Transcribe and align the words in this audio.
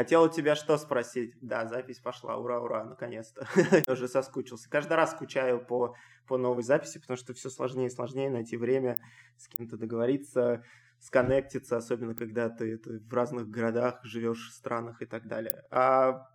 Хотел 0.00 0.22
у 0.22 0.28
тебя 0.30 0.54
что 0.54 0.78
спросить? 0.78 1.34
Да, 1.42 1.66
запись 1.66 1.98
пошла, 1.98 2.38
ура, 2.38 2.58
ура, 2.58 2.84
наконец-то. 2.84 3.46
Я 3.86 3.92
уже 3.92 4.08
соскучился. 4.08 4.70
Каждый 4.70 4.94
раз 4.94 5.10
скучаю 5.10 5.62
по, 5.62 5.94
по 6.26 6.38
новой 6.38 6.62
записи, 6.62 6.98
потому 6.98 7.18
что 7.18 7.34
все 7.34 7.50
сложнее 7.50 7.88
и 7.88 7.90
сложнее 7.90 8.30
найти 8.30 8.56
время 8.56 8.96
с 9.36 9.46
кем-то 9.46 9.76
договориться, 9.76 10.64
сконнектиться, 11.00 11.76
особенно 11.76 12.14
когда 12.14 12.48
ты, 12.48 12.78
ты 12.78 12.98
в 12.98 13.12
разных 13.12 13.50
городах 13.50 14.02
живешь, 14.02 14.54
странах 14.54 15.02
и 15.02 15.04
так 15.04 15.28
далее. 15.28 15.64
А 15.70 16.30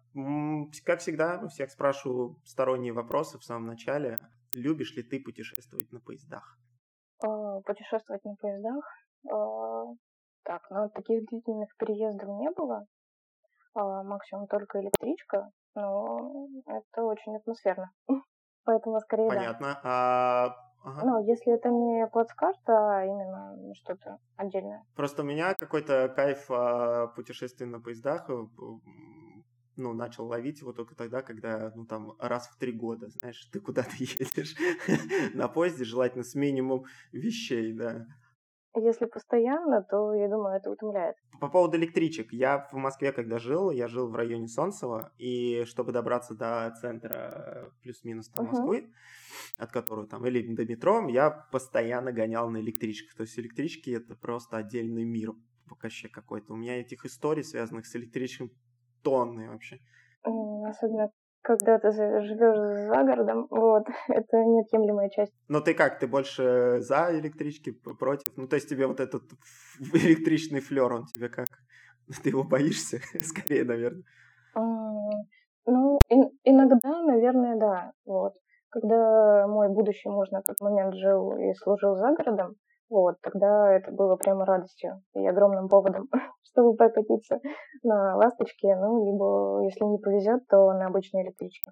как 0.84 1.00
всегда, 1.00 1.42
у 1.44 1.48
всех 1.48 1.72
спрашиваю 1.72 2.40
сторонние 2.46 2.94
вопросы 2.94 3.40
в 3.40 3.44
самом 3.44 3.66
начале. 3.66 4.20
Любишь 4.54 4.96
ли 4.96 5.02
ты 5.02 5.20
путешествовать 5.20 5.92
на 5.92 6.00
поездах? 6.00 6.56
А, 7.24 7.62
путешествовать 7.62 8.24
на 8.26 8.36
поездах? 8.36 8.86
А, 9.28 9.86
так, 10.44 10.62
ну 10.70 10.88
таких 10.94 11.26
длительных 11.26 11.76
переездов 11.78 12.30
не 12.30 12.52
было. 12.52 12.86
А, 13.76 14.04
максимум 14.04 14.48
только 14.48 14.82
электричка, 14.82 15.52
но 15.76 16.48
это 16.66 17.04
очень 17.04 17.36
атмосферно. 17.36 17.92
Поэтому 18.64 19.00
скорее 19.02 19.28
Понятно. 19.28 19.68
да. 19.68 19.82
А 19.84 20.66
Ага. 20.86 21.04
Ну, 21.04 21.26
если 21.26 21.52
это 21.52 21.70
не 21.70 22.06
плацкарт, 22.06 22.60
а 22.70 23.04
именно 23.04 23.74
что-то 23.74 24.20
отдельное. 24.36 24.86
Просто 24.96 25.24
у 25.24 25.26
меня 25.26 25.56
какой-то 25.56 26.14
кайф 26.16 26.46
а, 26.52 27.08
путешествий 27.08 27.66
на 27.66 27.82
поездах 27.82 28.30
э, 28.30 28.46
ну, 29.78 29.94
начал 29.94 30.28
ловить 30.28 30.62
его 30.62 30.74
только 30.74 30.96
тогда, 30.96 31.24
когда, 31.24 31.72
ну, 31.76 31.86
там, 31.86 32.16
раз 32.20 32.48
в 32.50 32.60
три 32.60 32.72
года, 32.72 33.10
знаешь, 33.10 33.50
ты 33.52 33.60
куда-то 33.60 33.90
едешь 33.98 34.56
на 35.34 35.48
поезде, 35.48 35.86
желательно 35.86 36.24
с 36.24 36.36
минимум 36.36 36.86
вещей, 37.12 37.74
да. 37.74 38.06
Если 38.76 39.06
постоянно, 39.06 39.84
то, 39.84 40.14
я 40.14 40.28
думаю, 40.28 40.58
это 40.58 40.70
утомляет. 40.70 41.16
По 41.40 41.48
поводу 41.48 41.78
электричек. 41.78 42.34
Я 42.34 42.68
в 42.72 42.76
Москве, 42.76 43.14
когда 43.14 43.40
жил, 43.40 43.72
я 43.72 43.88
жил 43.88 44.10
в 44.10 44.16
районе 44.16 44.48
Солнцева, 44.48 45.14
и 45.18 45.64
чтобы 45.66 45.94
добраться 45.94 46.36
до 46.36 46.74
центра 46.82 47.72
плюс-минус 47.82 48.30
там, 48.30 48.46
uh-huh. 48.46 48.50
Москвы, 48.50 48.94
от 49.58 49.72
которого 49.72 50.08
там, 50.08 50.26
или 50.26 50.54
до 50.54 50.66
метро, 50.66 51.08
я 51.08 51.32
постоянно 51.32 52.12
гонял 52.12 52.50
на 52.50 52.58
электричках. 52.58 53.16
То 53.16 53.22
есть 53.22 53.40
электрички— 53.40 53.90
это 53.92 54.16
просто 54.16 54.58
отдельный 54.58 55.06
мир 55.06 55.32
вообще 55.68 56.10
какой-то. 56.10 56.54
У 56.54 56.58
меня 56.58 56.80
этих 56.80 57.06
историй, 57.06 57.44
связанных 57.44 57.86
с 57.86 57.96
электричками, 57.96 58.52
тонны 59.04 59.50
вообще. 59.50 59.80
Особенно 60.24 61.12
когда 61.46 61.78
ты 61.78 61.92
живешь 61.92 62.88
за 62.88 63.04
городом, 63.04 63.48
вот, 63.50 63.84
это 64.10 64.38
неотъемлемая 64.38 65.10
часть. 65.10 65.34
Но 65.48 65.62
ты 65.62 65.74
как, 65.74 66.00
ты 66.00 66.08
больше 66.08 66.78
за 66.82 67.08
электрички, 67.20 67.72
против? 67.72 68.34
Ну, 68.36 68.48
то 68.48 68.56
есть 68.56 68.68
тебе 68.68 68.88
вот 68.88 69.00
этот 69.00 69.24
электричный 69.94 70.60
флер, 70.60 70.92
он 70.92 71.06
тебе 71.06 71.30
как? 71.30 71.48
Ты 72.24 72.30
его 72.30 72.44
боишься? 72.44 73.00
Скорее, 73.22 73.64
наверное. 73.64 74.04
Ну, 75.68 76.02
иногда, 76.44 77.04
наверное, 77.04 77.58
да, 77.58 77.92
вот. 78.06 78.34
Когда 78.70 79.48
мой 79.48 79.70
будущий 79.70 80.10
муж 80.10 80.30
на 80.32 80.42
тот 80.42 80.60
момент 80.60 80.96
жил 80.96 81.38
и 81.38 81.54
служил 81.54 81.96
за 81.96 82.14
городом, 82.14 82.56
вот, 82.90 83.16
тогда 83.22 83.72
это 83.74 83.92
было 83.92 84.16
прямо 84.16 84.46
радостью 84.46 85.02
и 85.16 85.26
огромным 85.28 85.68
поводом, 85.68 86.08
чтобы 86.44 86.76
прокатиться 86.76 87.40
на 87.84 88.16
ласточке, 88.18 88.76
ну, 88.76 89.06
либо, 89.06 89.64
если 89.64 89.84
не 89.86 89.98
повезет, 89.98 90.48
то 90.48 90.72
на 90.74 90.88
обычной 90.88 91.24
электричке. 91.24 91.72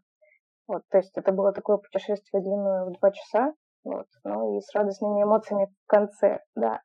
Вот, 0.68 0.84
то 0.90 0.98
есть 0.98 1.16
это 1.18 1.32
было 1.32 1.52
такое 1.52 1.78
путешествие 1.78 2.42
длиной 2.42 2.90
в 2.90 3.00
два 3.00 3.12
часа, 3.12 3.54
вот, 3.84 4.08
ну 4.24 4.58
и 4.58 4.62
с 4.62 4.74
радостными 4.74 5.24
эмоциями 5.24 5.66
в 5.66 5.88
конце, 5.88 6.40
да. 6.56 6.82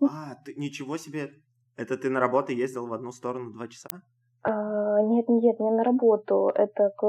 А, 0.00 0.34
ты, 0.44 0.54
ничего 0.54 0.96
себе, 0.96 1.30
это 1.76 1.96
ты 1.96 2.10
на 2.10 2.20
работу 2.20 2.52
ездил 2.52 2.86
в 2.86 2.92
одну 2.92 3.12
сторону 3.12 3.52
два 3.52 3.68
часа? 3.68 4.02
А, 4.42 5.02
нет, 5.02 5.28
нет, 5.28 5.60
не 5.60 5.70
на 5.70 5.84
работу, 5.84 6.50
это 6.54 6.90
к 6.96 7.06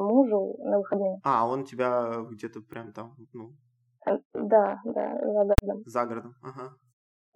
мужу 0.00 0.56
на 0.60 0.78
выходные. 0.78 1.20
А, 1.24 1.46
он 1.46 1.64
тебя 1.64 2.24
где-то 2.30 2.60
прям 2.62 2.92
там, 2.92 3.14
ну, 3.32 3.52
да, 4.34 4.80
да, 4.84 5.18
за 5.20 5.44
городом. 5.44 5.82
За 5.86 6.06
городом, 6.06 6.34
ага. 6.42 6.74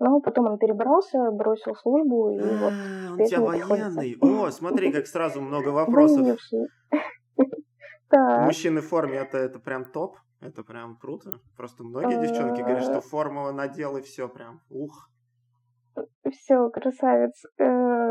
Ну, 0.00 0.20
потом 0.20 0.46
он 0.46 0.58
перебрался, 0.58 1.30
бросил 1.32 1.74
службу, 1.74 2.30
и 2.30 2.38
вот 2.38 2.72
а, 2.72 3.12
Он 3.12 3.20
у 3.20 3.24
тебя 3.26 3.40
военный. 3.40 4.16
О, 4.20 4.50
смотри, 4.50 4.92
как 4.92 5.06
сразу 5.06 5.40
много 5.40 5.68
вопросов. 5.70 6.38
Мужчины 8.46 8.80
в 8.80 8.86
форме, 8.86 9.18
это, 9.18 9.38
это 9.38 9.58
прям 9.58 9.84
топ. 9.84 10.16
Это 10.40 10.62
прям 10.62 10.96
круто. 10.96 11.40
Просто 11.56 11.82
многие 11.82 12.20
девчонки 12.20 12.60
говорят, 12.60 12.84
что 12.84 13.00
форму 13.00 13.50
надел 13.52 13.96
и 13.96 14.02
все 14.02 14.28
прям, 14.28 14.60
ух. 14.70 15.10
Все, 16.30 16.70
красавец. 16.70 17.42
Э, 17.58 17.64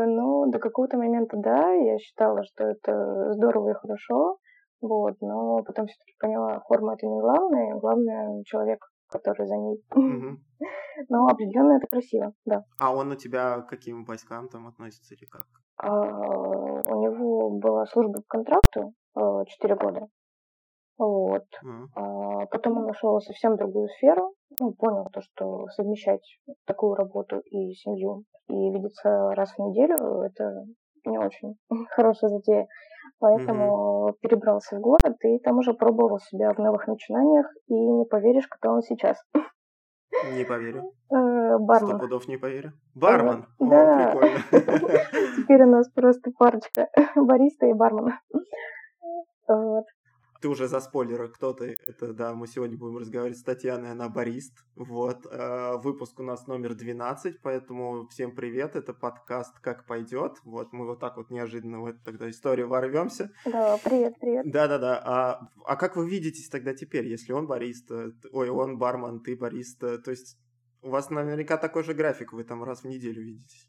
ну, 0.04 0.50
до 0.50 0.58
какого-то 0.58 0.98
момента, 0.98 1.38
да, 1.38 1.72
я 1.72 1.98
считала, 1.98 2.44
что 2.44 2.64
это 2.64 3.32
здорово 3.32 3.70
и 3.70 3.74
хорошо. 3.74 4.38
Вот, 4.80 5.16
но 5.20 5.62
потом 5.64 5.86
все-таки 5.86 6.14
поняла, 6.20 6.60
форма 6.68 6.94
это 6.94 7.06
не 7.06 7.20
главное, 7.20 7.74
главное 7.74 8.42
человек, 8.44 8.78
который 9.08 9.46
за 9.46 9.56
ней. 9.56 9.82
Но 11.08 11.26
определенно 11.26 11.76
это 11.78 11.86
красиво, 11.88 12.32
да. 12.44 12.64
А 12.80 12.94
он 12.94 13.10
у 13.12 13.16
тебя 13.16 13.60
к 13.60 13.68
каким 13.68 14.04
войскам 14.04 14.48
там 14.48 14.66
относится 14.66 15.14
или 15.14 15.26
как? 15.26 15.46
А, 15.76 15.90
у 15.90 17.02
него 17.02 17.50
была 17.50 17.86
служба 17.86 18.14
по 18.14 18.28
контракту 18.28 18.92
э, 19.16 19.20
четыре 19.46 19.76
года. 19.76 20.08
Вот. 20.98 21.44
А, 21.94 22.46
потом 22.46 22.78
он 22.78 22.86
нашел 22.86 23.20
совсем 23.20 23.56
другую 23.56 23.88
сферу. 23.88 24.34
Ну, 24.58 24.72
понял 24.72 25.06
то, 25.12 25.20
что 25.20 25.68
совмещать 25.68 26.22
такую 26.66 26.94
работу 26.94 27.38
и 27.38 27.72
семью 27.74 28.24
и 28.48 28.70
видеться 28.70 29.30
раз 29.34 29.52
в 29.52 29.58
неделю 29.60 30.22
это 30.22 30.64
не 31.04 31.18
очень 31.18 31.56
хорошая 31.90 32.30
затея. 32.30 32.66
Поэтому 33.20 34.10
mm-hmm. 34.10 34.14
перебрался 34.20 34.76
в 34.76 34.80
город 34.80 35.16
и 35.24 35.38
там 35.40 35.58
уже 35.58 35.74
пробовал 35.74 36.18
себя 36.20 36.52
в 36.52 36.58
новых 36.58 36.86
начинаниях. 36.86 37.46
И 37.66 37.74
не 37.74 38.04
поверишь, 38.04 38.46
кто 38.48 38.70
он 38.70 38.82
сейчас. 38.82 39.16
Не 40.32 40.44
поверю. 40.44 40.92
Э, 41.10 41.56
бармен. 41.58 41.88
Сто 41.88 41.98
пудов 41.98 42.28
не 42.28 42.36
поверю. 42.36 42.72
Бармен? 42.94 43.46
Да. 43.58 44.10
прикольно. 44.10 44.38
Теперь 45.36 45.62
у 45.62 45.70
нас 45.70 45.88
просто 45.90 46.30
парочка 46.38 46.88
бариста 47.16 47.64
и 47.64 47.72
бармен. 47.72 48.12
Вот 49.48 49.86
ты 50.40 50.48
уже 50.48 50.68
за 50.68 50.80
спойлеры, 50.80 51.28
кто 51.28 51.52
ты. 51.52 51.76
Это, 51.86 52.12
да, 52.12 52.34
мы 52.34 52.46
сегодня 52.46 52.76
будем 52.76 52.98
разговаривать 52.98 53.38
с 53.38 53.42
Татьяной, 53.42 53.92
она 53.92 54.08
барист. 54.08 54.54
Вот, 54.76 55.26
э, 55.26 55.76
выпуск 55.82 56.18
у 56.20 56.22
нас 56.22 56.46
номер 56.46 56.74
12, 56.74 57.40
поэтому 57.42 58.06
всем 58.08 58.34
привет, 58.34 58.76
это 58.76 58.94
подкаст 58.94 59.58
«Как 59.60 59.86
пойдет». 59.86 60.38
Вот, 60.44 60.72
мы 60.72 60.86
вот 60.86 61.00
так 61.00 61.16
вот 61.16 61.30
неожиданно 61.30 61.80
в 61.80 61.86
эту 61.86 61.98
тогда 62.04 62.30
историю 62.30 62.68
ворвемся. 62.68 63.30
Да, 63.44 63.78
привет, 63.84 64.14
привет. 64.20 64.50
Да-да-да, 64.50 65.02
а, 65.04 65.48
а 65.64 65.76
как 65.76 65.96
вы 65.96 66.08
видитесь 66.08 66.48
тогда 66.48 66.74
теперь, 66.74 67.06
если 67.06 67.32
он 67.32 67.46
барист, 67.46 67.90
э, 67.90 68.12
ой, 68.32 68.50
он 68.50 68.78
бармен, 68.78 69.20
ты 69.20 69.36
барист, 69.36 69.80
то 69.80 70.10
есть 70.10 70.38
у 70.82 70.90
вас 70.90 71.10
наверняка 71.10 71.56
такой 71.56 71.82
же 71.82 71.94
график, 71.94 72.32
вы 72.32 72.44
там 72.44 72.62
раз 72.62 72.82
в 72.82 72.88
неделю 72.88 73.22
видитесь. 73.22 73.68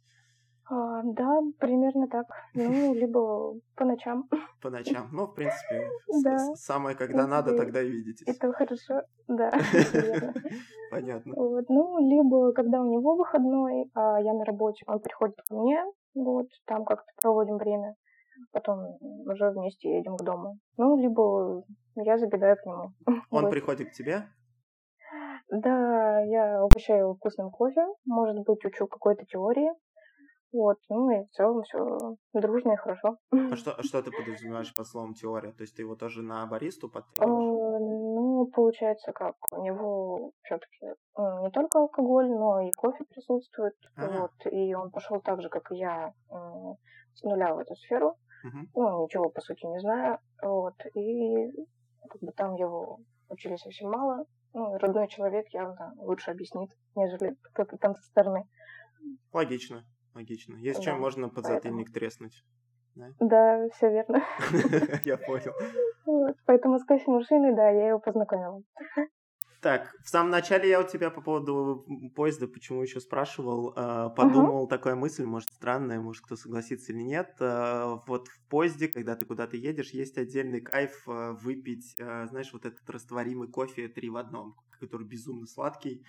А, 0.70 1.02
да, 1.04 1.42
примерно 1.58 2.08
так. 2.08 2.28
Ну, 2.54 2.94
либо 2.94 3.56
по 3.76 3.86
ночам. 3.86 4.30
По 4.62 4.70
ночам. 4.70 5.10
Ну, 5.12 5.26
в 5.26 5.34
принципе, 5.34 5.90
да. 6.24 6.38
самое, 6.56 6.96
когда 6.96 7.26
надо, 7.26 7.58
тогда 7.58 7.82
и 7.82 7.90
видитесь. 7.90 8.28
Это 8.28 8.54
хорошо, 8.54 9.02
да. 9.28 9.52
Понятно. 10.92 11.34
Вот. 11.36 11.66
Ну, 11.70 11.98
либо 12.08 12.54
когда 12.54 12.82
у 12.82 12.86
него 12.86 13.16
выходной, 13.16 13.90
а 13.96 14.22
я 14.22 14.34
на 14.34 14.46
работе, 14.46 14.84
он 14.88 15.00
приходит 15.00 15.38
ко 15.48 15.56
мне, 15.56 15.84
вот, 16.14 16.48
там 16.66 16.86
как-то 16.86 17.12
проводим 17.20 17.58
время, 17.58 17.96
потом 18.52 18.98
уже 19.02 19.50
вместе 19.50 19.98
едем 19.98 20.18
к 20.18 20.24
дому. 20.24 20.60
Ну, 20.78 20.98
либо 20.98 21.64
я 21.96 22.18
забегаю 22.20 22.58
к 22.58 22.66
нему. 22.66 22.94
Он 23.32 23.44
вот. 23.44 23.52
приходит 23.52 23.90
к 23.90 23.94
тебе? 23.94 24.24
Да, 25.52 26.22
я 26.22 26.64
угощаю 26.64 27.00
его 27.00 27.16
вкусным 27.16 27.50
кофе, 27.50 27.82
может 28.06 28.38
быть, 28.46 28.64
учу 28.64 28.86
какой-то 28.86 29.26
теории, 29.26 29.72
вот, 30.52 30.78
ну 30.90 31.12
и 31.12 31.26
в 31.26 31.30
целом 31.32 31.62
все 31.64 32.18
дружно 32.34 32.74
и 32.74 32.78
хорошо. 32.78 33.18
А 33.32 33.56
что, 33.56 33.74
а 33.74 33.84
что 33.84 34.02
ты 34.02 34.12
подразумеваешь 34.12 34.74
под 34.74 34.88
словом 34.88 35.14
теория? 35.14 35.52
То 35.52 35.62
есть 35.62 35.76
ты 35.76 35.84
его 35.84 35.96
тоже 35.96 36.24
на 36.24 36.46
баристу 36.48 36.88
а, 36.88 36.90
подтягиваешь? 36.90 37.82
Ну, 37.82 38.46
получается 38.54 39.12
как, 39.12 39.36
у 39.52 39.62
него 39.64 40.32
все-таки 40.44 40.88
не 41.18 41.52
только 41.52 41.80
алкоголь, 41.80 42.30
но 42.30 42.62
и 42.62 42.72
кофе 42.72 43.04
присутствует. 43.06 43.76
Ага. 43.96 44.22
Вот, 44.22 44.52
и 44.52 44.74
он 44.74 44.90
пошел 44.92 45.22
так 45.22 45.42
же, 45.42 45.50
как 45.50 45.72
и 45.72 45.78
я, 45.78 46.14
с 47.14 47.24
нуля 47.24 47.54
в 47.54 47.60
эту 47.60 47.76
сферу. 47.76 48.16
Угу. 48.44 48.58
Ну, 48.76 49.04
ничего, 49.04 49.30
по 49.30 49.42
сути, 49.42 49.66
не 49.66 49.80
знаю. 49.80 50.20
Вот, 50.42 50.76
и 50.96 51.52
как 52.10 52.22
бы 52.22 52.32
там 52.32 52.56
его 52.56 53.00
учили 53.30 53.56
совсем 53.58 53.92
мало. 53.92 54.26
Ну, 54.54 54.78
родной 54.80 55.08
человек 55.10 55.46
явно 55.50 55.94
лучше 55.98 56.32
объяснит, 56.32 56.72
нежели 56.96 57.36
кто-то 57.44 57.78
там 57.78 57.94
со 57.94 58.04
стороны. 58.04 58.48
Логично. 59.32 59.86
Логично. 60.20 60.56
Есть 60.58 60.80
да. 60.80 60.86
чем 60.86 61.00
можно 61.00 61.30
подзатыльник 61.30 61.88
Поэтому... 61.88 61.94
треснуть. 61.94 62.44
Да, 62.96 63.14
да 63.20 63.70
все 63.70 63.90
верно. 63.90 64.22
Я 65.06 65.16
понял. 65.16 65.54
Вот. 66.06 66.36
Поэтому 66.46 66.78
с 66.78 66.84
кофемашиной, 66.84 67.56
да, 67.56 67.70
я 67.70 67.90
его 67.90 68.00
познакомила. 68.00 68.62
Так, 69.62 69.94
в 70.04 70.10
самом 70.10 70.32
начале 70.32 70.70
я 70.70 70.82
у 70.82 70.88
тебя 70.88 71.10
по 71.10 71.22
поводу 71.22 71.86
поезда, 72.16 72.48
почему 72.48 72.82
еще 72.82 73.00
спрашивал, 73.00 73.74
э, 73.76 74.10
подумал, 74.16 74.66
uh-huh. 74.66 74.70
такая 74.70 74.96
мысль, 74.96 75.26
может, 75.26 75.50
странная, 75.50 76.00
может, 76.00 76.24
кто 76.26 76.36
согласится 76.36 76.94
или 76.94 77.02
нет. 77.02 77.36
Э, 77.40 77.98
вот 78.08 78.28
в 78.28 78.48
поезде, 78.48 78.88
когда 78.88 79.16
ты 79.16 79.26
куда-то 79.26 79.56
едешь, 79.58 79.92
есть 79.92 80.18
отдельный 80.18 80.62
кайф 80.62 81.04
э, 81.08 81.32
выпить, 81.42 81.96
знаешь, 81.98 82.52
вот 82.54 82.66
этот 82.66 82.90
растворимый 82.90 83.50
кофе 83.50 83.88
три 83.88 84.10
в 84.10 84.18
одном, 84.18 84.56
который 84.80 85.06
безумно 85.06 85.46
сладкий. 85.46 86.06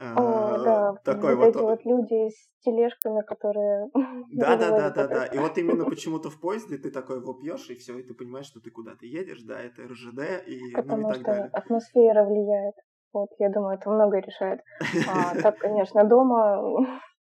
О, 0.00 0.58
да, 0.64 0.94
такой 1.04 1.36
вот, 1.36 1.48
эти 1.48 1.58
вот 1.58 1.84
люди 1.84 2.30
с 2.30 2.48
тележками, 2.64 3.20
которые... 3.22 3.90
Да, 4.32 4.56
да, 4.56 4.70
да, 4.70 4.90
да, 4.90 5.06
да. 5.06 5.26
И 5.26 5.38
вот 5.38 5.58
именно 5.58 5.84
почему-то 5.90 6.30
в 6.30 6.40
поезде 6.40 6.78
ты 6.78 6.90
такой 6.90 7.18
его 7.18 7.34
пьешь, 7.34 7.68
и 7.68 7.74
все, 7.74 7.98
и 7.98 8.02
ты 8.02 8.14
понимаешь, 8.14 8.46
что 8.46 8.60
ты 8.60 8.70
куда-то 8.70 9.04
едешь, 9.04 9.42
да, 9.42 9.60
это 9.60 9.82
РЖД, 9.82 10.46
и, 10.46 10.72
Потому 10.74 11.02
ну, 11.02 11.08
и 11.08 11.12
так 11.12 11.16
что 11.16 11.24
далее. 11.24 11.50
атмосфера 11.52 12.24
влияет. 12.24 12.74
Вот, 13.12 13.28
я 13.38 13.50
думаю, 13.50 13.76
это 13.76 13.90
многое 13.90 14.22
решает. 14.22 14.60
А, 15.06 15.34
так, 15.42 15.58
конечно, 15.58 16.04
дома 16.04 16.62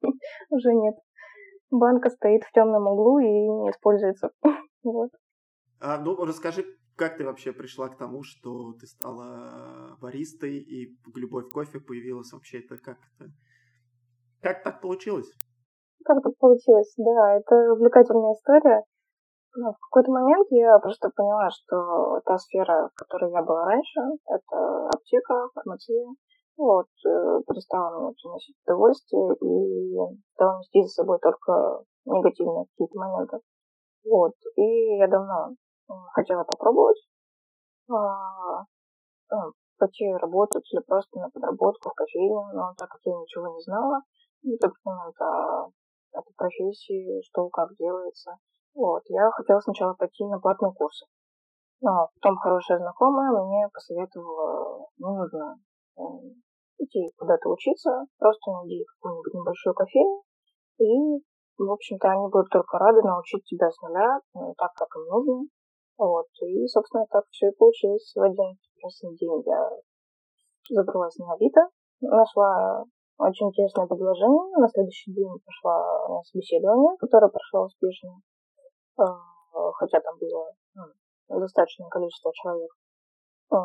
уже 0.49 0.73
нет. 0.73 0.95
Банка 1.71 2.09
стоит 2.09 2.43
в 2.43 2.51
темном 2.51 2.85
углу 2.87 3.17
и 3.19 3.25
не 3.27 3.71
используется. 3.71 4.29
Вот. 4.83 5.09
А, 5.81 5.97
ну, 5.97 6.15
расскажи 6.23 6.65
как 6.99 7.15
ты 7.15 7.25
вообще 7.25 7.53
пришла 7.53 7.87
к 7.87 7.97
тому, 7.97 8.23
что 8.23 8.73
ты 8.73 8.85
стала 8.85 9.95
баристой 10.01 10.57
и 10.57 10.97
любовь 11.15 11.47
к 11.47 11.53
кофе 11.53 11.79
появилась 11.79 12.33
вообще? 12.33 12.59
Это 12.59 12.75
как 12.77 12.97
это? 13.15 13.31
Как 14.41 14.63
так 14.63 14.81
получилось? 14.81 15.31
Как 16.03 16.21
так 16.21 16.37
получилось? 16.37 16.93
Да, 16.97 17.37
это 17.37 17.55
увлекательная 17.71 18.33
история. 18.33 18.83
Ну, 19.55 19.71
в 19.71 19.79
какой-то 19.79 20.11
момент 20.11 20.47
я 20.51 20.77
просто 20.79 21.09
поняла, 21.15 21.49
что 21.49 22.19
та 22.25 22.37
сфера, 22.37 22.89
в 22.89 22.95
которой 22.99 23.31
я 23.31 23.43
была 23.43 23.65
раньше, 23.65 23.99
это 24.27 24.89
аптека, 24.93 25.47
фармация, 25.55 26.05
вот, 26.57 26.87
э, 27.07 27.41
перестала 27.47 28.01
мне 28.01 28.13
приносить 28.21 28.57
удовольствие 28.65 29.35
и 29.39 29.95
стала 30.35 30.59
нести 30.59 30.83
за 30.83 30.89
собой 30.89 31.17
только 31.19 31.83
негативные 32.05 32.65
какие-то 32.65 32.99
моменты. 32.99 33.37
Вот, 34.03 34.33
и 34.57 34.97
я 34.97 35.07
давно 35.07 35.55
хотела 36.13 36.43
попробовать 36.43 36.97
а, 37.89 38.63
ну, 39.31 39.53
пойти 39.77 40.11
работать 40.13 40.67
или 40.71 40.81
просто 40.81 41.19
на 41.19 41.29
подработку 41.29 41.89
в 41.89 41.93
кофейню, 41.93 42.43
но 42.53 42.73
так 42.77 42.89
как 42.89 43.01
я 43.05 43.13
ничего 43.13 43.47
не 43.47 43.61
знала, 43.61 44.01
не 44.43 44.57
так 44.57 44.73
момент 44.83 45.19
о 45.21 45.69
этой 46.11 46.33
профессии, 46.35 47.21
что 47.29 47.49
как 47.49 47.73
делается, 47.75 48.37
вот, 48.75 49.03
я 49.07 49.29
хотела 49.31 49.59
сначала 49.59 49.93
пойти 49.93 50.25
на 50.25 50.39
платные 50.39 50.73
курсы. 50.73 51.05
Но 51.81 52.09
потом 52.15 52.37
хорошая 52.37 52.79
знакомая 52.79 53.31
мне 53.31 53.69
посоветовала, 53.73 54.87
не 54.97 55.15
нужно 55.15 55.55
э, 55.97 56.01
идти 56.79 57.11
куда-то 57.17 57.49
учиться, 57.49 58.05
просто 58.17 58.51
найди 58.51 58.85
какую-нибудь 58.85 59.33
небольшую 59.33 59.73
кофейню, 59.75 60.21
и, 60.79 61.23
в 61.57 61.71
общем-то, 61.71 62.09
они 62.09 62.27
будут 62.27 62.49
только 62.49 62.77
рады 62.77 63.01
научить 63.01 63.45
тебя 63.45 63.69
с 63.69 63.81
нуля, 63.81 64.19
ну, 64.33 64.53
так, 64.57 64.73
как 64.73 64.89
им 64.95 65.05
нужно, 65.07 65.49
вот. 65.99 66.27
И, 66.41 66.65
собственно, 66.67 67.05
так 67.11 67.25
все 67.29 67.49
и 67.49 67.55
получилось. 67.55 68.11
В 68.15 68.21
один 68.21 68.57
прекрасный 68.73 69.15
день 69.17 69.43
я 69.45 69.69
забралась 70.69 71.17
на 71.17 71.33
Авито, 71.33 71.61
нашла 72.01 72.85
очень 73.19 73.47
интересное 73.47 73.85
предложение. 73.85 74.57
На 74.57 74.67
следующий 74.69 75.11
день 75.11 75.35
пошла 75.45 76.07
на 76.07 76.23
собеседование, 76.23 76.95
которое 76.97 77.29
прошло 77.29 77.65
успешно. 77.65 78.21
А, 78.97 79.03
хотя 79.75 79.99
там 79.99 80.17
было 80.19 80.53
ну, 80.75 81.39
достаточное 81.39 81.89
количество 81.89 82.31
человек. 82.33 82.71
А, 83.51 83.57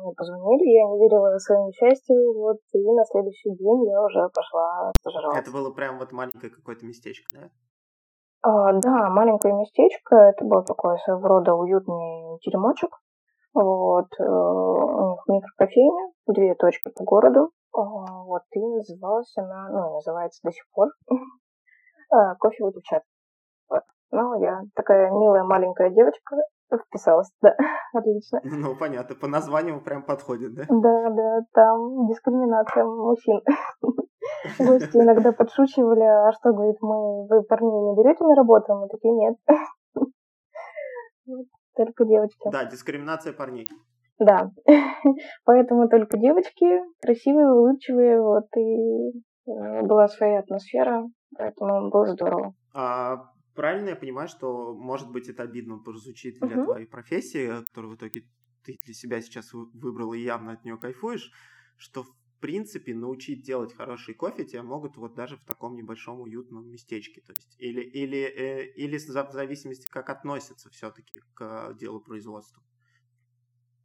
мне 0.00 0.14
позвонили, 0.16 0.72
я 0.72 0.88
не 0.88 0.98
верила 1.04 1.36
своему 1.38 1.70
счастью, 1.72 2.32
вот, 2.34 2.58
и 2.72 2.92
на 2.92 3.04
следующий 3.04 3.50
день 3.50 3.90
я 3.90 4.00
уже 4.00 4.28
пошла 4.32 4.90
стажироваться. 5.00 5.40
Это 5.40 5.50
было 5.50 5.70
прям 5.70 5.98
вот 5.98 6.12
маленькое 6.12 6.50
какое-то 6.50 6.86
местечко, 6.86 7.28
да? 7.34 7.50
А, 8.44 8.72
да, 8.74 9.08
маленькое 9.08 9.54
местечко. 9.54 10.16
Это 10.16 10.44
был 10.44 10.62
такой 10.64 10.98
своего 10.98 11.26
рода 11.26 11.54
уютный 11.54 12.38
теремочек. 12.40 12.90
Вот, 13.54 14.08
э, 14.18 14.22
у 14.22 15.12
них 15.12 15.22
микрокофейня, 15.28 16.12
две 16.26 16.54
точки 16.54 16.90
по 16.94 17.04
городу. 17.04 17.50
А, 17.72 17.80
вот, 18.24 18.42
и 18.50 18.60
называлась 18.60 19.32
она, 19.36 19.70
ну, 19.70 19.94
называется 19.94 20.40
до 20.42 20.52
сих 20.52 20.64
пор, 20.72 20.88
а, 22.10 22.34
кофе 22.38 22.70
девчат. 22.74 23.02
Вот. 23.70 23.82
Ну, 24.10 24.42
я 24.42 24.60
такая 24.74 25.10
милая 25.10 25.44
маленькая 25.44 25.90
девочка, 25.90 26.36
вписалась, 26.86 27.30
да, 27.40 27.56
отлично. 27.94 28.40
Ну, 28.44 28.76
понятно, 28.76 29.14
по 29.14 29.26
названию 29.26 29.80
прям 29.80 30.02
подходит, 30.02 30.54
да? 30.54 30.64
Да, 30.68 31.10
да, 31.10 31.40
там 31.52 32.06
дискриминация 32.08 32.84
мужчин. 32.84 33.40
Гости 34.58 34.96
иногда 34.96 35.32
подшучивали, 35.32 36.02
а 36.02 36.32
что, 36.32 36.52
говорит, 36.52 36.76
мы, 36.80 37.26
вы 37.26 37.42
парней 37.42 37.70
не 37.70 37.96
берете 37.96 38.24
на 38.24 38.34
работу? 38.34 38.74
Мы 38.74 38.88
такие, 38.88 39.14
нет. 39.14 39.36
Только 41.76 42.04
девочки. 42.04 42.48
Да, 42.52 42.64
дискриминация 42.64 43.32
парней. 43.32 43.66
Да. 44.18 44.50
Поэтому 45.44 45.88
только 45.88 46.18
девочки, 46.18 46.66
красивые, 47.00 47.52
улыбчивые, 47.52 48.20
вот, 48.22 48.44
и 48.56 49.10
э, 49.50 49.82
была 49.82 50.06
своя 50.08 50.38
атмосфера, 50.38 51.08
поэтому 51.36 51.90
было 51.90 52.06
здорово. 52.06 52.54
А 52.72 53.16
правильно 53.54 53.90
я 53.90 53.96
понимаю, 53.96 54.28
что, 54.28 54.74
может 54.74 55.10
быть, 55.10 55.28
это 55.28 55.42
обидно 55.42 55.78
прозвучит 55.78 56.38
для 56.40 56.58
uh-huh. 56.58 56.64
твоей 56.64 56.86
профессии, 56.86 57.64
которую 57.66 57.94
в 57.94 57.96
итоге 57.96 58.22
ты 58.64 58.76
для 58.84 58.94
себя 58.94 59.20
сейчас 59.20 59.52
выбрала 59.52 60.14
и 60.14 60.22
явно 60.22 60.52
от 60.52 60.64
нее 60.64 60.76
кайфуешь, 60.78 61.30
что 61.76 62.04
принципе, 62.44 62.94
научить 62.94 63.42
делать 63.42 63.72
хороший 63.72 64.12
кофе 64.12 64.44
тебя 64.44 64.62
могут 64.62 64.98
вот 64.98 65.14
даже 65.14 65.38
в 65.38 65.44
таком 65.46 65.76
небольшом 65.76 66.20
уютном 66.20 66.70
местечке. 66.70 67.22
То 67.22 67.32
есть, 67.32 67.56
или, 67.58 67.80
или, 67.80 68.20
э, 68.20 68.66
или 68.66 68.98
в 68.98 69.32
зависимости, 69.32 69.88
как 69.88 70.10
относятся 70.10 70.68
все-таки 70.68 71.20
к 71.32 71.72
делу 71.80 72.00
производства. 72.00 72.62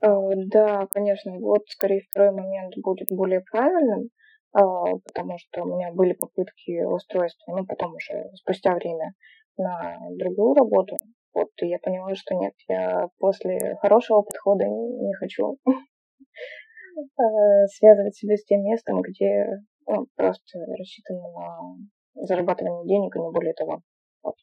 Э, 0.01 0.09
да, 0.35 0.87
конечно. 0.91 1.39
Вот, 1.39 1.69
скорее, 1.69 2.01
второй 2.09 2.31
момент 2.31 2.73
будет 2.83 3.07
более 3.09 3.39
правильным, 3.49 4.09
э, 4.53 4.59
потому 5.05 5.37
что 5.37 5.63
у 5.63 5.77
меня 5.77 5.93
были 5.93 6.11
попытки 6.11 6.83
устройства, 6.83 7.55
ну, 7.55 7.65
потом 7.65 7.93
уже 7.93 8.29
спустя 8.35 8.75
время 8.75 9.13
на 9.55 9.97
другую 10.17 10.55
работу. 10.55 10.97
Вот, 11.33 11.47
и 11.61 11.67
я 11.67 11.79
поняла, 11.79 12.13
что 12.13 12.35
нет, 12.35 12.55
я 12.67 13.07
после 13.19 13.77
хорошего 13.81 14.21
подхода 14.23 14.65
не 14.65 15.13
хочу 15.13 15.57
Э, 15.65 15.71
связывать 17.77 18.15
себя 18.15 18.35
с 18.35 18.43
тем 18.45 18.61
местом, 18.63 19.01
где 19.01 19.61
ну, 19.87 20.07
просто 20.15 20.59
рассчитано 20.77 21.21
на 21.31 22.25
зарабатывание 22.25 22.85
денег, 22.85 23.15
и 23.15 23.19
не 23.19 23.31
более 23.31 23.53
того. 23.53 23.81
Вот. 24.23 24.35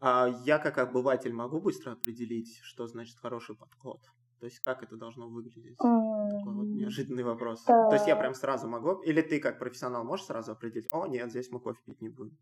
А 0.00 0.28
я 0.44 0.58
как 0.58 0.78
обыватель 0.78 1.32
могу 1.32 1.60
быстро 1.60 1.92
определить, 1.92 2.58
что 2.62 2.86
значит 2.86 3.16
хороший 3.18 3.56
подход? 3.56 4.00
То 4.40 4.46
есть 4.46 4.58
как 4.58 4.82
это 4.82 4.96
должно 4.96 5.28
выглядеть? 5.28 5.76
Такой 5.76 6.54
вот 6.54 6.66
неожиданный 6.66 7.22
вопрос. 7.22 7.64
Да. 7.64 7.88
То 7.88 7.94
есть 7.94 8.08
я 8.08 8.16
прям 8.16 8.34
сразу 8.34 8.68
могу? 8.68 9.00
Или 9.02 9.22
ты 9.22 9.38
как 9.38 9.58
профессионал 9.58 10.04
можешь 10.04 10.26
сразу 10.26 10.52
определить? 10.52 10.88
О, 10.90 11.06
нет, 11.06 11.30
здесь 11.30 11.50
мы 11.52 11.60
кофе 11.60 11.80
пить 11.86 12.00
не 12.00 12.08
будем. 12.08 12.36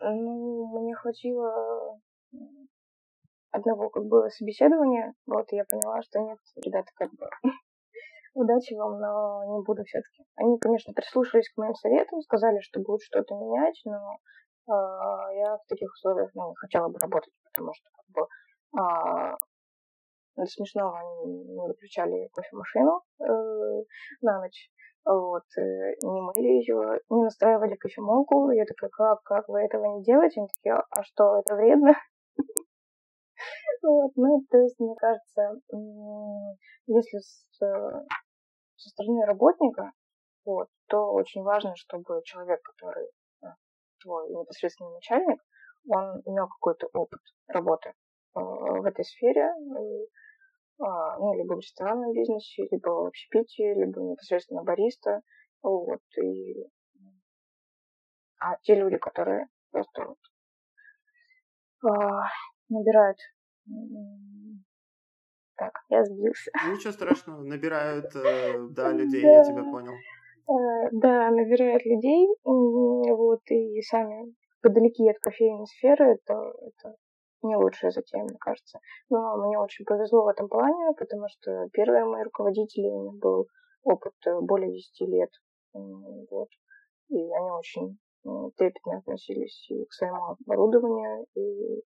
Ну, 0.00 0.80
мне 0.80 0.94
хватило 0.94 2.00
одного 3.50 3.90
как 3.90 4.04
бы 4.06 4.28
собеседования, 4.30 5.14
вот, 5.26 5.52
и 5.52 5.56
я 5.56 5.64
поняла, 5.64 6.02
что 6.02 6.18
нет, 6.20 6.38
ребята, 6.56 6.90
как 6.96 7.10
бы 7.12 7.28
удачи 8.34 8.74
вам, 8.74 8.98
но 9.00 9.44
не 9.56 9.64
буду 9.64 9.82
все-таки. 9.84 10.24
Они, 10.36 10.58
конечно, 10.58 10.92
прислушались 10.92 11.48
к 11.48 11.56
моим 11.56 11.74
советам, 11.74 12.20
сказали, 12.22 12.58
что 12.60 12.80
будет 12.80 13.02
что-то 13.02 13.34
менять, 13.34 13.80
но 13.84 14.18
э, 14.68 15.38
я 15.38 15.56
в 15.56 15.66
таких 15.68 15.90
условиях 15.92 16.30
ну, 16.34 16.50
не 16.50 16.56
хотела 16.56 16.88
бы 16.88 16.98
работать, 16.98 17.32
потому 17.52 17.72
что 17.72 17.88
как 17.94 18.06
бы 18.14 18.22
э, 18.78 19.36
до 20.36 20.46
смешного 20.46 20.98
они 20.98 21.44
не 21.44 21.66
выключали 21.66 22.28
кофемашину 22.34 23.02
э, 23.20 23.84
на 24.20 24.40
ночь, 24.40 24.70
вот, 25.04 25.44
э, 25.58 25.94
не 26.02 26.20
мыли 26.20 26.60
ее, 26.60 27.00
не 27.10 27.22
настраивали 27.22 27.76
кофемолку. 27.76 28.50
Я 28.50 28.64
такая, 28.64 28.90
как, 28.90 29.22
как 29.22 29.48
вы 29.48 29.60
этого 29.60 29.96
не 29.96 30.02
делаете? 30.02 30.40
Они 30.40 30.48
такие, 30.48 30.74
а 30.74 31.02
что, 31.04 31.38
это 31.38 31.54
вредно? 31.54 31.94
Вот, 33.82 34.12
ну, 34.16 34.42
то 34.50 34.58
есть, 34.58 34.78
мне 34.80 34.94
кажется, 34.96 35.60
если 36.86 37.18
с 37.18 37.58
со 38.76 38.90
стороны 38.90 39.24
работника, 39.24 39.92
вот, 40.44 40.68
то 40.88 41.12
очень 41.12 41.42
важно, 41.42 41.74
чтобы 41.76 42.20
человек, 42.24 42.60
который 42.62 43.06
э, 43.42 43.46
твой 44.00 44.28
непосредственный 44.30 44.92
начальник, 44.92 45.40
он 45.88 46.20
имел 46.26 46.48
какой-то 46.48 46.88
опыт 46.92 47.20
работы 47.48 47.90
э, 47.90 47.94
в 48.34 48.84
этой 48.84 49.04
сфере, 49.04 49.48
а, 50.80 51.18
ну, 51.18 51.34
либо 51.34 51.54
в 51.54 51.60
ресторанном 51.60 52.12
бизнесе, 52.12 52.66
либо 52.70 52.88
в 52.88 53.06
общепитии, 53.06 53.74
либо 53.74 54.00
непосредственно 54.02 54.64
бариста, 54.64 55.20
вот, 55.62 56.02
и 56.20 56.66
а 58.40 58.56
те 58.62 58.74
люди, 58.74 58.98
которые 58.98 59.46
просто 59.70 60.04
вот, 60.04 60.18
а, 61.90 62.28
набирают 62.68 63.18
так, 65.56 65.72
я 65.88 66.04
сбился. 66.04 66.50
Ничего 66.68 66.92
страшного, 66.92 67.42
набирают, 67.42 68.14
э, 68.16 68.58
да, 68.70 68.92
людей, 68.92 69.22
я 69.22 69.44
тебя 69.44 69.62
понял. 69.62 69.92
Э, 69.92 70.88
да, 70.92 71.30
набирают 71.30 71.84
людей, 71.84 72.28
вот, 72.44 73.40
и 73.50 73.80
сами 73.82 74.34
подалеки 74.62 75.08
от 75.08 75.18
кофейной 75.18 75.66
сферы, 75.66 76.14
это, 76.14 76.52
это 76.60 76.96
не 77.42 77.56
лучшая 77.56 77.90
затея, 77.90 78.24
мне 78.24 78.36
кажется. 78.38 78.80
Но 79.10 79.36
мне 79.46 79.58
очень 79.58 79.84
повезло 79.84 80.24
в 80.24 80.28
этом 80.28 80.48
плане, 80.48 80.94
потому 80.98 81.26
что 81.28 81.68
первые 81.72 82.04
мои 82.04 82.24
руководители, 82.24 82.88
у 82.88 83.12
них 83.12 83.20
был 83.20 83.46
опыт 83.84 84.14
э, 84.26 84.40
более 84.40 84.72
10 84.72 85.08
лет. 85.08 85.30
Вот. 85.72 86.48
И 87.08 87.16
они 87.16 87.50
очень 87.50 87.98
трепетно 88.56 88.98
относились 88.98 89.66
и 89.70 89.84
к 89.84 89.92
своему 89.92 90.36
оборудованию, 90.46 91.26
и 91.34 91.82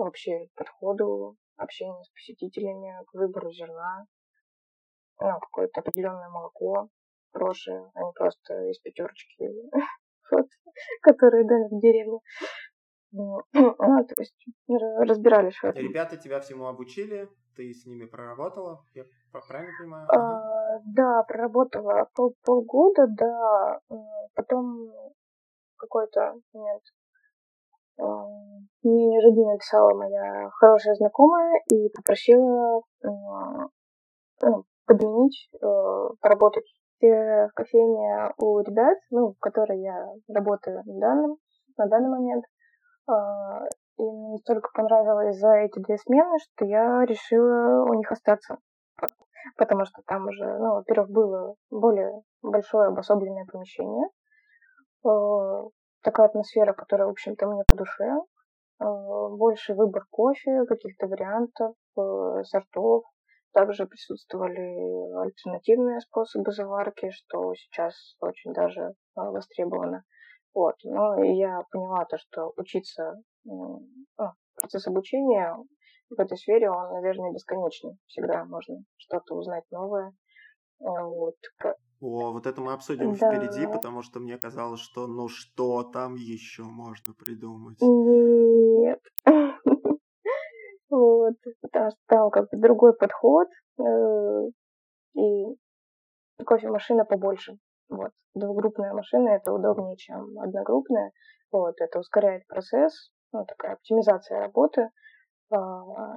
вообще 0.00 0.46
к 0.48 0.54
подходу, 0.54 1.36
общению 1.56 2.02
с 2.04 2.10
посетителями, 2.10 3.04
к 3.06 3.14
выбору 3.14 3.52
зерна, 3.52 4.06
ну, 5.20 5.38
какое-то 5.40 5.80
определенное 5.80 6.28
молоко 6.28 6.88
хорошее, 7.32 7.90
а 7.94 8.04
не 8.04 8.12
просто 8.12 8.70
из 8.70 8.78
пятерочки, 8.80 9.48
вот, 10.30 10.46
которые 11.02 11.46
дали 11.46 11.68
в 11.70 11.80
деревне. 11.80 12.18
Ну, 13.12 13.42
то 13.52 14.14
есть 14.18 14.34
разбирались 14.68 15.56
в 15.56 15.64
этом. 15.64 15.82
Ребята 15.82 16.16
тебя 16.16 16.40
всему 16.40 16.66
обучили, 16.66 17.28
ты 17.56 17.72
с 17.72 17.86
ними 17.86 18.06
проработала, 18.06 18.84
я 18.94 19.04
правильно 19.30 19.72
понимаю? 19.78 20.08
А, 20.10 20.80
да, 20.84 21.22
проработала 21.22 22.08
пол, 22.14 22.34
полгода, 22.42 23.06
да. 23.08 23.80
Потом 24.34 24.90
какой-то 25.84 26.40
момент 26.52 26.82
мне 27.98 29.06
неожиданно 29.06 29.52
написала 29.52 29.94
моя 29.94 30.50
хорошая 30.50 30.94
знакомая 30.94 31.60
и 31.72 31.88
попросила 31.90 32.82
ну, 33.02 34.64
подменить, 34.86 35.48
э, 35.54 35.66
поработать 36.20 36.66
в 37.00 37.50
кофейне 37.54 38.32
у 38.38 38.60
ребят, 38.60 38.98
ну, 39.10 39.32
в 39.32 39.38
которой 39.38 39.80
я 39.80 40.08
работаю 40.32 40.82
на 40.86 41.00
данном, 41.00 41.36
на 41.76 41.86
данный 41.86 42.08
момент. 42.08 42.44
А, 43.06 43.66
и 43.98 44.02
мне 44.02 44.32
настолько 44.32 44.70
понравилось 44.72 45.38
за 45.38 45.52
эти 45.54 45.78
две 45.80 45.98
смены, 45.98 46.38
что 46.38 46.64
я 46.64 47.04
решила 47.04 47.84
у 47.84 47.94
них 47.94 48.10
остаться. 48.10 48.56
Потому 49.58 49.84
что 49.84 50.00
там 50.06 50.26
уже, 50.26 50.58
ну, 50.58 50.76
во-первых, 50.76 51.10
было 51.10 51.54
более 51.70 52.22
большое 52.42 52.88
обособленное 52.88 53.44
помещение. 53.50 54.08
А, 56.04 56.10
такая 56.10 56.26
атмосфера, 56.26 56.72
которая, 56.72 57.08
в 57.08 57.10
общем-то, 57.10 57.46
мне 57.46 57.64
по 57.64 57.76
душе. 57.76 58.10
А, 58.78 59.28
больше 59.28 59.74
выбор 59.74 60.04
кофе, 60.10 60.64
каких-то 60.66 61.06
вариантов, 61.06 61.74
э, 61.96 62.42
сортов. 62.44 63.04
Также 63.52 63.86
присутствовали 63.86 65.14
альтернативные 65.22 66.00
способы 66.00 66.50
заварки, 66.50 67.10
что 67.10 67.54
сейчас 67.54 67.94
очень 68.20 68.52
даже 68.52 68.94
востребовано. 69.14 70.02
Вот. 70.52 70.74
Но 70.82 71.22
я 71.22 71.62
поняла 71.70 72.04
то, 72.04 72.18
что 72.18 72.52
учиться, 72.56 73.14
ну, 73.44 73.86
процесс 74.56 74.88
обучения 74.88 75.56
в 76.10 76.20
этой 76.20 76.36
сфере, 76.36 76.68
он, 76.68 76.94
наверное, 76.94 77.32
бесконечный. 77.32 77.96
Всегда 78.08 78.44
можно 78.44 78.78
что-то 78.96 79.36
узнать 79.36 79.64
новое. 79.70 80.12
Вот. 80.80 81.36
О, 82.00 82.32
вот 82.32 82.46
это 82.46 82.60
мы 82.60 82.72
обсудим 82.72 83.14
да. 83.14 83.30
впереди, 83.30 83.66
потому 83.66 84.02
что 84.02 84.20
мне 84.20 84.36
казалось, 84.38 84.80
что 84.80 85.06
ну 85.06 85.28
что 85.28 85.82
там 85.82 86.14
еще 86.16 86.64
можно 86.64 87.14
придумать? 87.14 87.78
Нет. 87.80 89.00
Вот, 90.90 91.34
потому 91.60 91.90
что 91.90 92.00
там 92.06 92.30
как 92.30 92.50
бы 92.50 92.58
другой 92.58 92.94
подход, 92.94 93.48
э, 93.80 93.82
и 95.16 95.56
кофемашина 96.44 97.04
побольше. 97.04 97.58
Вот. 97.88 98.10
Двухгруппная 98.34 98.92
машина 98.92 99.30
это 99.30 99.52
удобнее, 99.52 99.96
чем 99.96 100.38
одногруппная. 100.38 101.10
Вот. 101.50 101.74
Это 101.78 101.98
ускоряет 101.98 102.46
процесс, 102.46 103.10
ну, 103.32 103.44
такая 103.44 103.74
оптимизация 103.74 104.40
работы. 104.40 104.88
А, 105.50 106.16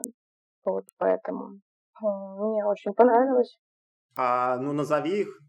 вот, 0.65 0.86
поэтому 0.98 1.60
мне 2.01 2.65
очень 2.65 2.93
понравилось. 2.93 3.57
А, 4.15 4.57
ну, 4.57 4.74
назови 4.74 5.22
их. 5.22 5.39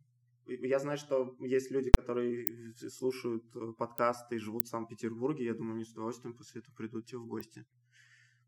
Я 0.48 0.78
знаю, 0.78 0.96
что 0.96 1.36
есть 1.40 1.70
люди, 1.70 1.90
которые 1.90 2.46
слушают 2.74 3.44
э, 3.54 3.72
подкасты 3.78 4.36
и 4.36 4.38
живут 4.38 4.62
в 4.62 4.68
Санкт-Петербурге. 4.68 5.44
Я 5.44 5.54
думаю, 5.54 5.74
они 5.74 5.84
с 5.84 5.92
удовольствием 5.92 6.36
после 6.36 6.62
этого 6.62 6.74
придут 6.74 7.06
тебе 7.06 7.18
в 7.18 7.26
гости 7.26 7.66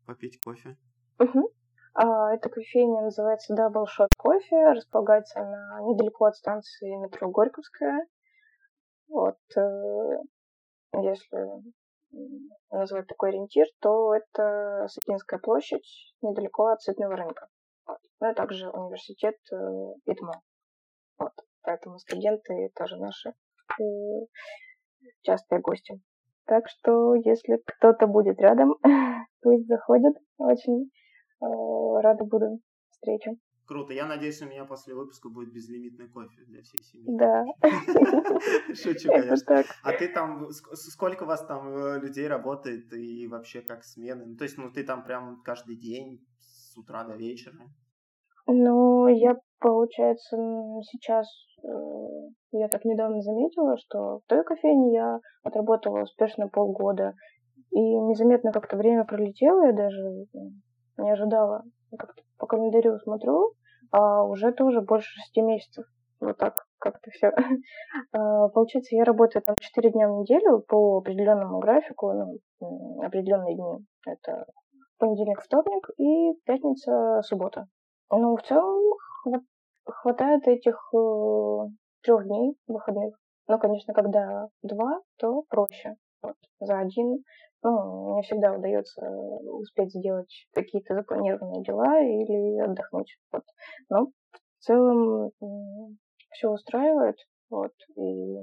попить 0.05 0.41
кофе. 0.43 0.77
Угу. 1.19 1.51
А, 1.93 2.33
эта 2.33 2.49
кофейня 2.49 3.01
называется 3.01 3.53
Double 3.53 3.85
Shot 3.85 4.09
Coffee, 4.17 4.73
располагается 4.73 5.41
она 5.41 5.81
недалеко 5.81 6.25
от 6.25 6.35
станции 6.35 6.95
метро 6.95 7.29
Горьковская. 7.29 8.07
Вот, 9.07 9.37
э, 9.57 10.23
если 10.93 11.47
назвать 12.71 13.07
такой 13.07 13.29
ориентир, 13.29 13.65
то 13.79 14.15
это 14.15 14.87
Сатинская 14.87 15.39
площадь, 15.39 16.13
недалеко 16.21 16.67
от 16.67 16.81
Сытного 16.81 17.15
рынка. 17.15 17.47
Вот. 17.85 17.99
Ну 18.19 18.31
и 18.31 18.35
также 18.35 18.69
университет 18.69 19.35
э, 19.51 19.55
ИТМО. 20.05 20.41
Вот. 21.19 21.33
Поэтому 21.63 21.99
студенты 21.99 22.69
тоже 22.75 22.97
наши 22.97 23.29
э, 23.29 23.83
частые 25.21 25.61
гости. 25.61 25.99
Так 26.45 26.67
что, 26.67 27.15
если 27.15 27.61
кто-то 27.65 28.07
будет 28.07 28.39
рядом, 28.39 28.75
пусть 29.41 29.67
заходит. 29.67 30.15
Очень 30.37 30.89
э, 31.41 32.01
рада 32.01 32.23
буду 32.25 32.59
встрече. 32.89 33.37
Круто. 33.71 33.93
Я 33.93 34.05
надеюсь, 34.05 34.41
у 34.41 34.47
меня 34.47 34.65
после 34.65 34.93
выпуска 34.93 35.29
будет 35.29 35.53
безлимитный 35.53 36.09
кофе 36.09 36.43
для 36.45 36.61
всей 36.61 36.83
семьи. 36.83 37.05
Да. 37.07 37.45
Шучу, 38.73 39.07
конечно. 39.07 39.63
А 39.83 39.93
ты 39.93 40.09
там, 40.09 40.49
сколько 40.51 41.23
у 41.23 41.27
вас 41.27 41.45
там 41.45 41.73
э, 41.73 41.99
людей 41.99 42.27
работает 42.27 42.91
и 42.91 43.27
вообще 43.27 43.61
как 43.61 43.85
смены? 43.85 44.25
Ну, 44.25 44.35
то 44.35 44.43
есть, 44.43 44.57
ну, 44.57 44.71
ты 44.71 44.83
там 44.83 45.05
прям 45.05 45.41
каждый 45.43 45.77
день 45.77 46.19
с 46.39 46.75
утра 46.77 47.05
до 47.05 47.15
вечера? 47.15 47.61
Ну, 48.47 49.07
я, 49.07 49.35
получается, 49.59 50.35
сейчас, 50.91 51.27
я 52.51 52.67
так 52.67 52.85
недавно 52.85 53.21
заметила, 53.21 53.77
что 53.77 54.19
в 54.19 54.21
той 54.27 54.43
кофейне 54.43 54.93
я 54.93 55.19
отработала 55.43 56.03
успешно 56.03 56.47
полгода, 56.47 57.13
и 57.71 57.79
незаметно 57.79 58.51
как-то 58.51 58.77
время 58.77 59.05
пролетело, 59.05 59.65
я 59.65 59.73
даже 59.73 60.27
не 60.97 61.11
ожидала. 61.11 61.63
Как-то 61.97 62.21
по 62.37 62.47
календарю 62.47 62.97
смотрю, 62.99 63.53
а 63.91 64.23
уже 64.23 64.51
тоже 64.51 64.81
больше 64.81 65.09
шести 65.19 65.41
месяцев. 65.41 65.85
Вот 66.19 66.37
так 66.37 66.65
как-то 66.79 67.09
все. 67.11 67.31
А, 68.13 68.49
получается, 68.49 68.95
я 68.95 69.03
работаю 69.03 69.41
там 69.45 69.55
4 69.59 69.91
дня 69.91 70.09
в 70.09 70.19
неделю 70.19 70.59
по 70.67 70.97
определенному 70.97 71.59
графику, 71.59 72.11
ну, 72.59 73.01
определенные 73.01 73.55
дни. 73.55 73.85
Это 74.05 74.45
понедельник, 74.97 75.41
вторник 75.41 75.89
и 75.97 76.33
пятница, 76.45 77.21
суббота. 77.23 77.67
Ну, 78.11 78.35
в 78.35 78.43
целом 78.43 78.81
хватает 79.91 80.47
этих 80.47 80.75
э, 80.93 81.67
трех 82.03 82.25
дней 82.25 82.55
выходных. 82.67 83.15
Ну, 83.47 83.59
конечно, 83.59 83.93
когда 83.93 84.47
два, 84.63 85.01
то 85.17 85.43
проще. 85.49 85.95
Вот. 86.21 86.35
За 86.59 86.79
один 86.79 87.23
ну, 87.63 88.13
мне 88.13 88.21
всегда 88.23 88.53
удается 88.53 89.01
успеть 89.01 89.93
сделать 89.93 90.47
какие-то 90.53 90.95
запланированные 90.95 91.63
дела 91.63 91.99
или 91.99 92.59
отдохнуть. 92.59 93.17
Вот. 93.31 93.43
Но 93.89 94.05
в 94.31 94.63
целом 94.63 95.31
все 96.31 96.49
устраивает. 96.49 97.17
Вот. 97.49 97.71
И 97.97 98.37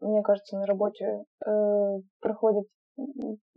мне 0.00 0.22
кажется, 0.22 0.56
на 0.56 0.66
работе 0.66 1.24
э, 1.46 1.50
проходит 2.20 2.66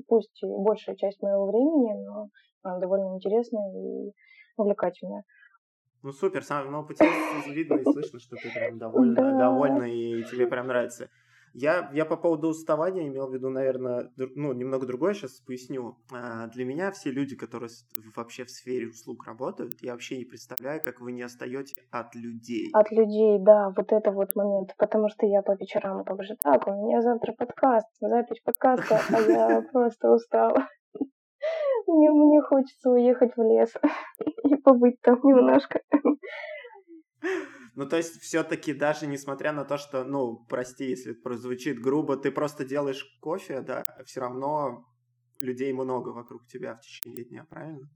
пусть 0.08 0.44
и 0.44 0.48
большая 0.48 0.96
часть 0.96 1.22
моего 1.22 1.48
времени, 1.48 1.94
но 2.06 2.30
она 2.64 2.80
довольно 2.80 3.16
интересная 3.16 3.72
и 3.72 4.12
увлекательная. 4.58 5.24
Ну 6.04 6.12
супер, 6.12 6.44
сам, 6.44 6.70
ну 6.70 6.86
по 6.86 6.94
тебе 6.94 7.10
видно 7.54 7.76
и 7.76 7.84
слышно, 7.84 8.20
что 8.20 8.36
ты 8.36 8.52
прям 8.54 8.78
довольна, 8.78 9.16
да. 9.16 9.38
довольна 9.38 9.84
и 9.84 10.24
тебе 10.24 10.48
прям 10.48 10.68
нравится. 10.68 11.10
Я, 11.54 11.92
я 11.94 12.04
по 12.06 12.18
поводу 12.18 12.48
уставания 12.48 13.08
имел 13.08 13.28
в 13.28 13.34
виду, 13.34 13.50
наверное, 13.50 14.12
ну, 14.18 14.54
немного 14.54 14.88
другое 14.88 15.14
сейчас 15.14 15.40
поясню. 15.40 15.96
А, 16.12 16.48
для 16.48 16.66
меня 16.66 16.92
все 16.92 17.12
люди, 17.12 17.36
которые 17.36 17.70
вообще 18.16 18.44
в 18.44 18.50
сфере 18.50 18.88
услуг 18.88 19.26
работают, 19.28 19.76
я 19.82 19.92
вообще 19.92 20.18
не 20.18 20.26
представляю, 20.26 20.82
как 20.84 21.00
вы 21.00 21.12
не 21.12 21.22
остаете 21.22 21.76
от 21.92 22.16
людей. 22.16 22.72
От 22.74 22.92
людей, 22.92 23.38
да, 23.40 23.70
вот 23.70 23.92
это 23.92 24.12
вот 24.12 24.36
момент. 24.36 24.74
Потому 24.78 25.10
что 25.10 25.28
я 25.28 25.44
по 25.44 25.56
вечерам 25.56 26.04
говорю, 26.04 26.36
так, 26.42 26.68
у 26.68 26.72
меня 26.72 27.02
завтра 27.02 27.34
подкаст, 27.34 27.88
запись 28.02 28.42
подкаста, 28.44 29.00
а 29.10 29.22
я 29.22 29.62
просто 29.72 30.12
устала. 30.12 30.68
Мне, 31.88 32.12
мне 32.12 32.42
хочется 32.42 32.90
уехать 32.90 33.36
в 33.36 33.42
лес 33.42 33.74
и 34.44 34.56
побыть 34.56 35.00
там 35.02 35.20
немножко. 35.24 35.82
Ну, 37.76 37.88
то 37.88 37.98
есть, 37.98 38.22
все-таки 38.22 38.74
даже 38.74 39.08
несмотря 39.08 39.52
на 39.52 39.66
то, 39.66 39.78
что, 39.78 40.04
ну, 40.04 40.46
прости, 40.48 40.86
если 40.86 41.14
прозвучит 41.14 41.82
грубо, 41.82 42.18
ты 42.18 42.32
просто 42.32 42.66
делаешь 42.66 43.04
кофе, 43.20 43.62
да, 43.62 43.84
все 44.06 44.22
равно 44.22 44.86
людей 45.42 45.74
много 45.74 46.10
вокруг 46.10 46.46
тебя 46.48 46.76
в 46.76 46.82
течение 46.82 47.26
дня, 47.26 47.46
правильно? 47.50 47.90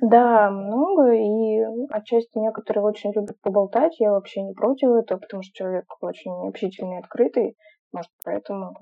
Да, 0.00 0.50
много, 0.50 1.12
и 1.12 1.62
отчасти 1.90 2.38
некоторые 2.38 2.82
очень 2.82 3.12
любят 3.12 3.40
поболтать, 3.40 4.00
я 4.00 4.10
вообще 4.10 4.42
не 4.42 4.52
против 4.52 4.88
этого, 4.90 5.18
потому 5.20 5.42
что 5.42 5.52
человек 5.52 5.84
очень 6.00 6.48
общительный, 6.48 6.98
открытый, 6.98 7.56
может, 7.92 8.10
поэтому 8.24 8.74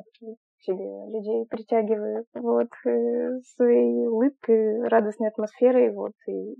себе 0.60 0.84
людей 0.84 1.46
притягиваю 1.46 2.24
вот 2.34 2.68
э, 2.86 3.40
своей 3.54 4.06
улыбкой, 4.06 4.88
радостной 4.88 5.28
атмосферой, 5.28 5.92
вот, 5.92 6.12
и 6.28 6.56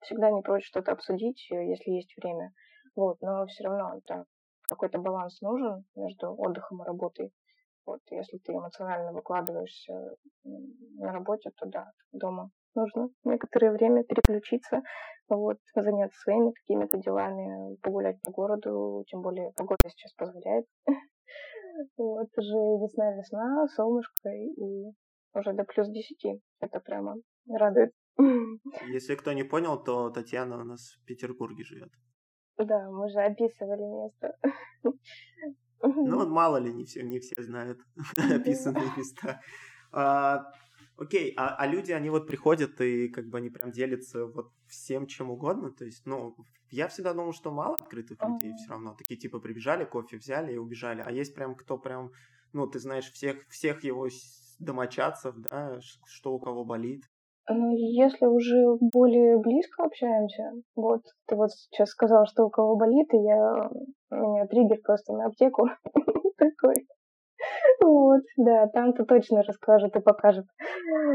всегда 0.00 0.30
не 0.30 0.42
прочь 0.42 0.66
что-то 0.66 0.92
обсудить, 0.92 1.46
э, 1.50 1.64
если 1.70 1.90
есть 1.90 2.14
время, 2.16 2.52
вот, 2.96 3.16
но 3.20 3.46
все 3.46 3.64
равно 3.64 4.00
да, 4.06 4.24
какой-то 4.68 4.98
баланс 4.98 5.40
нужен 5.40 5.84
между 5.96 6.34
отдыхом 6.34 6.82
и 6.82 6.86
работой, 6.86 7.32
вот, 7.86 8.00
если 8.10 8.38
ты 8.38 8.52
эмоционально 8.52 9.12
выкладываешься 9.12 9.92
на 10.44 11.12
работе, 11.12 11.50
то 11.56 11.66
да, 11.66 11.90
дома 12.12 12.50
нужно 12.74 13.08
некоторое 13.24 13.72
время 13.72 14.04
переключиться, 14.04 14.82
вот, 15.28 15.58
заняться 15.74 16.18
своими 16.20 16.52
какими-то 16.52 16.98
делами, 16.98 17.76
погулять 17.82 18.20
по 18.22 18.30
городу, 18.30 19.04
тем 19.08 19.22
более 19.22 19.52
погода 19.56 19.88
сейчас 19.88 20.12
позволяет. 20.14 20.66
Вот, 21.96 22.28
уже 22.36 22.58
весна-весна, 22.82 23.68
солнышко 23.68 24.28
и 24.30 24.92
уже 25.34 25.52
до 25.52 25.64
плюс 25.64 25.88
десяти. 25.88 26.40
Это 26.60 26.80
прямо 26.80 27.16
радует. 27.48 27.92
Если 28.88 29.14
кто 29.14 29.32
не 29.32 29.44
понял, 29.44 29.82
то 29.82 30.10
Татьяна 30.10 30.60
у 30.60 30.64
нас 30.64 30.96
в 31.00 31.06
Петербурге 31.06 31.64
живет. 31.64 31.90
Да, 32.58 32.90
мы 32.90 33.08
же 33.08 33.20
описывали 33.20 33.82
место. 33.82 34.36
Ну, 35.84 36.28
мало 36.28 36.58
ли, 36.58 36.72
не 36.72 36.84
все, 36.84 37.02
не 37.02 37.18
все 37.18 37.42
знают 37.42 37.80
описанные 38.16 38.88
места. 38.96 39.40
А, 39.90 40.52
окей, 40.96 41.34
а, 41.36 41.56
а 41.56 41.66
люди, 41.66 41.90
они 41.90 42.08
вот 42.08 42.28
приходят 42.28 42.80
и 42.80 43.08
как 43.08 43.26
бы 43.26 43.38
они 43.38 43.50
прям 43.50 43.72
делятся 43.72 44.26
вот 44.26 44.52
всем 44.68 45.08
чем 45.08 45.30
угодно. 45.32 45.72
То 45.72 45.84
есть, 45.84 46.06
ну, 46.06 46.36
я 46.72 46.88
всегда 46.88 47.12
думал, 47.12 47.32
что 47.32 47.50
мало 47.50 47.74
открытых 47.74 48.18
людей 48.24 48.54
все 48.54 48.70
равно. 48.70 48.94
Такие 48.94 49.20
типа 49.20 49.38
прибежали, 49.40 49.84
кофе 49.84 50.16
взяли 50.16 50.54
и 50.54 50.58
убежали. 50.58 51.02
А 51.04 51.10
есть 51.10 51.34
прям 51.34 51.54
кто 51.54 51.76
прям, 51.76 52.12
ну, 52.52 52.66
ты 52.66 52.78
знаешь 52.78 53.10
всех, 53.12 53.46
всех 53.48 53.84
его 53.84 54.08
домочадцев, 54.58 55.34
да, 55.36 55.78
что 56.06 56.32
у 56.32 56.40
кого 56.40 56.64
болит. 56.64 57.02
Ну, 57.48 57.76
если 57.76 58.24
уже 58.24 58.76
более 58.80 59.38
близко 59.38 59.84
общаемся, 59.84 60.52
вот 60.74 61.02
ты 61.26 61.36
вот 61.36 61.50
сейчас 61.50 61.90
сказал, 61.90 62.24
что 62.26 62.44
у 62.44 62.50
кого 62.50 62.76
болит, 62.76 63.12
и 63.12 63.18
я 63.18 63.68
у 64.10 64.34
меня 64.34 64.46
триггер 64.46 64.80
просто 64.82 65.12
на 65.12 65.26
аптеку 65.26 65.68
такой. 66.38 66.86
Вот, 67.82 68.22
да, 68.36 68.68
там-то 68.68 69.04
точно 69.04 69.42
расскажет 69.42 69.96
и 69.96 70.00
покажет, 70.00 70.46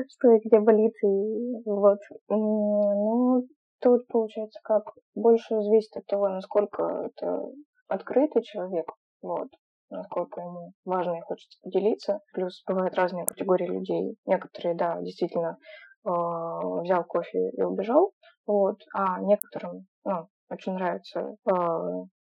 что 0.09 0.33
и 0.33 0.39
где 0.45 0.59
болит, 0.59 0.93
и 1.01 1.63
вот. 1.65 1.99
Ну, 2.29 3.47
тут 3.81 4.07
получается 4.07 4.59
как, 4.63 4.93
больше 5.15 5.61
зависит 5.61 5.95
от 5.97 6.05
того, 6.05 6.29
насколько 6.29 6.83
это 7.05 7.43
открытый 7.87 8.43
человек, 8.43 8.91
вот, 9.21 9.49
насколько 9.89 10.41
ему 10.41 10.73
важно 10.85 11.17
и 11.17 11.21
хочется 11.21 11.57
поделиться. 11.63 12.19
Плюс 12.33 12.63
бывают 12.67 12.95
разные 12.95 13.25
категории 13.25 13.67
людей. 13.67 14.17
Некоторые, 14.25 14.75
да, 14.75 15.01
действительно 15.01 15.57
э, 16.05 16.09
взял 16.09 17.03
кофе 17.05 17.49
и 17.51 17.61
убежал, 17.61 18.11
вот, 18.45 18.79
а 18.93 19.19
некоторым, 19.21 19.87
ну, 20.03 20.27
очень 20.49 20.73
нравится 20.73 21.35
э, 21.45 21.53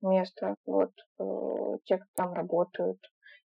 место, 0.03 0.55
вот, 0.67 0.91
э, 1.21 1.79
те, 1.85 1.99
кто 1.99 2.07
там 2.17 2.33
работают, 2.33 2.99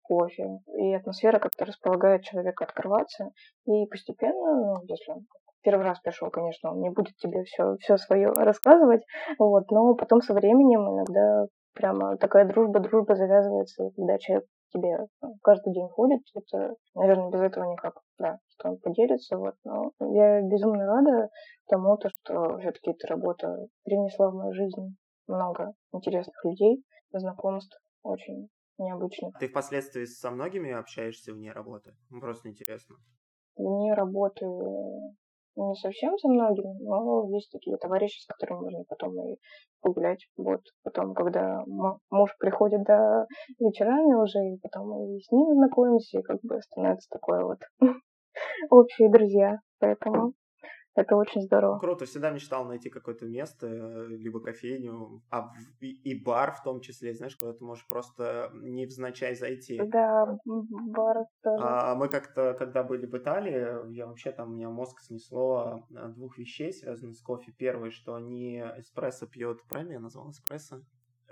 кофе, 0.01 0.59
и 0.77 0.93
атмосфера 0.93 1.39
как-то 1.39 1.65
располагает 1.65 2.23
человека 2.23 2.65
открываться, 2.65 3.31
и 3.65 3.85
постепенно, 3.87 4.73
ну, 4.73 4.81
если 4.83 5.11
он 5.11 5.25
первый 5.65 5.85
раз 5.85 5.99
пришел, 5.99 6.29
конечно, 6.29 6.71
он 6.71 6.79
не 6.79 6.89
будет 6.91 7.17
тебе 7.17 7.43
все, 7.43 7.75
все 7.79 7.97
свое 7.97 8.29
рассказывать, 8.29 9.01
вот, 9.39 9.71
но 9.71 9.95
потом 9.95 10.21
со 10.21 10.33
временем 10.33 10.81
иногда 10.81 11.47
прямо 11.73 12.17
такая 12.17 12.45
дружба-дружба 12.45 13.15
завязывается, 13.15 13.89
когда 13.95 14.17
человек 14.19 14.45
тебе 14.69 15.07
ну, 15.21 15.35
каждый 15.41 15.73
день 15.73 15.89
ходит, 15.89 16.21
это, 16.35 16.75
наверное, 16.93 17.31
без 17.31 17.41
этого 17.41 17.65
никак, 17.71 17.95
да, 18.19 18.37
что 18.47 18.69
он 18.69 18.77
поделится, 18.77 19.37
вот, 19.37 19.55
но 19.63 19.91
я 20.13 20.41
безумно 20.41 20.85
рада 20.85 21.29
тому, 21.67 21.97
то, 21.97 22.09
что 22.09 22.57
все-таки 22.59 22.91
эта 22.91 23.07
работа 23.07 23.67
принесла 23.83 24.29
в 24.29 24.35
мою 24.35 24.53
жизнь 24.53 24.95
много 25.27 25.73
интересных 25.91 26.35
людей, 26.45 26.83
знакомств, 27.11 27.77
очень 28.03 28.49
необычных. 28.77 29.33
Ты 29.39 29.47
впоследствии 29.47 30.05
со 30.05 30.29
многими 30.29 30.71
общаешься 30.71 31.33
вне 31.33 31.51
работы? 31.51 31.95
Просто 32.21 32.49
интересно. 32.49 32.95
Вне 33.57 33.93
работы 33.93 34.45
не 35.55 35.75
совсем 35.75 36.17
со 36.17 36.27
многими, 36.27 36.77
но 36.81 37.27
есть 37.29 37.51
такие 37.51 37.77
товарищи, 37.77 38.21
с 38.21 38.27
которыми 38.27 38.61
можно 38.61 38.83
потом 38.87 39.13
и 39.27 39.37
погулять. 39.81 40.27
Вот 40.37 40.61
потом, 40.83 41.13
когда 41.13 41.63
муж 41.65 42.35
приходит 42.39 42.83
до 42.83 43.27
вечерами 43.59 44.13
уже, 44.15 44.39
и 44.39 44.59
потом 44.61 45.15
и 45.15 45.19
с 45.19 45.31
ним 45.31 45.53
знакомимся, 45.53 46.19
и 46.19 46.23
как 46.23 46.39
бы 46.43 46.61
становится 46.61 47.09
такое 47.09 47.43
вот 47.43 47.59
общие 48.69 49.09
друзья. 49.09 49.59
Поэтому 49.79 50.33
это 50.95 51.15
очень 51.17 51.41
здорово. 51.41 51.77
Круто, 51.79 52.05
всегда 52.05 52.31
мечтал 52.31 52.65
найти 52.65 52.89
какое-то 52.89 53.25
место, 53.25 53.67
э, 53.67 54.07
либо 54.07 54.39
кофейню, 54.39 55.21
а 55.29 55.51
и, 55.81 55.91
и 55.91 56.23
бар 56.23 56.53
в 56.53 56.63
том 56.63 56.79
числе, 56.79 57.13
знаешь, 57.13 57.35
куда 57.35 57.53
ты 57.53 57.63
можешь 57.63 57.85
просто 57.87 58.49
невзначай 58.53 59.35
зайти. 59.35 59.81
Да, 59.85 60.37
бар 60.45 61.25
тоже. 61.43 61.63
А 61.63 61.95
мы 61.95 62.07
как-то, 62.07 62.53
когда 62.53 62.83
были 62.83 63.05
в 63.05 63.17
Италии, 63.17 63.93
я 63.93 64.07
вообще 64.07 64.31
там, 64.31 64.51
у 64.51 64.55
меня 64.55 64.69
мозг 64.69 65.01
снесло 65.01 65.85
двух 65.89 66.37
вещей, 66.37 66.71
связанных 66.71 67.17
с 67.17 67.21
кофе. 67.21 67.51
Первое, 67.51 67.91
что 67.91 68.15
они 68.15 68.59
эспрессо 68.77 69.27
пьют, 69.27 69.63
правильно 69.67 69.93
я 69.93 69.99
назвал 69.99 70.31
эспрессо? 70.31 70.81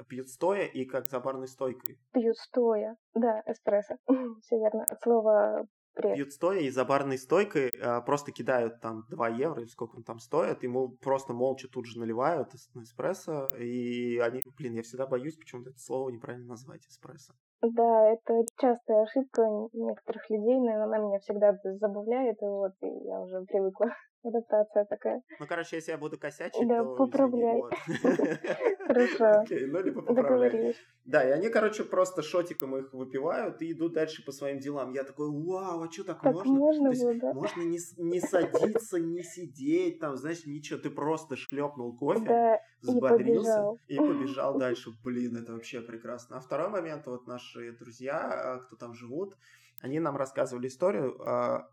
Пьют 0.09 0.27
стоя 0.27 0.65
и 0.65 0.85
как 0.85 1.05
за 1.05 1.19
барной 1.19 1.47
стойкой. 1.47 1.99
Пьют 2.11 2.35
стоя, 2.37 2.97
да, 3.13 3.43
эспрессо, 3.45 3.95
все 4.41 4.57
верно. 4.57 4.83
От 4.89 5.01
слова 5.01 5.67
Привет. 5.93 6.15
пьют 6.15 6.31
стоя 6.31 6.59
и 6.59 6.69
за 6.69 6.85
барной 6.85 7.17
стойкой 7.17 7.71
а, 7.81 8.01
просто 8.01 8.31
кидают 8.31 8.81
там 8.81 9.05
2 9.09 9.29
евро 9.29 9.61
или 9.61 9.69
сколько 9.69 9.95
он 9.95 10.03
там 10.03 10.19
стоит, 10.19 10.63
ему 10.63 10.89
просто 10.89 11.33
молча 11.33 11.67
тут 11.67 11.85
же 11.85 11.99
наливают 11.99 12.49
на 12.73 12.83
эспрессо, 12.83 13.47
и 13.57 14.17
они, 14.17 14.41
блин, 14.57 14.73
я 14.73 14.83
всегда 14.83 15.07
боюсь 15.07 15.35
почему-то 15.37 15.69
это 15.71 15.79
слово 15.79 16.09
неправильно 16.09 16.47
назвать, 16.47 16.85
эспрессо. 16.87 17.33
Да, 17.61 18.09
это 18.11 18.43
частая 18.59 19.03
ошибка 19.03 19.41
некоторых 19.73 20.29
людей, 20.29 20.59
но 20.59 20.83
она 20.83 20.97
меня 20.97 21.19
всегда 21.19 21.57
забавляет, 21.63 22.41
и 22.41 22.45
вот 22.45 22.73
и 22.81 22.87
я 23.07 23.21
уже 23.21 23.41
привыкла 23.45 23.87
адаптация 24.23 24.85
такая. 24.85 25.21
Ну, 25.39 25.45
короче, 25.47 25.75
если 25.75 25.91
я 25.91 25.97
буду 25.97 26.17
косячить, 26.17 26.67
да, 26.67 26.83
то... 26.83 26.95
поправляй. 26.95 27.61
Хорошо. 28.87 29.43
Ну 29.49 29.81
либо 29.81 30.01
поправляй. 30.01 30.75
Да, 31.05 31.23
и 31.27 31.31
они, 31.31 31.49
короче, 31.49 31.83
просто 31.83 32.21
шотиком 32.21 32.77
их 32.77 32.93
выпивают 32.93 33.61
и 33.61 33.71
идут 33.71 33.93
дальше 33.93 34.23
по 34.25 34.31
своим 34.31 34.59
делам. 34.59 34.93
Я 34.93 35.03
такой, 35.03 35.29
вау, 35.29 35.83
а 35.83 35.91
что 35.91 36.03
так, 36.03 36.23
можно? 36.23 36.53
можно, 36.53 37.19
да? 37.19 37.33
можно 37.33 37.61
не, 37.63 38.19
садиться, 38.19 38.99
не 38.99 39.23
сидеть, 39.23 39.99
там, 39.99 40.15
знаешь, 40.15 40.45
ничего, 40.45 40.79
ты 40.79 40.89
просто 40.89 41.35
шлепнул 41.35 41.95
кофе, 41.97 42.59
взбодрился 42.81 43.77
и 43.87 43.97
побежал. 43.97 44.13
и 44.13 44.13
побежал 44.23 44.57
дальше. 44.57 44.91
Блин, 45.03 45.37
это 45.37 45.53
вообще 45.53 45.81
прекрасно. 45.81 46.37
А 46.37 46.39
второй 46.39 46.69
момент, 46.69 47.05
вот 47.07 47.27
наши 47.27 47.73
друзья, 47.73 48.19
а, 48.19 48.59
кто 48.59 48.75
там 48.75 48.93
живут, 48.93 49.35
они 49.81 49.99
нам 49.99 50.15
рассказывали 50.15 50.67
историю, 50.67 51.21
а, 51.27 51.67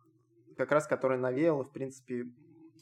как 0.57 0.73
раз 0.73 0.87
которая 0.87 1.19
навеяла, 1.19 1.65
в 1.65 1.73
принципе, 1.73 2.27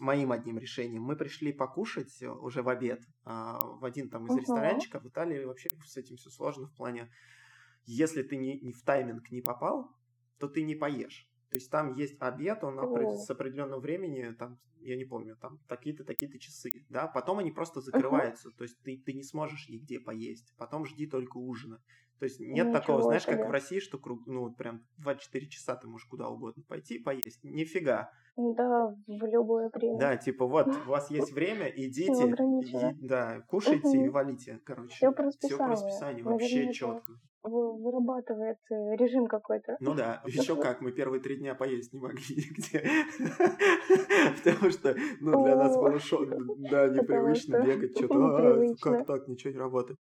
моим 0.01 0.33
одним 0.33 0.59
решением. 0.59 1.03
Мы 1.03 1.17
пришли 1.17 1.53
покушать 1.53 2.23
уже 2.23 2.63
в 2.63 2.69
обед 2.69 3.03
а, 3.25 3.59
в 3.61 3.85
один 3.85 4.09
там 4.09 4.27
из 4.27 4.33
uh-huh. 4.33 4.41
ресторанчиков. 4.41 5.03
В 5.03 5.09
Италии 5.09 5.45
вообще 5.45 5.71
с 5.85 5.97
этим 5.97 6.17
все 6.17 6.31
сложно 6.31 6.67
в 6.67 6.75
плане, 6.75 7.11
если 7.85 8.23
ты 8.23 8.37
не, 8.37 8.61
не 8.61 8.73
в 8.73 8.83
тайминг 8.83 9.31
не 9.31 9.41
попал, 9.41 9.91
то 10.39 10.49
ты 10.49 10.63
не 10.63 10.75
поешь. 10.75 11.29
То 11.51 11.57
есть 11.57 11.71
там 11.71 11.95
есть 11.95 12.17
обед, 12.21 12.63
он 12.63 12.79
oh. 12.79 13.17
с 13.17 13.31
определенного 13.31 13.81
времени, 13.81 14.33
там, 14.33 14.59
я 14.81 14.97
не 14.97 15.05
помню, 15.05 15.37
там 15.37 15.59
такие-то, 15.67 16.05
такие-то 16.05 16.39
часы, 16.39 16.71
да, 16.91 17.07
потом 17.07 17.39
они 17.39 17.51
просто 17.51 17.81
закрываются, 17.81 18.51
uh-huh. 18.51 18.57
то 18.57 18.65
есть 18.65 18.79
ты, 18.83 18.99
ты 18.99 19.15
не 19.15 19.23
сможешь 19.23 19.69
нигде 19.69 19.99
поесть, 19.99 20.55
потом 20.59 20.85
жди 20.85 21.07
только 21.07 21.39
ужина. 21.39 21.83
То 22.19 22.25
есть 22.25 22.41
нет 22.41 22.67
Ничего 22.67 22.73
такого, 22.73 23.03
знаешь, 23.03 23.23
себе. 23.23 23.37
как 23.37 23.49
в 23.49 23.51
России, 23.51 23.81
что 23.81 23.99
круг, 23.99 24.27
ну, 24.27 24.41
вот 24.41 24.57
прям 24.57 24.85
24 24.99 25.47
часа 25.49 25.77
ты 25.77 25.87
можешь 25.87 26.07
куда 26.07 26.29
угодно 26.29 26.65
пойти 26.67 26.97
и 26.97 26.99
поесть. 26.99 27.45
Нифига. 27.45 28.11
Да, 28.39 28.95
в 29.09 29.27
любое 29.27 29.69
время. 29.75 29.99
Да, 29.99 30.17
типа 30.17 30.47
вот, 30.47 30.69
у 30.87 30.91
вас 30.91 31.11
есть 31.11 31.33
время, 31.33 31.67
идите, 31.75 32.29
и, 32.29 33.07
да, 33.07 33.41
кушайте 33.49 34.05
и 34.05 34.09
валите, 34.09 34.61
короче. 34.65 34.95
Все 34.95 35.11
по 35.11 35.25
расписанию. 35.25 35.57
Все 35.57 35.65
по 35.65 35.71
расписанию, 35.71 36.25
вообще 36.25 36.73
четко. 36.73 37.13
Вырабатывает 37.43 38.59
э, 38.71 38.97
режим 38.97 39.27
какой-то. 39.27 39.77
Ну 39.81 39.95
да, 39.95 40.23
еще 40.27 40.55
как, 40.55 40.81
мы 40.83 40.93
первые 40.93 41.21
три 41.21 41.37
дня 41.37 41.57
поесть 41.57 41.93
не 41.93 41.99
могли 41.99 42.21
нигде. 42.37 42.85
Потому 44.37 44.71
что, 44.71 44.95
ну, 45.21 45.45
для 45.45 45.57
нас 45.57 45.77
было 45.77 45.99
шок, 45.99 46.29
да, 46.71 46.89
непривычно 46.89 47.61
бегать, 47.65 47.97
что-то, 47.97 48.15
«А, 48.15 48.75
как 48.81 49.07
так, 49.07 49.27
ничего 49.27 49.53
не 49.53 49.59
работает. 49.59 49.99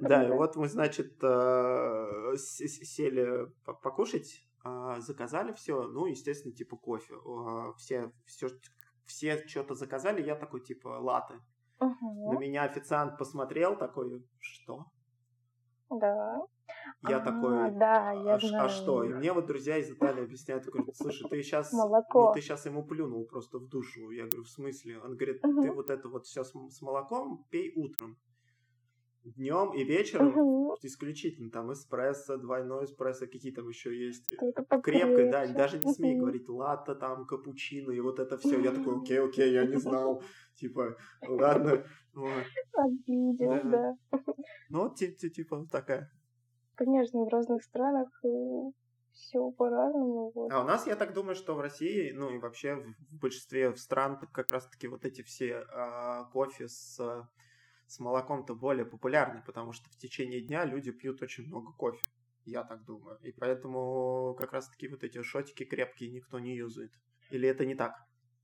Да, 0.00 0.26
и 0.26 0.32
вот 0.32 0.56
мы, 0.56 0.68
значит, 0.68 1.22
э, 1.22 2.36
сели 2.36 3.46
покушать, 3.82 4.44
заказали 4.98 5.52
все, 5.52 5.82
ну, 5.88 6.06
естественно, 6.06 6.54
типа 6.54 6.76
кофе. 6.76 7.14
А, 7.26 7.72
все, 7.74 8.12
все, 8.26 8.48
все 9.04 9.46
что-то 9.46 9.74
заказали, 9.74 10.22
я 10.22 10.34
такой, 10.36 10.60
типа, 10.62 10.88
латы. 11.00 11.34
Угу. 11.80 12.32
На 12.32 12.38
меня 12.38 12.62
официант 12.64 13.18
посмотрел, 13.18 13.76
такой, 13.76 14.26
что? 14.40 14.86
Да. 15.90 16.40
Я 17.08 17.18
А, 17.18 17.20
такой, 17.20 17.70
да, 17.72 18.12
я 18.12 18.34
а, 18.34 18.40
ш- 18.40 18.64
а 18.64 18.68
что? 18.70 19.04
И 19.04 19.08
знаю. 19.08 19.18
мне 19.20 19.32
вот 19.34 19.46
друзья 19.46 19.76
из 19.76 19.90
Италии 19.90 20.24
объясняют, 20.24 20.64
говорят, 20.64 20.96
слушай, 20.96 21.28
ты 21.28 21.42
сейчас, 21.42 21.72
ну 21.72 21.80
Молоко. 21.80 22.32
ты 22.32 22.40
сейчас 22.40 22.64
ему 22.64 22.84
плюнул 22.86 23.26
просто 23.26 23.58
в 23.58 23.68
душу. 23.68 24.10
Я 24.10 24.24
говорю, 24.24 24.44
в 24.44 24.48
смысле? 24.48 24.98
Он 25.00 25.14
говорит, 25.14 25.42
ты 25.42 25.48
Мгм. 25.48 25.74
вот 25.74 25.90
это 25.90 26.08
вот 26.08 26.26
сейчас 26.26 26.52
с 26.52 26.80
молоком 26.80 27.44
пей 27.50 27.72
утром. 27.76 28.16
Днем 29.24 29.72
и 29.72 29.84
вечером 29.84 30.28
Мгм. 30.28 30.76
исключительно 30.82 31.50
там 31.50 31.72
эспрессо, 31.72 32.36
двойной 32.36 32.84
эспрессо, 32.84 33.26
какие 33.26 33.52
там 33.52 33.68
еще 33.68 33.96
есть. 33.96 34.34
Что-то 34.34 34.80
Крепкой, 34.82 35.30
да, 35.30 35.46
даже 35.46 35.78
не 35.78 35.92
смей 35.94 36.12
Мгм. 36.12 36.20
говорить 36.20 36.48
латте, 36.48 36.94
там, 36.94 37.26
капучино 37.26 37.90
и 37.90 38.00
вот 38.00 38.18
это 38.18 38.36
все. 38.36 38.60
Я 38.60 38.72
такой, 38.72 38.96
окей, 39.02 39.20
окей, 39.20 39.52
я 39.52 39.64
не 39.64 39.76
знал. 39.76 40.22
Типа, 40.56 40.96
ладно. 41.26 41.84
Вот. 42.14 42.44
Обидел, 42.74 43.70
Да. 43.70 43.96
Ну, 44.68 44.82
вот, 44.82 44.96
ти- 44.96 45.12
ти- 45.12 45.30
типа, 45.30 45.66
такая. 45.70 46.10
Конечно, 46.74 47.24
в 47.24 47.28
разных 47.28 47.62
странах 47.62 48.08
все 49.12 49.50
по-разному. 49.52 50.32
Вот. 50.34 50.52
А 50.52 50.60
у 50.60 50.64
нас, 50.66 50.86
я 50.86 50.96
так 50.96 51.14
думаю, 51.14 51.34
что 51.34 51.54
в 51.54 51.60
России, 51.60 52.12
ну 52.12 52.30
и 52.30 52.38
вообще 52.38 52.74
в, 52.74 53.20
большинстве 53.20 53.74
стран 53.76 54.18
как 54.32 54.50
раз-таки 54.52 54.88
вот 54.88 55.04
эти 55.04 55.22
все 55.22 55.64
а, 55.72 56.24
кофе 56.32 56.68
с, 56.68 57.00
с 57.86 58.00
молоком-то 58.00 58.54
более 58.54 58.84
популярны, 58.84 59.42
потому 59.46 59.72
что 59.72 59.88
в 59.90 59.96
течение 59.96 60.40
дня 60.40 60.64
люди 60.64 60.90
пьют 60.90 61.22
очень 61.22 61.46
много 61.46 61.72
кофе. 61.72 62.02
Я 62.44 62.62
так 62.64 62.84
думаю. 62.84 63.18
И 63.22 63.32
поэтому 63.32 64.34
как 64.38 64.52
раз-таки 64.52 64.88
вот 64.88 65.02
эти 65.02 65.22
шотики 65.22 65.64
крепкие 65.64 66.10
никто 66.10 66.38
не 66.38 66.54
юзает. 66.56 66.92
Или 67.30 67.48
это 67.48 67.64
не 67.64 67.74
так? 67.74 67.94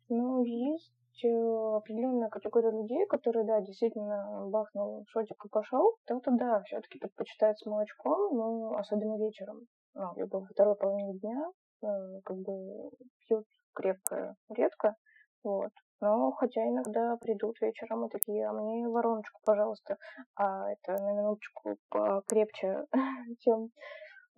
Ну, 0.08 0.42
есть 0.44 0.92
э, 1.24 1.28
определенная 1.28 2.30
категория 2.30 2.70
людей, 2.70 3.06
которые, 3.06 3.44
да, 3.44 3.60
действительно 3.60 4.46
бахнул 4.48 5.04
шотик 5.08 5.44
и 5.44 5.48
пошел. 5.48 5.96
Кто-то, 6.04 6.30
да, 6.32 6.62
все-таки 6.62 6.98
предпочитает 6.98 7.58
с 7.58 7.66
молочком, 7.66 8.36
но 8.36 8.74
особенно 8.76 9.18
вечером. 9.18 9.66
Ну, 9.94 10.12
либо 10.16 10.38
во 10.38 10.46
второй 10.46 10.76
половине 10.76 11.18
дня, 11.18 11.50
э, 11.82 12.20
как 12.24 12.38
бы 12.38 12.90
пьют 13.26 13.46
крепкое 13.74 14.34
редко. 14.48 14.96
Вот. 15.44 15.70
Но 16.00 16.32
хотя 16.32 16.62
иногда 16.66 17.16
придут 17.16 17.60
вечером 17.60 18.06
и 18.06 18.10
такие, 18.10 18.46
а 18.46 18.52
мне 18.52 18.88
вороночку, 18.88 19.40
пожалуйста. 19.44 19.98
А 20.34 20.70
это 20.70 20.92
на 21.02 21.12
минуточку 21.12 21.76
покрепче, 21.90 22.86
чем 23.40 23.70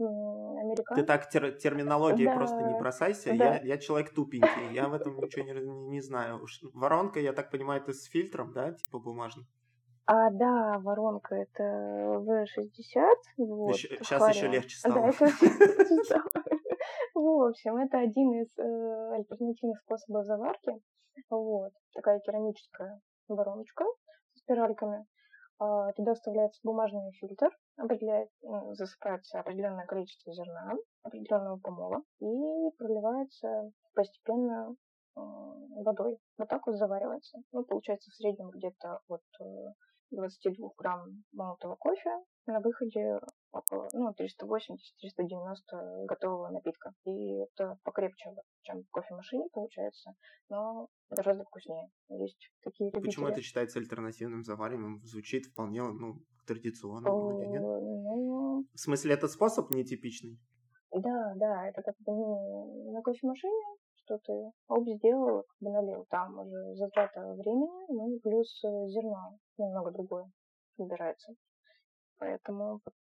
м, 0.00 0.54
Ты 0.56 0.60
американцы. 0.60 1.04
так 1.04 1.28
тер- 1.32 1.52
терминологией 1.52 2.28
Да, 2.28 2.34
просто 2.34 2.62
не 2.64 2.74
бросайся. 2.74 3.28
да. 3.30 3.54
Я, 3.56 3.60
я 3.62 3.78
человек 3.78 4.12
тупенький. 4.12 4.72
Я 4.72 4.88
в 4.88 4.94
этом 4.94 5.16
ничего 5.16 5.44
не, 5.44 5.52
не, 5.90 6.00
знаю. 6.00 6.42
Уж 6.42 6.60
Воронка, 6.74 7.20
я 7.20 7.32
так 7.32 7.50
понимаю, 7.50 7.80
это 7.80 7.92
с 7.92 8.04
фильтром, 8.06 8.52
да, 8.52 8.72
типа 8.72 8.98
бумажным? 8.98 9.46
А, 10.06 10.30
да, 10.30 10.80
воронка 10.80 11.36
это 11.36 11.62
V60. 11.62 13.04
Вот, 13.38 13.76
сейчас 13.76 14.34
еще 14.34 14.48
легче 14.48 14.76
Да, 14.82 14.90
стало. 14.90 15.06
легче 15.06 15.26
стало. 16.04 16.24
В 17.14 17.48
общем, 17.48 17.76
это 17.76 17.98
один 18.00 18.32
из 18.32 18.48
э, 18.58 19.14
альтернативных 19.14 19.78
способов 19.82 20.26
заварки. 20.26 20.72
Вот, 21.30 21.72
такая 21.94 22.20
керамическая 22.20 23.00
вороночка 23.28 23.84
с 24.34 24.40
спиральками. 24.40 25.06
А, 25.58 25.92
Туда 25.92 26.14
вставляется 26.14 26.60
бумажный 26.64 27.12
фильтр, 27.12 27.50
определяет, 27.76 28.30
засыпается 28.72 29.40
определенное 29.40 29.86
количество 29.86 30.32
зерна, 30.32 30.74
определенного 31.02 31.58
помола 31.58 32.02
и 32.20 32.70
проливается 32.78 33.70
постепенно 33.94 34.74
водой. 35.14 36.18
Вот 36.38 36.48
так 36.48 36.66
вот 36.66 36.76
заваривается. 36.76 37.38
Ну, 37.52 37.64
получается 37.64 38.10
в 38.10 38.14
среднем 38.14 38.50
где-то 38.50 39.00
от 39.08 39.22
э, 39.40 39.44
22 40.10 40.70
грамм 40.76 41.24
молотого 41.32 41.76
кофе 41.76 42.10
на 42.46 42.60
выходе 42.60 43.18
ну, 43.92 44.10
380-390 44.12 46.06
готового 46.06 46.48
напитка. 46.50 46.92
И 47.04 47.42
это 47.42 47.78
покрепче, 47.84 48.30
чем 48.62 48.82
в 48.82 48.90
кофемашине 48.90 49.48
получается, 49.52 50.14
но 50.48 50.88
гораздо 51.10 51.44
вкуснее. 51.44 51.90
Есть 52.08 52.50
такие 52.62 52.90
любители. 52.90 53.10
Почему 53.10 53.28
это 53.28 53.42
считается 53.42 53.78
альтернативным 53.78 54.42
завариванием? 54.44 55.00
Звучит 55.04 55.46
вполне, 55.46 55.82
ну, 55.82 56.14
традиционно 56.46 57.10
вроде, 57.10 57.46
нет? 57.46 57.62
Ну, 57.62 58.66
В 58.72 58.78
смысле, 58.78 59.14
этот 59.14 59.30
способ 59.30 59.70
нетипичный? 59.70 60.38
да, 60.92 61.32
да, 61.36 61.68
это 61.68 61.82
как 61.82 61.94
бы 62.00 62.12
не 62.12 62.92
на 62.92 63.02
кофемашине, 63.02 63.76
что 64.04 64.18
ты 64.18 64.32
оп, 64.68 64.86
сделал, 64.86 65.42
как 65.42 65.56
бы 65.60 65.70
налил. 65.70 66.06
Там 66.10 66.38
уже 66.38 66.74
затрата 66.76 67.20
времени, 67.34 67.86
ну 67.88 68.18
плюс 68.20 68.62
э, 68.64 68.68
зерно 68.88 69.38
немного 69.56 69.90
другое 69.90 70.30
собирается. 70.76 71.34
Поэтому 72.18 72.80
вот 72.84 72.94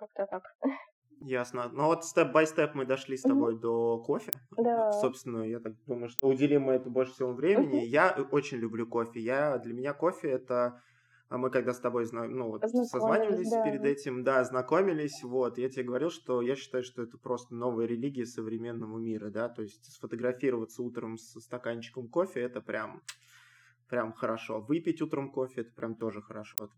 как-то 0.00 0.26
так. 0.26 0.56
Ясно. 1.20 1.68
Ну 1.72 1.84
вот 1.84 2.04
степ-бай-степ 2.04 2.74
мы 2.74 2.86
дошли 2.86 3.16
с 3.16 3.22
тобой 3.22 3.58
до 3.58 3.98
кофе. 3.98 4.32
Да. 4.56 4.90
Собственно, 4.92 5.42
я 5.42 5.60
так 5.60 5.74
думаю, 5.84 6.08
что 6.08 6.26
уделим 6.26 6.62
мы 6.62 6.72
это 6.72 6.88
больше 6.88 7.12
всего 7.12 7.32
времени. 7.32 7.76
Мгм. 7.80 7.86
Я 7.86 8.26
очень 8.32 8.56
люблю 8.58 8.86
кофе. 8.86 9.20
Я, 9.20 9.58
для 9.58 9.74
меня 9.74 9.92
кофе 9.92 10.30
это... 10.30 10.82
а 11.28 11.36
Мы 11.36 11.50
когда 11.50 11.74
с 11.74 11.78
тобой 11.80 12.06
зна- 12.06 12.26
ну, 12.26 12.48
вот, 12.48 12.62
созванивались 12.62 13.50
да. 13.50 13.62
перед 13.62 13.84
этим, 13.84 14.24
да, 14.24 14.42
знакомились, 14.44 15.22
вот, 15.22 15.58
я 15.58 15.68
тебе 15.68 15.84
говорил, 15.84 16.10
что 16.10 16.40
я 16.40 16.56
считаю, 16.56 16.82
что 16.84 17.02
это 17.02 17.18
просто 17.18 17.54
новая 17.54 17.86
религия 17.86 18.24
современного 18.24 18.98
мира, 18.98 19.28
да, 19.30 19.48
то 19.48 19.62
есть 19.62 19.84
сфотографироваться 19.92 20.82
утром 20.82 21.18
со 21.18 21.38
стаканчиком 21.40 22.08
кофе, 22.08 22.40
это 22.40 22.62
прям, 22.62 23.02
прям 23.88 24.12
хорошо. 24.14 24.60
Выпить 24.60 25.02
утром 25.02 25.30
кофе, 25.30 25.60
это 25.60 25.72
прям 25.74 25.94
тоже 25.96 26.22
хорошо. 26.22 26.70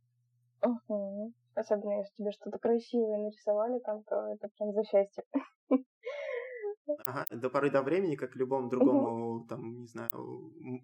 Мгм. 0.62 1.32
Особенно 1.54 1.98
если 1.98 2.14
тебе 2.16 2.32
что-то 2.32 2.58
красивое 2.58 3.18
нарисовали 3.18 3.78
там, 3.80 4.02
то 4.04 4.16
это 4.32 4.48
прям 4.56 4.72
за 4.72 4.84
счастье. 4.84 5.24
Ага, 7.06 7.24
до 7.30 7.50
поры 7.50 7.70
до 7.70 7.82
времени, 7.82 8.16
как 8.16 8.36
любому 8.36 8.68
другому, 8.68 9.46
там, 9.48 9.80
не 9.80 9.86
знаю, 9.86 10.10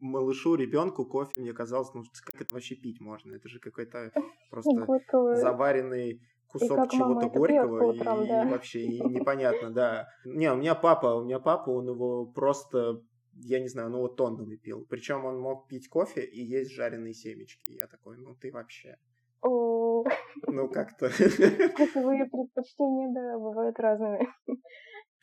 малышу, 0.01 0.55
ребенку 0.55 1.05
кофе, 1.05 1.41
мне 1.41 1.53
казалось, 1.53 1.93
ну, 1.95 2.03
как 2.25 2.41
это 2.41 2.55
вообще 2.55 2.77
пить 2.77 3.01
можно? 3.01 3.35
Это 3.35 3.49
же 3.49 3.59
какой-то 3.59 4.13
просто 4.51 4.71
Горького. 4.87 5.37
заваренный 5.37 6.21
кусок 6.49 6.91
чего-то 6.91 7.29
горького, 7.29 7.93
утрам, 7.93 8.25
и, 8.25 8.29
да. 8.29 8.47
вообще 8.49 8.81
и 8.81 9.01
непонятно, 9.09 9.71
да. 9.71 10.09
Не, 10.25 10.53
у 10.53 10.57
меня 10.57 10.75
папа, 10.75 11.15
у 11.15 11.25
меня 11.25 11.41
папа, 11.41 11.71
он 11.71 11.89
его 11.89 12.27
просто, 12.27 13.03
я 13.35 13.61
не 13.61 13.69
знаю, 13.69 13.91
ну 13.91 13.99
вот 13.99 14.17
тоннами 14.17 14.57
пил. 14.57 14.87
Причем 14.89 15.25
он 15.25 15.39
мог 15.41 15.69
пить 15.69 15.89
кофе 15.89 16.25
и 16.25 16.43
есть 16.43 16.73
жареные 16.73 17.15
семечки. 17.15 17.73
Я 17.73 17.87
такой, 17.87 18.17
ну 18.19 18.35
ты 18.35 18.51
вообще, 18.51 18.97
О, 20.03 20.05
ну 20.47 20.69
как-то... 20.69 21.09
Вкусовые 21.11 22.25
предпочтения, 22.31 23.13
да, 23.13 23.39
бывают 23.39 23.79
разными. 23.79 24.29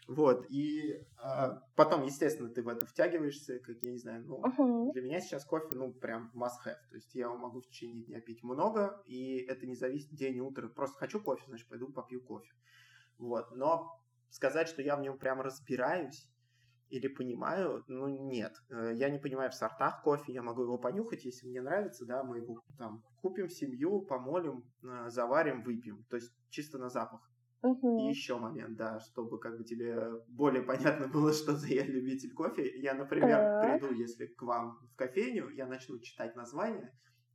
Вот, 0.07 0.45
и 0.51 1.03
а, 1.17 1.63
потом, 1.75 2.03
естественно, 2.03 2.49
ты 2.49 2.61
в 2.61 2.67
это 2.67 2.85
втягиваешься, 2.85 3.57
как 3.59 3.77
я 3.81 3.91
не 3.91 3.97
знаю, 3.97 4.23
ну, 4.27 4.37
Мгм. 4.45 4.91
для 4.91 5.01
меня 5.01 5.19
сейчас 5.19 5.45
кофе, 5.45 5.69
ну, 5.73 5.93
прям 5.93 6.31
must-have. 6.35 6.77
То 6.89 6.95
есть 6.95 7.15
я 7.15 7.25
его 7.25 7.37
могу 7.37 7.59
в 7.59 7.67
течение 7.67 8.03
дня 8.03 8.21
пить 8.21 8.43
много, 8.43 9.01
и 9.05 9.37
это 9.37 9.65
не 9.65 9.75
зависит 9.75 10.13
день 10.13 10.37
и 10.37 10.41
утро. 10.41 10.67
Просто 10.67 10.99
хочу 10.99 11.19
кофе, 11.19 11.43
значит, 11.47 11.67
пойду 11.67 11.87
попью 11.91 12.21
кофе. 12.21 12.53
Вот, 13.17 13.55
но 13.55 13.99
сказать, 14.29 14.67
что 14.67 14.83
я 14.83 14.95
в 14.95 15.01
нем 15.01 15.17
прям 15.17 15.41
разбираюсь 15.41 16.29
или 16.89 17.07
понимаю, 17.07 17.83
ну, 17.87 18.07
нет. 18.07 18.53
Э, 18.69 18.91
Я 18.95 19.09
не 19.09 19.19
понимаю 19.19 19.49
в 19.51 19.55
сортах 19.55 20.01
кофе, 20.03 20.33
я 20.33 20.43
могу 20.43 20.63
его 20.63 20.77
понюхать, 20.77 21.25
если 21.25 21.47
мне 21.47 21.61
нравится, 21.61 22.05
да, 22.05 22.23
мы 22.23 22.37
его 22.37 22.61
там 22.77 23.03
купим 23.21 23.49
семью, 23.49 24.01
помолим, 24.01 24.63
э, 24.83 25.09
заварим, 25.09 25.63
выпьем. 25.63 26.03
То 26.09 26.17
есть 26.17 26.31
чисто 26.49 26.77
на 26.77 26.89
запах. 26.89 27.21
Мгм. 27.63 27.97
И 27.97 28.03
еще 28.09 28.37
момент, 28.37 28.77
да, 28.77 28.99
чтобы 28.99 29.39
как 29.39 29.57
бы 29.57 29.63
тебе 29.63 30.11
более 30.27 30.61
понятно 30.61 31.07
было, 31.07 31.33
что 31.33 31.55
за 31.55 31.67
я 31.67 31.83
любитель 31.85 32.33
кофе. 32.33 32.79
Я, 32.79 32.93
например, 32.93 33.37
Так. 33.39 33.79
приду, 33.79 33.93
если 33.93 34.27
к 34.27 34.41
вам 34.43 34.77
в 34.93 34.95
кофейню, 34.95 35.49
я 35.49 35.65
начну 35.65 35.99
читать 35.99 36.35
название 36.35 36.91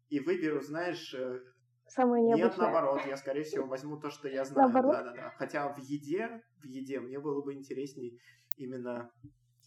и 0.09 0.21
выберу, 0.21 0.61
знаешь, 0.61 1.13
э, 1.15 1.41
Самое 1.89 2.23
нет, 2.25 2.37
необычное. 2.37 2.67
наоборот, 2.71 3.01
я, 3.07 3.17
скорее 3.17 3.43
всего, 3.43 3.67
возьму 3.67 3.99
то, 3.99 4.11
что 4.11 4.29
я 4.29 4.45
знаю. 4.45 4.69
Наоборот? 4.71 4.93
Да-да-да. 4.93 5.31
Хотя 5.37 5.73
в 5.73 5.79
еде, 5.79 6.41
в 6.63 6.65
еде 6.65 7.01
мне 7.01 7.19
было 7.19 7.43
бы 7.43 7.55
интересней 7.55 8.21
именно 8.57 9.11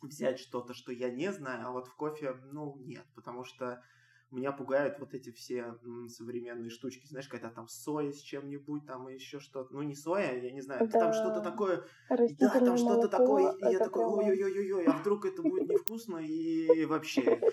взять 0.04 0.40
что-то, 0.40 0.74
что 0.74 0.92
я 0.92 1.10
не 1.12 1.32
знаю, 1.32 1.68
а 1.68 1.72
вот 1.72 1.88
в 1.88 1.96
кофе, 1.96 2.34
ну, 2.52 2.76
нет, 2.78 3.06
потому 3.16 3.44
что 3.44 3.84
меня 4.32 4.52
пугают 4.52 5.00
вот 5.00 5.14
эти 5.14 5.32
все 5.32 5.76
современные 6.08 6.70
штучки, 6.72 7.06
знаешь, 7.08 7.28
когда 7.28 7.50
там 7.52 7.68
соя 7.68 8.12
с 8.12 8.20
чем-нибудь, 8.20 8.86
там 8.86 9.08
и 9.10 9.14
еще 9.16 9.40
что-то. 9.40 9.74
Ну, 9.74 9.82
не 9.84 9.96
соя, 9.96 10.36
я 10.42 10.52
не 10.52 10.62
знаю, 10.62 10.84
это 10.86 10.96
там 10.98 11.12
Да. 11.12 11.14
что-то 11.14 11.42
такое, 11.42 11.86
да, 12.40 12.62
там 12.62 12.78
что-то 12.78 13.08
такое, 13.10 13.48
и 13.48 13.68
я 13.68 13.80
такой, 13.80 14.04
ой-ой-ой-ой, 14.06 14.88
а 14.88 14.94
вдруг 14.94 15.26
это 15.26 15.44
будет 15.44 15.68
невкусно 15.70 16.18
и 16.18 16.86
вообще. 16.86 17.46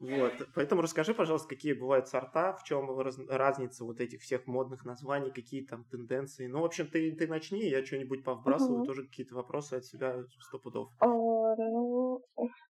Вот, 0.00 0.32
поэтому 0.54 0.82
расскажи, 0.82 1.14
пожалуйста, 1.14 1.48
какие 1.48 1.72
бывают 1.72 2.08
сорта, 2.08 2.52
в 2.54 2.64
чем 2.64 2.98
раз- 2.98 3.18
разница 3.28 3.84
вот 3.84 4.00
этих 4.00 4.20
всех 4.22 4.46
модных 4.46 4.84
названий, 4.84 5.30
какие 5.30 5.64
там 5.64 5.84
тенденции. 5.84 6.46
Ну, 6.46 6.60
в 6.60 6.64
общем, 6.64 6.88
ты, 6.88 7.12
ты 7.12 7.26
начни, 7.26 7.68
я 7.68 7.84
что-нибудь 7.84 8.24
повбрасываю, 8.24 8.78
Мгм. 8.78 8.86
тоже 8.86 9.04
какие-то 9.06 9.34
вопросы 9.34 9.74
от 9.74 9.84
себя 9.84 10.24
сто 10.40 10.58
пудов. 10.58 10.90
А, 11.00 11.06
ну, 11.06 12.20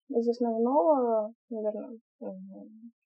из 0.09 0.29
основного, 0.29 1.33
наверное, 1.51 1.99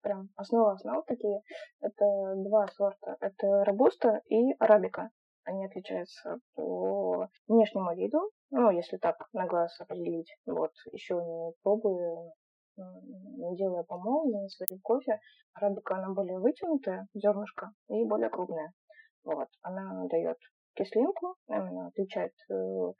прям 0.02 0.28
основа 0.36 0.72
основ 0.72 1.04
такие, 1.06 1.40
это 1.80 2.04
два 2.36 2.66
сорта. 2.68 3.16
Это 3.20 3.64
робуста 3.64 4.20
и 4.26 4.52
арабика. 4.58 5.10
Они 5.44 5.64
отличаются 5.64 6.38
по 6.54 7.28
внешнему 7.46 7.94
виду, 7.96 8.30
ну, 8.50 8.70
если 8.70 8.98
так 8.98 9.16
на 9.32 9.46
глаз 9.46 9.80
определить. 9.80 10.36
Вот, 10.44 10.72
еще 10.92 11.14
не 11.14 11.52
пробую, 11.62 12.32
делая 13.56 13.82
помол, 13.84 14.30
не 14.30 14.48
сварив 14.48 14.80
кофе. 14.82 15.20
Арабика, 15.54 15.96
она 15.96 16.12
более 16.12 16.38
вытянутая, 16.38 17.08
зернышко, 17.14 17.72
и 17.88 18.04
более 18.04 18.30
крупная. 18.30 18.72
Вот, 19.24 19.48
она 19.62 20.06
дает 20.08 20.38
кислинку, 20.74 21.36
она 21.48 21.88
отличает, 21.88 22.32
э, 22.50 22.92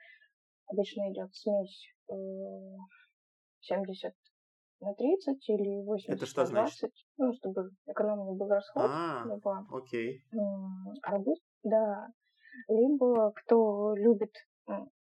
обычно 0.67 1.12
идет 1.12 1.33
смесь 1.35 1.95
э, 2.11 2.14
70 3.61 4.14
на 4.81 4.95
30 4.95 5.49
или 5.49 5.83
80 5.85 6.17
Это 6.17 6.27
что 6.27 6.43
на 6.43 6.51
20, 6.51 6.79
значит? 6.79 6.95
ну, 7.17 7.33
чтобы 7.35 7.71
экономный 7.87 8.37
был 8.37 8.49
расход. 8.49 8.85
А, 8.87 9.25
либо, 9.27 9.67
окей. 9.71 10.23
арбуз, 11.03 11.38
да. 11.62 12.09
Либо 12.69 13.33
кто 13.33 13.95
любит 13.95 14.33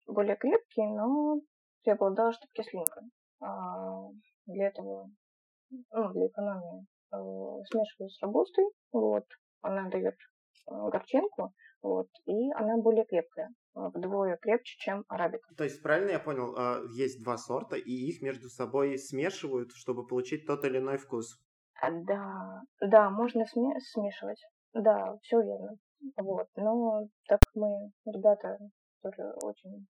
более 0.07 0.36
крепкий, 0.36 0.86
но 0.86 1.41
преобладала, 1.84 2.31
чтобы 2.31 2.51
кислинка. 2.53 3.01
А 3.41 4.10
для 4.45 4.67
этого, 4.67 5.10
ну, 5.69 6.13
для 6.13 6.27
экономии 6.27 6.86
э, 7.12 7.63
смешиваю 7.69 8.10
с 8.10 8.21
рабустой, 8.21 8.65
вот, 8.91 9.25
она 9.62 9.89
дает 9.89 10.15
э, 10.15 10.89
горчинку, 10.89 11.54
вот, 11.82 12.08
и 12.25 12.51
она 12.54 12.77
более 12.77 13.06
крепкая, 13.06 13.49
э, 13.75 13.80
вдвое 13.93 14.38
крепче, 14.38 14.75
чем 14.80 15.06
арабика. 15.08 15.47
То 15.56 15.63
есть, 15.63 15.82
правильно 15.82 16.12
я 16.12 16.19
понял, 16.19 16.88
есть 16.93 17.23
два 17.23 17.38
сорта, 17.38 17.75
и 17.75 17.91
их 17.91 18.21
между 18.21 18.49
собой 18.49 18.97
смешивают, 18.97 19.71
чтобы 19.73 20.06
получить 20.06 20.45
тот 20.45 20.63
или 20.65 20.77
иной 20.77 20.97
вкус? 20.97 21.39
А, 21.82 21.89
да, 21.91 22.62
да, 22.80 23.10
можно 23.10 23.41
сме- 23.43 23.80
смешивать, 23.80 24.41
да, 24.73 25.17
все 25.23 25.41
верно, 25.41 25.77
вот, 26.17 26.47
но 26.56 27.08
так 27.27 27.41
мы, 27.56 27.91
ребята, 28.06 28.58
тоже 29.01 29.34
очень 29.43 29.88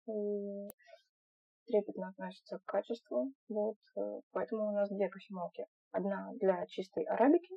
трепетно 1.66 2.08
относятся 2.08 2.58
к 2.58 2.64
качеству, 2.64 3.32
вот, 3.48 3.76
э, 3.96 4.20
поэтому 4.32 4.68
у 4.68 4.72
нас 4.72 4.88
две 4.90 5.08
кофемолки. 5.08 5.66
Одна 5.92 6.32
для 6.34 6.66
чистой 6.66 7.04
арабики, 7.04 7.54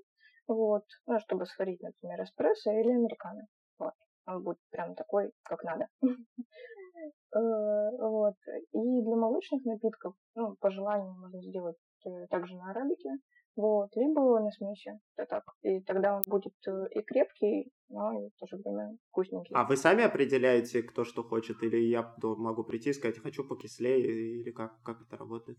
вот, 0.48 0.84
ну, 1.06 1.20
чтобы 1.20 1.46
сварить, 1.46 1.82
например, 1.82 2.24
эспрессо 2.24 2.72
или 2.72 2.92
американо, 2.92 3.48
вот, 3.80 3.94
он 4.26 4.44
будет 4.44 4.60
прям 4.70 4.96
такой, 4.96 5.32
как 5.44 5.64
надо. 5.64 5.88
Э, 7.36 7.90
вот, 8.00 8.36
и 8.74 9.02
для 9.02 9.16
молочных 9.16 9.64
напитков, 9.66 10.16
ну, 10.36 10.56
по 10.60 10.72
желанию 10.72 11.14
можно 11.14 11.42
сделать 11.42 11.78
э, 12.06 12.28
также 12.30 12.56
на 12.56 12.72
арабике, 12.72 13.10
вот, 13.56 13.90
либо 13.96 14.40
на 14.40 14.52
смеси, 14.52 15.00
это 15.16 15.28
так, 15.30 15.44
и 15.64 15.82
тогда 15.82 16.16
он 16.16 16.22
будет 16.28 16.54
и 16.92 17.02
крепкий, 17.02 17.72
но 17.90 18.14
и 18.14 18.30
в 18.30 18.36
то 18.38 18.48
же 18.48 18.58
время 18.58 18.98
вкусненький. 19.10 19.56
А 19.56 19.66
вы 19.66 19.78
сами 19.78 20.04
определяете, 20.04 20.84
кто 20.84 21.04
что 21.04 21.24
хочет, 21.24 21.64
или 21.64 21.78
я 21.78 22.14
могу 22.22 22.64
прийти 22.64 22.92
и 22.92 22.94
сказать, 22.94 23.20
хочу 23.20 23.44
покислее, 23.44 24.42
или 24.42 24.52
как, 24.52 24.82
как 24.84 25.02
это 25.02 25.18
работает? 25.18 25.58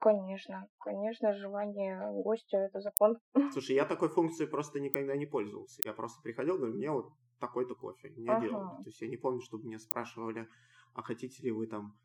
Конечно, 0.00 0.66
конечно, 0.78 1.34
желание 1.34 2.10
гостя– 2.22 2.56
это 2.58 2.80
закон. 2.80 3.18
Слушай, 3.52 3.76
я 3.76 3.84
такой 3.84 4.08
функцией 4.08 4.48
просто 4.48 4.80
никогда 4.80 5.14
не 5.14 5.26
пользовался. 5.26 5.82
Я 5.84 5.92
просто 5.92 6.22
приходил, 6.22 6.56
говорю, 6.56 6.74
мне 6.74 6.90
вот 6.90 7.12
такой-то 7.38 7.74
кофе, 7.74 8.08
мне 8.16 8.30
ага. 8.30 8.40
делают. 8.40 8.84
То 8.84 8.88
есть 8.88 9.00
я 9.02 9.08
не 9.08 9.18
помню, 9.18 9.40
чтобы 9.42 9.66
меня 9.66 9.78
спрашивали, 9.78 10.48
а 10.94 11.02
хотите 11.02 11.42
ли 11.42 11.50
вы 11.50 11.66
там 11.66 11.96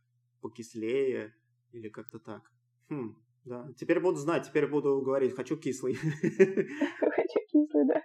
покислее 0.41 1.33
или 1.71 1.89
как-то 1.89 2.19
так. 2.19 2.41
Хм, 2.89 3.15
да. 3.45 3.67
Теперь 3.77 3.99
буду 3.99 4.17
знать, 4.17 4.47
теперь 4.47 4.67
буду 4.67 5.01
говорить, 5.01 5.35
хочу 5.35 5.57
кислый. 5.57 5.95
Хочу 6.99 7.39
кислый, 7.51 7.85
да. 7.85 8.01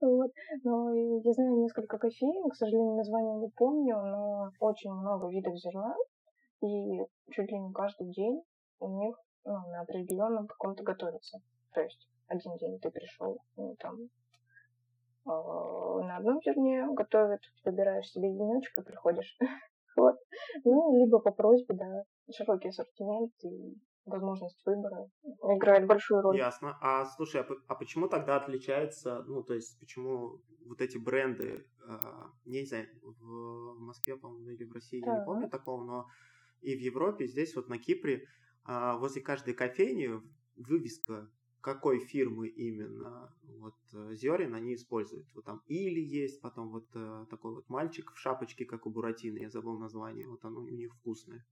Вот. 0.00 0.30
Но 0.62 0.94
я 0.94 1.32
знаю 1.32 1.62
несколько 1.62 1.98
кофеин, 1.98 2.50
к 2.50 2.54
сожалению, 2.54 2.96
название 2.96 3.38
не 3.40 3.48
помню, 3.48 3.96
но 3.96 4.50
очень 4.60 4.92
много 4.92 5.28
видов 5.28 5.56
зерна. 5.56 5.94
И 6.62 7.00
чуть 7.30 7.50
ли 7.50 7.58
не 7.58 7.72
каждый 7.72 8.10
день 8.12 8.42
у 8.80 8.88
них 9.00 9.16
ну, 9.44 9.52
на 9.70 9.80
определенном 9.80 10.46
каком-то 10.46 10.82
готовится. 10.82 11.40
То 11.72 11.80
есть 11.80 12.08
один 12.28 12.56
день 12.56 12.78
ты 12.80 12.90
пришел, 12.90 13.38
ну, 13.56 13.76
там, 13.78 13.96
э, 15.26 16.06
на 16.06 16.16
одном 16.16 16.40
зерне 16.42 16.86
готовят, 16.94 17.40
выбираешь 17.64 18.10
себе 18.10 18.28
единичку 18.28 18.80
и 18.80 18.84
приходишь. 18.84 19.38
вот. 19.96 20.16
Ну, 20.64 20.98
либо 20.98 21.18
по 21.18 21.30
просьбе, 21.30 21.74
да, 21.74 22.02
широкий 22.32 22.68
ассортимент 22.68 23.32
и 23.44 23.76
возможность 24.06 24.60
выбора 24.66 25.08
играет 25.56 25.86
большую 25.86 26.22
роль. 26.22 26.36
Ясно. 26.36 26.76
А 26.80 27.04
слушай, 27.06 27.40
а, 27.40 27.46
а 27.68 27.74
почему 27.74 28.08
тогда 28.08 28.36
отличается, 28.36 29.22
ну, 29.26 29.42
то 29.42 29.54
есть, 29.54 29.78
почему 29.80 30.40
вот 30.66 30.80
эти 30.80 30.98
бренды, 30.98 31.66
э, 31.88 31.98
не 32.44 32.64
знаю, 32.64 32.86
в 33.02 33.80
Москве, 33.80 34.16
по-моему, 34.16 34.50
или 34.50 34.64
в 34.64 34.72
России, 34.72 35.00
да. 35.00 35.12
я 35.12 35.18
не 35.20 35.24
помню 35.24 35.48
такого, 35.48 35.84
но 35.84 36.06
и 36.60 36.74
в 36.76 36.80
Европе, 36.80 37.26
здесь 37.26 37.54
вот 37.56 37.68
на 37.68 37.78
Кипре, 37.78 38.26
э, 38.66 38.92
возле 38.98 39.22
каждой 39.22 39.54
кофейни 39.54 40.10
вывеска 40.56 41.30
какой 41.64 41.98
фирмы 41.98 42.48
именно 42.48 43.34
вот 43.58 43.74
э, 43.94 44.14
зерен 44.14 44.54
они 44.54 44.74
используют. 44.74 45.26
Вот 45.34 45.46
там 45.46 45.62
или 45.66 45.98
есть, 45.98 46.42
потом 46.42 46.68
вот 46.68 46.86
э, 46.94 47.24
такой 47.30 47.54
вот 47.54 47.70
мальчик 47.70 48.12
в 48.12 48.18
шапочке, 48.18 48.66
как 48.66 48.84
у 48.84 48.90
Буратино, 48.90 49.38
я 49.38 49.48
забыл 49.48 49.78
название, 49.78 50.28
вот 50.28 50.44
оно 50.44 50.60
у 50.60 50.68
них 50.68 50.92
вкусное. 50.92 51.42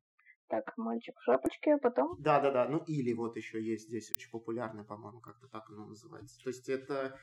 Так, 0.48 0.76
мальчик 0.76 1.18
в 1.18 1.22
шапочке, 1.22 1.74
а 1.74 1.78
потом? 1.78 2.16
Да, 2.18 2.40
да, 2.40 2.50
да. 2.50 2.68
Ну 2.68 2.84
или 2.86 3.14
вот 3.14 3.38
еще 3.38 3.62
есть 3.62 3.88
здесь 3.88 4.10
очень 4.10 4.30
популярное, 4.30 4.84
по-моему, 4.84 5.20
как-то 5.20 5.48
так 5.48 5.70
оно 5.70 5.86
называется. 5.86 6.38
То 6.44 6.50
есть 6.50 6.68
это, 6.68 7.18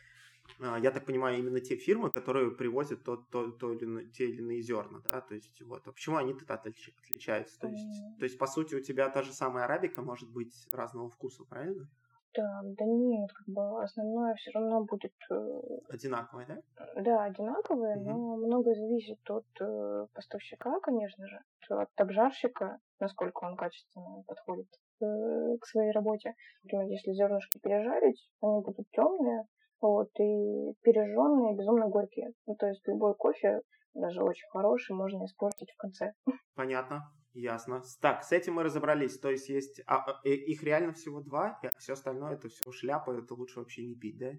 а, 0.60 0.80
я 0.80 0.89
так 0.89 1.06
понимаю, 1.06 1.38
именно 1.38 1.60
те 1.60 1.75
фирмы, 1.75 2.10
которые 2.10 2.49
привозят 2.49 3.04
то, 3.04 3.17
то, 3.17 3.52
то 3.52 3.71
или, 3.71 4.10
те 4.10 4.30
или 4.30 4.41
иные 4.41 4.63
зерна, 4.63 5.04
да, 5.08 5.21
то 5.21 5.36
есть 5.36 5.62
вот. 5.62 5.88
А 5.88 5.91
почему 5.91 6.15
они 6.15 6.34
тогда 6.34 6.56
отличаются? 6.56 7.60
То 7.60 7.67
есть, 7.67 8.17
то 8.17 8.23
есть, 8.23 8.39
по 8.39 8.47
сути, 8.47 8.73
у 8.73 8.82
тебя 8.82 9.10
та 9.10 9.21
же 9.21 9.32
самая 9.32 9.65
арабика 9.65 10.02
может 10.02 10.32
быть 10.32 10.67
разного 10.71 11.12
вкуса, 11.12 11.43
правильно? 11.43 11.88
Да, 12.35 12.61
да 12.63 12.85
нет, 12.85 13.31
как 13.33 13.47
бы 13.47 13.81
основное 13.81 14.35
все 14.35 14.51
равно 14.51 14.83
будет... 14.85 15.13
Э, 15.31 15.61
одинаковое, 15.89 16.45
да? 16.45 17.01
Да, 17.01 17.23
одинаковое, 17.23 17.97
угу. 17.97 18.09
но 18.09 18.35
многое 18.37 18.75
зависит 18.75 19.19
от 19.29 19.45
э, 19.59 20.07
поставщика, 20.13 20.79
конечно 20.81 21.25
же, 21.27 21.39
от 21.69 21.89
обжарщика, 21.97 22.79
насколько 22.99 23.45
он 23.45 23.55
качественно 23.55 24.23
подходит 24.27 24.67
э, 25.01 25.57
к 25.59 25.65
своей 25.65 25.91
работе. 25.91 26.35
Например, 26.63 26.87
если 26.87 27.13
зернышки 27.13 27.57
пережарить, 27.59 28.29
они 28.41 28.61
будут 28.61 28.87
темные, 28.91 29.45
вот, 29.81 30.09
и 30.19 30.73
пережженные, 30.81 31.55
безумно 31.55 31.87
горькие. 31.87 32.33
Ну, 32.45 32.55
то 32.55 32.67
есть 32.67 32.87
любой 32.87 33.15
кофе, 33.15 33.61
даже 33.95 34.23
очень 34.23 34.47
хороший, 34.49 34.95
можно 34.95 35.25
испортить 35.25 35.71
в 35.71 35.77
конце. 35.77 36.13
Понятно. 36.55 37.11
Ясно. 37.39 37.82
Так, 38.02 38.23
с 38.23 38.32
этим 38.32 38.56
мы 38.56 38.63
разобрались. 38.63 39.17
То 39.19 39.30
есть 39.30 39.49
есть... 39.49 39.82
А, 39.88 40.04
а 40.12 40.28
их 40.28 40.62
реально 40.63 40.93
всего 40.93 41.21
два, 41.21 41.60
а 41.63 41.80
все 41.80 41.93
остальное 41.93 42.34
это 42.34 42.49
все 42.49 42.71
шляпа, 42.71 43.12
это 43.12 43.34
лучше 43.34 43.60
вообще 43.60 43.86
не 43.86 43.95
пить, 43.95 44.17
да? 44.17 44.32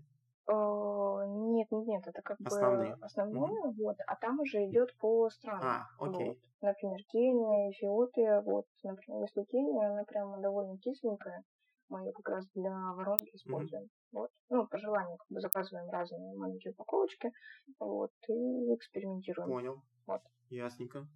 Нет, 1.50 1.70
нет, 1.70 1.86
нет, 1.86 2.06
это 2.06 2.22
как 2.22 2.38
Основные. 2.44 2.96
бы 2.96 3.04
основное, 3.04 3.70
mm-hmm. 3.70 3.74
вот, 3.78 3.96
а 4.06 4.16
там 4.16 4.40
уже 4.40 4.64
идет 4.66 4.96
по 4.98 5.28
странам. 5.30 5.62
А, 5.62 5.86
окей. 5.98 6.28
Вот. 6.28 6.38
Например, 6.62 6.98
Кения, 7.08 7.70
Эфиопия, 7.70 8.40
вот, 8.40 8.66
например, 8.82 9.22
если 9.22 9.44
Кения, 9.44 9.90
она 9.90 10.04
прямо 10.04 10.40
довольно 10.40 10.78
кисленькая, 10.78 11.44
мы 11.88 12.00
ее 12.00 12.12
как 12.12 12.28
раз 12.28 12.48
для 12.54 12.72
воронки 12.94 13.30
используем. 13.34 13.84
Mm-hmm. 13.84 14.18
Вот. 14.18 14.30
Ну, 14.48 14.66
по 14.66 14.78
желанию 14.78 15.16
как 15.18 15.28
бы 15.28 15.40
заказываем 15.40 15.90
разные 15.90 16.36
маленькие 16.36 16.72
упаковочки, 16.72 17.32
вот, 17.78 18.12
и 18.28 18.74
экспериментируем. 18.74 19.48
Понял. 19.48 19.82
Вот. 20.06 20.22
Ясненько. 20.48 21.06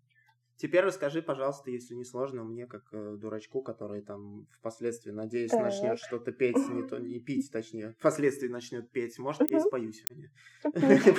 Теперь 0.56 0.84
расскажи, 0.84 1.20
пожалуйста, 1.20 1.70
если 1.70 1.94
не 1.94 2.04
сложно, 2.04 2.44
мне 2.44 2.66
как 2.66 2.84
э, 2.92 3.16
дурачку, 3.16 3.60
который 3.60 4.02
там 4.02 4.46
впоследствии, 4.58 5.10
надеюсь, 5.10 5.50
так. 5.50 5.62
начнет 5.62 5.98
что-то 5.98 6.30
петь, 6.30 6.56
не 6.68 6.86
то 6.86 6.98
не 6.98 7.18
пить, 7.18 7.50
точнее, 7.50 7.94
впоследствии 7.98 8.48
начнет 8.48 8.90
петь. 8.90 9.18
Может, 9.18 9.50
я 9.50 9.58
и 9.58 9.60
спою 9.60 9.92
сегодня. 9.92 10.30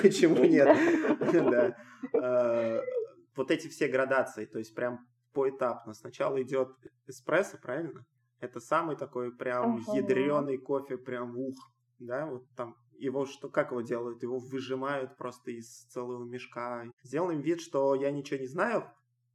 Почему 0.01 0.43
нет? 0.45 0.67
Да. 1.33 1.75
А, 2.13 2.81
вот 3.35 3.51
эти 3.51 3.67
все 3.67 3.87
градации, 3.87 4.45
то 4.45 4.59
есть 4.59 4.75
прям 4.75 5.07
поэтапно. 5.33 5.93
Сначала 5.93 6.41
идет 6.41 6.69
эспрессо, 7.07 7.57
правильно? 7.57 8.05
Это 8.39 8.59
самый 8.59 8.95
такой 8.95 9.35
прям 9.35 9.79
ядреный 9.93 10.57
кофе, 10.57 10.97
прям 10.97 11.37
ух, 11.37 11.55
да, 11.99 12.27
вот 12.27 12.45
там 12.55 12.75
его 12.97 13.25
что, 13.25 13.49
как 13.49 13.71
его 13.71 13.81
делают? 13.81 14.23
Его 14.23 14.37
выжимают 14.37 15.17
просто 15.17 15.51
из 15.51 15.85
целого 15.85 16.23
мешка. 16.23 16.85
Сделаем 17.03 17.41
вид, 17.41 17.61
что 17.61 17.95
я 17.95 18.11
ничего 18.11 18.39
не 18.39 18.47
знаю, 18.47 18.89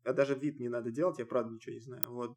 а 0.04 0.12
даже 0.12 0.34
вид 0.34 0.60
не 0.60 0.68
надо 0.68 0.90
делать, 0.90 1.18
я 1.18 1.26
правда 1.26 1.52
ничего 1.52 1.74
не 1.74 1.80
знаю. 1.80 2.02
Вот. 2.08 2.36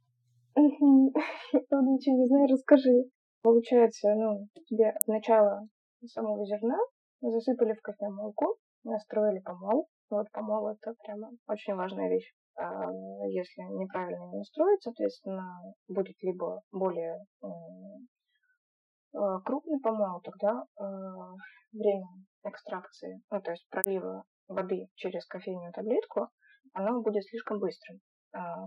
Правда 0.55 1.89
ничего 1.89 2.17
не 2.17 2.27
знаю, 2.27 2.47
расскажи. 2.47 3.05
Получается, 3.41 4.13
ну, 4.15 4.47
тебе 4.67 4.89
от 4.89 5.07
начала 5.07 5.67
самого 6.05 6.45
зерна 6.45 6.77
засыпали 7.21 7.73
в 7.73 7.81
кофемолку, 7.81 8.57
настроили 8.83 9.39
помол. 9.39 9.89
Вот 10.09 10.29
помол 10.31 10.69
это 10.69 10.93
прямо 11.03 11.31
очень 11.47 11.75
важная 11.75 12.09
вещь. 12.09 12.31
а, 12.55 12.91
если 13.29 13.61
неправильно 13.63 14.25
ее 14.25 14.37
настроить, 14.37 14.83
соответственно, 14.83 15.73
будет 15.87 16.15
либо 16.21 16.61
более 16.71 17.25
а, 19.13 19.39
крупный 19.41 19.79
помол, 19.79 20.21
тогда 20.21 20.65
а, 20.77 21.33
время 21.71 22.07
экстракции, 22.43 23.21
ну, 23.31 23.41
то 23.41 23.51
есть 23.51 23.67
пролива 23.69 24.23
воды 24.47 24.87
через 24.95 25.25
кофейную 25.25 25.71
таблетку, 25.73 26.29
оно 26.73 27.01
будет 27.01 27.23
слишком 27.23 27.59
быстрым. 27.59 27.99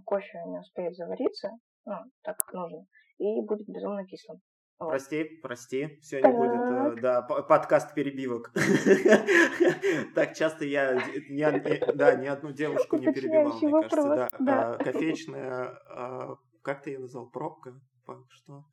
Кофе 0.05 0.42
не 0.47 0.61
успеет 0.61 0.95
завариться, 0.95 1.51
ну, 1.85 1.95
так 2.23 2.37
как 2.38 2.53
нужно, 2.55 2.87
и 3.19 3.40
будет 3.42 3.66
безумно 3.69 4.05
кислым. 4.07 4.40
Прости, 4.79 5.25
прости, 5.42 5.99
все 6.03 6.21
не 6.21 6.33
будет, 6.33 6.99
э, 6.99 7.01
да, 7.01 7.23
подкаст 7.23 7.95
перебивок. 7.95 8.53
Так 10.14 10.35
часто 10.35 10.66
я, 10.66 10.99
да, 11.95 12.14
ни 12.14 12.27
одну 12.27 12.53
девушку 12.53 12.97
не 12.97 13.11
перебивал, 13.12 13.59
мне 13.59 13.88
кажется, 13.88 14.29
да. 14.38 14.75
А, 14.75 14.79
кофеечная, 14.79 15.79
а, 15.88 16.37
как 16.62 16.83
ты 16.83 16.90
ее 16.90 16.99
назвал, 16.99 17.27
пробка? 17.31 17.73
Что? 18.29 18.64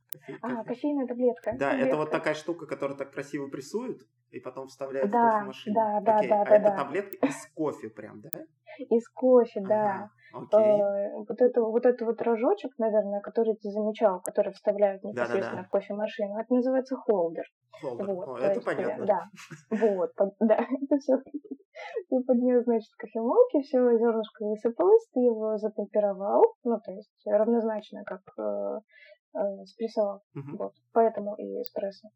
А, 0.41 0.63
кофейная 0.63 1.07
таблетка. 1.07 1.53
Да, 1.57 1.73
это 1.75 1.95
вот 1.95 2.11
такая 2.11 2.33
штука, 2.33 2.65
которая 2.65 2.97
так 2.97 3.11
красиво 3.11 3.47
прессуют 3.47 4.01
и 4.29 4.39
потом 4.39 4.67
вставляют 4.67 5.09
да, 5.09 5.19
в 5.19 5.31
кофемашину. 5.31 5.75
Да, 5.75 6.01
да, 6.01 6.17
Окей. 6.17 6.29
да, 6.29 6.41
а 6.41 6.45
да, 6.45 6.55
это 6.55 6.69
да. 6.69 6.77
таблетка 6.77 7.27
из 7.27 7.47
кофе 7.53 7.89
прям, 7.89 8.21
да? 8.21 8.29
Из 8.77 9.07
кофе, 9.09 9.61
да. 9.61 10.09
Э, 10.33 11.11
вот 11.15 11.39
это 11.41 11.61
вот 11.61 11.85
это 11.85 12.05
вот 12.05 12.21
рожочек, 12.21 12.71
наверное, 12.79 13.21
который 13.21 13.55
ты 13.55 13.69
замечал, 13.69 14.19
который 14.21 14.51
вставляют 14.53 15.03
непосредственно 15.03 15.61
Да-да-да. 15.61 15.67
в 15.67 15.69
кофемашину, 15.69 16.39
это 16.39 16.53
называется 16.53 16.95
холдер. 16.95 17.45
Холдер. 17.81 18.05
Вот, 18.13 18.27
О, 18.27 18.35
то 18.37 18.43
это 18.43 18.53
есть, 18.53 18.65
понятно. 18.65 19.05
Да, 19.05 19.29
вот, 19.69 20.15
под- 20.15 20.35
да, 20.39 20.55
это 20.57 20.97
все. 20.97 21.17
Ты 22.09 22.21
поднес, 22.23 22.63
значит, 22.63 22.89
кофемолки, 22.97 23.61
все 23.61 23.77
зернышко 23.97 24.45
высыпалось, 24.45 25.07
ты 25.13 25.19
его 25.19 25.57
затемперовал, 25.57 26.43
ну, 26.63 26.79
то 26.83 26.91
есть 26.91 27.11
равнозначно, 27.25 28.03
как 28.03 28.21
э, 28.39 28.79
э, 29.35 29.65
спрессовал. 29.65 30.21
Мгм. 30.33 30.57
Вот, 30.57 30.73
поэтому 30.93 31.35
и 31.35 31.61
эспрессо. 31.61 32.09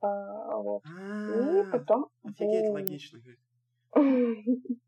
А, 0.00 0.56
вот. 0.56 0.82
И 0.86 1.60
А, 1.60 1.64
потом... 1.72 2.08
Офигеть, 2.24 2.70
логично. 2.70 3.18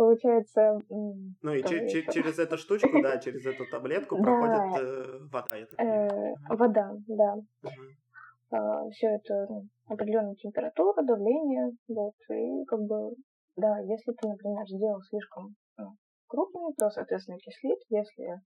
Получается... 0.00 0.80
Ну 0.88 1.52
и 1.52 1.62
че- 1.62 1.86
че- 1.90 2.06
через 2.10 2.38
эту 2.38 2.56
штучку, 2.56 3.02
да, 3.02 3.18
через 3.18 3.44
эту 3.44 3.66
таблетку 3.66 4.16
проходит 4.22 4.62
э, 4.80 5.18
вода, 5.30 5.56
э, 5.78 6.34
вода, 6.48 6.96
да. 7.06 7.34
Мгм. 7.60 8.90
все 8.92 9.08
это 9.08 9.46
ну, 9.50 9.68
определенная 9.88 10.36
температура, 10.36 11.02
давление, 11.02 11.72
вот, 11.88 12.14
и 12.30 12.64
как 12.64 12.80
бы, 12.80 13.14
да, 13.56 13.78
если 13.80 14.12
ты, 14.12 14.26
например, 14.26 14.66
сделал 14.68 15.02
слишком 15.02 15.54
ну, 15.76 15.96
крупный, 16.28 16.72
то, 16.78 16.88
соответственно, 16.88 17.36
кислит, 17.36 17.80
если 17.90 18.40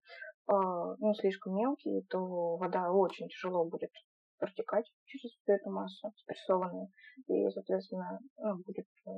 а, 0.48 0.96
ну, 0.98 1.14
слишком 1.14 1.54
мелкий, 1.54 2.02
то 2.10 2.56
вода 2.56 2.90
очень 2.90 3.28
тяжело 3.28 3.64
будет 3.64 3.92
протекать 4.38 4.90
через 5.04 5.30
всю 5.30 5.52
эту 5.52 5.70
массу 5.70 6.10
спрессованную, 6.16 6.88
и, 7.28 7.48
соответственно, 7.50 8.18
ну, 8.38 8.56
будет 8.56 8.86
э, 9.06 9.10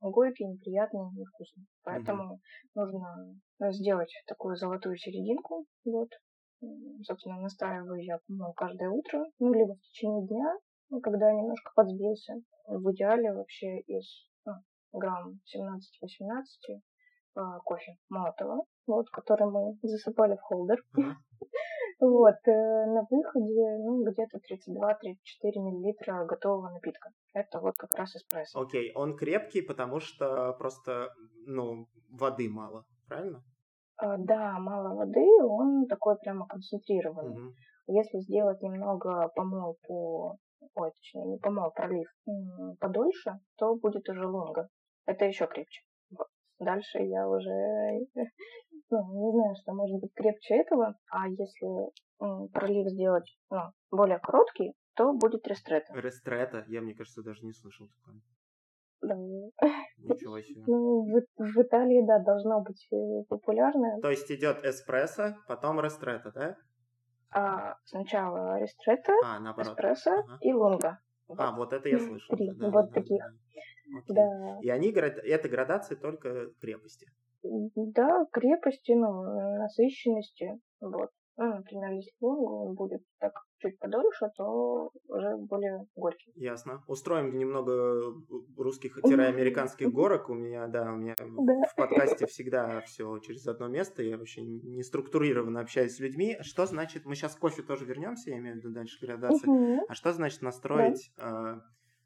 горький, 0.00 0.46
неприятный, 0.46 1.10
невкусный. 1.12 1.66
Поэтому 1.82 2.40
нужно 2.74 3.38
э, 3.60 3.72
сделать 3.72 4.12
такую 4.26 4.56
золотую 4.56 4.96
серединку, 4.96 5.66
вот, 5.84 6.08
собственно, 7.02 7.40
настаиваю 7.40 8.02
я, 8.02 8.18
по-моему, 8.26 8.52
каждое 8.54 8.90
утро, 8.90 9.24
ну, 9.38 9.52
либо 9.52 9.74
в 9.74 9.80
течение 9.80 10.26
дня, 10.26 10.56
ну, 10.90 11.00
когда 11.00 11.32
немножко 11.32 11.72
подсбился. 11.74 12.34
В 12.66 12.92
идеале 12.92 13.32
вообще 13.32 13.80
из 13.80 14.26
ну, 14.46 14.54
грамм 14.92 15.40
17-18 15.54 16.80
а, 17.36 17.58
кофе 17.60 17.96
молотого, 18.08 18.64
вот, 18.86 19.10
который 19.10 19.50
мы 19.50 19.76
засыпали 19.82 20.36
в 20.36 20.40
холдер. 20.40 20.82
Мгм. 20.92 21.16
Вот, 22.04 22.36
э, 22.46 22.86
на 22.86 23.06
выходе, 23.10 23.78
ну, 23.78 24.04
где-то 24.04 24.38
32-34 24.38 25.60
миллилитра 25.60 26.26
готового 26.26 26.70
напитка. 26.70 27.10
Это 27.32 27.60
вот 27.60 27.74
как 27.76 27.94
раз 27.94 28.14
эспрессо. 28.14 28.60
Окей, 28.60 28.92
он 28.94 29.16
крепкий, 29.16 29.62
потому 29.62 30.00
что 30.00 30.52
просто, 30.58 31.08
ну, 31.46 31.86
воды 32.10 32.48
мало, 32.50 32.84
правильно? 33.08 33.42
А, 33.96 34.16
Да, 34.18 34.58
мало 34.58 34.94
воды, 34.94 35.26
он 35.42 35.86
такой 35.86 36.16
прямо 36.16 36.46
концентрированный. 36.46 37.38
Мгм. 37.38 37.54
Если 37.86 38.18
сделать 38.20 38.60
немного 38.62 39.28
помой 39.34 39.74
по... 39.86 40.36
Ой, 40.74 40.90
точнее, 41.00 41.24
не 41.24 41.38
помой, 41.38 41.70
пролив 41.74 42.08
подольше, 42.80 43.38
то 43.56 43.76
будет 43.76 44.08
уже 44.08 44.26
лунга. 44.26 44.68
Это 45.06 45.24
еще 45.24 45.46
крепче. 45.46 45.82
Дальше 46.58 46.98
я 46.98 47.28
уже 47.28 48.06
ну, 48.90 48.98
не 49.26 49.32
знаю, 49.32 49.54
что 49.62 49.72
может 49.72 50.00
быть 50.00 50.12
крепче 50.14 50.56
этого. 50.56 50.94
А 51.10 51.28
если 51.28 51.66
м, 52.20 52.48
пролив 52.48 52.88
сделать 52.90 53.26
ну, 53.50 53.58
более 53.90 54.18
короткий, 54.18 54.74
то 54.94 55.12
будет 55.12 55.46
рестрета. 55.46 55.92
Рестрета, 55.94 56.64
я, 56.68 56.80
мне 56.80 56.94
кажется, 56.94 57.22
даже 57.22 57.44
не 57.44 57.52
слышал 57.52 57.88
такого. 57.88 58.20
Да. 59.02 59.16
Ничего 59.98 60.40
себе. 60.40 60.62
Ну, 60.66 61.02
в, 61.04 61.22
в 61.36 61.62
Италии, 61.62 62.06
да, 62.06 62.18
должно 62.20 62.60
быть 62.62 62.86
э, 62.92 63.24
популярно. 63.28 64.00
То 64.00 64.10
есть 64.10 64.30
идет 64.30 64.64
эспрессо, 64.64 65.36
потом 65.48 65.80
рестрета, 65.80 66.32
да? 66.32 66.56
А 67.30 67.74
сначала 67.84 68.60
рестрета, 68.60 69.12
А, 69.24 69.40
наоборот. 69.40 69.72
эспрессо 69.72 70.12
Ага. 70.12 70.38
и 70.40 70.52
лунга. 70.52 70.98
А, 71.36 71.54
вот 71.56 71.72
это 71.72 71.88
я 71.88 71.98
слышал. 72.18 72.36
Три, 72.36 72.52
да, 72.54 72.70
вот 72.70 72.86
да, 72.88 72.92
таких. 72.92 73.18
да. 73.18 73.98
Окей. 73.98 74.16
Да. 74.16 74.58
И 74.62 74.68
они, 74.68 74.90
это 74.92 75.48
градация 75.48 75.96
только 75.96 76.50
крепости. 76.60 77.06
Да, 77.74 78.26
крепости, 78.32 78.92
ну, 78.92 79.58
насыщенности. 79.58 80.60
Вот. 80.80 81.10
Ну, 81.36 81.46
например, 81.46 81.90
если 81.94 82.12
лунгу 82.20 82.68
он 82.68 82.74
будет 82.74 83.02
так 83.18 83.32
чуть 83.58 83.76
подольше, 83.80 84.26
то 84.36 84.90
уже 85.08 85.36
более 85.36 85.84
горький. 85.96 86.32
Ясно. 86.36 86.84
Устроим 86.86 87.36
немного 87.36 88.14
русских-американских 88.56 89.92
горок. 89.92 90.30
У 90.30 90.34
меня, 90.34 90.68
да, 90.68 90.92
у 90.92 90.96
меня 90.96 91.14
Да. 91.18 91.66
в 91.68 91.74
подкасте 91.74 92.26
всегда 92.26 92.80
все 92.82 93.18
через 93.18 93.46
одно 93.48 93.66
место. 93.66 94.02
Я 94.04 94.16
вообще 94.16 94.42
не 94.42 94.82
структурированно 94.84 95.60
общаюсь 95.60 95.96
с 95.96 96.00
людьми. 96.00 96.36
Что 96.40 96.66
значит, 96.66 97.04
мы 97.04 97.16
сейчас 97.16 97.34
к 97.34 97.40
кофе 97.40 97.62
тоже 97.62 97.84
вернемся, 97.84 98.30
я 98.30 98.38
имею 98.38 98.54
в 98.54 98.58
виду 98.58 98.70
дальше 98.70 99.04
градации. 99.04 99.48
Мгм. 99.48 99.80
А 99.88 99.94
что 99.94 100.12
значит 100.12 100.40
настроить 100.42 101.10
э, 101.18 101.60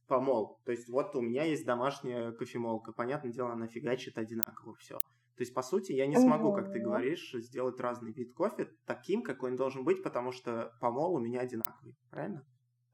помол? 0.06 0.58
То 0.64 0.72
есть 0.72 0.88
вот 0.88 1.14
у 1.16 1.20
меня 1.20 1.44
есть 1.44 1.66
домашняя 1.66 2.32
кофемолка. 2.32 2.92
Понятное 2.92 3.30
дело, 3.30 3.52
она 3.52 3.66
фигачит 3.66 4.16
одинаково 4.16 4.74
все. 4.76 4.96
То 5.38 5.42
есть, 5.42 5.54
по 5.54 5.62
сути, 5.62 5.92
я 5.92 6.08
не 6.08 6.16
смогу, 6.16 6.52
как 6.52 6.72
ты 6.72 6.80
говоришь, 6.80 7.32
сделать 7.32 7.78
разный 7.78 8.12
вид 8.12 8.34
кофе 8.34 8.68
таким, 8.86 9.22
какой 9.22 9.50
он 9.52 9.56
должен 9.56 9.84
быть, 9.84 10.02
потому 10.02 10.32
что 10.32 10.72
помол 10.80 11.14
у 11.14 11.20
меня 11.20 11.42
одинаковый. 11.42 11.94
Правильно? 12.10 12.44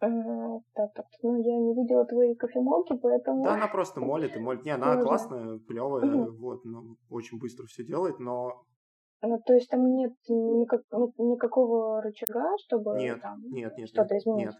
Э, 0.02 0.06
Так, 0.74 0.92
так, 0.94 1.06
ну 1.22 1.36
я 1.38 1.56
не 1.58 1.74
видела 1.74 2.04
твои 2.04 2.34
кофемолки, 2.34 2.98
поэтому... 3.02 3.44
Да, 3.44 3.54
она 3.54 3.66
просто 3.66 4.02
молит 4.02 4.36
и 4.36 4.40
молит. 4.40 4.62
Не, 4.66 4.72
она 4.72 5.02
классная, 5.02 5.58
клевая, 5.60 6.04
Мгм. 6.04 6.36
вот, 6.36 6.64
ну, 6.66 6.96
очень 7.08 7.38
быстро 7.38 7.64
все 7.64 7.82
делает, 7.82 8.18
но 8.18 8.66
Ну, 9.22 9.40
то 9.46 9.54
есть 9.54 9.70
там 9.70 9.86
нет 9.96 10.12
никак- 10.28 10.84
ни- 10.92 11.32
никакого 11.32 12.02
рычага, 12.02 12.44
чтобы 12.66 12.98
нет, 12.98 13.22
там 13.22 13.40
нет, 13.50 13.72
нет, 13.78 13.88
что-то 13.88 14.12
нет, 14.12 14.22
изменить? 14.22 14.46
нет. 14.48 14.54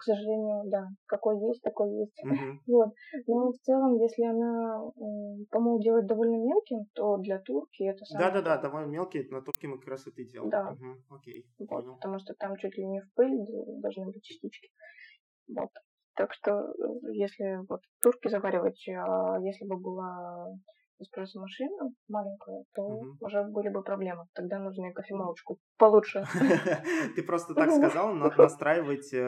К 0.00 0.04
сожалению, 0.04 0.62
да. 0.70 0.88
Какой 1.06 1.38
есть, 1.46 1.60
такой 1.62 1.92
есть. 1.94 2.14
Мгм. 2.22 2.60
Вот. 2.66 2.94
Но 3.26 3.52
в 3.52 3.58
целом, 3.58 3.96
если 3.98 4.24
она, 4.24 4.80
по-моему, 5.50 5.78
делает 5.82 6.06
довольно 6.06 6.36
мелким, 6.42 6.86
то 6.94 7.18
для 7.18 7.38
турки 7.38 7.82
это 7.82 8.04
самое 8.06 8.30
Да-да-да, 8.32 8.56
довольно 8.58 8.86
мелкие, 8.90 9.26
на 9.30 9.40
турке 9.42 9.68
мы 9.68 9.78
как 9.78 9.88
раз 9.88 10.06
это 10.06 10.22
и 10.22 10.24
делаем. 10.24 10.52
Да. 10.52 10.62
Мгм, 10.66 11.04
Окей, 11.10 11.46
Вот, 11.58 11.68
понял. 11.68 11.96
потому 12.00 12.18
что 12.20 12.34
там 12.34 12.56
чуть 12.56 12.76
ли 12.78 12.86
не 12.86 13.00
в 13.00 13.12
пыль 13.14 13.36
должны 13.82 14.06
быть 14.06 14.22
частички. 14.24 14.70
Вот. 15.48 15.70
Так 16.16 16.34
что, 16.34 16.52
э, 16.52 17.12
если 17.14 17.60
вот 17.68 17.82
турки 18.02 18.28
заваривать, 18.28 18.84
а 18.88 19.38
если 19.42 19.66
бы 19.66 19.76
была 19.78 20.58
эспрессо-машина 21.00 21.90
маленькая, 22.08 22.64
то 22.74 22.82
Мгм. 22.88 23.16
уже 23.20 23.42
были 23.44 23.68
бы 23.70 23.82
проблемы. 23.82 24.24
Тогда 24.34 24.58
нужно 24.58 24.86
и 24.86 24.92
кофемолочку 24.92 25.58
получше. 25.78 26.22
Ты 27.16 27.22
просто 27.22 27.54
так 27.54 27.70
сказал, 27.70 28.14
на- 28.14 28.34
настраивать, 28.36 29.12
э, 29.12 29.18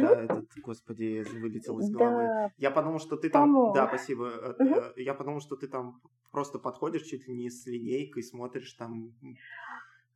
да, 0.00 0.24
этот, 0.24 0.46
господи, 0.64 1.22
вылетел 1.40 1.78
из 1.78 1.90
головы. 1.90 2.30
Я 2.56 2.70
подумал, 2.70 2.98
что 2.98 3.16
ты 3.16 3.30
там, 3.30 3.72
да, 3.72 3.86
спасибо. 3.88 4.26
Э, 4.26 4.54
э, 4.96 5.02
Я 5.02 5.14
подумал, 5.14 5.40
что 5.40 5.56
ты 5.56 5.68
там 5.68 6.00
просто 6.30 6.58
подходишь 6.58 7.02
чуть 7.02 7.28
ли 7.28 7.34
не 7.34 7.50
с 7.50 7.66
линейкой, 7.66 8.22
смотришь 8.22 8.72
там, 8.74 9.14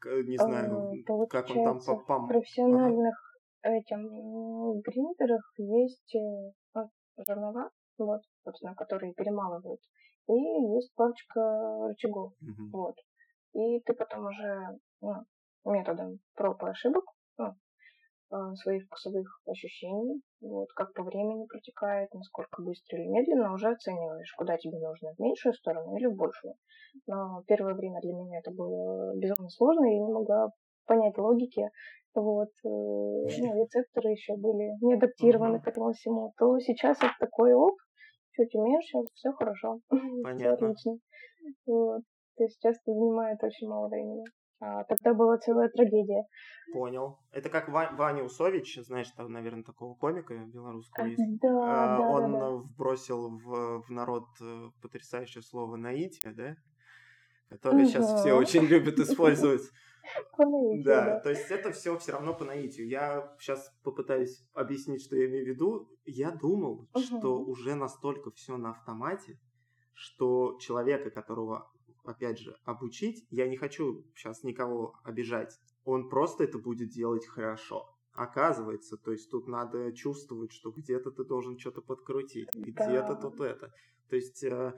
не 0.04 0.38
знаю, 0.38 0.92
э, 0.94 1.26
как 1.28 1.50
он 1.50 1.62
там 1.62 1.80
по- 1.80 2.26
профессиональных 2.26 3.16
этим 3.62 3.98
м, 4.06 4.80
гринтерах 4.80 5.42
есть 5.58 6.14
ну, 6.74 6.90
жернова, 7.26 7.70
вот, 7.98 8.20
собственно, 8.44 8.74
которые 8.74 9.12
перемалывают, 9.14 9.80
и 10.28 10.74
есть 10.76 10.94
парочка 10.94 11.40
рычагов. 11.88 12.32
Мгм. 12.40 12.70
Вот. 12.72 12.96
И 13.54 13.80
ты 13.80 13.94
потом 13.94 14.26
уже 14.26 14.78
ну, 15.00 15.24
методом 15.64 16.18
проб 16.34 16.62
и 16.62 16.66
ошибок 16.66 17.04
ну, 17.38 17.54
э, 18.32 18.54
своих 18.56 18.84
вкусовых 18.86 19.40
ощущений, 19.46 20.20
вот, 20.40 20.68
как 20.74 20.92
по 20.94 21.02
времени 21.02 21.46
протекает, 21.46 22.12
насколько 22.12 22.62
быстро 22.62 22.98
или 22.98 23.08
медленно, 23.08 23.52
уже 23.52 23.70
оцениваешь, 23.70 24.32
куда 24.36 24.56
тебе 24.56 24.78
нужно, 24.78 25.14
в 25.14 25.18
меньшую 25.18 25.54
сторону 25.54 25.96
или 25.96 26.06
в 26.06 26.16
большую. 26.16 26.54
Но 27.06 27.42
первое 27.46 27.74
время 27.74 28.00
для 28.00 28.12
меня 28.12 28.38
это 28.40 28.50
было 28.50 29.14
безумно 29.16 29.48
сложно, 29.48 29.84
я 29.84 30.00
не 30.00 30.12
могла 30.12 30.50
понять 30.86 31.18
логики, 31.18 31.70
вот, 32.14 32.48
э, 32.48 32.68
ну, 32.68 33.62
рецепторы 33.62 34.10
еще 34.10 34.36
были 34.36 34.72
не 34.80 34.94
адаптированы 34.94 35.60
к 35.60 35.68
этому 35.68 35.92
всему, 35.92 36.32
то 36.38 36.58
сейчас 36.60 36.98
это 36.98 37.14
такой 37.20 37.52
оп, 37.54 37.74
чуть 38.36 38.54
уменьшил, 38.54 39.08
все 39.14 39.32
хорошо, 39.32 39.80
все 39.90 40.48
отлично. 40.50 40.98
Вот. 41.66 42.02
То 42.36 42.44
есть 42.44 42.56
сейчас 42.56 42.76
это 42.76 42.92
занимает 42.92 43.42
очень 43.42 43.68
мало 43.68 43.88
времени. 43.88 44.24
А 44.58 44.84
тогда 44.84 45.12
была 45.12 45.36
целая 45.38 45.68
трагедия. 45.68 46.24
Понял. 46.72 47.18
Это 47.30 47.50
как 47.50 47.68
Ва- 47.68 47.90
Ваня 47.92 48.24
Усович, 48.24 48.78
знаешь, 48.86 49.10
там, 49.10 49.30
наверное, 49.30 49.62
такого 49.62 49.94
комика 49.94 50.34
белорусского 50.34 51.04
А, 51.04 51.08
есть. 51.08 51.22
Да, 51.42 51.48
А, 51.48 51.98
да, 51.98 52.08
он 52.08 52.32
да, 52.32 52.38
да. 52.38 52.50
вбросил 52.52 53.38
в, 53.38 53.82
в 53.82 53.90
народ 53.90 54.24
э, 54.40 54.70
потрясающее 54.80 55.42
слово 55.42 55.76
наитие, 55.76 56.32
да? 56.32 56.56
Которое 57.50 57.84
сейчас 57.84 58.20
все 58.20 58.32
очень 58.32 58.64
любят 58.64 58.98
использовать. 58.98 59.62
По 60.36 60.44
наитию, 60.46 60.84
Да, 60.84 61.04
да. 61.04 61.20
то 61.20 61.30
есть 61.30 61.50
это 61.50 61.72
все 61.72 61.96
все 61.98 62.12
равно 62.12 62.34
по 62.34 62.44
наитию. 62.44 62.88
Я 62.88 63.34
сейчас 63.40 63.72
попытаюсь 63.82 64.44
объяснить, 64.54 65.02
что 65.02 65.16
я 65.16 65.26
имею 65.26 65.44
в 65.44 65.48
виду. 65.48 65.88
Я 66.04 66.30
думал, 66.30 66.88
что 66.96 67.40
Мгм. 67.40 67.48
уже 67.50 67.74
настолько 67.74 68.30
все 68.30 68.56
на 68.56 68.70
автомате, 68.70 69.38
что 69.94 70.58
человека, 70.60 71.10
которого, 71.10 71.70
опять 72.04 72.38
же, 72.38 72.56
обучить, 72.64 73.26
я 73.30 73.48
не 73.48 73.56
хочу 73.56 74.04
сейчас 74.14 74.42
никого 74.42 74.94
обижать, 75.04 75.58
он 75.84 76.08
просто 76.08 76.44
это 76.44 76.58
будет 76.58 76.90
делать 76.90 77.26
хорошо. 77.26 77.92
Оказывается, 78.12 78.96
то 78.96 79.12
есть 79.12 79.30
тут 79.30 79.46
надо 79.46 79.92
чувствовать, 79.92 80.50
что 80.52 80.70
где-то 80.70 81.10
ты 81.10 81.24
должен 81.24 81.58
что-то 81.58 81.82
подкрутить, 81.82 82.48
где-то 82.54 83.14
Да. 83.14 83.14
тут 83.16 83.40
это. 83.40 83.72
То 84.08 84.16
есть 84.16 84.42
э, 84.44 84.72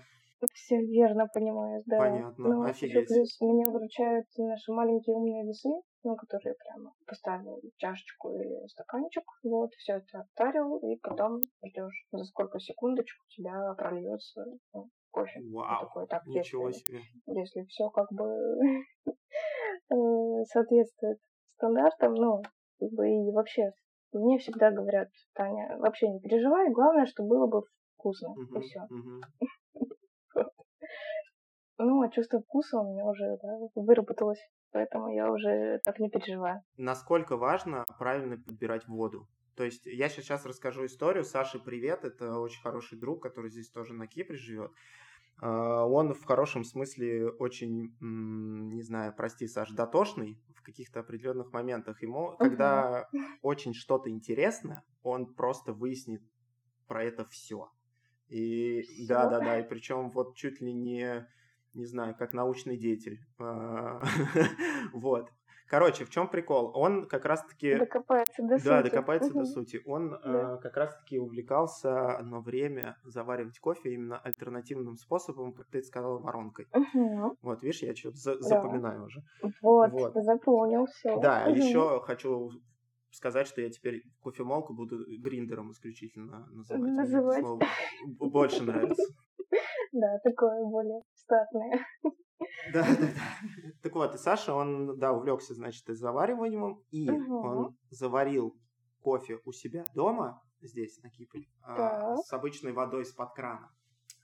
Все 0.55 0.77
верно 0.79 1.27
понимаешь, 1.33 1.83
да. 1.87 1.99
Понятно, 1.99 2.49
Ну, 2.49 2.63
еще 2.63 2.71
офигеть. 2.71 3.09
плюс 3.09 3.41
меня 3.41 3.71
выручают 3.71 4.27
наши 4.37 4.73
маленькие 4.73 5.17
умные 5.17 5.45
весы, 5.45 5.69
ну, 6.05 6.17
которые 6.17 6.55
прямо 6.55 6.93
поставил 7.07 7.61
чашечку 7.77 8.33
или 8.33 8.67
стаканчик, 8.69 9.25
вот, 9.43 9.73
все 9.75 9.95
это 9.95 10.21
оттарил, 10.21 10.79
и 10.79 10.97
потом 10.97 11.39
ждешь, 11.65 12.07
за 12.13 12.25
сколько 12.25 12.61
секундочек 12.61 13.19
у 13.21 13.29
тебя 13.31 13.75
прольется 13.77 14.45
ну, 14.73 14.89
кофе. 15.11 15.41
Вау, 15.53 15.87
такой, 15.87 16.07
так, 16.07 16.27
ничего 16.27 16.69
если, 16.69 16.85
себе. 16.85 17.01
если 17.27 17.65
все 17.65 17.91
как 17.91 18.07
бы 18.13 18.25
э, 19.91 20.45
соответствует 20.45 21.19
стандартам, 21.49 22.15
ну, 22.15 22.43
и 22.81 23.33
вообще, 23.33 23.73
мне 24.13 24.39
всегда 24.39 24.71
говорят, 24.71 25.09
Таня, 25.35 25.77
вообще 25.79 26.09
не 26.09 26.21
переживай, 26.21 26.71
главное, 26.71 27.07
чтобы 27.07 27.31
было 27.31 27.47
бы 27.47 27.63
вкусно, 27.97 28.35
и 28.57 28.61
все. 28.61 28.87
Ну, 31.79 32.03
а 32.03 32.11
чувство 32.11 32.41
вкуса 32.41 32.79
у 32.79 32.93
меня 32.93 33.05
уже 33.05 33.39
да, 33.43 33.59
выработалось, 33.75 34.41
поэтому 34.73 35.09
я 35.15 35.31
уже 35.31 35.81
так 35.85 35.99
не 36.01 36.11
переживаю. 36.11 36.63
насколько 36.77 37.37
важно 37.37 37.85
правильно 37.99 38.37
подбирать 38.37 38.87
воду. 38.89 39.29
То 39.55 39.65
есть 39.65 39.87
я 39.87 40.09
сейчас 40.09 40.47
расскажу 40.47 40.87
историю. 40.87 41.25
Саше 41.25 41.59
привет, 41.59 42.05
это 42.05 42.39
очень 42.39 42.63
хороший 42.63 42.99
друг, 42.99 43.23
который 43.23 43.51
здесь 43.51 43.71
тоже 43.71 43.93
на 43.95 44.07
Кипре 44.07 44.37
живет. 44.37 44.71
А, 45.41 45.85
Он 45.85 46.15
в 46.15 46.25
хорошем 46.25 46.65
смысле 46.65 47.29
очень, 47.31 47.97
не 48.01 48.83
знаю, 48.83 49.15
прости, 49.17 49.47
Саш, 49.47 49.71
дотошный 49.71 50.41
в 50.55 50.63
каких-то 50.63 51.01
определенных 51.01 51.53
моментах. 51.53 52.03
Ему, 52.03 52.37
когда 52.39 53.09
очень 53.43 53.75
что-то 53.75 54.11
интересно, 54.11 54.85
он 55.03 55.35
просто 55.35 55.73
выяснит 55.73 56.23
про 56.87 57.05
это 57.05 57.25
все. 57.25 57.71
И 58.29 58.83
да, 59.09 59.29
да, 59.29 59.41
да, 59.41 59.59
и 59.59 59.69
причем 59.69 60.11
вот 60.11 60.37
чуть 60.37 60.61
ли 60.61 60.73
не, 60.73 61.27
не 61.75 61.85
знаю, 61.87 62.15
как 62.17 62.33
научный 62.33 62.77
деятель. 62.77 63.19
А, 63.39 64.01
Вот. 64.93 65.31
Короче, 65.71 66.07
в 66.07 66.11
чем 66.11 66.29
прикол? 66.29 66.71
Он 66.75 67.07
как 67.07 67.27
раз-таки... 67.27 67.77
Докопается 67.77 68.43
до 68.43 68.57
Да, 68.57 68.79
сути. 68.81 68.91
докопается 68.91 69.33
до 69.35 69.45
сути. 69.45 69.83
Он 69.85 70.09
Да. 70.09 70.55
э, 70.57 70.63
как 70.63 70.79
раз-таки 70.79 71.19
увлекался 71.19 72.17
одно 72.17 72.41
время 72.41 72.97
заваривать 73.05 73.59
кофе 73.59 73.93
именно 73.93 74.19
альтернативным 74.19 74.97
способом, 74.97 75.53
как 75.53 75.67
ты 75.69 75.83
сказала, 75.83 76.19
воронкой. 76.21 76.69
Вот, 77.43 77.63
видишь, 77.63 77.83
я 77.83 77.95
что-то 77.95 78.17
за- 78.17 78.37
Да. 78.37 78.43
запоминаю 78.49 79.05
уже. 79.05 79.21
Вот, 79.61 79.93
Вот. 79.93 80.15
запомнил 80.15 80.87
все. 80.87 81.21
Да, 81.21 81.45
а 81.45 81.51
еще 81.51 82.01
хочу 82.01 82.51
сказать, 83.11 83.47
что 83.47 83.61
я 83.61 83.69
теперь 83.69 84.05
кофемолку 84.23 84.73
буду 84.73 85.05
гриндером 85.21 85.73
исключительно 85.73 86.47
называть. 86.51 86.83
Мне 86.83 86.93
Называть. 86.93 87.41
слово 87.41 87.61
больше 88.19 88.63
нравится. 88.65 89.03
Да, 89.93 90.19
такое 90.23 90.63
более 90.65 91.03
статное. 91.15 91.85
Да, 92.73 92.83
да, 92.83 92.97
да. 92.97 93.09
Так 93.83 93.95
вот, 93.95 94.15
и 94.15 94.19
Саша, 94.19 94.55
он, 94.55 94.99
да, 94.99 95.13
увлекся, 95.13 95.55
значит, 95.55 95.89
и 95.89 95.95
завариванием, 95.95 96.83
и 96.91 97.11
Мгм. 97.11 97.33
он 97.45 97.77
заварил 97.91 98.57
кофе 99.03 99.41
у 99.45 99.53
себя 99.53 99.85
дома, 99.95 100.41
здесь, 100.61 101.01
на 101.03 101.11
Кипре, 101.11 101.47
Так. 101.65 102.19
с 102.25 102.33
обычной 102.33 102.73
водой 102.73 103.03
из-под 103.03 103.33
крана. 103.35 103.71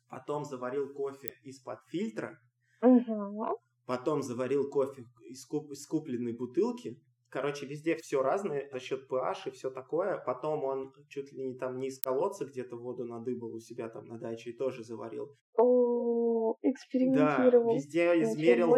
Потом 0.08 0.44
заварил 0.44 0.92
кофе 0.92 1.34
из-под 1.42 1.80
фильтра, 1.86 2.38
Мгм. 2.82 3.56
потом 3.86 4.22
заварил 4.22 4.68
кофе 4.70 5.04
из, 5.28 5.44
куп- 5.46 5.70
из 5.72 5.86
купленной 5.86 6.32
бутылки. 6.36 7.00
Короче, 7.34 7.66
везде 7.66 7.96
все 7.96 8.22
разное 8.22 8.68
за 8.70 8.78
счет 8.78 9.10
pH 9.10 9.48
и 9.48 9.50
все 9.50 9.68
такое. 9.68 10.18
Потом 10.18 10.62
он 10.62 10.92
чуть 11.08 11.32
ли 11.32 11.48
не 11.48 11.54
там 11.58 11.80
не 11.80 11.88
из 11.88 11.98
колодца 11.98 12.44
где-то 12.44 12.76
воду 12.76 13.04
надыбал 13.04 13.52
у 13.56 13.58
себя 13.58 13.88
там 13.88 14.06
на 14.06 14.18
даче 14.20 14.50
и 14.50 14.56
тоже 14.56 14.84
заварил. 14.84 15.36
О, 15.58 16.52
Да, 16.62 16.70
экспериментировал. 16.70 17.74
везде 17.74 18.16
Ничего 18.16 18.22
измерил 18.22 18.68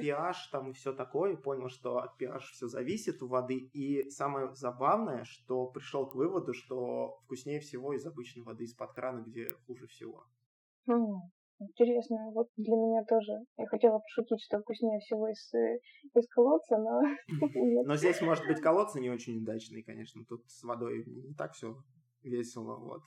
pH 0.00 0.32
там 0.50 0.70
и 0.70 0.72
все 0.72 0.94
такое, 0.94 1.34
и 1.34 1.36
понял, 1.36 1.68
что 1.68 1.98
от 1.98 2.18
pH 2.18 2.40
все 2.54 2.68
зависит 2.68 3.22
у 3.22 3.28
воды. 3.28 3.58
И 3.74 4.08
самое 4.08 4.54
забавное, 4.54 5.24
что 5.24 5.66
пришел 5.66 6.08
к 6.08 6.14
выводу, 6.14 6.54
что 6.54 7.18
вкуснее 7.24 7.60
всего 7.60 7.92
из 7.92 8.06
обычной 8.06 8.44
воды 8.44 8.64
из-под 8.64 8.94
крана, 8.94 9.20
где 9.20 9.50
хуже 9.66 9.86
всего. 9.88 10.24
М, 10.88 11.20
Интересно, 11.58 12.30
вот 12.34 12.48
для 12.56 12.76
меня 12.76 13.02
тоже. 13.04 13.32
Я 13.56 13.66
хотела 13.66 13.98
пошутить, 13.98 14.42
что 14.42 14.60
вкуснее 14.60 15.00
всего 15.00 15.28
из, 15.28 15.54
э, 15.54 15.78
из 16.14 16.28
колодца, 16.28 16.76
но. 16.76 17.00
Но 17.86 17.96
здесь, 17.96 18.20
может 18.20 18.46
быть, 18.46 18.60
колодцы 18.60 19.00
не 19.00 19.08
очень 19.08 19.38
удачные, 19.38 19.82
конечно. 19.82 20.22
Тут 20.26 20.42
с 20.50 20.62
водой 20.62 21.04
не 21.06 21.34
так 21.34 21.54
все 21.54 21.76
весело. 22.22 22.76
Вот. 22.76 23.02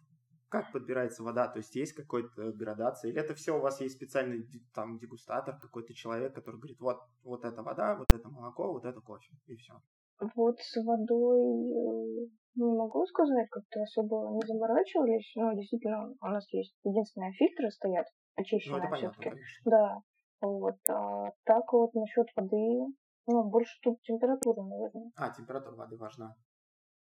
Как 0.50 0.72
подбирается 0.72 1.22
вода? 1.22 1.48
То 1.48 1.60
есть 1.60 1.76
есть 1.76 1.94
какая-то 1.94 2.52
градация? 2.54 3.12
Или 3.12 3.20
это 3.20 3.36
все 3.36 3.56
у 3.56 3.62
вас 3.62 3.82
есть 3.82 3.96
специальный 3.96 4.48
там 4.74 4.98
дегустатор, 4.98 5.60
какой-то 5.60 5.94
человек, 5.94 6.34
который 6.34 6.56
говорит, 6.56 6.80
вот, 6.80 7.02
вот 7.22 7.46
это 7.46 7.62
вода, 7.62 7.96
вот 7.98 8.12
это 8.12 8.30
молоко, 8.30 8.74
вот 8.74 8.84
это 8.84 9.00
кофе, 9.00 9.32
и 9.46 9.56
все. 9.58 9.80
Вот 10.20 10.60
с 10.60 10.84
водой 10.84 11.40
э, 11.40 12.28
не 12.56 12.78
могу 12.78 13.06
сказать, 13.06 13.50
как-то 13.50 13.82
особо 13.84 14.36
не 14.36 14.46
заморачивались. 14.46 15.32
Ну, 15.36 15.56
действительно, 15.56 16.14
у 16.22 16.28
нас 16.28 16.52
есть 16.52 16.76
единственные 16.84 17.32
фильтры 17.34 17.70
стоят, 17.72 18.06
Ну, 18.36 18.42
очищенные 18.44 18.90
понятно, 18.90 19.12
все-таки. 19.22 19.42
Да. 19.66 20.00
Вот. 20.42 20.76
А 20.90 21.32
так 21.46 21.72
вот 21.72 21.94
насчет 21.94 22.28
воды, 22.36 22.94
ну, 23.28 23.44
больше 23.50 23.78
тут 23.82 24.02
температура, 24.02 24.62
наверное. 24.64 25.12
А, 25.16 25.30
температура 25.32 25.76
воды 25.76 25.98
важна. 25.98 26.36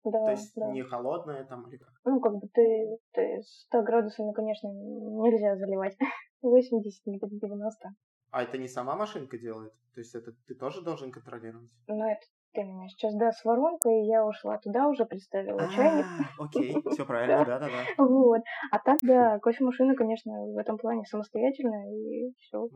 Да, 0.04 0.24
То 0.26 0.32
есть 0.32 0.54
да. 0.56 0.72
не 0.72 0.84
холодная 0.84 1.46
там 1.46 1.68
или 1.68 1.78
как? 1.78 1.90
Ну, 2.04 2.20
как 2.20 2.34
бы 2.34 2.48
ты, 2.54 2.98
ты 3.14 3.42
100 3.42 3.82
градусами, 3.84 4.34
конечно, 4.34 4.68
нельзя 4.68 5.56
заливать. 5.56 5.98
80 6.42 7.08
или 7.08 7.20
90. 7.22 7.90
А 8.32 8.44
это 8.44 8.58
не 8.58 8.68
сама 8.68 8.96
машинка 8.96 9.38
делает? 9.38 9.74
То 9.94 10.02
есть 10.02 10.14
это 10.14 10.34
ты 10.48 10.56
тоже 10.56 10.84
должен 10.84 11.12
контролировать? 11.12 11.72
Но 11.88 12.12
это 12.12 12.22
ты 12.56 12.64
меня 12.64 12.88
сейчас, 12.88 13.14
да, 13.16 13.32
с 13.32 13.44
воронкой, 13.46 14.02
и 14.02 14.08
я 14.08 14.26
ушла 14.26 14.58
туда, 14.58 14.88
уже 14.88 15.06
представила 15.06 15.70
чайник. 15.70 16.06
А, 16.40 16.44
Окей, 16.46 16.74
все 16.92 17.06
правильно, 17.06 17.46
да-да-да. 17.46 18.04
Вот. 18.04 18.42
А 18.72 18.80
так, 18.80 19.00
да, 19.02 19.40
кофемашина, 19.40 19.96
конечно, 19.96 20.32
в 20.32 20.58
этом 20.58 20.78
плане 20.78 21.04
самостоятельная, 21.06 21.92
и 21.92 22.34
все 22.40 22.68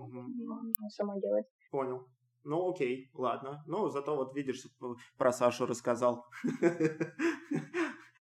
сама 0.89 1.17
делать. 1.19 1.45
Понял. 1.71 2.05
Ну, 2.43 2.69
окей, 2.69 3.09
ладно. 3.13 3.63
Ну, 3.67 3.89
зато 3.89 4.15
вот 4.15 4.35
видишь, 4.35 4.63
п- 4.79 4.95
про 5.17 5.31
Сашу 5.31 5.65
рассказал. 5.65 6.25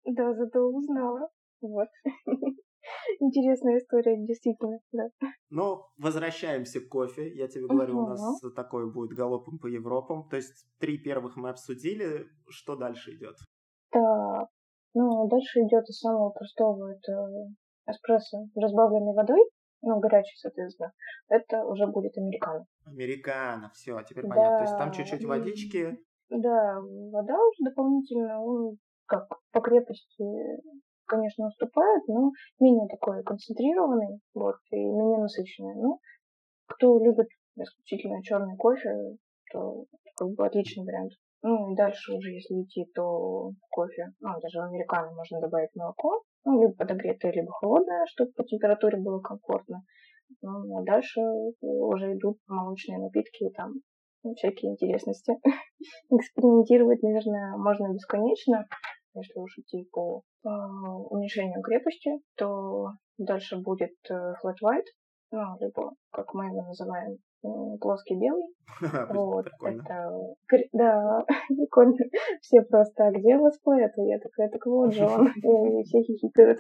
Да, 0.06 0.34
зато 0.34 0.60
узнала. 0.60 1.30
Вот. 1.62 1.88
Интересная 3.20 3.78
история, 3.78 4.18
действительно, 4.26 4.80
да. 4.92 5.10
Ну, 5.50 5.84
возвращаемся 5.98 6.80
к 6.82 6.90
кофе. 6.90 7.34
Я 7.34 7.48
тебе 7.48 7.68
говорю, 7.68 8.00
у 8.00 8.08
нас 8.08 8.22
такой 8.56 8.92
будет 8.92 9.16
галопом 9.18 9.60
по 9.60 9.68
Европам. 9.68 10.28
То 10.30 10.38
есть 10.38 10.66
три 10.80 10.98
первых 10.98 11.36
мы 11.36 11.50
обсудили. 11.50 12.28
Что 12.48 12.76
дальше 12.76 13.16
идет? 13.16 13.36
Так, 13.92 14.48
ну, 14.94 15.28
дальше 15.28 15.60
идет 15.62 15.84
из 15.90 16.00
самого 16.00 16.30
простого, 16.32 16.92
это 16.92 17.30
эспрессо 17.88 18.46
с 18.54 18.62
разбавленной 18.62 19.14
водой, 19.14 19.40
ну, 19.82 20.00
горячий, 20.00 20.38
соответственно. 20.38 20.92
Это 21.28 21.66
уже 21.66 21.88
будет 21.88 22.18
американо. 22.18 22.66
Американо, 22.86 23.70
все, 23.74 24.02
теперь 24.08 24.28
понятно. 24.28 24.58
То 24.58 24.64
есть 24.64 24.78
там 24.78 24.90
Да. 24.90 24.94
чуть-чуть 24.96 25.26
водички. 25.26 25.98
Да, 26.30 26.80
вода 27.12 27.36
уже 27.36 27.70
дополнительно, 27.70 28.42
он 28.42 28.78
как 29.06 29.28
по 29.52 29.60
крепости, 29.60 30.24
конечно, 31.12 31.48
уступает, 31.48 32.08
но 32.08 32.32
менее 32.60 32.88
такой 32.88 33.24
концентрированный, 33.24 34.20
вот, 34.34 34.56
и 34.72 34.78
менее 34.78 35.20
насыщенный. 35.20 35.76
Ну, 35.76 36.00
кто 36.68 36.98
любит 37.04 37.28
исключительно 37.58 38.24
черный 38.24 38.56
кофе, 38.58 38.90
то 39.52 39.86
как 40.16 40.30
бы 40.30 40.46
отличный 40.46 40.86
вариант. 40.86 41.12
Ну 41.44 41.74
и 41.74 41.76
дальше 41.76 42.14
уже, 42.14 42.30
если 42.32 42.62
идти, 42.62 42.86
то 42.96 43.52
кофе, 43.70 44.14
ну 44.20 44.30
даже 44.42 44.60
в 44.60 44.64
американо 44.70 45.12
можно 45.14 45.42
добавить 45.42 45.76
молоко, 45.76 46.22
ну 46.46 46.62
либо 46.62 46.74
подогретое, 46.74 47.32
либо 47.34 47.52
холодное, 47.52 48.06
чтобы 48.08 48.32
по 48.32 48.44
температуре 48.44 48.98
было 48.98 49.20
комфортно. 49.20 49.84
Ну, 50.42 50.78
а 50.78 50.84
дальше 50.84 51.20
уже 51.60 52.14
идут 52.14 52.38
молочные 52.48 53.00
напитки 53.00 53.44
и 53.44 53.52
там 53.52 53.74
всякие 54.38 54.72
интересности. 54.72 55.34
Экспериментировать, 56.10 57.02
наверное, 57.02 57.58
можно 57.58 57.92
бесконечно. 57.92 58.66
Если 59.14 59.40
уж 59.40 59.58
идти 59.58 59.88
по 59.92 60.22
э, 60.44 60.50
уменьшению 60.50 61.62
крепости, 61.62 62.12
то 62.38 62.92
дальше 63.18 63.58
будет 63.58 63.94
э, 64.10 64.34
flat 64.44 64.56
white, 64.64 64.88
ну, 65.32 65.58
либо, 65.60 65.94
как 66.12 66.34
мы 66.34 66.46
его 66.46 66.62
называем, 66.64 67.18
плоский 67.80 68.16
белый. 68.16 68.48
Вот, 69.14 69.48
это, 69.64 70.12
да, 70.74 71.26
прикольно. 71.48 71.96
Все 72.42 72.62
просто, 72.62 73.08
а 73.08 73.12
где 73.12 73.36
летсплей? 73.36 73.86
Это 73.86 74.02
я 74.02 74.20
такая, 74.20 74.50
так 74.50 74.66
вот 74.66 74.94
же 74.94 75.06
он. 75.06 75.28
И 75.36 75.84
все 75.84 76.02
хихикают. 76.04 76.60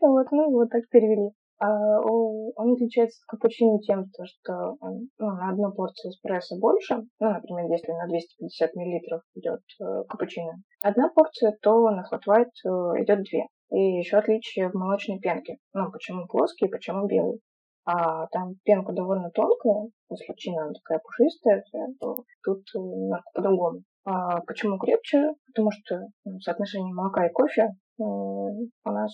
Вот, 0.00 0.26
ну, 0.32 0.50
вот 0.50 0.70
так 0.70 0.88
перевели. 0.88 1.30
А 1.62 2.00
он 2.00 2.72
отличается 2.72 3.22
от 3.22 3.38
капучино 3.38 3.78
тем, 3.82 4.06
что 4.24 4.76
он, 4.80 5.08
ну, 5.18 5.26
на 5.28 5.50
одну 5.50 5.72
порцию 5.72 6.10
эспрессо 6.10 6.58
больше. 6.58 6.96
Ну, 7.20 7.30
например, 7.30 7.70
если 7.70 7.92
на 7.92 8.08
250 8.08 8.74
миллилитров 8.74 9.22
идет 9.36 9.60
э, 9.80 10.02
капучино 10.08 10.60
одна 10.82 11.08
порция, 11.10 11.56
то 11.62 11.88
на 11.90 12.04
white 12.10 12.50
э, 12.64 12.68
идет 13.04 13.22
две. 13.22 13.46
И 13.70 13.98
еще 13.98 14.16
отличие 14.16 14.70
в 14.70 14.74
молочной 14.74 15.20
пенке. 15.20 15.58
Ну, 15.72 15.92
почему 15.92 16.26
плоский, 16.26 16.66
почему 16.66 17.06
белый. 17.06 17.38
А 17.84 18.26
там 18.32 18.56
пенка 18.64 18.92
довольно 18.92 19.30
тонкая, 19.30 19.88
если 20.10 20.34
чина 20.34 20.64
она 20.64 20.72
такая 20.72 20.98
пушистая, 20.98 21.62
то 22.00 22.24
тут 22.42 22.64
немножко 22.74 23.30
по-другому. 23.34 23.82
А 24.04 24.40
почему 24.40 24.78
крепче? 24.78 25.34
Потому 25.46 25.70
что 25.70 26.08
ну, 26.24 26.40
соотношение 26.40 26.92
молока 26.92 27.24
и 27.24 27.32
кофе 27.32 27.70
у 27.98 28.68
нас 28.84 29.12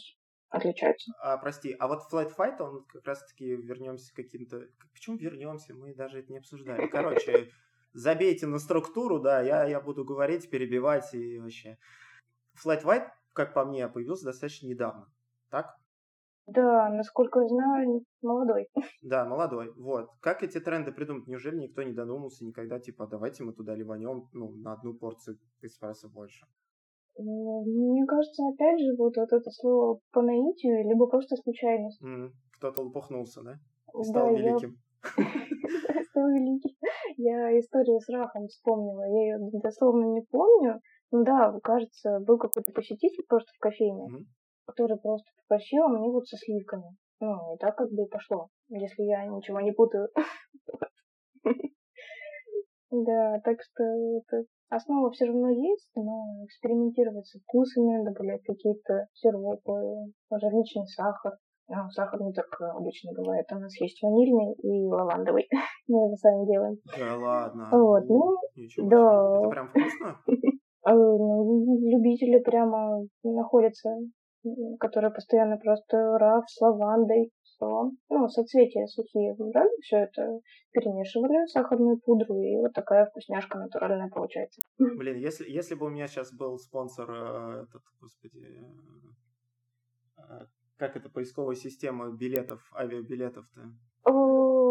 отличается. 0.50 1.12
А, 1.20 1.36
прости, 1.36 1.74
а 1.78 1.88
вот 1.88 2.00
Flight 2.10 2.34
Fight, 2.36 2.60
он 2.60 2.84
как 2.84 3.04
раз-таки 3.04 3.56
вернемся 3.56 4.12
к 4.12 4.16
каким-то... 4.16 4.66
Почему 4.92 5.16
вернемся? 5.16 5.74
Мы 5.74 5.94
даже 5.94 6.20
это 6.20 6.32
не 6.32 6.38
обсуждали. 6.38 6.86
Короче, 6.88 7.50
забейте 7.92 8.46
на 8.46 8.58
структуру, 8.58 9.20
да, 9.20 9.40
я, 9.40 9.64
я 9.64 9.80
буду 9.80 10.04
говорить, 10.04 10.50
перебивать 10.50 11.14
и 11.14 11.38
вообще. 11.38 11.78
Flight 12.64 12.84
White, 12.84 13.08
как 13.32 13.54
по 13.54 13.64
мне, 13.64 13.88
появился 13.88 14.24
достаточно 14.24 14.66
недавно, 14.66 15.10
так? 15.50 15.76
Да, 16.48 16.88
насколько 16.88 17.40
я 17.40 17.48
знаю, 17.48 18.04
молодой. 18.22 18.68
Да, 19.02 19.26
молодой. 19.26 19.70
Вот. 19.76 20.10
Как 20.20 20.42
эти 20.42 20.58
тренды 20.58 20.92
придумать? 20.92 21.26
Неужели 21.26 21.58
никто 21.58 21.82
не 21.82 21.92
додумался 21.92 22.44
никогда, 22.44 22.80
типа, 22.80 23.06
давайте 23.06 23.44
мы 23.44 23.52
туда 23.52 23.74
ливанем, 23.74 24.30
ну, 24.32 24.50
на 24.52 24.72
одну 24.72 24.94
порцию 24.94 25.38
эспрессо 25.60 26.08
больше? 26.08 26.46
Мне 27.18 28.06
кажется, 28.06 28.42
опять 28.48 28.80
же, 28.80 28.94
вот, 28.96 29.16
вот 29.16 29.32
это 29.32 29.50
слово 29.50 30.00
по 30.12 30.22
наитию, 30.22 30.88
либо 30.88 31.06
просто 31.06 31.36
случайность. 31.36 32.02
Mm, 32.02 32.30
кто-то 32.58 32.82
лопухнулся, 32.82 33.42
да? 33.42 33.58
И 33.98 34.04
стал 34.04 34.26
да, 34.32 34.32
великим. 34.32 34.76
Я... 35.16 36.04
стал 36.04 36.28
великим. 36.28 36.70
Я 37.16 37.58
историю 37.58 38.00
с 38.00 38.08
рахом 38.08 38.46
вспомнила. 38.46 39.02
Я 39.02 39.36
ее 39.36 39.50
дословно 39.62 40.04
не 40.12 40.22
помню. 40.22 40.80
Ну 41.10 41.24
да, 41.24 41.58
кажется, 41.62 42.20
был 42.20 42.38
какой-то 42.38 42.72
посетитель 42.72 43.24
просто 43.28 43.50
в 43.54 43.58
кофейне 43.58 44.26
который 44.68 44.98
просто 44.98 45.30
попросил 45.42 45.88
мне 45.88 46.10
вот 46.10 46.28
со 46.28 46.36
сливками. 46.36 46.94
Ну, 47.20 47.54
и 47.54 47.58
так 47.58 47.74
как 47.76 47.90
бы 47.90 48.02
и 48.02 48.08
пошло, 48.08 48.48
если 48.68 49.02
я 49.02 49.24
ничего 49.26 49.60
не 49.60 49.72
путаю. 49.72 50.08
Да, 52.90 53.40
так 53.44 53.58
что 53.60 53.84
это 53.84 54.44
основа 54.70 55.10
все 55.10 55.26
равно 55.26 55.50
есть, 55.50 55.90
но 55.94 56.44
экспериментировать 56.44 57.26
с 57.26 57.38
вкусами, 57.40 58.04
добавлять 58.04 58.42
какие-то 58.44 59.06
сиропы, 59.12 60.12
различный 60.30 60.86
сахар. 60.86 61.32
Ну, 61.68 61.90
сахар 61.90 62.22
не 62.22 62.32
так 62.32 62.46
обычно 62.60 63.12
бывает. 63.12 63.46
У 63.52 63.58
нас 63.58 63.78
есть 63.80 64.02
ванильный 64.02 64.54
и 64.54 64.86
лавандовый. 64.86 65.48
Мы 65.88 66.06
его 66.06 66.16
сами 66.16 66.46
делаем. 66.46 66.78
Да 66.98 67.16
ладно. 67.16 67.68
Вот, 67.72 68.08
ну, 68.08 68.36
Ничего 68.56 68.88
да. 68.88 69.38
Это 69.40 69.50
прям 69.50 69.68
вкусно? 69.68 70.16
А, 70.84 70.94
ну, 70.94 71.76
любители 71.90 72.38
прямо 72.38 73.04
находятся 73.22 73.90
которые 74.78 75.12
постоянно 75.12 75.56
просто 75.56 75.96
раф 76.18 76.44
с 76.48 76.60
лавандой, 76.60 77.30
все. 77.58 77.90
Ну, 78.08 78.28
соцветия 78.28 78.86
сухие 78.86 79.34
брали, 79.34 79.80
все 79.82 79.98
это 79.98 80.40
перемешивали, 80.72 81.46
сахарную 81.46 81.98
пудру, 81.98 82.40
и 82.40 82.56
вот 82.56 82.72
такая 82.72 83.06
вкусняшка 83.06 83.58
натуральная 83.58 84.08
получается. 84.08 84.60
Блин, 84.78 85.16
если, 85.16 85.48
если 85.50 85.74
бы 85.74 85.86
у 85.86 85.90
меня 85.90 86.06
сейчас 86.06 86.32
был 86.32 86.58
спонсор, 86.58 87.10
э, 87.10 87.64
этот, 87.64 87.82
господи, 88.00 88.64
э, 90.16 90.46
как 90.76 90.96
это 90.96 91.10
поисковая 91.10 91.56
система 91.56 92.10
билетов, 92.10 92.60
авиабилетов-то? 92.74 93.72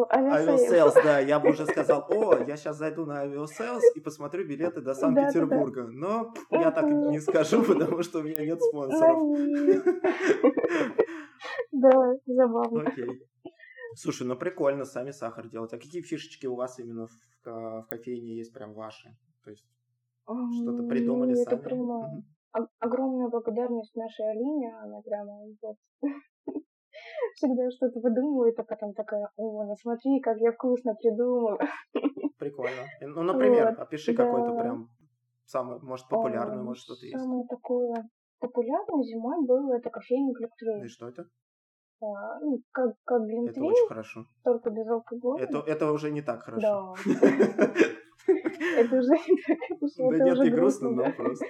Авиасейлс. 0.10 0.94
да, 0.94 1.20
я 1.20 1.40
бы 1.40 1.50
уже 1.50 1.66
сказал, 1.66 2.06
о, 2.10 2.38
я 2.48 2.56
сейчас 2.56 2.78
зайду 2.78 3.06
на 3.06 3.22
Авиасейлс 3.22 3.84
и 3.96 4.00
посмотрю 4.00 4.46
билеты 4.46 4.82
до 4.82 4.94
Санкт-Петербурга. 4.94 5.88
Но 5.88 6.34
я 6.52 6.72
так 6.72 6.86
не 6.86 7.20
скажу, 7.20 7.62
потому 7.68 8.02
что 8.04 8.20
у 8.20 8.24
меня 8.24 8.46
нет 8.46 8.62
спонсоров. 8.62 9.18
Да, 11.82 12.16
забавно. 12.26 12.84
Окей. 12.88 13.08
Слушай, 13.96 14.28
ну 14.28 14.36
прикольно 14.36 14.86
сами 14.86 15.12
сахар 15.12 15.48
делать. 15.50 15.74
А 15.74 15.78
какие 15.78 16.02
фишечки 16.02 16.46
у 16.48 16.56
вас 16.56 16.80
именно 16.80 17.08
в, 17.08 17.46
в 17.46 17.88
кофейне 17.90 18.36
есть 18.38 18.54
прям 18.54 18.74
ваши? 18.74 19.10
То 19.44 19.52
есть 19.52 19.66
что-то 20.26 20.84
придумали 20.88 21.30
ну, 21.30 21.36
сами? 21.36 21.56
Это 21.56 21.58
прямо 21.58 22.24
огромная 22.80 23.30
благодарность 23.30 23.96
нашей 23.96 24.30
Алине. 24.32 24.76
Она 24.82 25.02
прямо 25.02 25.34
вот 25.62 25.78
всегда 27.36 27.70
что-то 27.72 28.00
выдумывает, 28.00 28.60
а 28.60 28.64
потом 28.64 28.94
такая, 28.94 29.30
о, 29.38 29.64
ну 29.64 29.76
смотри, 29.76 30.20
как 30.20 30.38
я 30.38 30.52
вкусно 30.52 30.96
придумала. 30.96 31.58
Прикольно. 32.38 32.84
Ну, 33.02 33.22
например, 33.24 33.70
вот, 33.70 33.80
опиши 33.80 34.16
да. 34.16 34.26
какой-то 34.26 34.60
прям 34.60 34.90
самый, 35.46 35.80
может, 35.82 36.08
популярный, 36.10 36.64
может, 36.64 36.84
что-то 36.84 37.06
есть. 37.06 37.18
Самое 37.18 37.46
такое 37.48 38.10
популярное 38.40 39.04
зимой 39.04 39.46
было 39.46 39.78
это 39.78 39.90
кофейный 39.90 40.34
глюктвейн. 40.34 40.86
И 40.86 40.88
что 40.88 41.08
это? 41.08 41.26
А, 42.00 42.40
ну, 42.42 42.62
как, 42.72 42.96
как 43.06 43.22
глинтвейн. 43.24 43.50
Это 43.50 43.62
очень 43.62 43.88
хорошо. 43.88 44.26
Только 44.44 44.70
без 44.70 44.88
алкоголя. 44.88 45.44
Это, 45.44 45.60
это 45.60 45.92
уже 45.92 46.12
не 46.12 46.22
так 46.22 46.44
хорошо. 46.44 46.96
Да. 47.06 47.14
Это 48.78 48.96
уже 48.98 49.14
не 49.14 49.42
так 49.48 49.58
хорошо. 49.68 50.10
Да 50.12 50.26
нет, 50.26 50.40
не 50.40 50.50
грустно, 50.50 50.90
но 50.92 51.12
просто. 51.14 51.46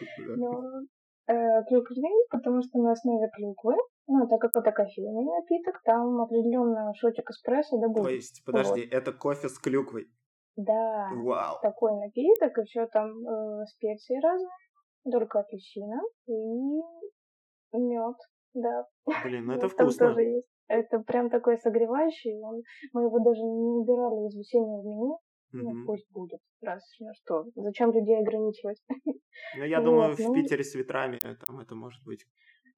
Глюквейн, 1.28 2.22
э, 2.22 2.28
потому 2.30 2.62
что 2.62 2.80
на 2.80 2.92
основе 2.92 3.30
клюквы 3.36 3.76
ну, 4.08 4.28
так 4.28 4.40
как 4.40 4.56
это 4.56 4.72
кофейный 4.72 5.26
напиток, 5.26 5.82
там 5.84 6.22
определенно 6.22 6.94
шотик 6.96 7.30
эспрессо 7.30 7.78
да 7.78 7.88
будет. 7.90 8.04
То 8.04 8.10
есть, 8.10 8.44
подожди, 8.46 8.82
это 8.82 9.12
кофе 9.12 9.50
с 9.50 9.60
клюквой? 9.60 10.08
Да. 10.56 11.10
Вау. 11.14 11.60
Такой 11.62 11.92
напиток, 12.00 12.58
еще 12.58 12.88
там 12.88 13.10
э, 13.10 13.66
специи 13.66 14.20
разные, 14.22 14.50
только 15.12 15.40
апельсина 15.40 16.02
и 16.26 16.82
мед, 17.78 18.16
да. 18.62 18.86
Блин, 19.24 19.46
ну 19.46 19.54
это 19.58 19.70
вкусно. 19.70 20.08
тоже 20.08 20.22
есть. 20.22 20.50
Это 20.68 21.00
прям 21.00 21.30
такой 21.30 21.58
согревающий, 21.58 22.42
он, 22.42 22.62
мы 22.94 23.04
его 23.04 23.20
даже 23.20 23.42
не 23.42 23.80
убирали 23.80 24.28
из 24.28 24.36
весеннего 24.36 24.84
меню, 24.84 25.20
ну, 25.54 25.86
пусть 25.86 26.12
будет, 26.12 26.42
раз 26.62 26.84
на 27.00 27.14
что. 27.14 27.46
Зачем 27.56 27.92
людей 27.92 28.20
ограничивать? 28.20 28.84
Ну, 29.06 29.64
я 29.64 29.82
думаю, 29.82 30.14
в 30.16 30.20
ну 30.20 30.34
Питере 30.34 30.64
с 30.64 30.76
ветрами 30.76 31.20
там 31.46 31.60
это 31.60 31.74
может 31.76 32.04
быть. 32.04 32.26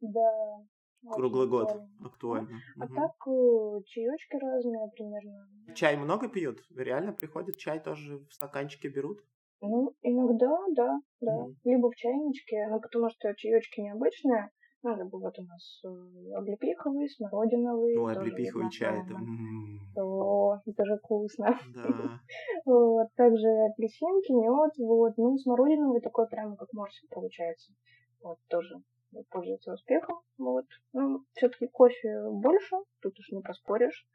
Да, 0.02 0.60
Круглый 1.02 1.48
год 1.48 1.72
актуально. 2.04 2.60
А 2.80 2.86
угу. 2.86 2.94
так 2.94 3.16
э, 3.28 3.84
чаечки 3.86 4.36
разные 4.36 4.90
примерно. 4.92 5.48
Чай 5.74 5.96
много 5.96 6.28
пьют? 6.28 6.60
Реально 6.76 7.14
приходит 7.14 7.58
чай 7.58 7.80
тоже 7.80 8.18
в 8.18 8.34
стаканчике 8.34 8.90
берут? 8.90 9.20
Ну, 9.62 9.96
иногда, 10.02 10.58
да, 10.76 11.00
да. 11.22 11.48
Либо 11.64 11.90
в 11.90 11.96
чайничке, 11.96 12.68
ну, 12.70 12.82
потому 12.82 13.10
что 13.10 13.34
чаечки 13.36 13.80
необычные. 13.80 14.52
Ну, 14.82 14.96
либо 14.96 15.18
вот 15.18 15.38
у 15.38 15.44
нас 15.44 15.82
э, 15.84 16.34
облепиховый, 16.36 17.10
смородиновый. 17.10 17.98
Ой, 17.98 18.16
облепиховый 18.16 18.70
чай, 18.70 19.02
это... 19.02 20.02
О, 20.02 20.62
это 20.66 20.86
же 20.86 20.98
вкусно. 20.98 21.60
Да. 21.76 22.20
вот, 22.66 23.08
также 23.16 23.48
апельсинки, 23.66 24.32
мед, 24.32 24.78
вот. 24.78 25.18
Ну, 25.18 25.38
смородиновый 25.38 26.00
такой 26.00 26.30
прямо 26.30 26.56
как 26.56 26.72
морсик 26.72 27.10
получается. 27.10 27.74
Вот, 28.22 28.38
тоже 28.48 28.82
пользуется 29.30 29.74
успехом. 29.74 30.22
Вот. 30.38 30.66
Ну, 30.94 31.26
все-таки 31.34 31.68
кофе 31.68 32.30
больше, 32.32 32.78
тут 33.02 33.20
уж 33.20 33.32
не 33.32 33.42
поспоришь. 33.42 34.08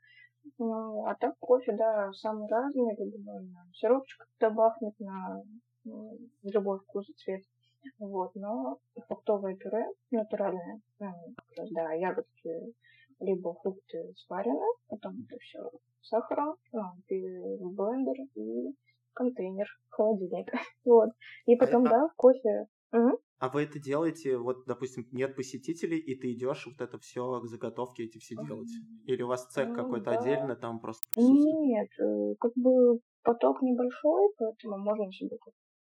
Ну, 0.59 1.07
а 1.07 1.15
так 1.15 1.39
кофе, 1.39 1.73
да, 1.73 2.11
самый 2.13 2.49
разный, 2.49 2.97
либо 2.97 3.19
можно 3.19 3.71
сиропчик 3.75 4.27
добавить 4.41 4.99
на 4.99 5.43
любой 6.43 6.81
вкус 6.81 7.09
и 7.11 7.13
цвет. 7.15 7.43
Вот, 7.99 8.35
но 8.35 8.79
фруктовое 9.07 9.57
пюре 9.57 9.87
натуральное, 10.11 10.81
ну, 10.99 11.13
да, 11.73 11.93
ягодки, 11.93 12.75
либо 13.21 13.55
фрукты 13.55 14.13
сварены, 14.17 14.67
потом 14.89 15.15
это 15.27 15.39
все 15.41 15.71
сахаром, 16.03 16.57
ну, 16.73 16.83
в 17.09 17.75
блендер 17.75 18.17
и 18.35 18.75
контейнер, 19.15 19.67
холодильник. 19.91 20.49
Вот. 20.85 21.11
И 21.47 21.57
потом, 21.57 21.87
а, 21.87 21.91
да, 21.91 22.09
кофе. 22.17 22.67
Угу. 22.93 23.19
А 23.39 23.49
вы 23.49 23.63
это 23.65 23.79
делаете, 23.79 24.37
вот, 24.37 24.65
допустим, 24.67 25.07
нет 25.13 25.35
посетителей, 25.35 25.99
и 25.99 26.15
ты 26.15 26.33
идешь 26.33 26.67
вот 26.67 26.81
это 26.81 26.99
все, 26.99 27.41
заготовки 27.45 28.03
эти 28.03 28.19
все 28.19 28.37
делать? 28.37 28.71
Или 29.07 29.23
у 29.23 29.29
вас 29.29 29.47
цех 29.49 29.69
ну, 29.69 29.75
какой-то 29.75 30.11
да. 30.11 30.19
отдельно 30.19 30.57
там 30.57 30.81
просто 30.81 31.07
присутствует? 31.13 31.61
Нет, 31.61 31.89
э, 31.99 32.35
как 32.39 32.53
бы 32.55 33.01
поток 33.23 33.63
небольшой, 33.63 34.31
поэтому 34.39 34.79
можно 34.79 35.11
себе 35.13 35.37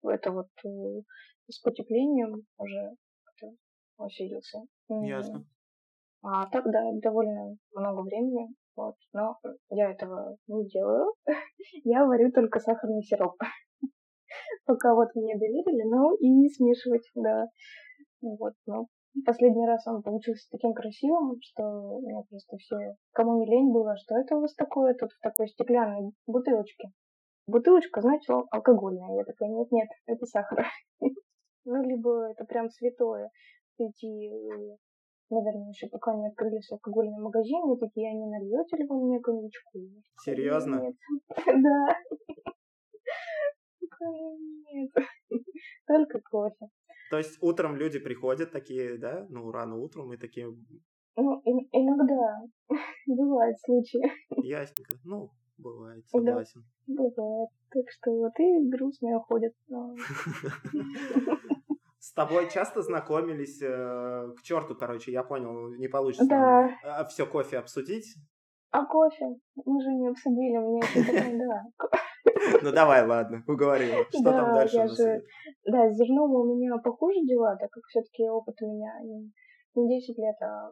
это 0.03 0.31
вот 0.31 0.47
э, 0.65 1.01
с 1.49 1.59
потеплением 1.61 2.43
уже 2.57 2.95
как-то 3.23 3.55
усилился. 3.97 4.59
Ясно. 4.89 5.45
А 6.21 6.47
так, 6.49 6.65
да, 6.65 6.81
довольно 7.01 7.55
много 7.73 8.01
времени, 8.01 8.49
вот, 8.75 8.95
но 9.13 9.37
я 9.69 9.91
этого 9.91 10.35
не 10.47 10.67
делаю. 10.67 11.13
я 11.85 12.05
варю 12.05 12.31
только 12.31 12.59
сахарный 12.59 13.03
сироп. 13.03 13.35
Пока 14.65 14.95
вот 14.95 15.15
мне 15.15 15.37
доверили, 15.37 15.83
ну 15.83 16.15
и 16.15 16.49
смешивать, 16.49 17.09
да. 17.15 17.47
Вот, 18.21 18.53
ну, 18.65 18.87
последний 19.25 19.65
раз 19.65 19.87
он 19.87 20.03
получился 20.03 20.47
таким 20.51 20.73
красивым, 20.73 21.37
что 21.41 21.63
у 21.63 22.01
меня 22.01 22.21
просто 22.29 22.57
все, 22.57 22.75
кому 23.13 23.39
не 23.39 23.49
лень 23.49 23.71
было, 23.71 23.95
что 23.97 24.15
это 24.15 24.35
у 24.35 24.41
вас 24.41 24.53
такое 24.55 24.93
тут 24.95 25.11
в 25.11 25.19
такой 25.21 25.47
стеклянной 25.47 26.11
бутылочке. 26.27 26.91
Бутылочка, 27.49 28.01
значит, 28.01 28.29
алкогольная. 28.51 29.17
Я 29.17 29.23
такая, 29.23 29.49
нет-нет, 29.49 29.89
это 30.05 30.25
сахар. 30.25 30.65
ну, 31.65 31.83
либо 31.83 32.29
это 32.31 32.45
прям 32.45 32.69
святое. 32.69 33.29
Эти 33.77 34.77
наверное, 35.29 35.69
еще 35.69 35.87
пока 35.87 36.15
не 36.15 36.27
открылись 36.27 36.71
алкогольные 36.71 37.19
магазины, 37.19 37.77
такие, 37.77 38.09
они 38.09 38.25
нальете 38.25 38.77
ли 38.77 38.85
вы 38.87 39.07
мне 39.07 39.19
коньячку? 39.19 39.79
Серьезно? 40.23 40.81
Нет. 40.81 40.95
Да. 41.45 41.97
Нет. 44.71 44.91
Только 45.87 46.21
кофе. 46.21 46.67
То 47.11 47.17
есть 47.17 47.37
утром 47.41 47.75
люди 47.75 47.99
приходят 47.99 48.51
такие, 48.51 48.97
да, 48.97 49.25
ну, 49.29 49.51
рано 49.51 49.75
утром 49.75 50.13
и 50.13 50.17
такие... 50.17 50.47
Ну, 51.17 51.41
иногда. 51.43 52.37
Бывают 53.07 53.59
случаи. 53.59 54.01
Ясненько. 54.41 54.95
Ну, 55.03 55.31
бывает, 55.59 56.07
согласен. 56.07 56.63
Да, 56.87 57.03
бывает. 57.03 57.49
Так 57.71 57.83
что 57.89 58.11
вот 58.11 58.31
и 58.39 58.69
грустные 58.69 59.19
ходят. 59.19 59.53
С 61.99 62.13
тобой 62.13 62.49
часто 62.49 62.81
знакомились? 62.81 63.61
Э, 63.61 64.31
к 64.37 64.41
черту, 64.41 64.75
короче, 64.75 65.11
я 65.11 65.23
понял, 65.23 65.69
не 65.75 65.87
получится. 65.87 66.27
Да. 66.27 66.69
А, 66.83 67.05
все 67.05 67.25
кофе 67.25 67.59
обсудить? 67.59 68.15
А 68.71 68.85
кофе? 68.85 69.25
Мы 69.65 69.81
же 69.81 69.89
не 69.89 70.07
обсудили, 70.07 70.57
мне 70.57 70.79
это 70.79 71.37
да. 71.37 71.63
Ну 72.63 72.71
давай, 72.71 73.05
ладно, 73.05 73.43
уговорила. 73.47 74.05
Что 74.09 74.23
там 74.23 74.53
дальше? 74.53 74.77
Я 74.77 74.87
же... 74.87 75.23
Да, 75.65 75.91
с 75.91 75.95
зерном 75.95 76.31
у 76.31 76.55
меня 76.55 76.77
похуже 76.77 77.19
дела, 77.25 77.57
так 77.57 77.69
как 77.69 77.83
все-таки 77.87 78.29
опыт 78.29 78.55
у 78.61 78.73
меня 78.73 78.93
не 79.75 79.75
10 79.75 80.17
лет, 80.17 80.35
а 80.41 80.71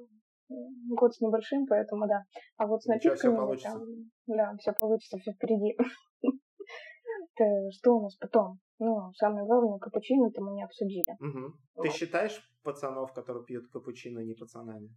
год 0.50 1.14
с 1.14 1.22
небольшим, 1.22 1.66
поэтому 1.68 2.08
да. 2.08 2.24
А 2.58 2.68
вот 2.68 2.84
с 2.84 2.86
напитками... 2.86 3.16
Все 3.16 3.36
получится. 3.36 3.72
Там, 3.72 3.88
да, 4.28 4.56
все 4.60 4.74
получится, 4.74 5.18
все 5.18 5.32
впереди. 5.34 5.78
Что 7.72 7.98
у 7.98 8.02
нас 8.04 8.16
потом? 8.16 8.60
Ну, 8.80 9.12
самое 9.14 9.46
главное, 9.46 9.80
капучино 9.80 10.28
это 10.28 10.42
мы 10.42 10.54
не 10.54 10.64
обсудили. 10.64 11.18
Угу. 11.20 11.84
Ты 11.84 11.90
считаешь 11.90 12.42
пацанов, 12.64 13.14
которые 13.14 13.44
пьют 13.46 13.70
капучино, 13.72 14.20
не 14.20 14.34
пацанами? 14.34 14.90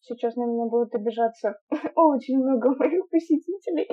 Сейчас 0.00 0.36
на 0.36 0.44
меня 0.44 0.66
будут 0.66 0.94
обижаться 0.94 1.60
очень 1.96 2.38
много 2.38 2.74
моих 2.74 3.08
посетителей. 3.10 3.88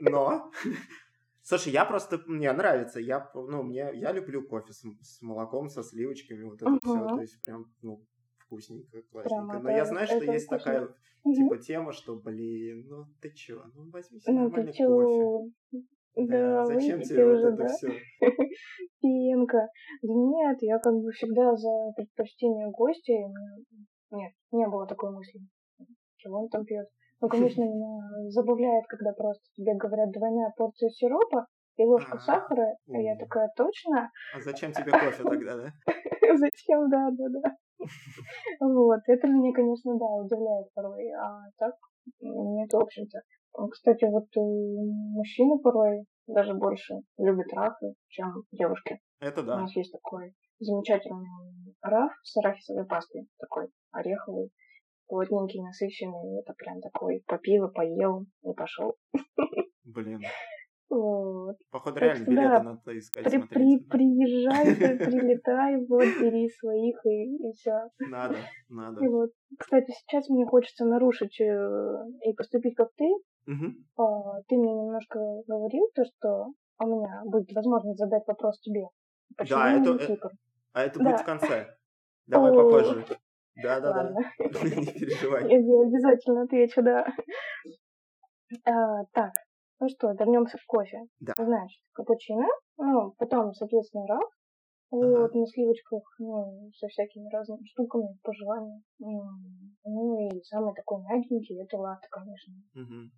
Но 0.00 0.50
Слушай, 1.42 1.72
я 1.72 1.84
просто, 1.84 2.20
мне 2.26 2.52
нравится, 2.52 2.98
я, 2.98 3.30
ну, 3.34 3.62
мне, 3.62 3.90
я 3.94 4.10
люблю 4.10 4.42
кофе 4.42 4.72
с, 4.72 4.82
с 5.00 5.22
молоком, 5.22 5.68
со 5.68 5.84
сливочками, 5.84 6.42
вот 6.42 6.60
это 6.60 6.72
uh 6.72 6.78
все, 6.82 7.08
то 7.08 7.20
есть 7.20 7.40
прям, 7.44 7.72
ну, 7.82 8.04
вкусненько, 8.46 9.02
классненько. 9.02 9.28
Прямо, 9.28 9.54
Но 9.54 9.68
да, 9.68 9.76
я 9.76 9.84
знаю, 9.84 10.06
что 10.06 10.24
есть 10.24 10.46
вкусно. 10.46 10.58
такая, 10.58 10.88
типа, 11.24 11.58
тема, 11.58 11.92
что, 11.92 12.16
блин, 12.16 12.86
ну 12.88 13.06
ты 13.20 13.30
чё, 13.32 13.64
ну 13.74 13.90
возьми 13.90 14.20
себе 14.20 14.32
ну, 14.32 14.42
нормальный 14.48 14.72
кофе. 14.72 15.82
Да, 16.16 16.64
да 16.64 16.66
зачем 16.66 17.02
тебе 17.02 17.26
уже, 17.26 17.50
вот 17.50 17.54
это 17.54 17.62
да? 17.64 17.68
все? 17.68 17.88
Пенка. 19.02 19.68
Да 20.02 20.12
нет, 20.14 20.56
я 20.62 20.78
как 20.78 20.94
бы 20.94 21.12
всегда 21.12 21.54
за 21.54 21.92
предпочтение 21.94 22.70
гостя. 22.70 23.12
Нет, 24.10 24.32
не 24.50 24.66
было 24.66 24.86
такой 24.86 25.12
мысли. 25.12 25.40
Чего 26.16 26.40
он 26.40 26.48
там 26.48 26.64
пьет? 26.64 26.88
Ну, 27.20 27.28
конечно, 27.28 27.60
меня 27.64 28.30
забавляет, 28.30 28.86
когда 28.86 29.12
просто 29.12 29.44
тебе 29.56 29.74
говорят 29.74 30.10
двойная 30.10 30.52
порция 30.56 30.88
сиропа 30.88 31.46
и 31.76 31.84
ложка 31.84 32.18
сахара, 32.18 32.76
а 32.88 32.98
я 32.98 33.16
такая, 33.16 33.50
точно? 33.54 34.10
А 34.34 34.40
зачем 34.40 34.72
тебе 34.72 34.92
кофе 34.92 35.22
тогда, 35.22 35.56
да? 35.56 35.72
Зачем, 36.36 36.88
да, 36.88 37.10
да, 37.10 37.28
да. 37.28 37.56
Вот, 38.60 39.00
это 39.06 39.26
меня, 39.28 39.52
конечно, 39.52 39.98
да, 39.98 40.06
удивляет 40.06 40.72
порой. 40.74 41.10
А 41.12 41.50
так, 41.58 41.74
нет, 42.20 42.72
в 42.72 42.76
общем-то. 42.76 43.20
Кстати, 43.70 44.04
вот 44.04 44.24
э, 44.36 44.40
мужчины 44.40 45.58
порой 45.58 46.04
даже 46.26 46.54
больше 46.54 46.94
любят 47.18 47.52
рафы, 47.52 47.94
чем 48.08 48.44
девушки. 48.52 49.00
Это 49.20 49.42
да. 49.42 49.56
У 49.56 49.60
нас 49.60 49.74
есть 49.76 49.92
такой 49.92 50.34
замечательный 50.58 51.74
раф 51.82 52.12
с 52.22 52.36
арахисовой 52.36 52.86
пастой, 52.86 53.28
такой 53.38 53.68
ореховый, 53.92 54.50
плотненький, 55.06 55.62
насыщенный. 55.62 56.40
Это 56.40 56.52
прям 56.54 56.80
такой 56.80 57.22
попил 57.26 57.68
поел 57.70 58.26
и 58.42 58.52
пошел. 58.54 58.96
Блин. 59.84 60.20
Вот. 60.88 61.56
Походу, 61.70 61.98
реально 61.98 62.22
что, 62.22 62.30
билеты 62.30 62.48
да, 62.48 62.62
надо 62.62 62.98
искать, 62.98 63.24
при, 63.24 63.38
при, 63.40 63.78
Приезжай, 63.78 64.76
прилетай, 64.98 65.84
вот, 65.86 66.04
бери 66.20 66.48
своих 66.48 67.04
и, 67.04 67.48
и 67.48 67.52
все. 67.54 67.88
Надо, 67.98 68.36
надо. 68.68 69.04
И 69.04 69.08
вот. 69.08 69.30
Кстати, 69.58 69.90
сейчас 69.90 70.28
мне 70.28 70.46
хочется 70.46 70.84
нарушить 70.84 71.40
э, 71.40 71.96
и 72.24 72.32
поступить 72.34 72.76
как 72.76 72.90
ты. 72.96 73.04
Угу. 73.48 74.02
А, 74.02 74.42
ты 74.48 74.56
мне 74.56 74.72
немножко 74.72 75.18
говорил 75.46 75.88
то, 75.94 76.04
что 76.04 76.52
у 76.78 76.86
меня 76.86 77.22
будет 77.24 77.52
возможность 77.52 77.98
задать 77.98 78.22
вопрос 78.26 78.60
тебе. 78.60 78.86
Почему 79.36 79.58
да, 79.58 79.72
это, 79.72 80.12
это, 80.12 80.30
а 80.72 80.82
это 80.82 80.98
да. 81.00 81.04
будет 81.04 81.20
в 81.20 81.24
конце. 81.24 81.76
Давай 82.26 82.52
попозже. 82.52 83.04
Да, 83.62 83.80
да, 83.80 83.92
да. 83.92 84.12
Не 84.38 84.92
переживай. 84.92 85.48
Я 85.48 85.58
обязательно 85.58 86.42
отвечу, 86.42 86.82
да. 86.82 87.06
А, 88.64 89.04
так, 89.12 89.32
ну 89.80 89.88
что, 89.88 90.12
вернемся 90.12 90.58
к 90.58 90.66
кофе. 90.66 90.98
Да. 91.20 91.34
Значит, 91.38 91.82
капучино, 91.92 92.46
ну, 92.78 93.12
потом, 93.18 93.52
соответственно, 93.54 94.06
раф, 94.06 94.30
ага. 94.90 95.20
вот, 95.22 95.34
на 95.34 95.46
сливочках, 95.46 96.02
ну, 96.18 96.70
со 96.74 96.88
всякими 96.88 97.28
разными 97.30 97.64
штуками, 97.66 98.18
по 98.22 98.32
желанию. 98.32 98.82
Ну, 98.98 100.28
и 100.28 100.42
самый 100.42 100.74
такой 100.74 101.02
мягенький, 101.02 101.62
это 101.62 101.76
латте, 101.76 102.08
конечно. 102.10 102.54
Угу. 102.74 103.10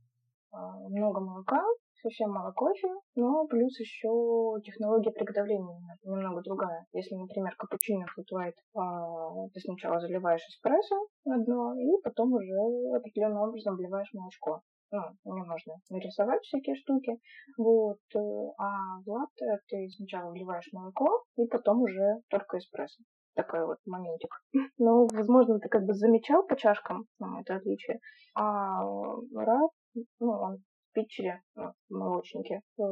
А, 0.51 0.89
много 0.89 1.21
молока, 1.21 1.63
совсем 2.03 2.31
мало 2.31 2.53
кофе, 2.53 2.89
но 3.17 3.47
плюс 3.47 3.79
еще 3.79 4.57
технология 4.65 5.11
приготовления 5.11 5.79
немного 6.05 6.43
другая. 6.43 6.87
Если, 6.93 7.15
например, 7.15 7.55
капучино 7.57 8.07
флутвайт, 8.15 8.55
а, 8.75 9.49
ты 9.53 9.61
сначала 9.61 10.01
заливаешь 10.01 10.47
эспрессо 10.49 10.97
на 11.25 11.45
дно, 11.45 11.75
и 11.79 12.03
потом 12.03 12.33
уже 12.33 12.97
определенным 12.97 13.43
образом 13.43 13.77
вливаешь 13.77 14.13
молочко 14.13 14.63
ну, 14.91 15.03
мне 15.25 15.43
можно 15.45 15.75
нарисовать 15.91 16.43
всякие 16.45 16.77
штуки, 16.77 17.19
вот, 17.57 17.99
э, 18.15 18.19
а 18.59 19.01
в 19.05 19.09
латте 19.09 19.61
ты 19.69 19.89
сначала 19.91 20.31
вливаешь 20.31 20.69
молоко, 20.73 21.25
и 21.37 21.47
потом 21.47 21.83
уже 21.83 22.23
только 22.29 22.59
эспрессо. 22.59 23.03
Такой 23.35 23.67
вот 23.67 23.79
моментик. 23.87 24.31
Ну, 24.79 25.07
возможно, 25.13 25.59
ты 25.61 25.69
как 25.69 25.85
бы 25.85 25.95
замечал 25.95 26.47
по 26.47 26.57
чашкам 26.57 27.07
ну, 27.19 27.41
это 27.41 27.57
отличие. 27.57 28.01
А 28.35 28.83
рад, 28.83 29.71
ну, 30.21 30.31
он 30.31 30.57
в 30.57 30.93
питчере, 30.95 31.43
ну, 31.55 31.73
в 31.89 31.95
молочнике, 31.95 32.63
э, 32.79 32.83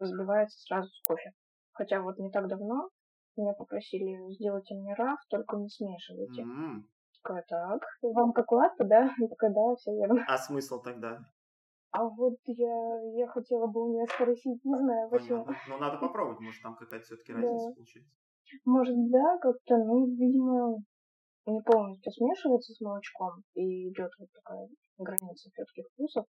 взбивается 0.00 0.58
сразу 0.60 0.88
с 0.88 1.02
кофе. 1.06 1.32
Хотя 1.72 2.00
вот 2.00 2.18
не 2.18 2.30
так 2.30 2.48
давно 2.48 2.88
меня 3.36 3.54
попросили 3.54 4.32
сделать 4.34 4.70
мне 4.70 4.94
раф, 4.94 5.18
только 5.30 5.56
не 5.56 5.68
смешивайте. 5.68 6.42
Mm-hmm 6.42 6.91
такая, 7.22 7.44
так, 7.48 7.82
вам 8.02 8.32
как 8.32 8.50
латте, 8.52 8.84
да? 8.84 9.10
Я 9.18 9.28
такая, 9.28 9.52
да, 9.52 9.74
все 9.76 9.94
верно. 9.94 10.24
А 10.28 10.38
смысл 10.38 10.80
тогда? 10.80 11.20
А 11.90 12.04
вот 12.04 12.38
я, 12.46 13.00
я 13.16 13.28
хотела 13.28 13.66
бы 13.66 13.84
у 13.84 13.92
нее 13.92 14.06
спросить, 14.06 14.64
не 14.64 14.78
знаю 14.78 15.10
почему. 15.10 15.46
Ну, 15.68 15.78
надо 15.78 15.98
попробовать, 15.98 16.40
может, 16.40 16.62
там 16.62 16.74
какая-то 16.74 17.04
все-таки 17.04 17.32
разница 17.32 17.68
да. 17.68 17.74
получается. 17.74 18.10
Может, 18.64 19.10
да, 19.10 19.38
как-то, 19.38 19.76
ну, 19.76 20.06
видимо, 20.06 20.82
не 21.46 21.60
полностью 21.62 22.12
смешивается 22.12 22.72
с 22.72 22.80
молочком, 22.80 23.42
и 23.54 23.90
идет 23.90 24.10
вот 24.18 24.28
такая 24.32 24.68
граница 24.98 25.50
все-таки 25.50 25.82
вкусов. 25.92 26.26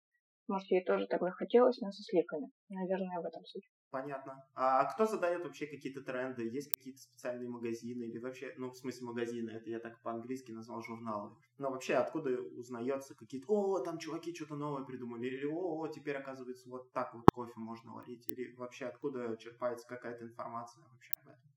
Может, 0.53 0.71
ей 0.71 0.85
тоже 0.85 1.07
так 1.07 1.23
захотелось, 1.23 1.81
но 1.81 1.91
со 1.91 2.03
сливками. 2.03 2.51
Наверное, 2.69 3.23
в 3.23 3.25
этом 3.25 3.43
суть. 3.47 3.71
Понятно. 3.89 4.47
А 4.55 4.85
кто 4.85 5.07
задает 5.07 5.43
вообще 5.43 5.67
какие-то 5.67 6.03
тренды? 6.03 6.47
Есть 6.47 6.71
какие-то 6.75 7.01
специальные 7.01 7.49
магазины 7.49 8.03
или 8.03 8.19
вообще, 8.19 8.53
ну, 8.59 8.69
в 8.69 8.77
смысле 8.77 9.07
магазины, 9.07 9.49
это 9.49 9.71
я 9.71 9.79
так 9.79 10.03
по-английски 10.03 10.53
назвал 10.53 10.83
журналы. 10.83 11.35
Но 11.57 11.71
вообще 11.71 11.95
откуда 11.95 12.39
узнается 12.39 13.15
какие-то, 13.15 13.47
о, 13.49 13.79
там 13.79 13.97
чуваки 13.97 14.35
что-то 14.35 14.57
новое 14.57 14.85
придумали, 14.85 15.27
или 15.27 15.47
о, 15.47 15.89
теперь 15.89 16.19
оказывается 16.19 16.69
вот 16.69 16.93
так 16.93 17.15
вот 17.15 17.25
кофе 17.33 17.55
можно 17.57 17.95
варить, 17.95 18.31
или 18.31 18.55
вообще 18.57 18.85
откуда 18.85 19.35
черпается 19.39 19.87
какая-то 19.89 20.27
информация 20.27 20.85
вообще 20.93 21.13
об 21.23 21.29
этом? 21.29 21.51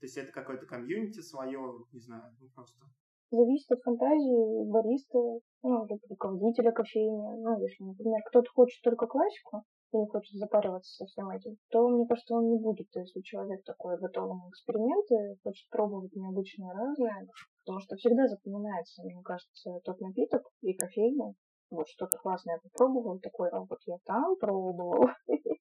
То 0.00 0.06
есть 0.06 0.16
это 0.16 0.32
какое-то 0.32 0.64
комьюнити 0.64 1.20
свое, 1.20 1.84
не 1.92 2.00
знаю, 2.00 2.34
ну 2.40 2.48
просто 2.48 2.78
зависит 3.30 3.70
от 3.72 3.82
фантазии 3.82 4.70
бариста, 4.70 5.18
ну, 5.62 5.86
или 5.86 5.98
руководителя 6.08 6.72
кофейни. 6.72 7.42
Ну, 7.42 7.60
если, 7.60 7.84
например, 7.84 8.20
кто-то 8.26 8.50
хочет 8.54 8.82
только 8.82 9.06
классику, 9.06 9.64
и 9.92 9.98
не 9.98 10.06
хочет 10.06 10.38
запариваться 10.38 10.92
со 10.96 11.06
всем 11.06 11.30
этим, 11.30 11.56
то, 11.70 11.88
мне 11.88 12.06
кажется, 12.06 12.34
он 12.34 12.50
не 12.50 12.58
будет. 12.58 12.88
Если 12.94 13.20
человек 13.22 13.64
такой 13.64 13.98
готовый 13.98 14.36
на 14.36 14.48
эксперименты, 14.50 15.38
хочет 15.42 15.68
пробовать 15.70 16.14
необычное 16.14 16.72
разное, 16.74 17.26
потому 17.64 17.80
что 17.80 17.96
всегда 17.96 18.26
запоминается, 18.26 19.02
мне 19.02 19.22
кажется, 19.22 19.80
тот 19.84 20.00
напиток 20.00 20.42
и 20.60 20.74
кофейня. 20.74 21.34
Вот 21.70 21.88
что-то 21.88 22.18
классное 22.18 22.54
я 22.54 22.60
попробовал, 22.60 23.18
такой, 23.20 23.48
а 23.50 23.60
вот 23.60 23.78
я 23.86 23.96
там 24.04 24.36
пробовал. 24.36 25.08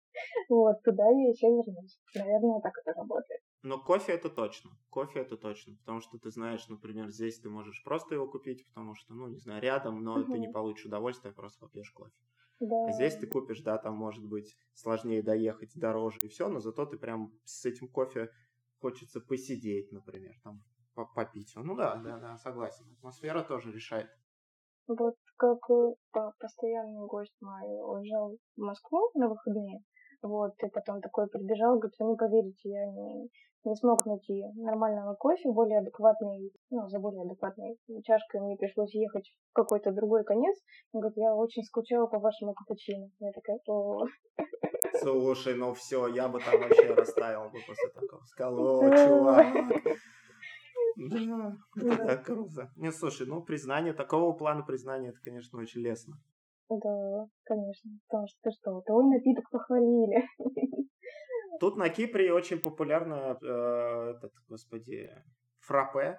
Вот, 0.49 0.83
туда 0.83 1.09
я 1.09 1.31
еще 1.31 1.49
вернусь. 1.49 1.99
Наверное, 2.15 2.61
так 2.61 2.73
это 2.85 2.93
работает. 2.93 3.41
Но 3.63 3.79
кофе 3.79 4.13
это 4.13 4.29
точно. 4.29 4.71
Кофе 4.91 5.21
это 5.21 5.37
точно. 5.37 5.77
Потому 5.77 6.01
что 6.01 6.19
ты 6.19 6.31
знаешь, 6.31 6.67
например, 6.69 7.11
здесь 7.11 7.39
ты 7.39 7.49
можешь 7.49 7.83
просто 7.85 8.15
его 8.17 8.27
купить, 8.27 8.67
потому 8.67 8.95
что, 8.95 9.15
ну, 9.15 9.29
не 9.29 9.39
знаю, 9.39 9.63
рядом, 9.63 10.03
но 10.03 10.23
ты 10.25 10.39
не 10.39 10.49
получишь 10.49 10.87
удовольствия, 10.87 11.33
просто 11.33 11.61
попьешь 11.61 11.91
кофе. 11.93 12.13
Да. 12.59 12.87
А 12.89 12.93
здесь 12.93 13.17
ты 13.17 13.27
купишь, 13.27 13.61
да, 13.61 13.79
там 13.79 13.95
может 13.95 14.25
быть 14.25 14.57
сложнее 14.75 15.23
доехать, 15.23 15.73
дороже 15.75 16.21
и 16.23 16.29
все, 16.29 16.49
но 16.49 16.61
зато 16.61 16.87
ты 16.87 16.97
прям 16.97 17.33
с 17.45 17.65
этим 17.65 17.89
кофе 17.89 18.31
хочется 18.81 19.21
посидеть, 19.21 19.91
например, 19.91 20.35
там 20.45 20.63
попить. 21.15 21.53
Ну 21.57 21.75
да, 21.75 21.97
да, 21.97 22.19
да, 22.19 22.39
согласен. 22.39 22.85
Атмосфера 22.99 23.43
тоже 23.43 23.73
решает. 23.73 24.09
Вот 24.87 25.15
как 25.37 25.59
э, 25.71 25.95
постоянный 26.39 27.07
гость 27.07 27.35
мой 27.41 27.63
уезжал 27.63 28.37
в 28.57 28.61
Москву 28.61 29.11
на 29.15 29.29
выходные, 29.29 29.81
вот, 30.23 30.53
и 30.63 30.69
потом 30.69 31.01
такой 31.01 31.29
прибежал, 31.29 31.79
говорит, 31.79 31.95
вы 31.99 32.07
не 32.07 32.17
поверите, 32.17 32.69
я 32.69 32.87
не, 32.87 33.29
не 33.65 33.77
смог 33.77 34.07
найти 34.07 34.45
нормального 34.57 35.15
кофе, 35.15 35.51
более 35.51 35.81
адекватный, 35.81 36.53
ну, 36.71 36.89
за 36.89 36.99
более 36.99 37.23
адекватной 37.23 37.79
чашкой 38.05 38.41
мне 38.41 38.57
пришлось 38.57 38.95
ехать 38.95 39.29
в 39.51 39.53
какой-то 39.53 39.93
другой 39.93 40.25
конец. 40.25 40.57
Он 40.93 41.01
говорит, 41.01 41.19
я 41.19 41.35
очень 41.35 41.65
скучала 41.65 42.07
по 42.07 42.19
вашему 42.19 42.55
капучино. 42.55 43.11
Я 43.21 43.33
такая, 43.33 43.59
о 43.67 44.07
Слушай, 45.01 45.55
ну 45.55 45.75
все, 45.75 46.07
я 46.09 46.29
бы 46.29 46.41
там 46.41 46.61
вообще 46.61 46.95
растаял 46.95 47.51
бы 47.51 47.59
после 47.67 47.89
такого. 47.91 48.25
Сказал, 48.27 48.59
о, 48.59 48.97
чувак. 48.97 49.47
Да, 50.95 51.57
это 51.75 51.97
так 52.07 52.27
круто. 52.27 52.71
Не, 52.77 52.93
слушай, 52.93 53.27
ну 53.27 53.43
признание, 53.43 53.95
такого 53.95 54.37
плана 54.37 54.63
признания, 54.63 55.09
это, 55.09 55.19
конечно, 55.25 55.59
очень 55.59 55.81
лестно. 55.81 56.19
Да, 56.79 57.27
конечно. 57.45 57.91
Потому 58.09 58.27
что 58.29 58.39
ты 58.43 58.51
что, 58.53 58.81
твой 58.83 59.05
напиток 59.05 59.51
похвалили. 59.51 60.27
Тут 61.61 61.77
на 61.77 61.89
Кипре 61.89 62.33
очень 62.33 62.59
популярно 62.59 63.39
э, 63.41 64.15
этот, 64.17 64.33
господи, 64.49 65.11
фраппе. 65.61 66.19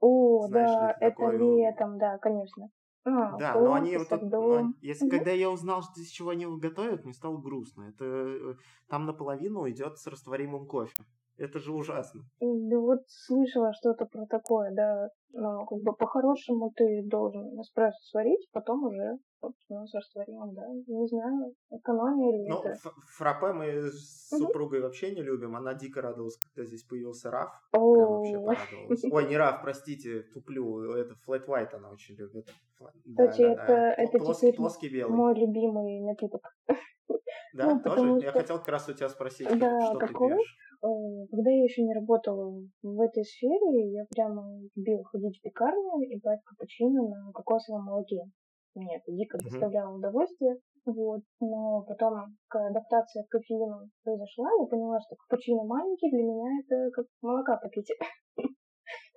О, 0.00 0.46
Знаешь, 0.48 0.70
да, 0.70 0.96
это 1.00 1.10
такое... 1.10 1.38
летом, 1.38 1.98
да, 1.98 2.18
конечно. 2.18 2.68
А, 3.06 3.36
да, 3.36 3.54
но 3.54 3.74
они 3.74 3.98
вот, 3.98 4.08
но, 4.22 4.72
если 4.80 5.06
угу. 5.06 5.16
когда 5.16 5.30
я 5.30 5.50
узнал, 5.50 5.82
что 5.82 6.00
из 6.00 6.08
чего 6.08 6.30
они 6.30 6.44
его 6.44 6.56
готовят, 6.56 7.04
мне 7.04 7.12
стало 7.12 7.36
грустно. 7.36 7.90
Это 7.94 8.04
э, 8.04 8.54
там 8.88 9.04
наполовину 9.04 9.68
идет 9.68 9.98
с 9.98 10.06
растворимым 10.06 10.66
кофе. 10.66 11.04
Это 11.36 11.58
же 11.58 11.72
ужасно. 11.72 12.22
Да 12.40 12.78
вот 12.78 13.00
слышала 13.08 13.72
что-то 13.74 14.06
про 14.06 14.24
такое, 14.26 14.72
да. 14.72 15.08
Но 15.32 15.66
как 15.66 15.82
бы 15.82 15.92
по-хорошему 15.92 16.72
ты 16.74 17.02
должен 17.04 17.60
эспрессо 17.60 17.98
сварить, 18.10 18.48
потом 18.52 18.84
уже 18.84 19.18
собственно, 19.44 19.86
с 19.86 19.94
растворимым, 19.94 20.54
да. 20.54 20.66
Не 20.86 21.06
знаю, 21.06 21.54
экономия 21.70 22.38
или 22.38 22.48
Ну, 22.48 22.62
фраппе 23.16 23.52
мы 23.52 23.90
с 23.90 24.28
супругой 24.28 24.78
угу. 24.78 24.86
вообще 24.86 25.14
не 25.14 25.22
любим. 25.22 25.56
Она 25.56 25.74
дико 25.74 26.00
радовалась, 26.00 26.36
когда 26.36 26.66
здесь 26.66 26.82
появился 26.82 27.30
Раф. 27.30 27.50
Прям 27.70 27.84
вообще 27.84 28.38
порадовалась. 28.38 29.04
Ой, 29.12 29.28
не 29.28 29.36
Раф, 29.36 29.62
простите, 29.62 30.22
туплю. 30.34 30.92
Это 30.94 31.14
Flat 31.26 31.46
White 31.46 31.74
она 31.74 31.90
очень 31.90 32.16
любит. 32.16 32.48
Кстати, 32.76 33.42
да, 33.42 33.52
это, 33.52 33.66
да. 33.66 33.94
это 33.94 34.18
плоский, 34.18 34.46
теперь 34.48 34.56
плоский 34.56 34.88
белый. 34.88 35.16
мой 35.16 35.34
любимый 35.34 36.00
напиток. 36.00 36.42
Да, 37.54 37.72
ну, 37.72 37.80
тоже? 37.80 38.18
Что... 38.18 38.26
Я 38.26 38.32
хотел 38.32 38.58
как 38.58 38.66
раз 38.66 38.88
у 38.88 38.92
тебя 38.94 39.08
спросить, 39.08 39.46
да, 39.46 39.80
что 39.86 39.98
какой? 39.98 40.30
ты 40.30 40.34
пьешь. 40.34 40.56
Э, 40.82 41.26
когда 41.30 41.50
я 41.50 41.62
еще 41.62 41.82
не 41.82 41.94
работала 41.94 42.62
в 42.82 43.00
этой 43.00 43.24
сфере, 43.24 43.92
я 43.92 44.04
прямо 44.10 44.60
любила 44.74 45.04
ходить 45.04 45.38
в 45.38 45.40
пекарню 45.40 46.02
и 46.02 46.18
брать 46.20 46.40
капучино 46.44 47.08
на 47.08 47.32
кокосовом 47.32 47.84
молоке. 47.84 48.24
Мне 48.74 48.96
это 48.96 49.12
дико 49.12 49.38
доставляло 49.38 49.96
удовольствие. 49.96 50.56
Вот. 50.84 51.22
Но 51.40 51.82
потом, 51.82 52.36
когда 52.48 52.68
адаптация 52.68 53.24
к 53.24 53.28
кофеину 53.28 53.88
произошла, 54.02 54.48
я 54.60 54.66
поняла, 54.66 54.98
что 55.00 55.16
капучино 55.16 55.64
маленький, 55.64 56.10
для 56.10 56.22
меня 56.22 56.60
это 56.64 56.90
как 56.92 57.06
молока 57.22 57.56
попить. 57.56 57.90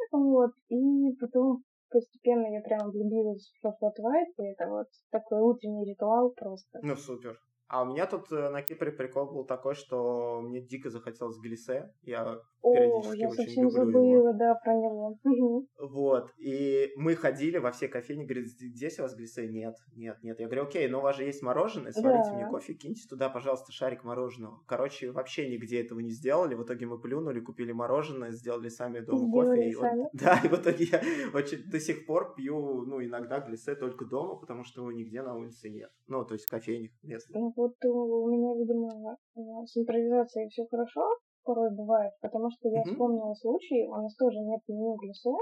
Вот. 0.10 0.52
И 0.70 1.12
потом 1.20 1.64
постепенно 1.90 2.48
я 2.48 2.62
прям 2.62 2.90
влюбилась 2.92 3.52
в 3.62 3.66
White, 3.68 4.34
и 4.38 4.52
это 4.54 4.70
вот 4.70 4.88
такой 5.12 5.42
утренний 5.42 5.86
ритуал 5.92 6.32
просто. 6.32 6.80
Ну, 6.82 6.96
супер. 6.96 7.38
А 7.70 7.84
у 7.84 7.86
меня 7.86 8.06
тут 8.06 8.32
э, 8.32 8.50
на 8.50 8.62
Кипре 8.62 8.92
прикол 8.92 9.32
был 9.32 9.46
такой, 9.46 9.76
что 9.76 10.40
мне 10.42 10.62
дико 10.62 10.90
захотелось 10.90 11.38
глисе. 11.38 11.94
Я 12.02 12.40
О, 12.62 12.74
периодически 12.74 13.20
я 13.20 13.28
очень 13.28 13.44
совсем 13.44 13.64
люблю 13.66 13.86
забыла, 13.86 14.30
его. 14.30 14.34
да, 14.34 14.56
про 14.56 14.74
него. 14.74 15.66
Вот, 15.78 16.32
и 16.38 16.92
мы 16.96 17.16
ходили 17.16 17.58
во 17.58 17.72
все 17.72 17.90
кофейни, 17.90 18.24
говорит, 18.24 18.48
здесь 18.48 19.00
у 19.00 19.02
вас 19.02 19.16
глисе? 19.16 19.48
Нет, 19.50 19.76
нет, 19.96 20.18
нет. 20.24 20.40
Я 20.40 20.46
говорю, 20.46 20.64
окей, 20.64 20.88
но 20.88 21.00
у 21.00 21.02
вас 21.02 21.18
же 21.18 21.24
есть 21.24 21.42
мороженое, 21.42 21.92
сварите 21.92 22.30
да. 22.30 22.36
мне 22.36 22.48
кофе, 22.48 22.74
киньте 22.74 23.08
туда, 23.10 23.30
пожалуйста, 23.30 23.74
шарик 23.74 24.06
мороженого. 24.06 24.62
Короче, 24.66 25.12
вообще 25.12 25.50
нигде 25.50 25.82
этого 25.82 26.00
не 26.00 26.12
сделали. 26.12 26.56
В 26.56 26.64
итоге 26.64 26.86
мы 26.86 27.00
плюнули, 27.00 27.42
купили 27.42 27.74
мороженое, 27.74 28.32
сделали 28.32 28.70
сами 28.70 29.02
дома 29.02 29.30
кофе. 29.30 29.70
И 29.70 29.74
сами. 29.74 30.04
Вот, 30.04 30.10
да, 30.14 30.40
и 30.44 30.48
в 30.48 30.54
итоге 30.54 30.86
я 30.86 31.02
очень 31.34 31.70
до 31.70 31.80
сих 31.82 32.06
пор 32.06 32.34
пью, 32.34 32.86
ну, 32.86 33.04
иногда 33.04 33.42
глисе 33.42 33.76
только 33.76 34.06
дома, 34.06 34.36
потому 34.36 34.64
что 34.64 34.82
его 34.82 34.92
нигде 34.94 35.22
на 35.22 35.36
улице 35.36 35.70
нет. 35.70 35.92
Ну, 36.08 36.24
то 36.24 36.34
есть 36.34 36.46
в 36.46 36.50
кофейнях 36.50 36.92
местных. 37.04 37.57
Вот 37.58 37.74
у 37.84 38.30
меня, 38.30 38.54
видимо, 38.54 39.18
с 39.66 39.76
импровизацией 39.76 40.48
все 40.50 40.68
хорошо, 40.68 41.02
порой 41.44 41.74
бывает, 41.74 42.14
потому 42.22 42.52
что 42.52 42.70
я 42.70 42.82
mm-hmm. 42.82 42.92
вспомнила 42.92 43.34
случай, 43.34 43.88
у 43.88 43.96
нас 43.96 44.16
тоже 44.16 44.38
нет 44.42 44.62
меню 44.68 44.96
глисе, 44.96 45.34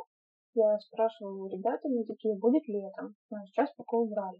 я 0.53 0.79
спрашивала 0.79 1.43
у 1.43 1.49
ребят, 1.49 1.81
они 1.83 2.05
такие, 2.05 2.37
будет 2.37 2.65
летом, 2.69 3.15
но 3.29 3.39
ну, 3.39 3.45
сейчас 3.47 3.69
пока 3.75 3.97
убрали. 3.97 4.39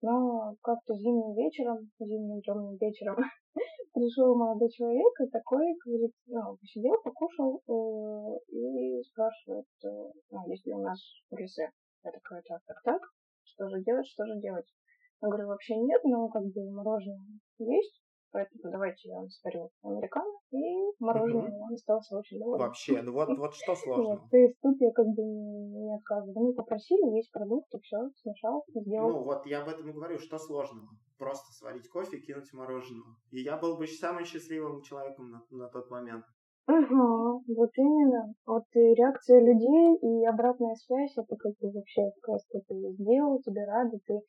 Но 0.00 0.56
как-то 0.62 0.94
зимним 0.94 1.34
вечером, 1.34 1.90
зимним 2.00 2.40
темным 2.40 2.78
вечером, 2.78 3.16
пришел 3.92 4.34
молодой 4.34 4.70
человек 4.70 5.12
и 5.20 5.28
такой, 5.28 5.66
говорит, 5.84 6.12
ну, 6.26 6.56
посидел, 6.56 6.96
покушал 7.04 7.60
э, 7.68 8.54
и 8.56 9.02
спрашивает, 9.02 9.66
э, 9.84 9.88
ну, 10.30 10.48
если 10.48 10.72
у 10.72 10.80
нас 10.80 10.98
глисе. 11.30 11.70
Я 12.04 12.10
такая, 12.10 12.42
так, 12.48 12.62
так, 12.66 12.82
так, 12.82 13.02
что 13.44 13.68
же 13.68 13.82
делать, 13.82 14.06
что 14.06 14.24
же 14.24 14.40
делать? 14.40 14.66
Я 15.22 15.28
говорю, 15.28 15.46
вообще 15.48 15.76
нет, 15.76 16.00
но 16.02 16.28
как 16.28 16.42
бы 16.42 16.68
мороженое 16.72 17.38
есть, 17.58 18.02
поэтому 18.32 18.72
давайте 18.72 19.08
я 19.08 19.18
вам 19.18 19.28
сварю 19.28 19.70
американо, 19.84 20.32
и 20.50 20.90
мороженое 20.98 21.48
угу. 21.48 21.64
он 21.66 21.74
остался 21.74 22.18
очень 22.18 22.40
доволен. 22.40 22.60
Вообще, 22.60 23.02
ну 23.02 23.12
вот, 23.12 23.28
вот 23.38 23.54
что 23.54 23.74
сложно. 23.76 24.02
Нет, 24.02 24.20
то 24.30 24.36
есть 24.36 24.60
тут 24.60 24.80
я 24.80 24.90
как 24.90 25.06
бы 25.06 25.22
не 25.22 25.94
отказываю. 25.94 26.48
Мы 26.48 26.54
попросили, 26.54 27.16
есть 27.16 27.30
продукт, 27.30 27.72
и 27.72 27.78
все, 27.78 28.10
смешал, 28.16 28.64
сделал. 28.74 29.10
Ну 29.10 29.22
вот, 29.22 29.46
я 29.46 29.62
об 29.62 29.68
этом 29.68 29.88
и 29.88 29.92
говорю, 29.92 30.18
что 30.18 30.38
сложного. 30.38 30.88
Просто 31.18 31.52
сварить 31.52 31.88
кофе 31.88 32.16
и 32.16 32.20
кинуть 32.20 32.52
мороженое. 32.52 33.14
И 33.30 33.42
я 33.42 33.56
был 33.56 33.76
бы 33.76 33.86
самым 33.86 34.24
счастливым 34.24 34.82
человеком 34.82 35.30
на, 35.30 35.46
на 35.50 35.68
тот 35.68 35.88
момент. 35.88 36.24
Угу, 36.66 37.44
вот 37.54 37.70
именно. 37.76 38.34
Вот 38.46 38.64
и 38.74 38.94
реакция 38.94 39.40
людей, 39.40 39.98
и 40.00 40.26
обратная 40.26 40.74
связь, 40.74 41.12
это 41.16 41.36
как 41.36 41.52
бы 41.60 41.70
вообще 41.70 42.10
просто 42.22 42.60
ты 42.66 42.74
сделал, 42.98 43.40
тебе 43.42 43.64
рады, 43.64 44.00
ты 44.06 44.20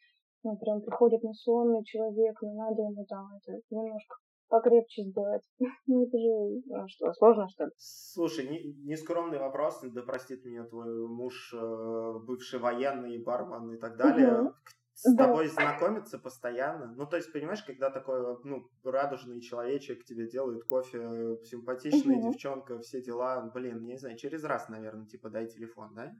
ну, 0.43 0.57
прям 0.57 0.81
приходит 0.81 1.23
на 1.23 1.33
сонный 1.33 1.83
человек, 1.83 2.41
но 2.41 2.53
надо 2.53 2.81
ему 2.81 3.05
там 3.05 3.27
это 3.35 3.59
немножко 3.69 4.17
покрепче 4.49 5.03
сделать. 5.03 5.43
Ну, 5.87 6.05
это 6.05 6.17
же, 6.17 6.61
ну, 6.65 6.87
что, 6.87 7.11
сложно, 7.13 7.47
что 7.49 7.65
ли? 7.65 7.71
Слушай, 7.77 8.47
не, 8.47 8.73
нескромный 8.85 9.39
вопрос, 9.39 9.81
да 9.81 10.01
простит 10.03 10.45
меня 10.45 10.63
твой 10.65 11.07
муж, 11.07 11.53
э, 11.53 12.13
бывший 12.25 12.59
военный, 12.59 13.17
бармен 13.23 13.73
и 13.73 13.77
так 13.77 13.97
далее. 13.97 14.41
Угу. 14.41 14.53
С 14.95 15.15
да. 15.15 15.25
тобой 15.25 15.47
знакомиться 15.47 16.19
постоянно. 16.19 16.93
Ну, 16.95 17.07
то 17.07 17.17
есть, 17.17 17.33
понимаешь, 17.33 17.63
когда 17.63 17.89
такой, 17.89 18.37
ну, 18.43 18.69
радужный 18.83 19.41
человечек 19.41 20.05
тебе 20.05 20.29
делает 20.29 20.65
кофе, 20.65 21.37
симпатичная 21.45 22.17
угу. 22.17 22.31
девчонка, 22.31 22.79
все 22.79 23.01
дела, 23.01 23.49
блин, 23.53 23.83
не 23.85 23.97
знаю, 23.97 24.17
через 24.17 24.43
раз, 24.43 24.69
наверное, 24.69 25.07
типа, 25.07 25.29
дай 25.29 25.47
телефон, 25.47 25.95
да? 25.95 26.11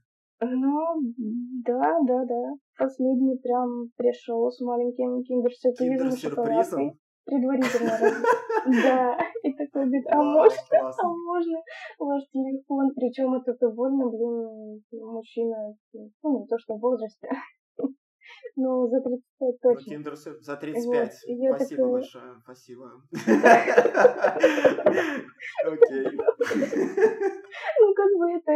Ну, 0.45 1.13
да, 1.65 1.99
да, 2.07 2.25
да. 2.25 2.53
Последний 2.77 3.37
прям 3.37 3.89
пришел 3.95 4.49
с 4.49 4.59
маленьким 4.61 5.23
киндер-сюрпризом 5.23 6.11
шоколадкой. 6.17 6.93
Предварительно. 7.25 7.91
Да. 8.65 9.17
И 9.43 9.51
такой 9.51 9.83
говорит, 9.83 10.05
а 10.09 10.23
можно, 10.23 10.57
а 10.79 11.07
можно 11.07 11.59
ваш 11.99 12.23
телефон? 12.31 12.91
Причем 12.95 13.33
это 13.33 13.53
довольно, 13.59 14.07
блин, 14.09 14.81
мужчина, 15.01 15.75
ну, 15.91 16.39
не 16.39 16.47
то 16.47 16.57
что 16.57 16.75
в 16.75 16.79
возрасте, 16.79 17.27
ну, 18.55 18.87
за 18.87 19.01
35 19.01 19.21
ну, 19.39 19.57
точно. 19.61 19.83
Ну, 19.85 19.95
Тиндер 19.95 20.15
за 20.15 20.55
35. 20.57 20.83
Вот. 20.83 21.55
Спасибо 21.55 21.57
такая... 21.57 21.91
большое. 21.91 22.35
Спасибо. 22.43 22.85
Окей. 25.65 26.05
Ну, 27.79 27.93
как 27.93 28.09
бы 28.17 28.31
это 28.31 28.51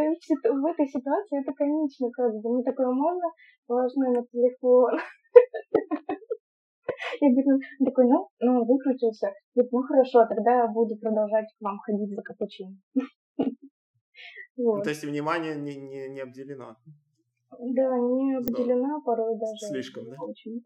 в 0.54 0.66
этой 0.66 0.88
ситуации 0.88 1.42
это 1.42 1.54
конечно, 1.54 2.10
как 2.12 2.34
бы. 2.34 2.50
Ну, 2.58 2.64
такое 2.64 2.92
можно, 2.92 3.28
ваш 3.68 3.94
номер 3.96 4.24
телефона. 4.32 5.00
Я 7.22 7.30
говорю, 7.32 7.60
такой, 7.84 8.06
ну, 8.06 8.28
ну, 8.40 8.66
выкрутился. 8.66 9.34
Говорит, 9.56 9.72
ну 9.72 9.82
хорошо, 9.84 10.26
тогда 10.28 10.64
я 10.64 10.68
буду 10.68 10.96
продолжать 10.98 11.46
к 11.58 11.62
вам 11.62 11.80
ходить 11.80 12.16
за 12.16 12.22
капучино. 12.22 12.78
Вот. 14.58 14.78
Ну, 14.78 14.84
то 14.84 14.90
есть 14.90 15.04
внимание 15.04 15.56
не, 15.56 15.76
не, 15.76 16.10
не 16.10 16.20
обделено. 16.20 16.78
Да, 17.52 17.98
не 17.98 18.38
обделена 18.38 19.00
порой 19.06 19.38
даже. 19.38 19.68
Слишком, 19.68 20.06
да? 20.10 20.18
Очень. 20.22 20.64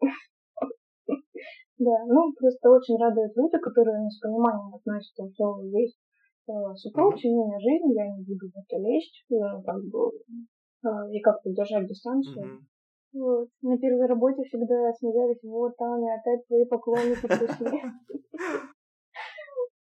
Да, 1.81 2.05
ну 2.05 2.31
просто 2.37 2.69
очень 2.69 2.95
радуют 2.97 3.35
люди, 3.35 3.57
которые 3.57 4.07
с 4.07 4.19
пониманием 4.19 4.75
относятся, 4.75 5.25
что 5.33 5.63
есть 5.63 5.97
э, 6.47 6.53
супруг, 6.75 7.17
семейная 7.17 7.57
жизнь, 7.57 7.91
я 7.97 8.05
не 8.05 8.23
буду 8.23 8.51
в 8.53 8.57
это 8.57 8.77
лезть, 8.77 9.25
э, 9.31 9.63
как 9.65 9.81
бы, 9.89 10.11
э, 10.85 11.11
и 11.11 11.19
как-то 11.21 11.49
держать 11.49 11.87
дистанцию. 11.87 12.61
Вот. 13.13 13.49
На 13.63 13.79
первой 13.79 14.05
работе 14.05 14.43
всегда 14.43 14.93
смеялись, 14.93 15.41
вот, 15.41 15.75
Таня, 15.75 16.19
опять 16.21 16.45
твои 16.45 16.65
поклонники 16.65 17.25
пришли. 17.25 17.81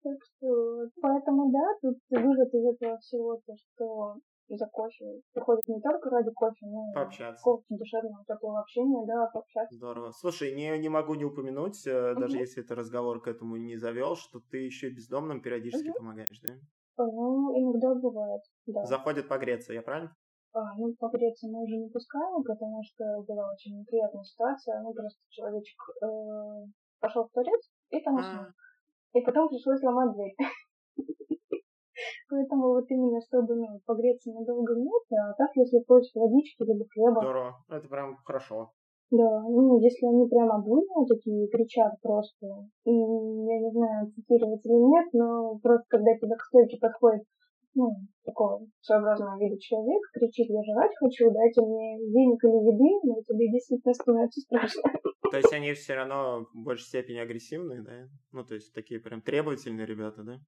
Так 0.03 0.17
что, 0.25 0.89
поэтому 1.03 1.53
да, 1.53 1.77
тут 1.83 1.99
вывод 2.09 2.49
из 2.55 2.75
этого 2.75 2.97
всего, 3.01 3.39
то, 3.47 3.53
что 3.55 4.15
за 4.57 4.67
кофе 4.67 5.21
приходит 5.33 5.67
не 5.69 5.81
только 5.81 6.11
ради 6.11 6.31
кофе, 6.33 6.67
но 6.67 6.91
и 6.91 6.95
пообщаться. 6.95 7.37
какого-то 7.37 7.67
душевного 7.71 8.25
такого 8.27 8.61
общения, 8.61 9.07
да, 9.07 9.27
пообщаться. 9.33 9.77
Здорово. 9.77 10.11
Слушай, 10.13 10.55
не, 10.55 10.77
не 10.79 10.89
могу 10.89 11.15
не 11.15 11.25
упомянуть, 11.25 11.87
mm-hmm. 11.87 12.15
даже 12.15 12.39
если 12.39 12.65
это 12.65 12.75
разговор 12.75 13.21
к 13.21 13.29
этому 13.29 13.57
не 13.57 13.77
завел, 13.77 14.17
что 14.17 14.41
ты 14.51 14.59
еще 14.59 14.89
и 14.89 14.95
бездомным 14.95 15.41
периодически 15.41 15.89
mm-hmm. 15.89 15.99
помогаешь, 15.99 16.41
да? 16.43 16.55
Ну, 16.99 17.59
иногда 17.59 17.95
бывает, 17.95 18.43
да. 18.67 18.85
Заходит 18.85 19.29
погреться, 19.29 19.73
я 19.73 19.83
правильно? 19.83 20.15
А, 20.53 20.75
ну, 20.77 20.93
погреться 20.99 21.47
мы 21.49 21.63
уже 21.63 21.77
не 21.77 21.89
пускаем, 21.89 22.43
потому 22.43 22.83
что 22.83 23.05
была 23.27 23.53
очень 23.53 23.79
неприятная 23.79 24.25
ситуация. 24.25 24.83
Ну, 24.83 24.93
просто 24.93 25.21
человечек 25.29 25.79
э, 26.03 26.67
пошел 26.99 27.25
в 27.25 27.31
туалет 27.31 27.61
и 27.91 28.01
там 28.01 28.17
уснул. 28.17 28.45
А. 28.45 28.53
И 29.13 29.23
потом 29.23 29.49
пришлось 29.49 29.83
ломать 29.83 30.13
дверь. 30.15 30.35
Поэтому 32.31 32.69
вот 32.79 32.87
именно, 32.89 33.21
чтобы 33.27 33.57
ну, 33.57 33.81
погреться 33.85 34.31
надолго 34.31 34.75
нет, 34.79 35.03
а 35.19 35.35
так, 35.35 35.51
если 35.57 35.83
хочешь 35.87 36.15
водички 36.15 36.63
либо 36.63 36.87
хлеба. 36.95 37.21
Здорово, 37.21 37.53
это 37.69 37.89
прям 37.89 38.17
хорошо. 38.25 38.71
Да, 39.11 39.43
ну, 39.43 39.81
если 39.81 40.07
они 40.07 40.29
прямо 40.29 40.63
буйные 40.63 41.07
такие, 41.09 41.49
кричат 41.49 42.01
просто, 42.01 42.47
и 42.85 42.95
я 42.95 43.59
не 43.59 43.71
знаю, 43.73 44.13
цитировать 44.15 44.65
или 44.65 44.79
нет, 44.79 45.07
но 45.13 45.59
просто 45.59 45.85
когда 45.89 46.15
тебя 46.15 46.37
к 46.37 46.47
стойке 46.47 46.79
подходит, 46.81 47.25
ну, 47.75 47.91
такого 48.25 48.65
своеобразного 48.81 49.37
вида 49.41 49.59
человек, 49.59 50.01
кричит, 50.15 50.47
я 50.49 50.63
жрать 50.63 50.95
хочу, 51.01 51.33
дайте 51.33 51.61
мне 51.61 51.99
денег 51.99 52.39
или 52.45 52.71
еды, 52.71 53.01
но 53.03 53.21
тебе 53.27 53.51
действительно 53.51 53.95
становится 53.95 54.41
страшно. 54.41 54.83
То 55.31 55.37
есть 55.37 55.53
они 55.53 55.73
все 55.75 55.95
равно 55.95 56.47
в 56.55 56.63
большей 56.63 56.87
степени 56.87 57.19
агрессивные, 57.19 57.83
да? 57.83 58.09
Ну, 58.31 58.45
то 58.45 58.55
есть 58.55 58.73
такие 58.73 59.01
прям 59.01 59.23
требовательные 59.23 59.87
ребята, 59.87 60.23
да? 60.23 60.39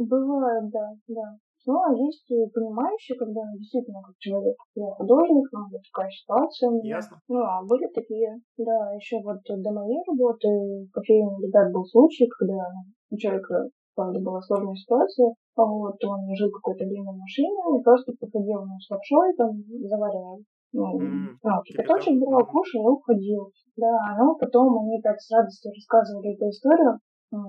Бывает, 0.00 0.70
да, 0.72 0.96
да. 1.08 1.36
Ну, 1.66 1.76
а 1.76 1.92
есть 1.92 2.24
понимающие, 2.54 3.18
когда 3.18 3.42
действительно 3.52 4.00
как 4.00 4.16
человек, 4.16 4.56
я 4.74 4.88
художник, 4.96 5.44
ну, 5.52 5.60
вот 5.70 5.82
такая 5.92 6.08
ситуация. 6.08 6.72
Ясно. 6.82 7.20
Ну, 7.28 7.38
а 7.44 7.60
были 7.68 7.86
такие, 7.92 8.40
да, 8.56 8.94
еще 8.96 9.20
вот 9.20 9.44
до 9.44 9.70
моей 9.70 10.00
работы 10.08 10.48
в 10.48 10.90
кофейне 10.90 11.36
ребят 11.44 11.70
был 11.70 11.84
случай, 11.84 12.26
когда 12.26 12.64
у 13.10 13.16
человека, 13.16 13.68
правда, 13.94 14.20
была 14.20 14.40
сложная 14.40 14.74
ситуация, 14.74 15.34
вот 15.54 16.02
он 16.02 16.20
жил 16.34 16.50
какое-то 16.50 16.84
время 16.88 17.12
в 17.12 17.20
машине, 17.20 17.60
и 17.76 17.84
просто 17.84 18.12
приходил 18.18 18.64
на 18.64 18.80
с 18.80 18.88
лапшой, 18.88 19.36
там, 19.36 19.60
заваривал 19.84 20.40
ну, 20.72 20.86
mm-hmm. 21.00 21.36
а, 21.42 21.62
кипяточек 21.62 22.14
брал, 22.20 22.46
кушал 22.46 22.88
и 22.88 22.92
уходил. 22.92 23.50
Да, 23.76 23.90
но 24.18 24.36
потом 24.36 24.78
они 24.78 25.00
так 25.02 25.18
с 25.18 25.30
радостью 25.30 25.72
рассказывали 25.72 26.34
эту 26.34 26.48
историю, 26.48 26.98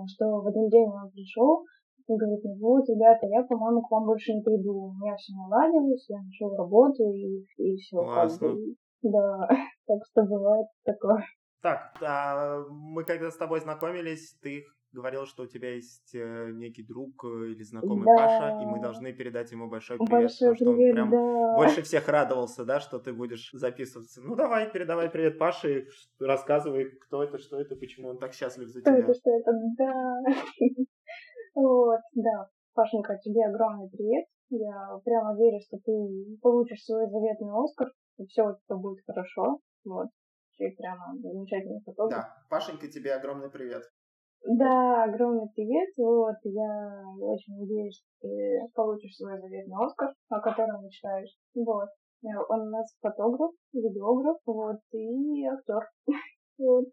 что 0.07 0.41
в 0.41 0.47
один 0.47 0.69
день 0.69 0.89
он 0.89 1.11
пришел, 1.11 1.63
и 2.15 2.17
говорит, 2.17 2.43
ну 2.43 2.55
вот, 2.59 2.87
ребята, 2.89 3.27
я, 3.27 3.43
по-моему, 3.43 3.81
к 3.81 3.91
вам 3.91 4.05
больше 4.05 4.33
не 4.33 4.41
приду. 4.41 4.73
У 4.73 4.93
меня 4.93 5.15
все 5.15 5.33
наладилось, 5.33 6.05
я 6.09 6.21
нашел 6.21 6.55
работу 6.55 7.11
и, 7.13 7.45
и 7.57 7.77
все. 7.77 7.97
Классно. 7.97 8.55
Да, 9.01 9.47
так 9.87 9.99
что 10.11 10.23
бывает 10.23 10.67
такое. 10.83 11.25
Так, 11.61 11.93
а 12.01 12.63
мы 12.69 13.03
когда 13.03 13.29
с 13.29 13.37
тобой 13.37 13.59
знакомились, 13.59 14.35
ты 14.41 14.63
говорил, 14.93 15.25
что 15.25 15.43
у 15.43 15.47
тебя 15.47 15.73
есть 15.75 16.13
э, 16.13 16.51
некий 16.51 16.83
друг 16.83 17.23
э, 17.23 17.51
или 17.51 17.63
знакомый 17.63 18.05
да. 18.05 18.15
Паша, 18.15 18.61
и 18.61 18.65
мы 18.65 18.81
должны 18.81 19.13
передать 19.13 19.51
ему 19.51 19.69
большой 19.69 19.97
привет, 19.97 20.11
большой 20.11 20.53
потому 20.53 20.75
привет, 20.75 20.93
что 20.93 21.03
он 21.03 21.09
прям 21.09 21.09
да. 21.11 21.55
больше 21.55 21.81
всех 21.83 22.07
радовался, 22.07 22.65
да, 22.65 22.79
что 22.79 22.99
ты 22.99 23.13
будешь 23.13 23.51
записываться. 23.53 24.21
Ну 24.21 24.35
давай, 24.35 24.69
передавай 24.69 25.09
привет 25.09 25.37
Паше, 25.37 25.87
рассказывай, 26.19 26.89
кто 27.07 27.23
это, 27.23 27.37
что 27.37 27.59
это, 27.59 27.75
почему 27.75 28.09
он 28.09 28.17
так 28.17 28.33
счастлив 28.33 28.67
за 28.67 28.81
тебя. 28.81 28.91
Что 28.91 29.01
это, 29.01 29.13
что 29.13 29.31
это, 29.31 29.51
да. 29.77 30.15
Вот, 31.53 31.99
да. 32.15 32.49
Пашенька, 32.73 33.17
тебе 33.17 33.45
огромный 33.45 33.89
привет. 33.89 34.25
Я 34.49 34.99
прямо 35.03 35.35
верю, 35.37 35.59
что 35.61 35.77
ты 35.77 36.37
получишь 36.41 36.83
свой 36.83 37.09
заветный 37.09 37.51
Оскар, 37.53 37.91
и 38.17 38.25
все 38.25 38.43
у 38.43 38.55
тебя 38.55 38.77
будет 38.77 39.03
хорошо. 39.05 39.59
Вот. 39.85 40.07
Ты 40.57 40.73
прямо 40.77 41.17
замечательный 41.17 41.81
фотограф. 41.85 42.19
Да, 42.19 42.35
Пашенька, 42.49 42.87
тебе 42.87 43.13
огромный 43.13 43.49
привет. 43.49 43.83
Да, 44.45 45.03
огромный 45.03 45.47
привет. 45.55 45.89
Вот, 45.97 46.35
я 46.43 47.03
очень 47.19 47.59
надеюсь, 47.59 47.95
что 47.95 48.27
ты 48.27 48.59
получишь 48.73 49.15
свой 49.15 49.39
заветный 49.39 49.85
Оскар, 49.85 50.13
о 50.29 50.39
котором 50.41 50.83
мечтаешь. 50.83 51.35
Вот. 51.55 51.89
Он 52.49 52.61
у 52.61 52.69
нас 52.69 52.93
фотограф, 53.01 53.51
видеограф, 53.73 54.37
вот, 54.45 54.79
и 54.91 55.45
актер. 55.45 55.89
Вот. 56.57 56.85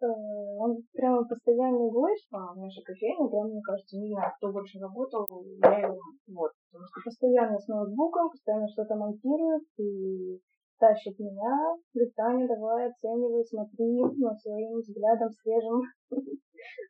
Он 0.00 0.82
прямо 0.92 1.24
постоянный 1.26 1.90
гость 1.90 2.28
а, 2.32 2.54
в 2.54 2.58
нашей 2.58 2.82
кофейне, 2.84 3.28
прям, 3.28 3.50
мне 3.50 3.62
кажется, 3.62 3.96
не 3.98 4.08
знаю, 4.08 4.32
кто 4.36 4.52
больше 4.52 4.78
работал, 4.78 5.26
я 5.62 5.78
его, 5.78 6.00
вот, 6.28 6.52
потому 6.70 6.86
что 6.86 7.00
постоянно 7.04 7.58
с 7.58 7.66
ноутбуком, 7.66 8.30
постоянно 8.30 8.68
что-то 8.68 8.94
монтирует 8.94 9.64
и 9.78 10.40
тащит 10.78 11.18
меня, 11.18 11.76
говорит, 11.92 12.14
давай 12.48 12.90
оценивай, 12.90 13.44
смотри, 13.44 14.02
ну, 14.16 14.34
своим 14.36 14.78
взглядом 14.78 15.30
свежим. 15.30 15.82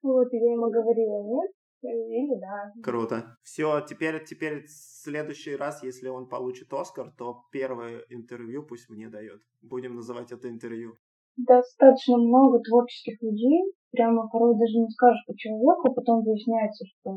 Вот, 0.03 0.33
и 0.33 0.37
я 0.39 0.53
ему 0.53 0.71
говорила, 0.71 1.23
нет, 1.25 1.51
или 1.83 2.41
да. 2.41 2.73
Круто. 2.83 3.37
Все, 3.43 3.81
теперь, 3.83 4.25
теперь 4.25 4.65
в 4.65 4.71
следующий 4.71 5.55
раз, 5.57 5.83
если 5.83 6.09
он 6.09 6.29
получит 6.29 6.73
Оскар, 6.73 7.13
то 7.17 7.43
первое 7.53 8.05
интервью 8.09 8.65
пусть 8.65 8.89
мне 8.89 9.09
дает. 9.09 9.43
Будем 9.61 9.95
называть 9.95 10.33
это 10.33 10.49
интервью 10.49 10.99
достаточно 11.39 12.17
много 12.17 12.61
творческих 12.61 13.23
людей, 13.23 13.63
прямо 13.91 14.29
порой 14.29 14.59
даже 14.59 14.79
не 14.79 14.89
скажешь 14.91 15.25
по 15.27 15.37
человеку, 15.37 15.95
потом 15.95 16.23
выясняется, 16.23 16.85
что 16.87 17.13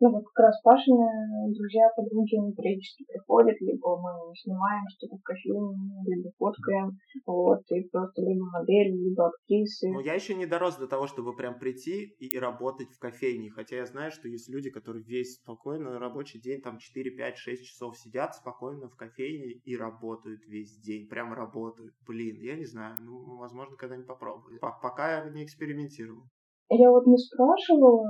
ну 0.00 0.10
вот 0.10 0.24
как 0.32 0.46
раз 0.46 0.60
Пашины 0.62 1.06
друзья, 1.52 1.88
подруги, 1.96 2.36
они 2.36 2.54
периодически 2.54 3.04
приходят, 3.04 3.60
либо 3.60 3.96
мы 3.96 4.34
снимаем 4.34 4.84
что-то 4.96 5.16
в 5.16 5.22
кофейне, 5.22 5.76
либо 6.06 6.30
фоткаем, 6.38 6.98
вот, 7.26 7.62
и 7.70 7.88
просто 7.88 8.22
либо 8.22 8.44
модель, 8.46 8.92
либо 8.92 9.28
актрисы. 9.28 9.90
Но 9.92 10.00
я 10.00 10.14
еще 10.14 10.34
не 10.34 10.46
дорос 10.46 10.76
до 10.76 10.88
того, 10.88 11.06
чтобы 11.06 11.34
прям 11.36 11.58
прийти 11.58 12.14
и 12.18 12.38
работать 12.38 12.88
в 12.90 12.98
кофейне, 12.98 13.50
хотя 13.50 13.76
я 13.76 13.86
знаю, 13.86 14.10
что 14.10 14.28
есть 14.28 14.48
люди, 14.48 14.70
которые 14.70 15.04
весь 15.04 15.36
спокойно 15.36 15.98
рабочий 15.98 16.40
день, 16.40 16.60
там 16.62 16.78
4, 16.78 17.10
5, 17.10 17.36
6 17.36 17.64
часов 17.64 17.98
сидят 17.98 18.34
спокойно 18.34 18.88
в 18.88 18.96
кофейне 18.96 19.60
и 19.64 19.76
работают 19.76 20.40
весь 20.46 20.76
день, 20.78 21.08
прям 21.08 21.32
работают. 21.32 21.94
Блин, 22.06 22.36
я 22.40 22.56
не 22.56 22.64
знаю, 22.64 22.96
ну, 23.00 23.36
возможно, 23.36 23.76
когда-нибудь 23.76 24.08
попробую. 24.08 24.58
Пока 24.60 25.24
я 25.24 25.30
не 25.30 25.44
экспериментирую 25.44 26.05
мотивировал? 26.06 26.26
Я 26.68 26.90
вот 26.90 27.06
не 27.06 27.16
спрашивала, 27.16 28.06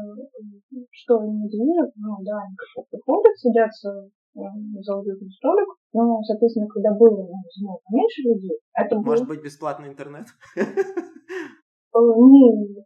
что 0.91 1.19
они 1.21 1.49
движет. 1.49 1.93
Ну 1.97 2.17
да, 2.25 2.41
они 2.41 2.57
как-то 2.57 2.89
приходят, 2.91 3.37
садятся 3.37 4.11
за 4.35 4.97
уютный 4.97 5.31
столик. 5.31 5.69
Ну, 5.93 6.23
соответственно, 6.23 6.69
когда 6.69 6.95
было, 6.95 7.29
ну, 7.29 7.81
поменьше 7.85 8.23
людей, 8.23 8.59
это 8.75 8.97
Может 8.97 9.29
быть, 9.29 9.43
бесплатный 9.43 9.89
интернет? 9.89 10.27
Э, 11.97 11.99
не, 11.99 12.85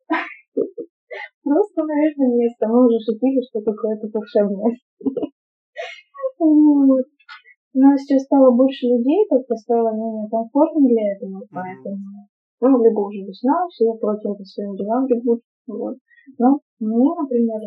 Просто, 1.42 1.82
наверное, 1.82 2.36
место. 2.38 2.68
Мы 2.68 2.86
уже 2.86 2.98
шутили, 3.02 3.42
что 3.50 3.61
какое-то 3.61 4.06
волшебное. 4.12 4.76
Вот. 6.38 7.04
нас 7.74 8.00
сейчас 8.00 8.22
стало 8.22 8.54
больше 8.54 8.86
людей, 8.86 9.26
как-то 9.28 9.54
стало 9.56 9.92
менее 9.92 10.28
комфортно 10.30 10.80
для 10.88 11.12
этого, 11.12 11.42
поэтому, 11.50 12.28
ну, 12.61 12.84
либо 12.84 13.00
уже 13.00 13.20
весна, 13.26 13.66
все 13.68 13.92
против 13.94 14.36
по 14.36 14.44
своим 14.44 14.76
делам 14.76 15.06
бегут, 15.06 15.40
вот. 15.66 15.96
Но 16.38 16.61
мне, 16.78 17.14
например, 17.14 17.61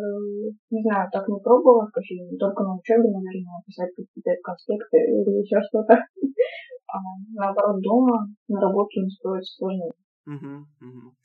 не 0.69 0.81
знаю, 0.81 1.09
так 1.11 1.27
не 1.27 1.39
пробовала 1.39 1.87
в 1.87 1.91
кофейне, 1.91 2.37
только 2.37 2.63
на 2.63 2.75
учебе, 2.75 3.09
наверное, 3.09 3.63
писать 3.65 3.89
какие-то 3.95 4.31
конспекты 4.43 4.97
или 4.97 5.41
еще 5.41 5.61
что-то. 5.69 5.97
А 6.95 6.99
наоборот, 7.33 7.81
дома 7.81 8.27
на 8.47 8.61
работу 8.61 9.01
настроиться 9.01 9.55
сложнее. 9.57 9.93
Угу. 10.27 11.15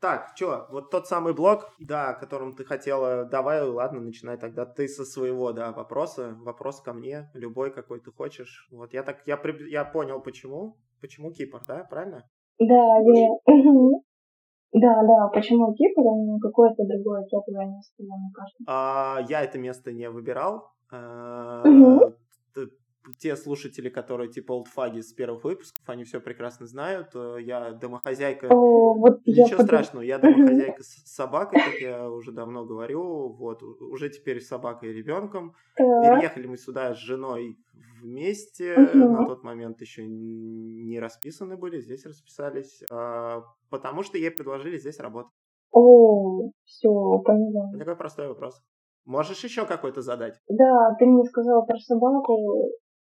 Так, 0.00 0.32
что, 0.34 0.66
вот 0.70 0.90
тот 0.90 1.06
самый 1.06 1.34
блог, 1.34 1.74
да, 1.78 2.08
о 2.08 2.14
котором 2.14 2.56
ты 2.56 2.64
хотела, 2.64 3.26
давай, 3.26 3.60
ладно, 3.60 4.00
начинай 4.00 4.38
тогда 4.38 4.64
ты 4.64 4.88
со 4.88 5.04
своего, 5.04 5.52
да, 5.52 5.72
вопроса, 5.72 6.34
вопрос 6.40 6.80
ко 6.80 6.94
мне, 6.94 7.30
любой, 7.34 7.70
какой 7.70 8.00
ты 8.00 8.10
хочешь. 8.10 8.66
Вот 8.72 8.94
я 8.94 9.02
так, 9.02 9.26
я, 9.26 9.38
я 9.68 9.84
понял, 9.84 10.22
почему, 10.22 10.78
почему 11.02 11.30
Кипр, 11.30 11.60
да, 11.68 11.84
правильно? 11.84 12.26
Да, 12.60 12.98
я, 12.98 13.28
да, 14.72 15.02
да, 15.02 15.28
почему 15.32 15.74
Кипр, 15.74 16.00
а 16.00 16.16
не 16.18 16.38
какое-то 16.38 16.84
другое 16.84 17.24
теплое 17.24 17.66
место, 17.66 17.94
мне 17.98 18.30
кажется. 18.34 18.64
А, 18.66 19.18
я 19.28 19.42
это 19.42 19.58
место 19.58 19.92
не 19.92 20.10
выбирал. 20.10 20.70
А, 20.92 21.62
те 23.18 23.36
слушатели, 23.36 23.88
которые 23.88 24.30
типа 24.30 24.52
олдфаги 24.52 25.00
с 25.00 25.12
первых 25.12 25.44
выпусков, 25.44 25.82
они 25.88 26.04
все 26.04 26.20
прекрасно 26.20 26.66
знают. 26.66 27.08
Э, 27.14 27.36
я 27.40 27.72
домохозяйка. 27.72 28.48
О, 28.48 28.94
вот 28.94 29.26
Ничего 29.26 29.58
я 29.58 29.64
страшного, 29.64 30.02
я 30.02 30.18
домохозяйка 30.18 30.82
с 30.82 31.14
собакой, 31.14 31.60
как 31.60 31.80
я 31.80 32.10
уже 32.10 32.32
давно 32.32 32.64
говорю. 32.64 33.32
Вот, 33.32 33.62
уже 33.62 34.10
теперь 34.10 34.40
с 34.40 34.48
собакой 34.48 34.90
и 34.90 34.92
ребенком. 34.92 35.54
Переехали 35.76 36.46
мы 36.46 36.56
сюда 36.56 36.94
с 36.94 36.98
женой 36.98 37.56
вместе. 38.00 38.76
На 38.76 39.26
тот 39.26 39.42
момент 39.42 39.80
еще 39.80 40.06
не 40.06 40.98
расписаны 41.00 41.56
были, 41.56 41.80
здесь 41.80 42.04
расписались. 42.06 42.82
А, 42.90 43.42
потому 43.70 44.02
что 44.02 44.18
ей 44.18 44.30
предложили 44.30 44.78
здесь 44.78 44.98
работать. 44.98 45.32
О, 45.72 46.50
все, 46.64 46.88
поняла. 47.24 47.70
Такой 47.78 47.96
простой 47.96 48.28
вопрос. 48.28 48.60
Можешь 49.06 49.42
еще 49.44 49.66
какой-то 49.66 50.02
задать? 50.02 50.38
Да, 50.48 50.94
ты 50.98 51.06
мне 51.06 51.24
сказала 51.24 51.62
про 51.62 51.78
собаку. 51.78 52.70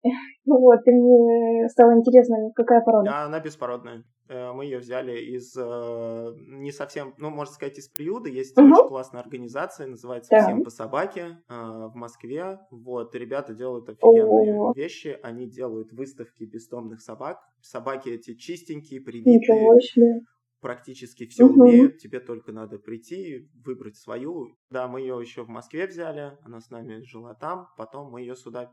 Вот, 0.44 0.80
и 0.86 0.90
мне 0.90 1.68
стало 1.68 1.94
интересно, 1.94 2.50
какая 2.54 2.80
порода. 2.80 3.10
Да, 3.10 3.24
она 3.24 3.40
беспородная. 3.40 4.04
Э, 4.28 4.52
мы 4.52 4.64
ее 4.64 4.78
взяли 4.78 5.18
из 5.18 5.54
э, 5.56 6.34
не 6.36 6.72
совсем, 6.72 7.14
ну, 7.18 7.30
можно 7.30 7.54
сказать, 7.54 7.78
из 7.78 7.88
приюта. 7.88 8.28
Есть 8.28 8.58
угу. 8.58 8.72
очень 8.72 8.88
классная 8.88 9.20
организация, 9.20 9.86
называется 9.86 10.30
да. 10.30 10.44
«Всем 10.44 10.64
по 10.64 10.70
собаке» 10.70 11.38
э, 11.48 11.54
в 11.54 11.92
Москве. 11.94 12.58
Вот, 12.70 13.14
ребята 13.14 13.54
делают 13.54 13.88
офигенные 13.88 14.58
О. 14.58 14.72
вещи. 14.74 15.18
Они 15.22 15.46
делают 15.46 15.92
выставки 15.92 16.44
бестомных 16.44 17.02
собак. 17.02 17.40
Собаки 17.60 18.08
эти 18.08 18.34
чистенькие, 18.34 19.00
привитые. 19.00 20.22
Практически 20.60 21.26
все 21.26 21.44
угу. 21.44 21.62
умеют, 21.62 21.98
тебе 21.98 22.20
только 22.20 22.52
надо 22.52 22.78
прийти, 22.78 23.50
выбрать 23.64 23.96
свою. 23.96 24.56
Да, 24.70 24.86
мы 24.86 25.00
ее 25.00 25.18
еще 25.20 25.42
в 25.42 25.48
Москве 25.48 25.88
взяли, 25.88 26.38
она 26.44 26.60
с 26.60 26.70
нами 26.70 27.02
жила 27.02 27.34
там, 27.34 27.66
потом 27.76 28.12
мы 28.12 28.20
ее 28.20 28.36
сюда 28.36 28.72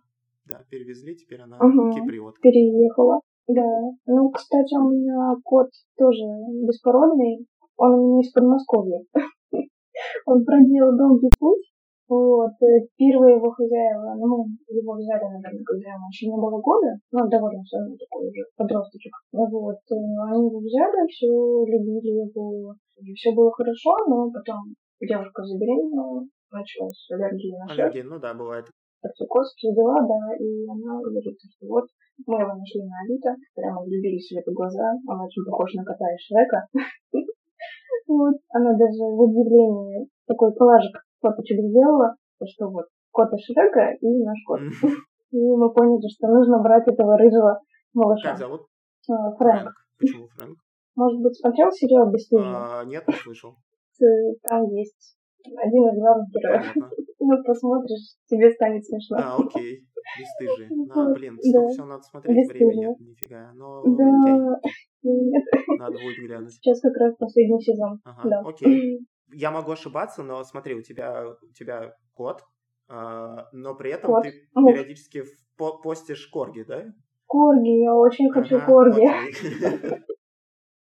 да, 0.49 0.65
перевезли, 0.69 1.15
теперь 1.15 1.41
она 1.41 1.57
угу, 1.57 1.91
киприотка. 1.93 2.41
Переехала, 2.41 3.21
да. 3.47 3.69
Ну, 4.07 4.29
кстати, 4.31 4.75
у 4.75 4.89
меня 4.89 5.35
кот 5.43 5.69
тоже 5.97 6.25
беспородный. 6.65 7.45
Он 7.77 7.93
у 7.93 8.07
меня 8.11 8.21
из 8.21 8.31
Подмосковья. 8.31 9.01
Он 10.25 10.43
проделал 10.43 10.97
долгий 10.97 11.29
путь. 11.39 11.69
Вот. 12.09 12.51
Первые 12.97 13.35
его 13.37 13.51
хозяева, 13.51 14.15
ну, 14.17 14.45
мы 14.45 14.75
его 14.75 14.93
взяли, 14.97 15.29
наверное, 15.29 15.63
когда 15.63 15.93
ему 15.93 16.09
еще 16.09 16.25
не 16.25 16.37
было 16.37 16.59
года, 16.59 16.97
ну, 17.11 17.29
довольно 17.29 17.61
все 17.61 17.77
равно 17.77 17.95
такой 17.97 18.29
уже 18.29 18.41
подросточек. 18.57 19.13
Вот. 19.31 19.77
Они 19.93 20.49
его 20.49 20.59
взяли, 20.59 21.07
все 21.07 21.29
любили 21.69 22.25
его, 22.25 22.73
все 23.13 23.31
было 23.31 23.51
хорошо, 23.51 23.95
но 24.07 24.31
потом 24.31 24.73
девушка 24.99 25.43
забеременела, 25.43 26.25
началась 26.51 27.07
аллергия 27.11 27.59
на 27.59 27.73
Аллергия, 27.73 28.03
ну 28.03 28.19
да, 28.19 28.33
бывает 28.33 28.65
токсикоз, 29.01 29.53
все 29.55 29.73
дела, 29.73 29.99
да, 30.01 30.35
и 30.37 30.67
она 30.67 31.01
говорит, 31.01 31.37
что 31.39 31.67
вот 31.67 31.85
мы 32.27 32.41
его 32.41 32.53
нашли 32.55 32.83
на 32.83 33.01
Авито, 33.03 33.35
прямо 33.55 33.81
влюбились 33.81 34.29
в 34.31 34.37
это 34.37 34.51
глаза, 34.51 34.93
он 35.07 35.21
очень 35.21 35.43
похож 35.45 35.73
на 35.73 35.83
кота 35.83 36.05
из 36.13 36.21
Шрека. 36.25 36.67
Вот, 38.07 38.33
она 38.49 38.73
даже 38.73 39.05
в 39.05 39.21
объявлении 39.21 40.07
такой 40.25 40.51
коллажик 40.55 40.97
фоточек 41.21 41.59
сделала, 41.59 42.15
что 42.43 42.69
вот 42.69 42.85
кот 43.11 43.31
из 43.33 43.45
Шрека 43.45 43.91
и 44.01 44.23
наш 44.23 44.37
кот. 44.47 44.61
И 45.31 45.37
мы 45.37 45.71
поняли, 45.71 46.07
что 46.09 46.27
нужно 46.27 46.59
брать 46.59 46.87
этого 46.87 47.15
рыжего 47.17 47.59
малыша. 47.93 48.29
Как 48.29 48.39
зовут? 48.39 48.61
А, 49.11 49.31
Фрэнк. 49.35 49.71
Почему 49.99 50.27
Фрэнк? 50.27 50.57
Может 50.95 51.21
быть, 51.21 51.37
смотрел 51.37 51.71
сериал 51.71 52.11
«Бесстыжие»? 52.11 52.55
А, 52.55 52.83
нет, 52.85 53.07
не 53.07 53.13
слышал. 53.13 53.55
Там 54.43 54.65
есть 54.73 55.18
один 55.45 55.89
из 55.89 55.99
главных 55.99 56.29
героев. 56.29 56.75
Ну, 57.19 57.43
посмотришь, 57.45 58.15
тебе 58.27 58.51
станет 58.51 58.85
смешно. 58.85 59.17
А, 59.19 59.37
окей. 59.37 59.85
Бестыжие. 60.17 60.69
А, 60.91 61.13
блин, 61.13 61.37
да. 61.53 61.67
всего 61.67 61.85
надо 61.85 62.03
смотреть, 62.03 62.49
времени 62.49 62.87
нет, 62.87 62.99
нифига. 62.99 63.51
Но, 63.53 63.83
да. 63.83 64.59
Нет. 65.03 65.43
Надо 65.77 65.93
будет 65.93 66.17
глянуть. 66.17 66.51
Сейчас 66.51 66.81
как 66.81 66.95
раз 66.97 67.15
последний 67.15 67.61
сезон. 67.61 67.99
Ага, 68.03 68.29
да. 68.29 68.41
окей. 68.45 68.99
Я 69.31 69.51
могу 69.51 69.71
ошибаться, 69.71 70.23
но 70.23 70.43
смотри, 70.43 70.73
у 70.73 70.81
тебя, 70.81 71.25
у 71.27 71.53
тебя 71.53 71.93
кот, 72.13 72.41
а, 72.89 73.47
но 73.53 73.75
при 73.75 73.91
этом 73.91 74.11
кот. 74.11 74.23
ты 74.23 74.31
периодически 74.53 75.23
по 75.57 75.77
постишь 75.77 76.27
корги, 76.27 76.63
да? 76.63 76.83
Корги, 77.27 77.83
я 77.83 77.93
очень 77.95 78.29
хочу 78.31 78.57
ага, 78.57 78.65
корги. 78.65 79.05
Окей. 79.05 80.03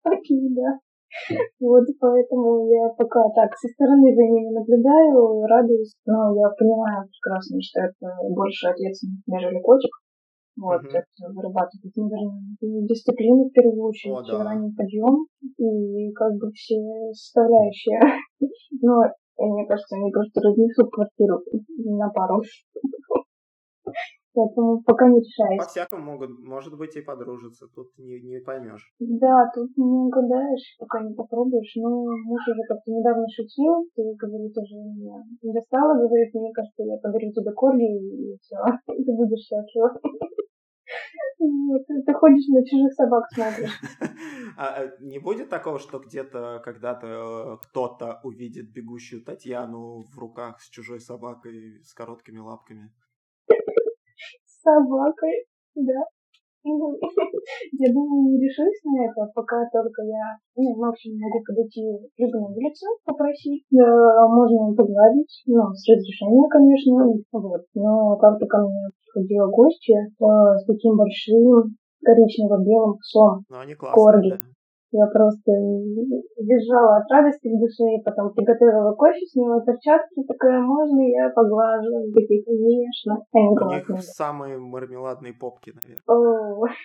окей, 0.03 0.49
да. 0.49 0.79
Вот 1.59 1.85
поэтому 1.99 2.67
я 2.69 2.89
пока 2.89 3.21
так 3.35 3.53
со 3.55 3.67
стороны 3.69 4.13
за 4.13 4.23
ними 4.23 4.53
наблюдаю, 4.53 5.45
радуюсь. 5.47 5.95
Но 6.05 6.35
я 6.35 6.49
понимаю 6.57 7.07
прекрасно, 7.07 7.57
что 7.61 7.81
это 7.81 8.07
больше 8.35 8.67
ответственность, 8.67 9.27
нежели 9.27 9.61
котик. 9.61 9.91
Вот, 10.55 10.81
угу. 10.81 10.89
это 10.93 11.33
вырабатывает, 11.33 11.95
наверное, 11.97 12.85
дисциплину 12.85 13.49
в 13.49 13.53
первую 13.53 13.89
очередь, 13.89 14.13
О, 14.13 14.21
да. 14.21 14.43
ранний 14.43 14.73
подъем 14.75 15.25
и 15.57 16.11
как 16.13 16.33
бы 16.37 16.51
все 16.51 16.77
составляющие. 17.11 17.99
Но 18.81 19.01
мне 19.37 19.65
кажется, 19.65 19.95
они 19.95 20.11
просто 20.11 20.41
разнесут 20.41 20.91
квартиру 20.91 21.41
на 21.97 22.09
пару. 22.09 22.41
Поэтому 24.33 24.81
пока 24.81 25.07
не 25.09 25.19
решаюсь. 25.21 25.61
По-всякому 25.61 26.03
могут, 26.03 26.39
может 26.39 26.75
быть, 26.75 26.95
и 26.95 27.01
подружиться. 27.01 27.67
Тут 27.75 27.93
не, 27.97 28.19
не 28.21 28.39
поймешь. 28.39 28.91
Да, 28.99 29.51
тут 29.53 29.69
не 29.77 29.85
угадаешь, 29.85 30.75
пока 30.79 31.03
не 31.03 31.13
попробуешь. 31.13 31.73
Но 31.75 31.89
муж 32.25 32.41
уже 32.47 32.61
как-то 32.67 32.89
недавно 32.91 33.25
шутил. 33.29 33.85
Ты, 33.95 34.01
говорит, 34.17 34.57
уже 34.57 34.75
меня 34.75 35.21
достала. 35.53 35.93
Говорит, 35.93 36.33
мне 36.33 36.51
кажется, 36.51 36.83
я 36.83 36.97
подарю 36.97 37.31
тебе 37.31 37.51
корги 37.53 37.85
и 37.85 38.37
все. 38.41 38.57
Ты 38.87 39.11
будешь 39.13 39.45
счастлива. 39.45 39.93
Ты 42.05 42.13
ходишь 42.13 42.47
на 42.47 42.65
чужих 42.65 42.93
собак 42.93 43.25
смотришь. 43.33 43.81
А, 44.55 44.83
а 44.83 44.91
не 44.99 45.17
будет 45.17 45.49
такого, 45.49 45.79
что 45.79 45.97
где-то 45.97 46.61
когда-то 46.63 47.07
э, 47.07 47.57
кто-то 47.63 48.19
увидит 48.23 48.71
бегущую 48.71 49.23
Татьяну 49.23 50.03
в 50.03 50.19
руках 50.19 50.61
с 50.61 50.69
чужой 50.69 50.99
собакой 50.99 51.81
с 51.83 51.91
короткими 51.95 52.37
лапками? 52.37 52.91
Собакой, 54.63 55.45
да. 55.75 56.01
Я 56.63 57.91
думаю, 57.91 58.31
не 58.31 58.39
решусь 58.39 58.79
на 58.85 59.03
это, 59.03 59.29
пока 59.35 59.67
только 59.69 60.01
я, 60.03 60.39
ну, 60.55 60.73
в 60.79 60.83
общем, 60.85 61.19
могу 61.19 61.43
подойти 61.43 61.83
либо 62.17 62.39
на 62.39 62.47
улицу, 62.55 62.87
попросить, 63.03 63.65
можно 63.69 64.73
погладить, 64.73 65.43
ну, 65.45 65.73
с 65.73 65.83
разрешения, 65.91 66.47
конечно, 66.49 67.03
вот. 67.33 67.61
Но 67.75 68.15
как-то 68.15 68.45
ко 68.47 68.59
мне 68.63 68.87
приходила 69.13 69.47
гостья 69.47 70.07
э, 70.07 70.25
с 70.55 70.65
таким 70.65 70.95
большим 70.95 71.75
коричнево-белым 72.01 72.97
псом. 72.99 73.43
Ну, 73.49 73.59
они 73.59 73.75
классные, 73.75 73.95
Корги. 73.95 74.29
Да. 74.29 74.37
Я 74.95 75.07
просто 75.07 75.51
бежала 76.37 76.97
от 76.97 77.09
радости 77.11 77.47
в 77.47 77.59
душе, 77.59 77.83
и 77.97 78.03
потом 78.05 78.31
приготовила 78.33 78.93
кофе, 78.93 79.25
сняла 79.25 79.59
перчатки, 79.65 80.21
такая, 80.27 80.61
можно 80.61 81.01
я 81.01 81.29
поглажу? 81.29 82.13
Такие, 82.13 82.43
конечно. 82.43 83.17
Они 83.33 83.49
У 83.49 83.93
них 83.93 84.03
самые 84.03 84.59
мармеладные 84.59 85.33
попки, 85.33 85.73
наверное. 85.73 86.03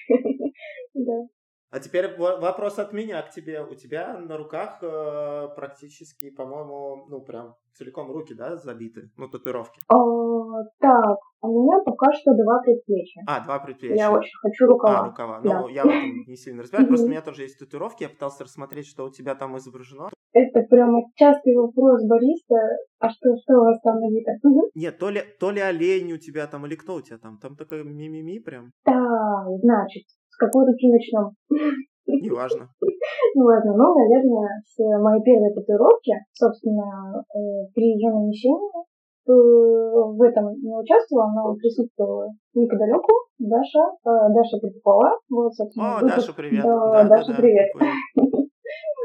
Да. 0.94 1.37
А 1.70 1.80
теперь 1.80 2.16
вопрос 2.16 2.78
от 2.78 2.92
меня 2.92 3.20
к 3.22 3.30
тебе. 3.30 3.62
У 3.62 3.74
тебя 3.74 4.18
на 4.18 4.38
руках 4.38 4.78
э, 4.82 5.48
практически, 5.54 6.30
по-моему, 6.30 7.06
ну 7.10 7.20
прям 7.20 7.56
целиком 7.74 8.10
руки, 8.10 8.34
да, 8.34 8.56
забиты, 8.56 9.10
ну 9.16 9.28
татуировки. 9.28 9.80
О, 9.88 10.62
так, 10.80 11.18
У 11.40 11.48
меня 11.48 11.78
пока 11.84 12.12
что 12.12 12.32
два 12.34 12.60
предплечья. 12.62 13.22
А, 13.26 13.44
два 13.44 13.58
предплечья. 13.58 13.96
Я 13.96 14.10
очень 14.10 14.36
хочу 14.40 14.66
рукава. 14.66 15.00
А, 15.00 15.06
рукава. 15.08 15.40
Да. 15.40 15.60
Ну, 15.60 15.68
я 15.68 15.84
в 15.84 15.88
этом 15.88 16.24
не 16.26 16.36
сильно 16.36 16.62
разбираюсь. 16.62 16.88
Просто 16.88 17.06
у 17.06 17.10
меня 17.10 17.22
тоже 17.22 17.42
есть 17.42 17.58
татуировки. 17.58 18.02
Я 18.02 18.08
пытался 18.08 18.44
рассмотреть, 18.44 18.86
что 18.86 19.04
у 19.04 19.10
тебя 19.10 19.34
там 19.34 19.56
изображено. 19.58 20.08
Это 20.32 20.60
прямо 20.62 21.02
частый 21.14 21.54
вопрос 21.56 22.02
Бориса. 22.04 22.56
А 22.98 23.08
что, 23.10 23.36
что 23.42 23.54
у 23.54 23.64
вас 23.64 23.80
там 23.82 24.00
на 24.00 24.10
видах? 24.10 24.36
Нет, 24.74 24.98
то 24.98 25.10
ли, 25.10 25.22
то 25.38 25.50
ли 25.50 25.60
олень 25.60 26.12
у 26.12 26.18
тебя 26.18 26.46
там, 26.46 26.66
или 26.66 26.74
кто 26.74 26.96
у 26.96 27.00
тебя 27.00 27.18
там? 27.18 27.38
Там 27.38 27.56
такой 27.56 27.84
мимими 27.84 28.38
прям. 28.38 28.70
Да, 28.84 29.44
значит, 29.62 30.04
какой 30.38 30.66
руки 30.66 30.88
начнем? 30.90 31.34
Неважно. 32.06 32.68
Ну 33.34 33.44
ладно, 33.44 33.72
ну, 33.76 33.94
наверное, 33.94 34.62
с 34.64 34.78
моей 34.78 35.22
первой 35.22 35.52
татуировки, 35.54 36.12
собственно, 36.32 37.22
э, 37.34 37.68
при 37.74 37.94
ее 37.94 38.10
нанесении 38.10 38.80
э, 38.80 39.30
в 39.30 40.20
этом 40.22 40.54
не 40.54 40.74
участвовала, 40.74 41.30
но 41.34 41.54
присутствовала 41.54 42.28
неподалеку 42.54 43.12
Даша, 43.38 43.84
э, 44.04 44.32
Даша 44.34 44.58
Петухова. 44.60 45.18
Вот, 45.30 45.54
собственно, 45.54 45.98
О, 45.98 46.00
Даша, 46.00 46.32
привет. 46.32 46.64
Да, 46.64 47.04
да, 47.04 47.08
Даша, 47.08 47.32
да, 47.32 47.36
привет. 47.36 47.68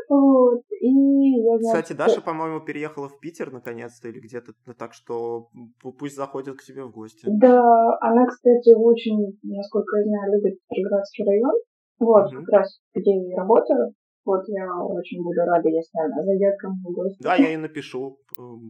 Вот. 0.09 0.61
И 0.79 0.87
я, 0.87 1.57
Кстати, 1.59 1.93
Даша, 1.93 2.21
по-моему, 2.21 2.59
переехала 2.61 3.09
в 3.09 3.19
Питер 3.19 3.51
наконец-то 3.51 4.07
или 4.07 4.19
где-то, 4.19 4.53
так 4.77 4.93
что 4.93 5.49
пусть 5.81 6.15
заходит 6.15 6.57
к 6.57 6.63
тебе 6.63 6.83
в 6.83 6.91
гости. 6.91 7.25
Да, 7.27 7.97
она, 8.01 8.25
кстати, 8.27 8.73
очень, 8.73 9.37
насколько 9.43 9.97
я 9.97 10.03
знаю, 10.03 10.33
любит 10.33 10.59
Петроградский 10.69 11.25
район. 11.25 11.53
Вот, 11.99 12.27
угу. 12.27 12.43
как 12.43 12.49
раз 12.49 12.79
где 12.93 13.11
я 13.11 13.37
работаю. 13.37 13.93
Вот 14.25 14.43
я 14.47 14.65
очень 14.85 15.21
буду 15.21 15.41
рада, 15.41 15.67
если 15.67 15.99
она 15.99 16.23
зайдет 16.23 16.55
ко 16.57 16.69
мне 16.69 16.79
в 16.85 16.93
гости. 16.93 17.21
Да, 17.21 17.35
я 17.35 17.49
ей 17.49 17.57
напишу. 17.57 18.17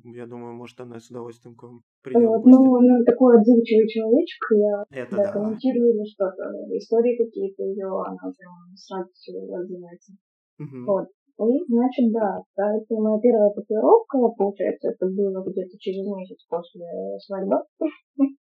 Я 0.04 0.26
думаю, 0.26 0.56
может, 0.56 0.80
она 0.80 1.00
с 1.00 1.12
удовольствием 1.12 1.56
к 1.56 1.64
вам 1.64 1.82
придет 2.02 2.28
вот, 2.28 2.44
Ну, 2.46 2.80
ну, 2.82 3.04
такой 3.06 3.38
отзывчивый 3.38 3.88
человечек. 3.88 4.42
Я 4.50 5.04
Это 5.04 5.16
да, 5.16 5.24
да. 5.26 5.32
комментирую 5.32 5.94
или 5.94 6.06
что-то. 6.10 6.44
Истории 6.76 7.24
какие-то 7.24 7.64
ее, 7.64 7.86
она 7.86 8.34
прям 8.34 8.76
с 8.76 8.90
радостью 8.90 9.54
отзывается. 9.54 10.14
Угу. 10.60 10.86
Вот. 10.88 11.08
И, 11.40 11.66
значит, 11.68 12.12
да, 12.14 12.44
это 12.56 12.96
моя 12.96 13.20
первая 13.20 13.50
татуировка, 13.50 14.18
получается, 14.38 14.90
это 14.90 15.08
было 15.08 15.44
где-то 15.44 15.78
через 15.80 16.06
месяц 16.06 16.46
после 16.50 16.86
свадьбы. 17.20 17.58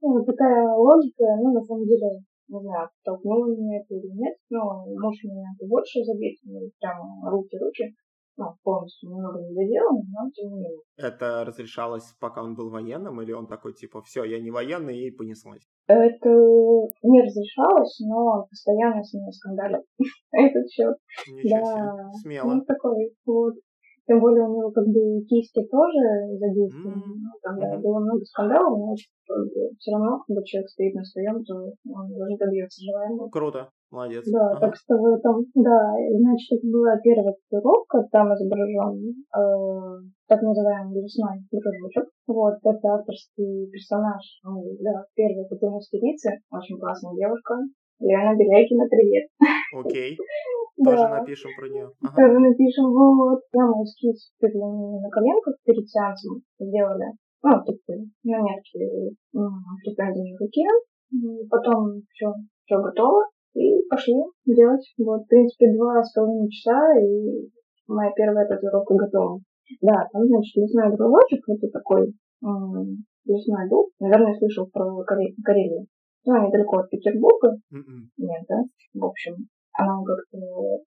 Вот 0.00 0.24
такая 0.26 0.62
логика, 0.76 1.24
ну, 1.42 1.52
на 1.52 1.60
самом 1.60 1.84
деле, 1.84 2.22
не 2.46 2.60
знаю, 2.60 2.88
толкнуло 3.02 3.50
меня 3.50 3.80
это 3.80 3.94
или 3.96 4.14
нет, 4.14 4.36
но 4.48 4.86
муж 4.86 5.16
меня 5.24 5.42
это 5.58 5.66
больше 5.66 6.04
задеть, 6.04 6.38
ну, 6.44 6.70
прямо 6.78 7.28
руки-руки, 7.28 7.96
ну, 8.38 8.54
полностью 8.62 9.10
немного 9.10 9.40
не 9.40 9.54
доделано, 9.54 10.02
но 10.08 10.30
тем 10.30 10.50
не 10.50 10.60
менее. 10.60 10.80
Это 10.96 11.44
разрешалось, 11.44 12.14
пока 12.20 12.42
он 12.42 12.54
был 12.54 12.70
военным, 12.70 13.20
или 13.20 13.32
он 13.32 13.46
такой, 13.48 13.74
типа, 13.74 14.00
все, 14.02 14.24
я 14.24 14.40
не 14.40 14.50
военный, 14.50 14.96
и 14.96 15.10
понеслось? 15.10 15.68
Это 15.88 16.28
не 16.28 17.22
разрешалось, 17.22 17.98
но 18.00 18.46
постоянно 18.48 19.02
с 19.02 19.12
ним 19.12 19.30
скандалил. 19.32 19.82
Этот 20.32 20.70
счет. 20.70 20.96
Да, 21.50 22.10
смело. 22.22 22.54
Ну, 22.54 22.64
такой, 22.64 23.12
вот. 23.26 23.54
Тем 24.08 24.20
более 24.20 24.48
у 24.48 24.56
него 24.56 24.70
как 24.70 24.86
бы 24.88 25.20
кисти 25.28 25.60
тоже 25.68 26.32
задействованы. 26.40 26.96
Mm-hmm. 26.96 27.44
Когда 27.44 27.76
было 27.76 28.00
много 28.00 28.24
скандалов, 28.24 28.78
но 28.78 28.94
все 28.96 29.92
равно, 29.92 30.24
когда 30.26 30.42
человек 30.44 30.70
стоит 30.70 30.94
на 30.94 31.04
своем, 31.04 31.44
то 31.44 31.54
он 31.92 32.08
даже 32.16 32.36
добьется 32.40 32.80
желаемого. 32.82 33.28
Круто. 33.28 33.68
Молодец. 33.90 34.24
Да, 34.32 34.48
ага. 34.48 34.60
так 34.60 34.76
что 34.76 34.96
в 34.96 35.04
этом, 35.12 35.44
да, 35.54 35.92
значит, 35.92 36.56
это 36.56 36.66
была 36.72 36.96
первая 37.04 37.34
татуировка, 37.36 38.08
там 38.10 38.32
изображен 38.32 39.24
э, 39.28 40.08
так 40.26 40.40
называемый 40.40 41.02
лесной 41.02 41.44
дружочек. 41.52 42.08
Вот, 42.26 42.56
это 42.64 42.88
авторский 42.88 43.70
персонаж, 43.70 44.24
ну, 44.44 44.64
да, 44.80 45.04
первой 45.14 45.48
тату-мастерицы, 45.48 46.40
очень 46.50 46.78
классная 46.78 47.14
девушка, 47.14 47.56
Лена 48.00 48.34
Белякина, 48.38 48.86
привет. 48.86 49.26
Окей. 49.74 50.16
Тоже 50.84 51.08
напишем 51.08 51.50
про 51.58 51.68
нее. 51.68 51.90
Ага. 52.00 52.14
Тоже 52.14 52.38
напишем. 52.38 52.86
Вот. 52.94 53.40
Прямо 53.50 53.82
эскиз 53.82 54.30
на 54.40 55.10
коленках 55.10 55.54
перед 55.64 55.88
сеансом 55.88 56.42
сделали. 56.60 57.18
Ну, 57.42 57.50
такие 57.66 58.06
намерки 58.22 58.78
претензии 59.82 60.30
на 60.30 60.38
руке. 60.38 60.66
Потом 61.50 62.02
все, 62.12 62.32
все 62.64 62.78
готово. 62.78 63.26
И 63.54 63.82
пошли 63.90 64.14
делать. 64.46 64.86
Вот, 64.98 65.22
в 65.22 65.26
принципе, 65.26 65.74
два 65.74 66.02
с 66.02 66.12
половиной 66.12 66.50
часа, 66.50 66.78
и 67.00 67.50
моя 67.88 68.12
первая 68.14 68.46
татуировка 68.46 68.94
готова. 68.94 69.40
Да, 69.82 70.06
там, 70.12 70.22
значит, 70.26 70.54
лесной 70.54 70.96
кружочек, 70.96 71.42
это 71.48 71.68
такой 71.72 72.12
лесной 73.26 73.68
дуб. 73.68 73.90
Наверное, 73.98 74.38
слышал 74.38 74.68
про 74.72 75.02
Карелию. 75.04 75.86
Ну, 76.28 76.44
недалеко 76.44 76.84
от 76.84 76.90
Петербурга. 76.90 77.56
Mm-mm. 77.72 78.12
Нет, 78.18 78.42
да? 78.48 78.60
В 78.92 79.04
общем, 79.06 79.48
она 79.72 79.96
как-то 80.04 80.36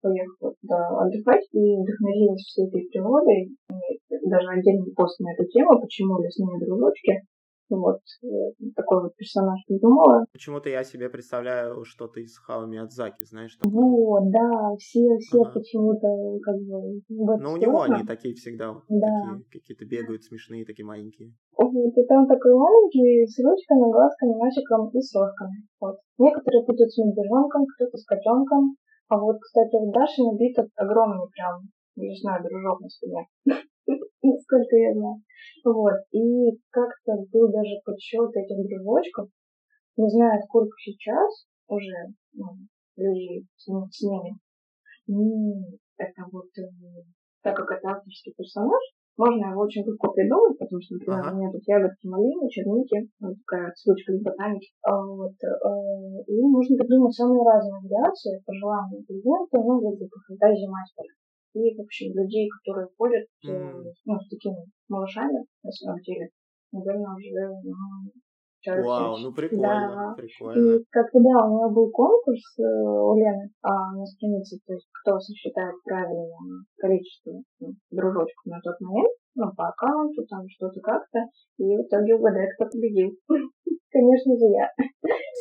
поехала 0.03 0.53
туда 0.61 1.01
отдыхать 1.01 1.49
и 1.53 1.80
вдохновилась 1.80 2.43
всей 2.45 2.68
этой 2.68 2.84
природой. 2.93 3.49
И 3.49 4.28
даже 4.28 4.49
отдельный 4.51 4.93
пост 4.93 5.18
на 5.20 5.32
эту 5.32 5.49
тему, 5.49 5.80
почему 5.80 6.20
лесные 6.20 6.61
дружочки. 6.61 7.24
Вот 7.71 8.01
э, 8.23 8.27
такой 8.75 9.03
вот 9.03 9.16
персонаж 9.16 9.61
придумала. 9.66 10.27
Почему-то 10.33 10.68
я 10.68 10.83
себе 10.83 11.09
представляю 11.09 11.85
что-то 11.85 12.21
из 12.21 12.37
Хао 12.39 12.66
Миядзаки, 12.66 13.25
знаешь? 13.25 13.53
Что 13.53 13.71
вот, 13.71 14.31
да, 14.31 14.77
все, 14.79 15.16
все 15.18 15.43
ага. 15.43 15.53
почему-то 15.53 16.39
как 16.43 16.57
бы... 16.57 17.01
Ну, 17.09 17.53
у 17.53 17.57
него 17.57 17.83
они 17.83 18.05
такие 18.05 18.35
всегда, 18.35 18.75
да. 18.89 19.07
такие 19.07 19.61
какие-то 19.61 19.85
бегают 19.87 20.25
смешные, 20.25 20.64
такие 20.64 20.85
маленькие. 20.85 21.33
Вот, 21.57 21.97
и 21.97 22.05
там 22.07 22.27
такой 22.27 22.55
маленький 22.55 23.27
с 23.27 23.39
ручками, 23.39 23.93
глазками, 23.93 24.35
носиком 24.35 24.89
и 24.91 25.01
с 25.01 25.14
ложками. 25.14 25.68
Вот. 25.81 25.99
Некоторые 26.18 26.64
путают 26.64 26.91
с 26.91 26.99
медвежонком, 26.99 27.66
кто-то 27.66 27.97
с 27.97 28.05
котенком. 28.05 28.77
А 29.09 29.18
вот, 29.18 29.39
кстати, 29.41 29.77
в 29.77 29.93
Даше 29.93 30.23
набит 30.23 30.57
огромный 30.77 31.29
прям, 31.31 31.62
не 31.97 32.16
знаю, 32.21 32.43
дружок 32.43 32.81
на 32.81 32.89
спине. 32.89 33.27
Сколько 34.51 34.76
я 34.82 34.92
знаю. 34.92 35.22
Вот. 35.64 35.94
И 36.11 36.59
как-то 36.70 37.22
был 37.30 37.53
даже 37.53 37.78
подсчет 37.84 38.34
этих 38.34 38.59
дружочков. 38.66 39.30
Не 39.96 40.11
знаю, 40.11 40.42
сколько 40.42 40.74
сейчас 40.76 41.46
уже 41.68 42.11
ну, 42.34 42.46
людей 42.96 43.46
с, 43.55 43.70
с 43.70 44.03
ними. 44.03 44.34
И 45.07 45.78
это 45.98 46.22
вот, 46.32 46.51
э, 46.59 46.66
так 47.42 47.55
как 47.55 47.78
это 47.78 47.94
авторский 47.94 48.34
персонаж, 48.36 48.82
можно 49.16 49.53
его 49.53 49.62
очень 49.62 49.86
легко 49.86 50.11
придумать, 50.11 50.59
потому 50.59 50.80
что, 50.82 50.94
например, 50.94 51.20
ага. 51.20 51.30
у 51.30 51.38
меня 51.38 51.53
тут 51.53 51.62
ягодки 51.66 52.07
малины, 52.09 52.51
черники, 52.51 53.07
вот 53.20 53.36
такая 53.46 53.70
ссылочка 53.76 54.12
из 54.12 54.22
ботаники. 54.22 54.72
А 54.82 54.98
вот, 54.98 55.38
э, 55.46 56.26
и 56.26 56.42
можно 56.42 56.74
придумать 56.76 57.14
самые 57.14 57.46
разные 57.46 57.86
вариации 57.86 58.42
по 58.44 58.53
желанию 58.55 59.05
клиента, 59.07 59.62
ну, 59.62 59.78
или 59.78 60.09
по 60.11 60.18
фантазии 60.26 60.66
мастера. 60.66 61.14
И, 61.55 61.76
в 61.76 61.80
общем, 61.80 62.14
людей, 62.14 62.48
которые 62.48 62.88
ходят 62.96 63.26
mm. 63.44 63.82
ну, 64.05 64.20
с 64.20 64.28
такими 64.28 64.57
малышами, 64.88 65.44
на 65.62 65.70
самом 65.72 66.01
деле, 66.03 66.28
наверное, 66.72 67.14
уже 67.16 67.48
ну, 67.64 68.12
Человек 68.62 68.84
Вау, 68.84 69.16
ну 69.16 69.32
прикольно, 69.32 69.64
да. 69.64 70.14
прикольно. 70.20 70.76
И 70.76 70.84
как-то, 70.90 71.18
да, 71.18 71.46
у 71.46 71.57
меня 71.57 71.68
был 71.72 71.90
конкурс 71.90 72.44
э, 72.59 72.62
у 72.62 73.16
Лены 73.16 73.48
а, 73.62 73.96
на 73.96 74.05
странице, 74.05 74.59
то 74.66 74.74
есть 74.74 74.86
кто 75.01 75.18
сосчитает 75.18 75.74
правильное 75.82 76.36
количество 76.76 77.40
ну, 77.61 77.72
дружочков 77.90 78.44
на 78.44 78.61
тот 78.61 78.78
момент, 78.80 79.09
ну, 79.35 79.47
по 79.57 79.68
аккаунту, 79.68 80.26
там 80.28 80.45
что-то 80.49 80.81
как-то, 80.81 81.18
и 81.59 81.76
в 81.76 81.83
итоге 81.83 82.14
угадай, 82.14 82.49
кто 82.55 82.66
победил. 82.66 83.11
Конечно 83.93 84.37
же, 84.39 84.47
я. 84.55 84.70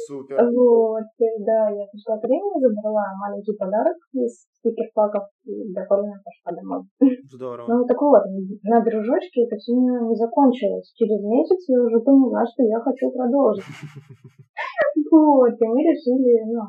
Супер. 0.08 0.42
Вот, 0.42 1.06
да, 1.46 1.70
я 1.70 1.86
пришла 1.86 2.18
к 2.18 2.24
Риме, 2.26 2.58
забрала 2.58 3.06
маленький 3.22 3.54
подарок 3.54 3.98
из 4.14 4.48
стикер-паков 4.58 5.30
и 5.46 5.72
довольно 5.74 6.18
пошла 6.26 6.58
домой. 6.58 6.82
Здорово. 7.30 7.68
Ну, 7.70 7.86
так 7.86 8.02
вот, 8.02 8.24
на 8.64 8.82
дружочке 8.82 9.46
это 9.46 9.56
все 9.58 9.74
не 9.74 10.16
закончилось. 10.16 10.92
Через 10.96 11.22
месяц 11.22 11.62
я 11.70 11.82
уже 11.82 12.00
поняла, 12.00 12.44
что 12.46 12.64
я 12.64 12.80
хочу 12.80 13.12
продолжить. 13.12 13.66
Вот, 15.12 15.50
и 15.50 15.66
мы 15.66 15.82
решили, 15.82 16.46
ну, 16.46 16.62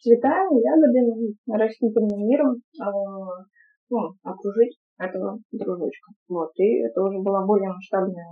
цветами, 0.00 0.62
ягодами, 0.62 1.34
растительным 1.50 2.28
миром 2.28 2.56
а, 2.80 2.90
ну, 3.90 4.14
окружить 4.22 4.78
этого 5.00 5.38
дружочка. 5.50 6.12
Вот, 6.28 6.50
и 6.56 6.82
это 6.84 7.02
уже 7.02 7.18
была 7.18 7.44
более 7.44 7.72
масштабная 7.72 8.30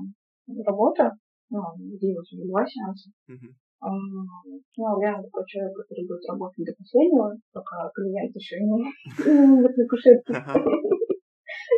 работа 0.64 1.12
ну, 1.50 1.60
длилось 1.76 2.32
уже 2.32 2.46
два 2.46 2.64
сеанса. 2.66 3.10
Uh-huh. 3.28 3.52
Ну, 3.80 5.00
Лена 5.00 5.22
такой 5.22 5.44
человек, 5.46 5.76
который 5.76 6.06
будет 6.06 6.28
работать 6.28 6.66
до 6.66 6.72
последнего, 6.76 7.36
пока 7.52 7.90
клиент 7.94 8.34
еще 8.34 8.58
не 8.60 8.92
на 9.62 9.88
кушетке. 9.88 10.34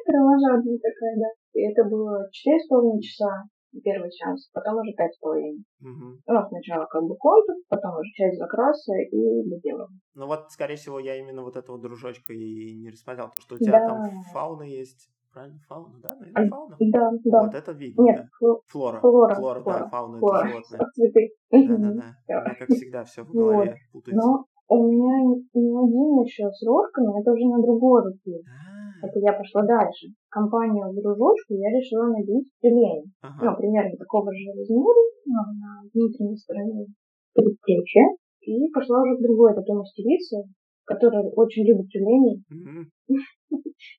Кровожадная 0.07 0.79
такая, 0.81 1.15
да. 1.17 1.29
И 1.55 1.61
это 1.71 1.85
было 1.85 2.27
четыре 2.33 2.59
с 2.59 2.67
половиной 2.69 3.03
часа 3.03 3.45
первый 3.79 4.11
сеанс, 4.11 4.51
потом 4.53 4.77
уже 4.77 4.93
пять 4.97 5.15
с 5.15 5.19
половиной. 5.19 5.65
Угу. 5.81 6.07
Ну, 6.27 6.49
сначала 6.49 6.87
как 6.87 7.03
бы 7.03 7.17
контур, 7.17 7.55
потом 7.69 7.93
уже 7.95 8.11
часть 8.15 8.39
закраса 8.39 8.93
и 8.95 9.49
доделываем. 9.49 10.01
Ну 10.15 10.27
вот, 10.27 10.51
скорее 10.51 10.77
всего, 10.77 10.99
я 10.99 11.17
именно 11.17 11.43
вот 11.43 11.57
этого 11.57 11.79
дружочка 11.79 12.33
и 12.33 12.75
не 12.81 12.91
рассмотрел, 12.91 13.27
потому 13.29 13.43
что 13.43 13.55
у 13.55 13.59
тебя 13.59 13.81
да. 13.81 13.87
там 13.89 14.23
фауна 14.33 14.63
есть, 14.65 15.09
правильно? 15.33 15.59
Фауна, 15.69 15.95
да? 16.03 16.17
Наверное, 16.17 16.49
фауна? 16.51 16.77
Да, 16.81 17.11
да. 17.25 17.43
Вот, 17.43 17.55
это 17.55 17.73
видно, 17.73 18.03
Нет, 18.03 18.17
да. 18.17 18.25
фло- 18.47 18.61
Флора. 18.67 19.01
флора, 19.01 19.35
Флора, 19.37 19.63
флора, 19.63 19.79
да, 19.79 19.89
фауна 19.89 20.19
флора. 20.19 20.39
это 20.39 20.49
животное. 20.49 20.81
Цветы. 20.95 21.29
Да-да-да. 21.51 22.15
Да. 22.29 22.39
У 22.41 22.45
меня, 22.45 22.55
как 22.59 22.69
всегда, 22.71 23.05
все 23.05 23.23
в 23.23 23.33
голове 23.33 23.77
путается. 23.93 24.27
Но 24.27 24.45
у 24.69 24.87
меня 24.87 25.35
не 25.55 25.77
один 25.79 26.23
еще 26.23 26.51
с 26.51 26.65
рожками, 26.67 27.21
это 27.21 27.33
уже 27.33 27.45
на 27.47 27.61
другой 27.63 28.03
руке. 28.05 28.39
А, 28.47 29.07
Это 29.07 29.19
я 29.21 29.33
пошла 29.33 29.63
дальше. 29.63 30.09
Компанию 30.31 30.87
в 30.91 30.95
дружочку 30.95 31.55
я 31.55 31.71
решила 31.75 32.07
набить. 32.07 32.47
Ну, 32.63 33.03
Ага. 33.21 33.57
примерно 33.59 33.97
такого 33.99 34.31
же 34.33 34.47
размера, 34.57 35.03
но 35.27 35.41
на 35.59 35.83
внутренней 35.93 36.37
стороне 36.37 36.87
предплечья. 37.35 38.15
И 38.43 38.71
пошла 38.73 39.03
уже 39.03 39.19
к 39.19 39.23
другой 39.23 39.55
такой 39.55 39.77
мастерице, 39.77 40.45
которая 40.85 41.25
очень 41.35 41.67
любит 41.67 41.89
тюленей. 41.89 42.43
Мгм. 42.49 42.91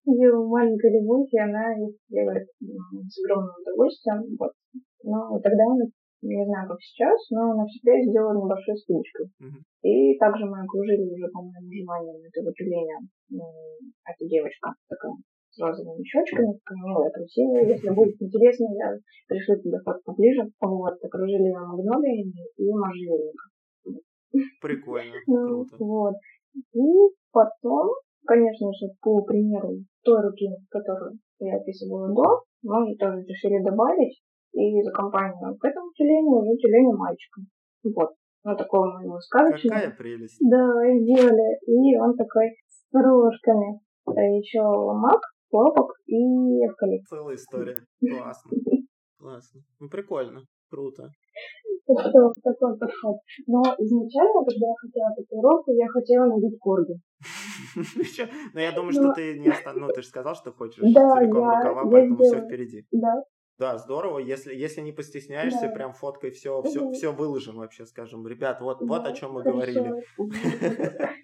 Ее 0.06 0.32
маленькая 0.48 1.00
любовь, 1.00 1.28
и 1.32 1.38
она 1.38 1.76
их 1.76 1.96
делает 2.10 2.48
с 2.48 3.24
огромным 3.24 3.56
удовольствием. 3.62 4.24
Вот. 4.40 4.52
Но 5.04 5.38
тогда 5.44 5.64
она, 5.68 5.86
не 6.22 6.46
знаю, 6.46 6.70
как 6.70 6.82
сейчас, 6.82 7.20
но 7.30 7.52
она 7.52 7.66
всегда 7.66 7.92
сделала 8.02 8.34
небольшой 8.40 8.78
скидочкой. 8.78 9.28
Мгм. 9.40 9.60
И 9.84 10.18
также 10.18 10.46
мы 10.46 10.64
окружили 10.64 11.12
уже, 11.12 11.28
по 11.28 11.42
моему 11.42 11.70
желанию, 11.70 12.24
этого 12.24 12.54
тюленя. 12.54 13.00
Эта 13.30 14.28
девочка 14.28 14.74
такая 14.88 15.12
с 15.52 15.60
розовыми 15.60 16.04
щечками, 16.04 16.54
милая, 16.84 17.12
красивая. 17.12 17.66
Если 17.68 17.90
будет 17.90 18.16
интересно, 18.22 18.66
я 18.76 18.96
пришлю 19.28 19.60
тебе 19.62 19.78
фото 19.84 20.00
поближе. 20.06 20.44
Вот, 20.62 20.96
окружили 21.04 21.52
магнолиями 21.52 22.34
и 22.58 22.72
можжевельником. 22.72 23.50
Прикольно, 24.62 25.16
Ну, 25.28 25.66
круто. 25.66 25.76
вот. 25.80 26.16
И 26.74 26.88
потом, 27.32 27.90
конечно 28.26 28.72
же, 28.74 28.88
по 29.02 29.22
примеру 29.24 29.80
той 30.04 30.22
руки, 30.22 30.48
которую 30.70 31.20
я 31.40 31.58
описывала 31.58 32.08
до, 32.14 32.44
мы 32.64 32.96
тоже 32.96 33.22
решили 33.28 33.64
добавить 33.64 34.22
и 34.54 34.82
за 34.84 34.92
компанию 34.92 35.56
к 35.58 35.66
этому 35.66 35.92
тюленю 35.96 36.38
уже 36.40 36.56
тюленя 36.58 36.96
мальчика. 36.96 37.42
Вот. 37.84 38.12
Ну, 38.44 38.56
такого 38.56 38.88
моего 38.94 39.20
сказочного. 39.20 39.76
Какая 39.76 39.96
прелесть. 39.96 40.38
Да, 40.42 40.66
и 40.90 41.00
сделали. 41.00 41.60
И 41.68 41.98
он 41.98 42.16
такой 42.18 42.56
с 42.68 42.88
рожками. 42.94 43.80
А 44.06 44.20
еще 44.20 44.62
мак, 44.62 45.22
хлопок 45.52 45.92
и 46.08 46.16
эвкалипт. 46.66 47.08
Целая 47.08 47.36
история. 47.36 47.78
Классно. 48.00 48.52
Классно. 49.20 49.62
Ну, 49.80 49.90
прикольно. 49.90 50.42
Круто. 50.70 51.10
Так 51.86 52.00
что 52.10 52.32
такой 52.44 52.78
подход. 52.78 53.18
Но 53.48 53.62
изначально, 53.78 54.46
когда 54.46 54.68
я 54.68 54.74
хотела 54.82 55.10
татуировку, 55.16 55.72
я 55.74 55.88
хотела 55.90 56.26
набить 56.28 56.58
корги. 56.60 56.94
Но 58.54 58.60
я 58.62 58.72
думаю, 58.72 58.94
Ну. 58.96 59.02
что 59.04 59.14
ты 59.14 59.38
не. 59.40 59.52
Ну, 59.76 59.88
ты 59.90 60.02
же 60.02 60.08
сказал, 60.08 60.36
что 60.36 60.52
хочешь 60.54 60.82
целиком 60.82 61.20
рукава, 61.50 61.84
поэтому 61.92 62.18
все 62.24 62.42
впереди. 62.46 62.86
Да, 62.92 63.14
Да, 63.60 63.78
здорово. 63.78 64.20
Если, 64.20 64.56
если 64.56 64.82
не 64.82 64.92
постесняешься, 64.94 65.68
Да. 65.68 65.74
прям 65.74 65.94
фоткой 65.94 66.32
все, 66.32 66.62
все, 66.64 66.90
все 66.92 67.12
выложим 67.12 67.58
вообще, 67.58 67.86
скажем. 67.86 68.26
Ребят, 68.28 68.62
вот, 68.62 68.82
вот 68.82 69.04
Да, 69.04 69.10
о 69.10 69.14
чем 69.14 69.34
мы 69.34 69.44
хорошо. 69.44 69.58
говорили. 69.58 70.04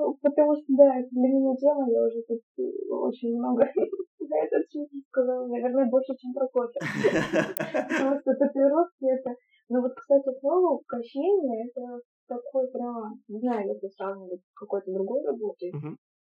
Ну, 0.00 0.16
Потому 0.22 0.56
что, 0.56 0.64
да, 0.80 0.96
это 0.96 1.08
для 1.12 1.28
меня 1.28 1.54
тема, 1.56 1.84
я 1.92 2.00
уже 2.00 2.22
тут 2.26 2.40
э, 2.56 2.62
очень 2.88 3.36
много 3.36 3.68
за 4.18 4.36
этот 4.48 4.64
чуть 4.72 4.88
сказала, 5.08 5.46
наверное, 5.46 5.90
больше, 5.90 6.16
чем 6.16 6.32
про 6.32 6.48
кофе. 6.48 6.80
Просто 8.00 8.32
татуировки 8.32 9.04
это... 9.04 9.36
Ну 9.68 9.82
вот, 9.82 9.92
кстати, 9.94 10.24
к 10.24 10.40
слову, 10.40 10.82
кощение 10.88 11.68
это 11.68 12.00
такой 12.26 12.66
прямо, 12.72 13.12
не 13.28 13.40
знаю, 13.40 13.68
если 13.68 13.88
сравнивать 13.88 14.40
с 14.40 14.54
какой-то 14.54 14.90
другой 14.90 15.22
работой, 15.22 15.70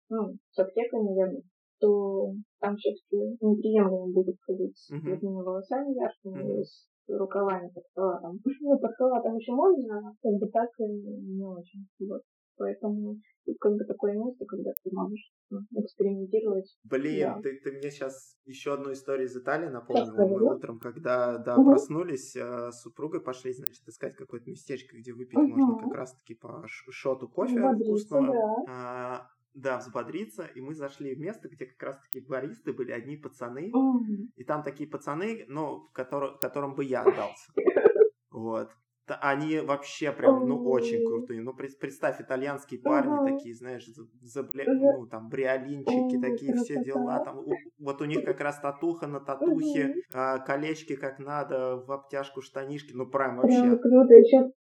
ну, 0.09 0.35
с 0.51 0.59
аптекой, 0.59 1.05
наверное, 1.05 1.43
то 1.79 2.33
там 2.61 2.75
все-таки 2.77 3.17
неприемлемо 3.45 4.11
будет 4.13 4.37
ходить 4.47 4.77
с 4.79 4.87
цветными 4.87 5.43
волосами 5.43 5.95
яркими 5.95 6.63
с 6.63 6.89
рукавами 7.07 7.69
под 7.69 7.85
халатом. 7.95 8.41
Ну, 8.61 8.79
под 8.79 8.95
халатом 8.97 9.37
еще 9.37 9.53
можно, 9.53 9.99
а 9.99 10.13
как 10.23 10.33
бы 10.41 10.49
так 10.49 10.71
не 10.79 11.45
очень. 11.45 11.87
Вот. 12.01 12.23
Поэтому 12.59 13.21
тут 13.47 13.57
как 13.61 13.73
бы 13.77 13.85
такое 13.85 14.15
место, 14.15 14.45
когда 14.45 14.71
ты 14.83 14.91
можешь 14.93 15.31
ну, 15.51 15.61
экспериментировать. 15.81 16.77
Блин, 16.85 17.35
Да. 17.37 17.41
ты, 17.43 17.61
ты 17.61 17.73
мне 17.73 17.91
сейчас 17.91 18.37
еще 18.45 18.75
одну 18.75 18.93
историю 18.93 19.27
из 19.27 19.37
Италии 19.37 19.69
напомнила. 19.69 20.27
Мы 20.27 20.55
утром, 20.57 20.79
когда 20.79 21.39
да, 21.39 21.57
Мгм. 21.57 21.71
проснулись, 21.71 22.37
э, 22.37 22.71
с 22.73 22.83
супругой 22.83 23.21
пошли, 23.23 23.53
значит, 23.53 23.87
искать 23.89 24.17
какое-то 24.17 24.51
местечко, 24.51 24.97
где 24.97 25.13
выпить 25.13 25.39
можно 25.39 25.75
Мгм. 25.75 25.85
как 25.89 25.95
раз-таки 25.95 26.35
по 26.35 26.65
шоту 26.67 27.29
кофе 27.29 27.59
вкусного. 27.75 28.33
да. 28.35 28.65
А, 28.69 29.29
да, 29.55 29.79
взбодриться. 29.79 30.45
И 30.55 30.61
мы 30.61 30.75
зашли 30.75 31.15
в 31.15 31.19
место, 31.19 31.49
где 31.49 31.67
как 31.67 31.83
раз-таки 31.83 32.21
баристы 32.21 32.73
были 32.73 32.93
одни 32.93 33.17
пацаны. 33.17 33.71
Мгм. 33.73 34.31
И 34.37 34.45
там 34.45 34.63
такие 34.63 34.89
пацаны, 34.89 35.45
ну, 35.49 35.89
котор- 35.95 36.39
которым 36.39 36.75
бы 36.75 36.85
я 36.85 37.03
отдался. 37.03 37.51
Вот. 38.31 38.71
Они 39.17 39.59
вообще 39.61 40.13
прям, 40.13 40.47
ну, 40.49 40.63
очень 40.69 41.05
крутые. 41.07 41.41
Ну, 41.43 41.55
пред- 41.55 41.79
представь, 41.79 42.21
итальянские 42.21 42.81
парни 42.81 43.31
такие, 43.33 43.55
знаешь, 43.55 43.87
за- 43.87 44.05
забле- 44.23 44.65
Ага. 44.67 44.99
ну, 44.99 45.07
там, 45.07 45.29
бриолинчики, 45.29 46.21
такие 46.21 46.55
все 46.55 46.83
дела. 46.85 47.25
Там, 47.25 47.45
вот 47.79 48.03
у 48.03 48.05
них 48.05 48.25
как 48.25 48.41
раз 48.41 48.59
татуха 48.61 49.07
на 49.07 49.21
татухе, 49.21 49.95
а, 50.13 50.39
колечки 50.39 50.97
как 50.97 51.19
надо, 51.19 51.77
в 51.87 51.93
обтяжку 51.93 52.41
штанишки. 52.43 52.93
Ну, 52.95 53.07
прям 53.07 53.41
Прям 53.41 53.43
вообще 53.43 53.77
круто, 53.79 54.15
еще 54.15 54.51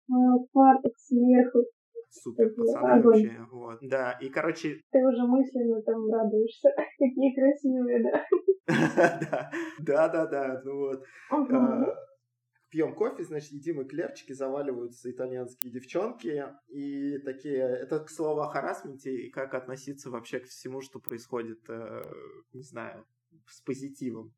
фартук 0.52 0.92
сверху. 0.98 1.58
супер 2.10 2.50
пацаны 2.54 2.92
Огонь. 3.00 3.04
вообще. 3.04 3.46
Вот. 3.52 3.78
Да, 3.82 4.12
и, 4.20 4.28
короче, 4.30 4.80
Ты 4.90 4.98
уже 5.06 5.26
мысленно 5.26 5.82
там 5.82 6.10
радуешься. 6.10 6.68
Какие 6.98 7.34
красивые, 7.34 8.02
да. 8.02 8.24
да, 8.66 9.50
да, 9.80 10.08
да, 10.08 10.26
да, 10.26 10.60
ну 10.64 10.76
вот. 10.78 11.02
Пьем 12.70 12.94
кофе, 12.94 13.24
значит, 13.24 13.52
едим 13.52 13.82
эклерчики, 13.82 14.32
заваливаются 14.32 15.10
итальянские 15.10 15.72
девчонки. 15.72 16.44
И 16.68 17.18
такие, 17.18 17.62
это 17.62 18.00
к 18.00 18.10
слову 18.10 18.40
о 18.40 18.48
харасменте 18.48 19.10
и 19.10 19.30
как 19.30 19.54
относиться 19.54 20.10
вообще 20.10 20.40
к 20.40 20.46
всему, 20.46 20.82
что 20.82 21.00
происходит, 21.00 21.60
э, 21.68 22.04
не 22.52 22.62
знаю, 22.62 23.06
с 23.46 23.62
позитивом. 23.62 24.34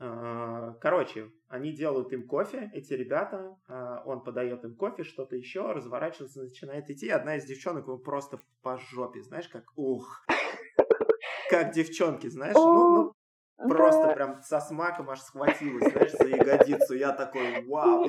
Э, 0.00 0.74
Короче, 0.80 1.30
они 1.46 1.72
делают 1.72 2.12
им 2.12 2.26
кофе, 2.26 2.70
эти 2.72 2.94
ребята, 2.94 3.56
э, 3.68 3.96
он 4.04 4.24
подает 4.24 4.64
им 4.64 4.74
кофе, 4.74 5.04
что-то 5.04 5.36
еще, 5.36 5.70
разворачивается, 5.72 6.42
начинает 6.42 6.90
идти. 6.90 7.08
Одна 7.08 7.36
из 7.36 7.44
девчонок 7.44 7.86
ему 7.86 7.98
просто 7.98 8.40
по 8.62 8.78
жопе, 8.78 9.22
знаешь, 9.22 9.48
как 9.48 9.64
ух. 9.76 10.24
Как 11.50 11.72
девчонки, 11.72 12.28
знаешь, 12.28 12.54
ну, 12.54 12.94
ну, 12.94 13.12
Просто 13.68 14.06
Да. 14.06 14.14
прям 14.14 14.42
со 14.42 14.60
смаком 14.60 15.10
аж 15.10 15.20
схватилась, 15.20 15.92
знаешь, 15.92 16.12
за 16.12 16.28
ягодицу. 16.28 16.94
Я 16.94 17.12
такой, 17.12 17.66
вау. 17.68 18.06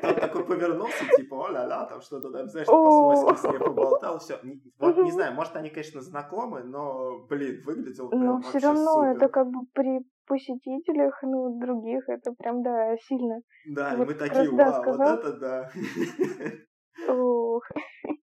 Тот 0.00 0.20
такой 0.20 0.44
повернулся, 0.44 1.04
типа, 1.16 1.48
о-ля-ля, 1.48 1.84
там 1.84 2.00
что-то, 2.00 2.30
там, 2.30 2.48
знаешь, 2.48 2.66
по-свойски 2.66 3.40
с 3.40 3.44
ней 3.44 3.58
поболтал, 3.58 4.18
все. 4.18 4.40
Вот, 4.78 4.96
не 4.98 5.10
знаю, 5.12 5.34
может, 5.34 5.56
они, 5.56 5.70
конечно, 5.70 6.00
знакомы, 6.00 6.62
но, 6.62 7.26
блин, 7.28 7.62
выглядел 7.64 8.08
прям 8.08 8.24
Но 8.24 8.40
все 8.40 8.58
равно 8.58 9.12
это 9.12 9.28
как 9.28 9.48
бы 9.48 9.66
при 9.74 10.00
посетителях, 10.26 11.18
ну, 11.22 11.58
других, 11.60 12.08
это 12.08 12.32
прям, 12.32 12.62
да, 12.62 12.96
сильно. 13.08 13.40
Да, 13.66 13.94
мы 13.96 14.14
такие, 14.14 14.50
вау, 14.50 14.84
вот 14.84 15.00
это 15.00 15.32
да. 15.38 15.70
Ох. 17.08 17.62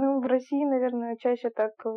Ну, 0.00 0.20
в 0.20 0.26
России, 0.26 0.64
наверное, 0.64 1.16
чаще 1.16 1.50
так 1.50 1.72
э, 1.84 1.90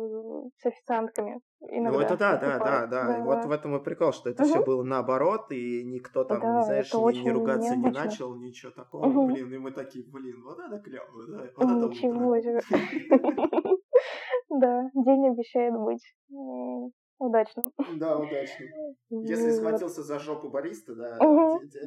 с 0.58 0.66
официантками. 0.66 1.40
Иногда 1.60 1.98
Ну, 1.98 2.04
это 2.04 2.16
да, 2.16 2.36
да, 2.36 2.58
да, 2.58 2.86
да. 2.86 3.18
И 3.18 3.22
вот 3.22 3.44
в 3.44 3.50
этом 3.52 3.76
и 3.76 3.84
прикол, 3.84 4.12
что 4.12 4.30
это 4.30 4.42
все 4.42 4.58
Мгм. 4.58 4.64
было 4.64 4.82
наоборот, 4.82 5.52
и 5.52 5.84
никто 5.84 6.24
там, 6.24 6.40
Да, 6.40 6.62
знаешь, 6.64 6.88
это 6.88 6.98
не, 6.98 7.22
не 7.22 7.30
ругаться 7.30 7.76
не 7.76 7.82
необычно. 7.82 8.10
начал, 8.10 8.34
ничего 8.34 8.72
такого. 8.72 9.06
Мгм. 9.06 9.32
Блин, 9.32 9.54
и 9.54 9.58
мы 9.58 9.70
такие, 9.70 10.04
блин, 10.04 10.42
вот 10.42 10.58
это 10.58 10.78
клево, 10.80 11.26
да, 11.28 11.50
вот 11.56 11.66
это 11.70 11.86
Ничего 11.86 12.40
себе. 12.40 12.60
Да, 14.50 14.90
день 14.94 15.28
обещает 15.28 15.74
быть 15.74 16.04
удачным. 17.18 17.64
Да, 17.98 18.18
удачно. 18.18 18.66
Если 19.10 19.50
схватился 19.50 20.02
за 20.02 20.18
жопу 20.18 20.48
бариста, 20.48 20.94
да, 20.94 21.18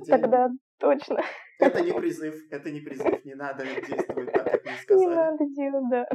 Тогда 0.10 0.50
точно 0.80 1.22
это 1.60 1.82
не 1.82 1.91
призыв, 1.94 2.36
это 2.52 2.72
не 2.72 2.82
призыв, 2.82 3.23
не 3.26 3.36
надо 3.36 3.64
действовать 3.88 4.34
так, 4.34 4.52
как 4.52 4.65
мне 4.65 4.73
не 4.73 4.77
сказали. 4.80 5.15
надо 5.15 5.45
делать, 5.48 5.90
да. 5.90 6.07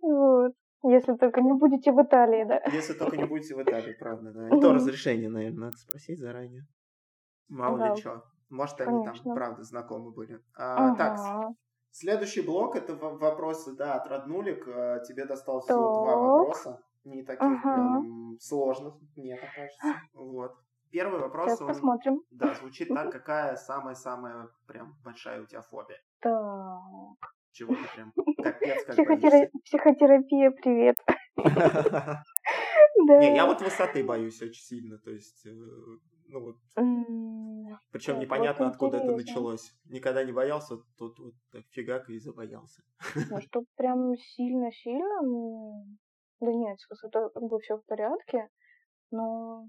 Вот. 0.00 0.52
Если 0.86 1.14
только 1.14 1.40
не 1.40 1.52
будете 1.54 1.92
в 1.92 2.02
Италии, 2.02 2.44
да. 2.44 2.60
Если 2.72 2.92
только 2.92 3.16
не 3.16 3.24
будете 3.24 3.54
в 3.54 3.62
Италии, 3.62 3.94
правда, 3.98 4.32
да. 4.32 4.48
И 4.54 4.60
то 4.60 4.72
разрешение, 4.72 5.30
наверное, 5.30 5.66
надо 5.66 5.76
спросить 5.78 6.18
заранее. 6.18 6.66
Мало 7.48 7.78
Да. 7.78 7.88
ли 7.90 7.96
что. 7.96 8.22
Может, 8.50 8.80
они 8.82 9.02
там, 9.02 9.14
Конечно. 9.14 9.34
правда, 9.34 9.62
знакомы 9.62 10.10
были. 10.12 10.40
А, 10.56 10.94
Так, 10.94 11.18
Ага. 11.18 11.54
следующий 11.90 12.42
блок 12.42 12.76
это 12.76 12.94
вопросы, 12.96 13.74
да, 13.74 13.94
от 13.94 14.06
Роднулик. 14.08 14.68
А, 14.68 14.98
Тебе 15.00 15.24
досталось 15.24 15.64
всего 15.64 15.88
два 15.94 16.12
Так. 16.16 16.20
вопроса. 16.22 16.80
Не 17.04 17.22
таких 17.22 17.40
Ага. 17.64 17.72
прям 17.74 18.36
сложных, 18.40 18.94
мне 19.16 19.36
так 19.36 19.50
кажется. 19.54 20.02
Вот. 20.14 20.52
Первый 20.94 21.18
вопрос, 21.18 21.50
Сейчас 21.50 21.60
он, 21.60 21.66
посмотрим. 21.66 22.22
да, 22.30 22.54
звучит 22.54 22.88
так, 22.88 23.10
какая 23.12 23.56
самая-самая 23.56 24.48
прям 24.68 24.96
большая 25.02 25.42
у 25.42 25.46
тебя 25.46 25.60
фобия? 25.62 25.98
Так. 26.20 27.34
Чего 27.50 27.74
ты 27.74 27.82
прям 27.96 28.12
капец 28.44 28.84
как 28.84 28.94
Психотера-? 28.94 29.50
Психотерапия, 29.64 30.52
привет. 30.52 30.94
Не, 32.96 33.34
я 33.34 33.44
вот 33.44 33.60
высоты 33.60 34.04
боюсь 34.04 34.40
очень 34.40 34.62
сильно, 34.62 34.98
то 34.98 35.10
есть, 35.10 35.44
э, 35.44 35.50
ну 36.28 36.40
вот. 36.40 36.58
Причем 37.90 38.20
непонятно, 38.20 38.68
откуда 38.68 38.98
это 38.98 39.16
началось. 39.16 39.74
Никогда 39.86 40.22
не 40.22 40.30
боялся, 40.30 40.76
тут 40.96 41.18
вот 41.18 41.34
так 41.50 41.64
фигак 41.70 42.08
и 42.08 42.20
забоялся. 42.20 42.84
Ну, 43.30 43.40
что 43.40 43.64
прям 43.74 44.14
сильно-сильно, 44.16 45.22
ну, 45.22 45.86
да 46.38 46.52
нет, 46.52 46.78
с 46.78 46.88
высотой 46.88 47.32
как 47.32 47.42
бы 47.42 47.58
все 47.58 47.78
в 47.78 47.84
порядке, 47.84 48.48
но 49.10 49.68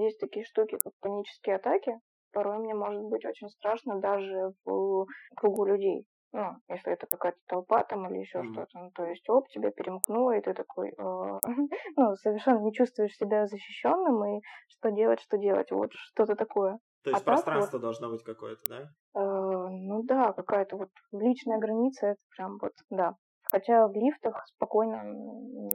есть 0.00 0.18
такие 0.18 0.44
штуки, 0.44 0.78
как 0.82 0.92
панические 1.00 1.56
атаки. 1.56 1.98
Порой 2.32 2.58
мне 2.58 2.74
может 2.74 3.02
быть 3.02 3.24
очень 3.24 3.48
страшно 3.48 4.00
даже 4.00 4.52
в 4.64 5.06
кругу 5.36 5.64
людей 5.64 6.06
ну, 6.34 6.56
если 6.68 6.92
это 6.92 7.06
какая-то 7.06 7.38
толпа 7.46 7.84
там 7.84 8.08
или 8.08 8.20
еще 8.20 8.40
mm. 8.40 8.52
что-то, 8.52 8.78
ну, 8.78 8.90
то 8.90 9.04
есть, 9.04 9.28
оп, 9.30 9.48
тебя 9.48 9.70
перемкнуло, 9.70 10.36
и 10.36 10.40
ты 10.40 10.52
такой, 10.52 10.88
э, 10.90 11.38
ну, 11.96 12.16
совершенно 12.16 12.58
не 12.58 12.72
чувствуешь 12.72 13.14
себя 13.14 13.46
защищенным, 13.46 14.24
и 14.24 14.40
что 14.66 14.90
делать, 14.90 15.20
что 15.20 15.38
делать, 15.38 15.70
вот 15.70 15.92
что-то 15.92 16.34
такое. 16.34 16.78
То 17.04 17.10
есть 17.10 17.22
а 17.22 17.24
пространство 17.24 17.76
вот, 17.76 17.82
должно 17.82 18.10
быть 18.10 18.24
какое-то, 18.24 18.62
да? 18.68 18.80
Э, 19.14 19.68
ну 19.70 20.02
да, 20.02 20.32
какая-то 20.32 20.76
вот 20.76 20.90
личная 21.12 21.58
граница, 21.58 22.08
это 22.08 22.20
прям 22.36 22.58
вот, 22.60 22.72
да. 22.90 23.14
Хотя 23.54 23.86
в 23.86 23.92
лифтах 23.92 24.44
спокойно 24.48 24.96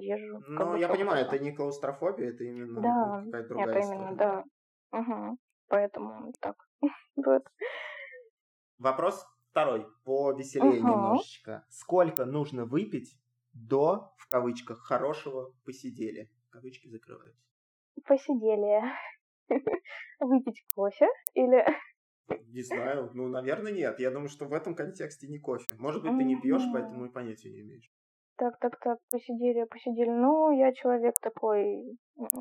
езжу. 0.01 0.43
Ну, 0.49 0.75
я 0.75 0.89
понимаю, 0.89 1.25
это 1.25 1.39
не 1.39 1.53
клаустрофобия, 1.53 2.31
это 2.31 2.43
именно 2.43 2.81
да, 2.81 3.23
какая-то 3.23 3.47
другая 3.47 3.69
это 3.69 3.79
именно, 3.79 4.15
да. 4.17 4.43
Угу. 4.91 5.37
Поэтому 5.69 6.33
так. 6.41 6.57
вот. 7.15 7.43
Вопрос 8.79 9.25
Второй, 9.51 9.87
повеселее 10.03 10.81
uh-huh. 10.81 10.91
немножечко. 10.91 11.65
Сколько 11.69 12.25
нужно 12.25 12.65
выпить 12.65 13.17
до, 13.53 14.13
в 14.17 14.27
кавычках, 14.27 14.79
хорошего 14.79 15.53
посидели? 15.63 16.29
Кавычки 16.49 16.89
закрываются. 16.89 17.41
Посидели. 18.05 18.81
Выпить 20.19 20.65
кофе 20.75 21.07
или... 21.33 21.65
Не 22.47 22.61
знаю, 22.63 23.11
ну, 23.13 23.27
наверное, 23.27 23.71
нет. 23.71 23.99
Я 23.99 24.11
думаю, 24.11 24.29
что 24.29 24.45
в 24.45 24.53
этом 24.53 24.75
контексте 24.75 25.27
не 25.27 25.39
кофе. 25.39 25.65
Может 25.77 26.03
быть, 26.03 26.17
ты 26.17 26.23
не 26.23 26.39
пьешь, 26.39 26.63
поэтому 26.73 27.05
и 27.05 27.11
понятия 27.11 27.49
не 27.49 27.61
имеешь. 27.61 27.89
Так, 28.39 28.57
так, 28.59 28.79
так, 28.79 28.97
посидели, 29.11 29.65
посидели. 29.65 30.09
Ну, 30.09 30.51
я 30.51 30.71
человек 30.71 31.13
такой 31.21 31.83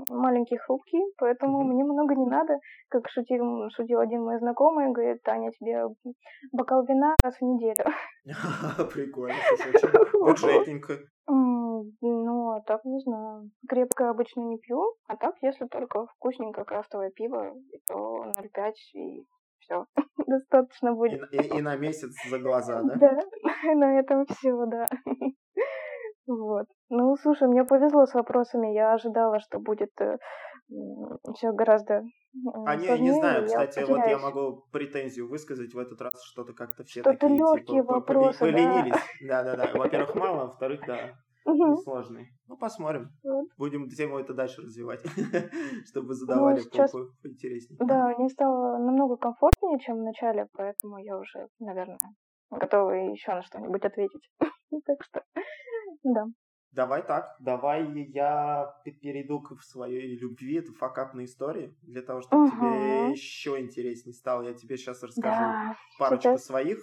маленький, 0.08 0.56
хрупкий, 0.56 1.02
поэтому 1.16 1.60
mm-hmm. 1.60 1.72
мне 1.72 1.84
много 1.84 2.14
не 2.14 2.26
надо. 2.26 2.58
Как 2.88 3.08
шутил, 3.08 3.68
шутил 3.70 3.98
один 3.98 4.22
мой 4.22 4.38
знакомый, 4.38 4.92
говорит, 4.92 5.20
Таня, 5.24 5.50
тебе 5.50 5.82
бокал 6.52 6.84
вина 6.86 7.16
раз 7.24 7.34
в 7.36 7.42
неделю. 7.42 7.84
Прикольно, 8.94 9.34
бюджетненько. 10.26 10.98
Ну, 11.26 12.50
а 12.50 12.60
так 12.60 12.84
не 12.84 13.00
знаю. 13.00 13.50
Крепко 13.68 14.10
обычно 14.10 14.42
не 14.42 14.58
пью, 14.58 14.80
а 15.08 15.16
так, 15.16 15.34
если 15.42 15.66
только 15.66 16.06
вкусненькое 16.06 16.64
крафтовое 16.64 17.10
пиво, 17.10 17.54
то 17.88 18.24
0,5 18.38 18.72
и 18.94 19.26
все. 19.68 19.84
Достаточно 20.26 20.94
будет. 20.94 21.20
И, 21.32 21.36
и, 21.36 21.58
и 21.58 21.62
на 21.62 21.76
месяц 21.76 22.12
за 22.28 22.38
глаза, 22.38 22.82
да? 22.82 22.94
Да, 22.96 23.18
на 23.74 23.98
этом 23.98 24.26
все, 24.26 24.54
да. 24.66 24.88
Вот. 26.26 26.66
Ну, 26.90 27.16
слушай, 27.16 27.48
мне 27.48 27.64
повезло 27.64 28.04
с 28.04 28.12
вопросами. 28.12 28.74
Я 28.74 28.92
ожидала, 28.92 29.40
что 29.40 29.60
будет 29.60 29.88
э, 29.98 30.18
все 31.34 31.52
гораздо 31.52 32.02
а 32.66 32.76
не, 32.76 32.86
не 33.00 33.12
знаю, 33.12 33.46
кстати, 33.46 33.82
вот 33.88 34.06
я 34.06 34.18
могу 34.18 34.66
претензию 34.70 35.26
высказать 35.26 35.72
в 35.72 35.78
этот 35.78 36.02
раз, 36.02 36.12
что-то 36.22 36.52
как-то 36.52 36.84
все 36.84 37.00
что-то 37.00 37.18
такие, 37.18 37.38
легкие 37.38 37.80
типа, 37.80 37.94
вопросы, 37.94 38.38
поленились. 38.40 39.00
Да, 39.22 39.42
да, 39.42 39.56
да. 39.56 39.70
Во-первых, 39.72 40.14
мало, 40.14 40.46
во-вторых, 40.48 40.82
да, 40.86 41.14
угу. 41.48 41.76
сложный. 41.82 42.28
Ну, 42.46 42.56
посмотрим. 42.56 43.10
Вот. 43.24 43.48
Будем 43.56 43.88
тему 43.88 44.18
это 44.18 44.34
дальше 44.34 44.62
развивать, 44.62 45.02
чтобы 45.86 46.14
задавали 46.14 46.56
ну, 46.56 46.62
сейчас, 46.62 46.92
по 46.92 47.06
поинтереснее. 47.22 47.78
Да, 47.84 48.14
мне 48.16 48.28
стало 48.28 48.78
намного 48.78 49.16
комфортнее, 49.16 49.78
чем 49.80 49.98
в 49.98 50.02
начале, 50.02 50.46
поэтому 50.52 50.98
я 50.98 51.18
уже, 51.18 51.48
наверное, 51.58 51.98
готова 52.50 52.90
еще 52.90 53.32
на 53.32 53.42
что-нибудь 53.42 53.84
ответить. 53.84 54.30
так 54.86 55.02
что 55.02 55.22
да. 56.02 56.26
Давай 56.72 57.02
так, 57.02 57.34
давай 57.40 57.90
я 58.12 58.74
перейду 58.84 59.40
к 59.40 59.62
своей 59.62 60.18
любви, 60.18 60.58
это 60.58 60.72
факапные 60.72 61.24
истории, 61.24 61.74
для 61.82 62.02
того, 62.02 62.20
чтобы 62.20 62.44
угу. 62.44 62.50
тебе 62.50 63.10
еще 63.10 63.58
интереснее 63.58 64.12
стало. 64.12 64.42
Я 64.42 64.54
тебе 64.54 64.76
сейчас 64.76 65.02
расскажу 65.02 65.40
да, 65.40 65.76
парочку 65.98 66.28
сейчас. 66.28 66.44
своих. 66.44 66.78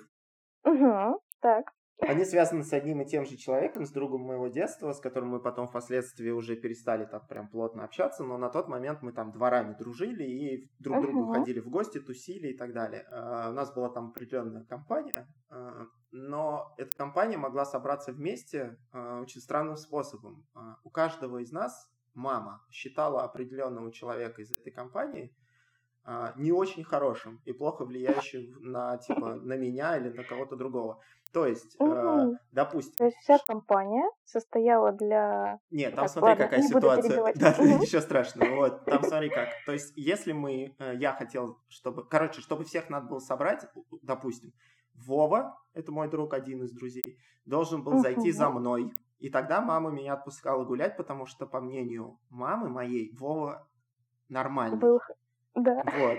Угу, 0.63 1.21
так. 1.39 1.74
Они 1.99 2.25
связаны 2.25 2.63
с 2.63 2.73
одним 2.73 3.01
и 3.01 3.05
тем 3.05 3.25
же 3.25 3.37
человеком, 3.37 3.85
с 3.85 3.91
другом 3.91 4.21
моего 4.21 4.47
детства, 4.47 4.91
с 4.91 4.99
которым 4.99 5.29
мы 5.29 5.39
потом 5.39 5.67
впоследствии 5.67 6.29
уже 6.29 6.55
перестали 6.55 7.05
так 7.05 7.27
прям 7.27 7.47
плотно 7.47 7.85
общаться, 7.85 8.23
но 8.23 8.37
на 8.37 8.49
тот 8.49 8.67
момент 8.67 9.01
мы 9.01 9.13
там 9.13 9.31
дворами 9.31 9.75
дружили 9.75 10.23
и 10.23 10.69
друг 10.79 10.97
к 10.97 11.01
другу 11.01 11.31
uh-huh. 11.31 11.37
ходили 11.37 11.59
в 11.61 11.69
гости, 11.69 11.99
тусили 11.99 12.49
и 12.49 12.57
так 12.57 12.73
далее. 12.73 13.05
Uh, 13.11 13.49
у 13.49 13.53
нас 13.53 13.73
была 13.73 13.89
там 13.89 14.09
определенная 14.09 14.65
компания, 14.65 15.27
uh, 15.49 15.85
но 16.11 16.73
эта 16.77 16.95
компания 16.95 17.37
могла 17.37 17.65
собраться 17.65 18.11
вместе 18.11 18.77
uh, 18.93 19.21
очень 19.21 19.39
странным 19.39 19.77
способом. 19.77 20.45
У 20.83 20.89
каждого 20.89 21.37
из 21.37 21.51
нас 21.51 21.89
мама 22.13 22.61
считала 22.69 23.23
определенного 23.23 23.91
человека 23.91 24.41
из 24.41 24.51
этой 24.51 24.71
компании 24.71 25.33
не 26.35 26.51
очень 26.51 26.83
хорошим 26.83 27.41
и 27.45 27.53
плохо 27.53 27.83
влияющим 27.83 28.55
на 28.61 28.97
типа 28.97 29.35
на 29.35 29.57
меня 29.57 29.97
или 29.97 30.09
на 30.09 30.23
кого-то 30.23 30.55
другого. 30.55 31.01
То 31.35 31.45
есть, 31.45 31.75
э, 31.81 32.31
допустим... 32.53 32.95
То 32.97 33.05
есть 33.07 33.17
вся 33.17 33.37
компания 33.45 34.09
состояла 34.23 34.93
для... 34.93 35.59
Нет, 35.69 35.93
там 35.93 36.05
так, 36.05 36.09
смотри, 36.09 36.29
ладно, 36.29 36.43
какая 36.45 36.61
ситуация. 36.61 37.33
Да, 37.35 37.55
угу. 37.59 37.83
ничего 37.83 37.99
страшного. 38.01 38.55
Вот, 38.55 38.85
там 38.85 39.03
смотри 39.03 39.29
как. 39.29 39.49
То 39.65 39.73
есть, 39.73 39.91
если 39.97 40.31
мы... 40.31 40.73
Э, 40.79 40.95
я 40.95 41.11
хотел, 41.11 41.59
чтобы... 41.67 42.07
Короче, 42.07 42.39
чтобы 42.39 42.63
всех 42.63 42.89
надо 42.89 43.07
было 43.07 43.19
собрать, 43.19 43.67
допустим, 44.01 44.53
Вова, 44.93 45.59
это 45.73 45.91
мой 45.91 46.09
друг, 46.09 46.33
один 46.33 46.63
из 46.63 46.71
друзей, 46.71 47.19
должен 47.43 47.83
был 47.83 47.95
угу. 47.95 48.01
зайти 48.01 48.31
за 48.31 48.49
мной. 48.49 48.93
И 49.19 49.29
тогда 49.29 49.59
мама 49.59 49.89
меня 49.89 50.13
отпускала 50.13 50.63
гулять, 50.63 50.95
потому 50.95 51.25
что, 51.25 51.45
по 51.45 51.59
мнению 51.59 52.17
мамы 52.29 52.69
моей, 52.69 53.13
Вова 53.13 53.67
нормальный. 54.29 54.79
Был... 54.79 55.01
Да. 55.55 55.83
Вот 55.97 56.17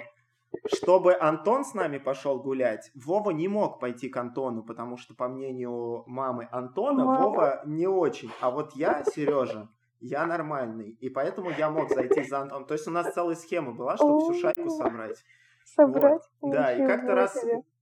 чтобы 0.67 1.17
Антон 1.17 1.65
с 1.65 1.75
нами 1.75 1.99
пошел 1.99 2.41
гулять, 2.41 2.91
Вова 2.95 3.31
не 3.31 3.49
мог 3.49 3.81
пойти 3.81 4.09
к 4.09 4.17
Антону, 4.17 4.63
потому 4.63 4.97
что, 4.97 5.15
по 5.15 5.29
мнению 5.29 6.05
мамы 6.07 6.49
Антона, 6.51 7.05
Мама. 7.05 7.21
Вова 7.21 7.63
не 7.67 7.87
очень. 7.87 8.31
А 8.41 8.51
вот 8.51 8.73
я, 8.75 9.05
Сережа, 9.05 9.69
я 10.01 10.27
нормальный. 10.27 10.91
И 11.01 11.09
поэтому 11.09 11.51
я 11.51 11.71
мог 11.71 11.91
зайти 11.91 12.23
за 12.25 12.41
Антоном. 12.41 12.67
То 12.67 12.75
есть 12.75 12.87
у 12.89 12.91
нас 12.91 13.13
целая 13.13 13.37
схема 13.37 13.73
была, 13.73 13.97
чтобы 13.97 14.21
всю 14.21 14.35
шайку 14.35 14.69
собрать. 14.71 15.23
Собрать? 15.65 16.23
Вот. 16.41 16.53
Да, 16.53 16.73
и 16.73 16.87
как-то 16.87 17.15
раз... 17.15 17.37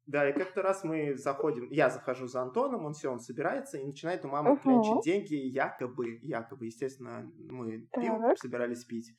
Да, 0.06 0.28
и 0.28 0.34
как-то 0.34 0.60
раз 0.60 0.84
мы 0.84 1.16
заходим, 1.16 1.66
я 1.70 1.88
захожу 1.88 2.26
за 2.26 2.42
Антоном, 2.42 2.84
он 2.84 2.92
все, 2.92 3.10
он 3.10 3.20
собирается 3.20 3.78
и 3.78 3.86
начинает 3.86 4.22
у 4.26 4.28
мамы 4.28 4.58
клянчить 4.58 5.02
деньги, 5.02 5.34
якобы, 5.34 6.18
якобы, 6.20 6.66
естественно, 6.66 7.26
мы 7.38 7.88
пиво 7.90 8.34
собирались 8.36 8.84
пить. 8.84 9.14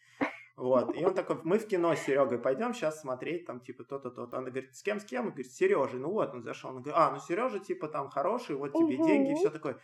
Вот. 0.58 0.96
И 0.96 1.04
он 1.04 1.14
такой, 1.14 1.38
мы 1.44 1.60
в 1.60 1.68
кино 1.68 1.94
с 1.96 2.00
Серегой 2.00 2.40
пойдем 2.40 2.74
сейчас 2.74 3.02
смотреть, 3.02 3.46
там, 3.46 3.60
типа, 3.60 3.84
то-то, 3.84 4.10
то-то. 4.10 4.38
Она 4.38 4.50
говорит, 4.50 4.74
с 4.76 4.82
кем, 4.82 5.00
с 5.00 5.04
кем? 5.04 5.26
Он 5.26 5.30
говорит, 5.32 5.52
с 5.52 5.56
Сережей. 5.56 6.00
Ну 6.00 6.12
вот, 6.12 6.34
он 6.34 6.44
зашел. 6.44 6.70
Он 6.70 6.78
говорит, 6.78 6.96
а, 6.96 7.12
ну 7.12 7.20
Сережа, 7.20 7.60
типа, 7.60 7.90
там 7.90 8.10
хороший, 8.10 8.56
вот 8.56 8.72
тебе 8.74 8.98
угу. 8.98 9.08
деньги, 9.08 9.34
все 9.34 9.50
такое. 9.50 9.78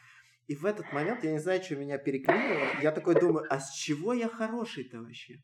И 0.48 0.56
в 0.56 0.66
этот 0.66 0.92
момент, 0.94 1.24
я 1.24 1.32
не 1.32 1.40
знаю, 1.40 1.62
что 1.62 1.76
меня 1.76 1.98
переклинило, 1.98 2.82
я 2.82 2.92
такой 2.92 3.20
думаю, 3.20 3.46
а 3.50 3.60
с 3.60 3.72
чего 3.74 4.14
я 4.14 4.28
хороший-то 4.28 5.00
вообще? 5.00 5.42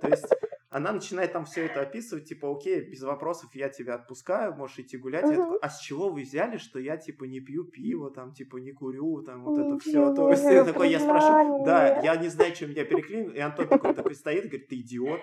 То 0.00 0.08
есть 0.08 0.26
она 0.70 0.92
начинает 0.92 1.32
там 1.32 1.44
все 1.44 1.66
это 1.66 1.80
описывать, 1.80 2.28
типа, 2.28 2.50
окей, 2.50 2.80
без 2.80 3.02
вопросов 3.02 3.50
я 3.54 3.68
тебя 3.68 3.94
отпускаю, 3.94 4.54
можешь 4.54 4.78
идти 4.78 4.96
гулять. 4.96 5.24
Uh-huh. 5.24 5.34
Я 5.34 5.36
такой, 5.36 5.58
а 5.60 5.68
с 5.68 5.80
чего 5.80 6.10
вы 6.10 6.22
взяли, 6.22 6.58
что 6.58 6.78
я, 6.78 6.96
типа, 6.96 7.24
не 7.24 7.40
пью 7.40 7.64
пиво, 7.64 8.10
там, 8.10 8.32
типа, 8.32 8.58
не 8.58 8.70
курю, 8.70 9.22
там, 9.22 9.44
вот 9.44 9.58
это 9.58 9.78
все. 9.80 10.14
То 10.14 10.30
есть 10.30 10.44
я 10.44 10.64
такой, 10.64 10.90
я 10.90 11.00
спрашиваю, 11.00 11.64
да, 11.64 12.00
я 12.00 12.16
не 12.16 12.28
знаю, 12.28 12.54
что 12.54 12.68
меня 12.68 12.84
переклинило. 12.84 13.32
И 13.32 13.40
Антон 13.40 13.66
такой, 13.66 13.94
такой 13.94 14.14
стоит 14.14 14.44
говорит, 14.44 14.68
ты 14.68 14.76
идиот 14.76 15.20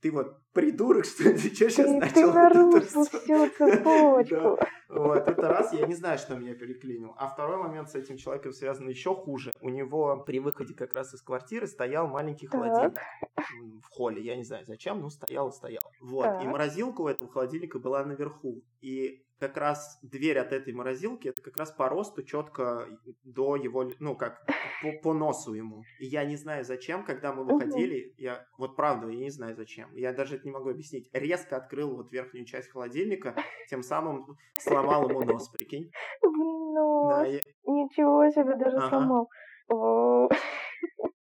ты 0.00 0.12
вот 0.12 0.38
придурок, 0.52 1.04
что 1.04 1.24
ты 1.24 1.38
что 1.38 1.70
сейчас 1.70 1.86
ты, 1.86 1.96
начал? 1.96 2.14
Ты 2.14 2.26
нарушил 2.32 3.04
всю 3.04 3.48
цепочку. 3.48 4.58
Вот, 4.88 5.28
это 5.28 5.48
раз, 5.48 5.72
я 5.72 5.86
не 5.86 5.94
знаю, 5.94 6.18
что 6.18 6.36
меня 6.36 6.54
переклинил. 6.54 7.14
А 7.18 7.28
второй 7.28 7.56
момент 7.56 7.90
с 7.90 7.94
этим 7.94 8.16
человеком 8.16 8.52
связан 8.52 8.88
еще 8.88 9.14
хуже. 9.14 9.52
У 9.60 9.68
него 9.68 10.22
при 10.24 10.38
выходе 10.38 10.74
как 10.74 10.94
раз 10.94 11.12
из 11.14 11.22
квартиры 11.22 11.66
стоял 11.66 12.06
маленький 12.06 12.46
холодильник 12.46 12.98
в 13.36 13.88
холле. 13.90 14.22
Я 14.22 14.36
не 14.36 14.44
знаю 14.44 14.64
зачем, 14.66 15.00
но 15.00 15.10
стоял 15.10 15.48
и 15.48 15.52
стоял. 15.52 15.82
Вот, 16.00 16.42
и 16.42 16.46
морозилка 16.46 17.00
у 17.00 17.08
этого 17.08 17.30
холодильника 17.30 17.78
была 17.78 18.04
наверху. 18.04 18.62
И 18.80 19.22
как 19.38 19.56
раз 19.56 19.98
дверь 20.02 20.38
от 20.38 20.52
этой 20.52 20.72
морозилки, 20.72 21.28
это 21.28 21.42
как 21.42 21.56
раз 21.58 21.70
по 21.70 21.88
росту 21.88 22.22
четко 22.22 22.88
до 23.22 23.56
его, 23.56 23.90
ну, 23.98 24.16
как 24.16 24.46
по, 24.82 24.92
по 25.02 25.12
носу 25.12 25.52
ему. 25.54 25.82
И 25.98 26.06
я 26.06 26.24
не 26.24 26.36
знаю 26.36 26.64
зачем, 26.64 27.04
когда 27.04 27.32
мы 27.32 27.44
выходили, 27.44 28.14
я, 28.16 28.46
вот 28.56 28.76
правда, 28.76 29.08
я 29.08 29.24
не 29.24 29.30
знаю 29.30 29.54
зачем, 29.54 29.94
я 29.94 30.12
даже 30.12 30.36
это 30.36 30.46
не 30.46 30.52
могу 30.52 30.70
объяснить, 30.70 31.10
резко 31.12 31.56
открыл 31.56 31.96
вот 31.96 32.10
верхнюю 32.12 32.46
часть 32.46 32.70
холодильника, 32.70 33.36
тем 33.68 33.82
самым 33.82 34.38
сломал 34.58 35.08
ему 35.08 35.22
нос, 35.22 35.48
прикинь. 35.50 35.90
Ну, 36.22 37.08
да, 37.10 37.26
я... 37.26 37.40
ничего 37.66 38.30
себе, 38.30 38.56
даже 38.56 38.76
ага. 38.78 38.88
сломал. 38.88 39.28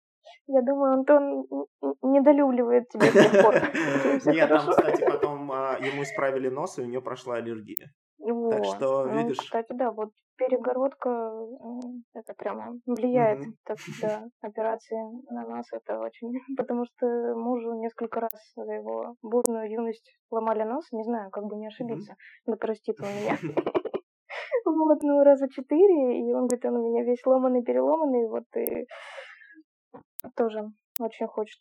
Я 0.48 0.62
думаю, 0.62 0.94
Антон 0.94 1.46
недолюбливает 2.04 2.88
тебя 2.90 3.06
Нет, 4.34 4.50
там, 4.50 4.70
кстати, 4.70 5.04
потом 5.10 5.52
а, 5.52 5.78
ему 5.80 6.04
исправили 6.04 6.50
нос, 6.50 6.78
и 6.78 6.82
у 6.82 6.86
нее 6.86 7.02
прошла 7.02 7.36
аллергия. 7.36 7.92
Так 8.18 8.66
что, 8.66 9.06
ну, 9.06 9.18
видишь... 9.18 9.38
Кстати, 9.38 9.74
да, 9.74 9.92
вот 9.92 10.10
перегородка, 10.38 11.32
это 12.14 12.34
прямо 12.38 12.78
влияет. 12.86 13.44
Так 13.66 13.78
да, 14.02 14.24
операции 14.42 14.98
на 15.32 15.48
нас 15.48 15.66
это 15.72 16.00
очень... 16.00 16.34
Потому 16.58 16.86
что 16.86 17.06
мужу 17.36 17.74
несколько 17.74 18.20
раз 18.20 18.54
за 18.56 18.72
его 18.72 19.16
бурную 19.22 19.72
юность 19.72 20.16
ломали 20.32 20.64
нос, 20.64 20.86
не 20.92 21.04
знаю, 21.04 21.30
как 21.32 21.46
бы 21.46 21.56
не 21.56 21.68
ошибиться. 21.68 22.16
Да 22.46 22.56
простит 22.56 22.98
он 23.00 23.08
меня. 23.08 23.38
Вот, 24.66 25.04
ну, 25.04 25.24
раза 25.24 25.48
четыре, 25.48 26.20
и 26.20 26.34
он 26.34 26.48
говорит, 26.48 26.66
он 26.66 26.78
у 26.78 26.90
меня 26.90 27.04
весь 27.04 27.24
ломанный, 27.26 27.64
переломанный, 27.64 28.28
вот, 28.28 28.46
и 28.58 28.88
тоже 30.36 30.64
очень 31.00 31.28
хочет 31.28 31.60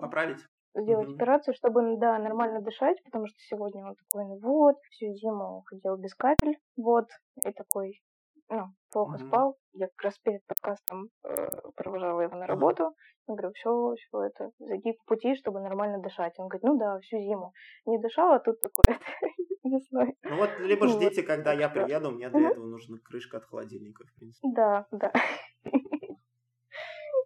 поправить 0.00 0.40
сделать 0.74 1.08
mm-hmm. 1.08 1.14
операцию, 1.14 1.54
чтобы, 1.54 1.96
да, 1.98 2.18
нормально 2.18 2.60
дышать, 2.60 3.02
потому 3.04 3.26
что 3.26 3.36
сегодня 3.38 3.84
он 3.84 3.94
такой, 3.96 4.24
ну 4.24 4.38
вот, 4.40 4.76
всю 4.90 5.12
зиму 5.14 5.64
ходил 5.66 5.96
без 5.96 6.14
капель, 6.14 6.58
вот, 6.76 7.06
и 7.44 7.52
такой, 7.52 8.00
ну, 8.48 8.66
плохо 8.92 9.16
mm-hmm. 9.16 9.26
спал. 9.26 9.56
Я 9.72 9.86
как 9.88 10.04
раз 10.04 10.18
перед 10.18 10.44
подкастом 10.46 11.08
э, 11.24 11.48
провожала 11.76 12.20
его 12.20 12.36
на 12.36 12.46
работу. 12.46 12.84
Mm-hmm. 12.84 12.94
Я 13.28 13.34
говорю, 13.34 13.52
все, 13.54 13.94
все 13.96 14.22
это, 14.22 14.50
зайди 14.58 14.92
по 14.92 15.14
пути, 15.14 15.34
чтобы 15.36 15.60
нормально 15.60 16.02
дышать. 16.02 16.34
Он 16.38 16.48
говорит, 16.48 16.64
ну 16.64 16.78
да, 16.78 16.98
всю 17.00 17.18
зиму 17.18 17.52
не 17.86 17.98
дышал, 17.98 18.32
а 18.32 18.40
тут 18.40 18.60
такой 18.60 18.98
весной. 19.64 20.16
Ну 20.24 20.36
вот, 20.36 20.50
либо 20.60 20.88
ждите, 20.88 21.22
когда 21.22 21.52
я 21.52 21.68
приеду, 21.68 22.10
мне 22.10 22.28
для 22.28 22.50
этого 22.50 22.66
нужна 22.66 22.98
крышка 23.04 23.36
от 23.38 23.44
холодильника, 23.44 24.04
в 24.04 24.14
принципе. 24.14 24.48
Да, 24.54 24.86
да. 24.90 25.12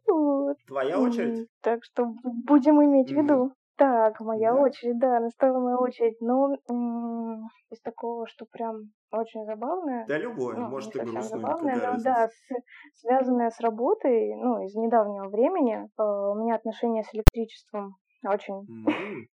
Вот. 0.06 0.56
Твоя 0.66 1.00
очередь? 1.00 1.48
Так 1.62 1.84
что 1.84 2.06
будем 2.24 2.82
иметь 2.84 3.10
в 3.10 3.14
виду. 3.14 3.52
Так, 3.76 4.20
моя 4.20 4.52
да. 4.52 4.60
очередь, 4.60 4.98
да, 4.98 5.18
настала 5.18 5.58
моя 5.58 5.78
очередь. 5.78 6.20
Но 6.20 6.54
м- 6.70 7.48
из 7.70 7.80
такого, 7.80 8.26
что 8.28 8.46
прям 8.46 8.92
очень 9.10 9.44
забавное. 9.44 10.06
Да, 10.06 10.16
любое, 10.16 10.56
ну, 10.56 10.68
может, 10.68 10.94
и 10.94 11.00
грустное. 11.00 11.22
Забавное, 11.22 11.76
но 11.76 11.98
да, 12.02 12.28
с, 12.28 13.00
связанное 13.00 13.50
с 13.50 13.58
работой, 13.60 14.36
ну, 14.36 14.62
из 14.62 14.76
недавнего 14.76 15.28
времени. 15.28 15.88
Э, 15.98 16.02
у 16.02 16.34
меня 16.36 16.54
отношения 16.54 17.02
с 17.02 17.12
электричеством 17.14 17.96
очень 18.24 18.64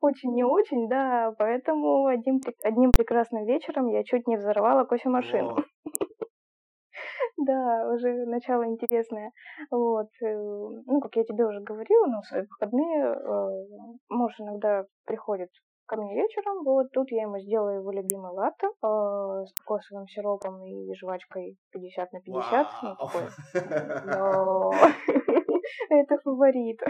очень 0.00 0.34
не 0.34 0.44
очень, 0.44 0.88
да, 0.88 1.34
поэтому 1.38 2.06
один, 2.06 2.40
одним 2.62 2.92
прекрасным 2.92 3.44
вечером 3.44 3.88
я 3.88 4.04
чуть 4.04 4.26
не 4.26 4.36
взорвала 4.36 4.84
кофемашину. 4.84 5.64
Да, 7.44 7.88
уже 7.92 8.26
начало 8.26 8.66
интересное. 8.66 9.32
Вот. 9.70 10.08
Э, 10.22 10.34
ну, 10.86 11.00
как 11.00 11.16
я 11.16 11.24
тебе 11.24 11.46
уже 11.46 11.60
говорила, 11.60 12.06
ну, 12.06 12.20
в 12.20 12.26
свои 12.26 12.42
выходные 12.42 13.04
э, 13.04 13.66
муж 14.08 14.32
иногда 14.38 14.84
приходит 15.04 15.50
ко 15.86 15.96
мне 15.96 16.14
вечером, 16.14 16.62
вот 16.64 16.90
тут 16.92 17.10
я 17.10 17.22
ему 17.22 17.38
сделаю 17.38 17.80
его 17.80 17.90
любимый 17.90 18.32
латте 18.32 18.66
э, 18.66 18.70
с 19.46 19.52
кокосовым 19.60 20.06
сиропом 20.06 20.62
и 20.64 20.94
жвачкой 20.94 21.56
50 21.72 22.12
на 22.12 22.20
50. 22.20 22.66
Ну, 22.82 22.96
такой. 22.96 23.22
Это 25.90 26.18
фаворит. 26.22 26.80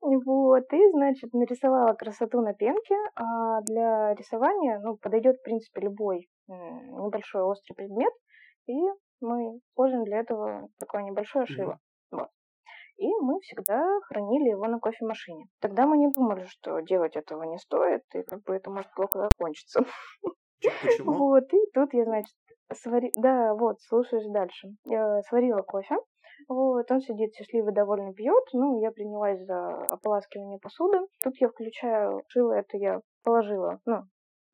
Вот, 0.00 0.72
и, 0.72 0.90
значит, 0.90 1.32
нарисовала 1.32 1.94
красоту 1.94 2.40
на 2.42 2.52
пенке. 2.52 2.96
А 3.14 3.60
для 3.62 4.14
рисования, 4.14 4.80
ну, 4.80 4.96
подойдет, 4.96 5.36
в 5.38 5.42
принципе, 5.42 5.82
любой 5.82 6.28
небольшой 6.48 7.42
острый 7.42 7.74
предмет. 7.74 8.12
И 8.66 8.74
мы 9.20 9.58
используем 9.58 10.04
для 10.04 10.20
этого 10.20 10.68
такое 10.78 11.02
небольшое 11.02 11.46
шило. 11.46 11.72
Mm-hmm. 11.72 12.18
Вот. 12.18 12.28
И 12.96 13.08
мы 13.20 13.40
всегда 13.40 13.82
хранили 14.06 14.50
его 14.50 14.66
на 14.66 14.78
кофемашине. 14.78 15.46
Тогда 15.60 15.86
мы 15.86 15.98
не 15.98 16.10
думали, 16.10 16.44
что 16.44 16.80
делать 16.80 17.16
этого 17.16 17.42
не 17.42 17.58
стоит, 17.58 18.02
и 18.14 18.22
как 18.22 18.42
бы 18.44 18.54
это 18.54 18.70
может 18.70 18.92
плохо 18.94 19.18
закончиться. 19.18 19.84
Почему? 20.82 21.12
Вот, 21.12 21.52
и 21.52 21.58
тут 21.74 21.92
я, 21.92 22.04
значит, 22.04 22.34
свари... 22.72 23.12
Да, 23.16 23.54
вот, 23.54 23.80
слушаешь 23.82 24.30
дальше. 24.32 24.68
Я 24.84 25.20
сварила 25.22 25.62
кофе. 25.62 25.96
Вот, 26.48 26.90
он 26.90 27.00
сидит 27.00 27.34
счастливый, 27.34 27.74
довольно 27.74 28.12
пьет. 28.12 28.44
Ну, 28.52 28.80
я 28.80 28.90
принялась 28.90 29.44
за 29.44 29.84
ополаскивание 29.86 30.58
посуды. 30.58 30.98
Тут 31.22 31.34
я 31.40 31.48
включаю 31.48 32.22
шило, 32.28 32.52
это 32.52 32.76
я 32.76 33.00
положила, 33.22 33.80
ну, 33.86 34.02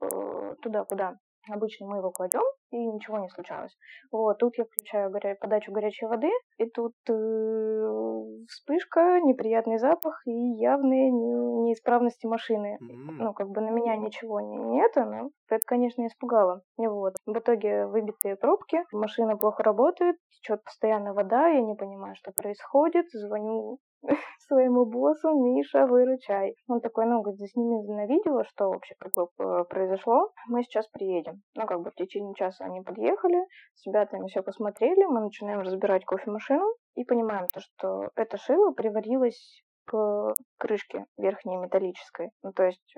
э, 0.03 0.55
туда, 0.62 0.85
куда 0.85 1.16
Обычно 1.49 1.87
мы 1.87 1.99
его 1.99 2.11
кладем, 2.11 2.43
и 2.71 2.77
ничего 2.77 3.19
не 3.19 3.29
случалось. 3.29 3.77
Вот, 4.12 4.39
тут 4.39 4.57
я 4.59 4.65
включаю 4.65 5.11
горя... 5.11 5.37
подачу 5.41 5.73
горячей 5.73 6.07
воды, 6.07 6.31
и 6.59 6.67
тут 6.67 6.93
э, 7.09 8.23
вспышка, 8.49 9.21
неприятный 9.21 9.79
запах 9.79 10.21
и 10.27 10.31
явные 10.31 11.11
не... 11.11 11.33
неисправности 11.65 12.27
машины. 12.27 12.79
Mm-hmm. 12.81 13.17
Ну, 13.19 13.33
как 13.33 13.49
бы 13.49 13.61
на 13.61 13.71
меня 13.71 13.97
ничего 13.97 14.41
не, 14.41 14.57
не 14.57 14.83
это, 14.83 15.05
но 15.05 15.31
это, 15.49 15.62
конечно, 15.67 16.07
испугало. 16.07 16.62
И 16.79 16.87
вот. 16.87 17.15
В 17.27 17.39
итоге 17.39 17.87
выбитые 17.87 18.37
пробки, 18.37 18.85
машина 18.93 19.37
плохо 19.37 19.62
работает, 19.62 20.17
течет 20.31 20.62
постоянно 20.62 21.15
вода, 21.15 21.49
я 21.49 21.61
не 21.62 21.75
понимаю, 21.75 22.15
что 22.17 22.33
происходит, 22.33 23.07
звоню 23.11 23.79
своему 24.49 24.85
боссу, 24.87 25.31
Миша, 25.31 25.87
выручай. 25.87 26.55
Он 26.69 26.81
такой, 26.81 27.07
ну, 27.07 27.23
говорит, 27.23 27.39
засними 27.39 27.87
на 27.87 28.07
видео, 28.07 28.43
что 28.45 28.69
вообще 28.71 28.95
как 28.99 29.13
бы 29.15 29.65
произошло, 29.65 30.33
мы 30.49 30.63
сейчас 30.63 30.89
приедем. 30.89 31.43
Ну, 31.55 31.67
как 31.67 31.81
бы 31.81 31.91
в 31.91 31.95
течение 31.95 32.35
часа 32.35 32.65
они 32.65 32.81
подъехали, 32.81 33.47
с 33.75 33.87
ребятами 33.87 34.29
все 34.29 34.43
посмотрели, 34.43 35.05
мы 35.05 35.21
начинаем 35.21 35.61
разбирать 35.61 36.05
кофемашину 36.05 36.67
и 36.97 37.05
понимаем 37.05 37.47
то, 37.49 37.61
что 37.61 38.09
это 38.17 38.37
шило 38.37 38.73
приварилось 38.73 39.63
к 39.87 40.35
крышке 40.59 41.07
верхней 41.17 41.57
металлической. 41.57 42.31
Ну, 42.43 42.53
то 42.53 42.65
есть 42.65 42.97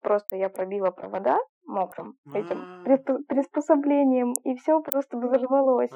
просто 0.00 0.36
я 0.36 0.48
пробила 0.48 0.90
провода 0.90 1.38
мокрым 1.66 2.14
этим 2.32 2.84
а. 2.84 3.22
приспособлением, 3.28 4.34
и 4.44 4.54
все 4.54 4.80
просто 4.80 5.18
взорвалось. 5.18 5.90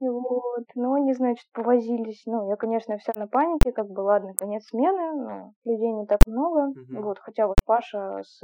Вот. 0.00 0.64
Но 0.74 0.94
они, 0.94 1.14
значит, 1.14 1.46
повозились. 1.52 2.22
Ну, 2.26 2.48
я, 2.48 2.56
конечно, 2.56 2.98
вся 2.98 3.12
на 3.16 3.26
панике, 3.26 3.72
как 3.72 3.88
бы, 3.88 4.00
ладно, 4.00 4.34
конец 4.38 4.66
смены, 4.66 5.12
но 5.14 5.52
людей 5.64 5.92
не 5.92 6.06
так 6.06 6.20
много. 6.26 6.72
Вот, 6.90 7.18
хотя 7.20 7.46
вот 7.46 7.56
Паша 7.64 8.22
с 8.22 8.40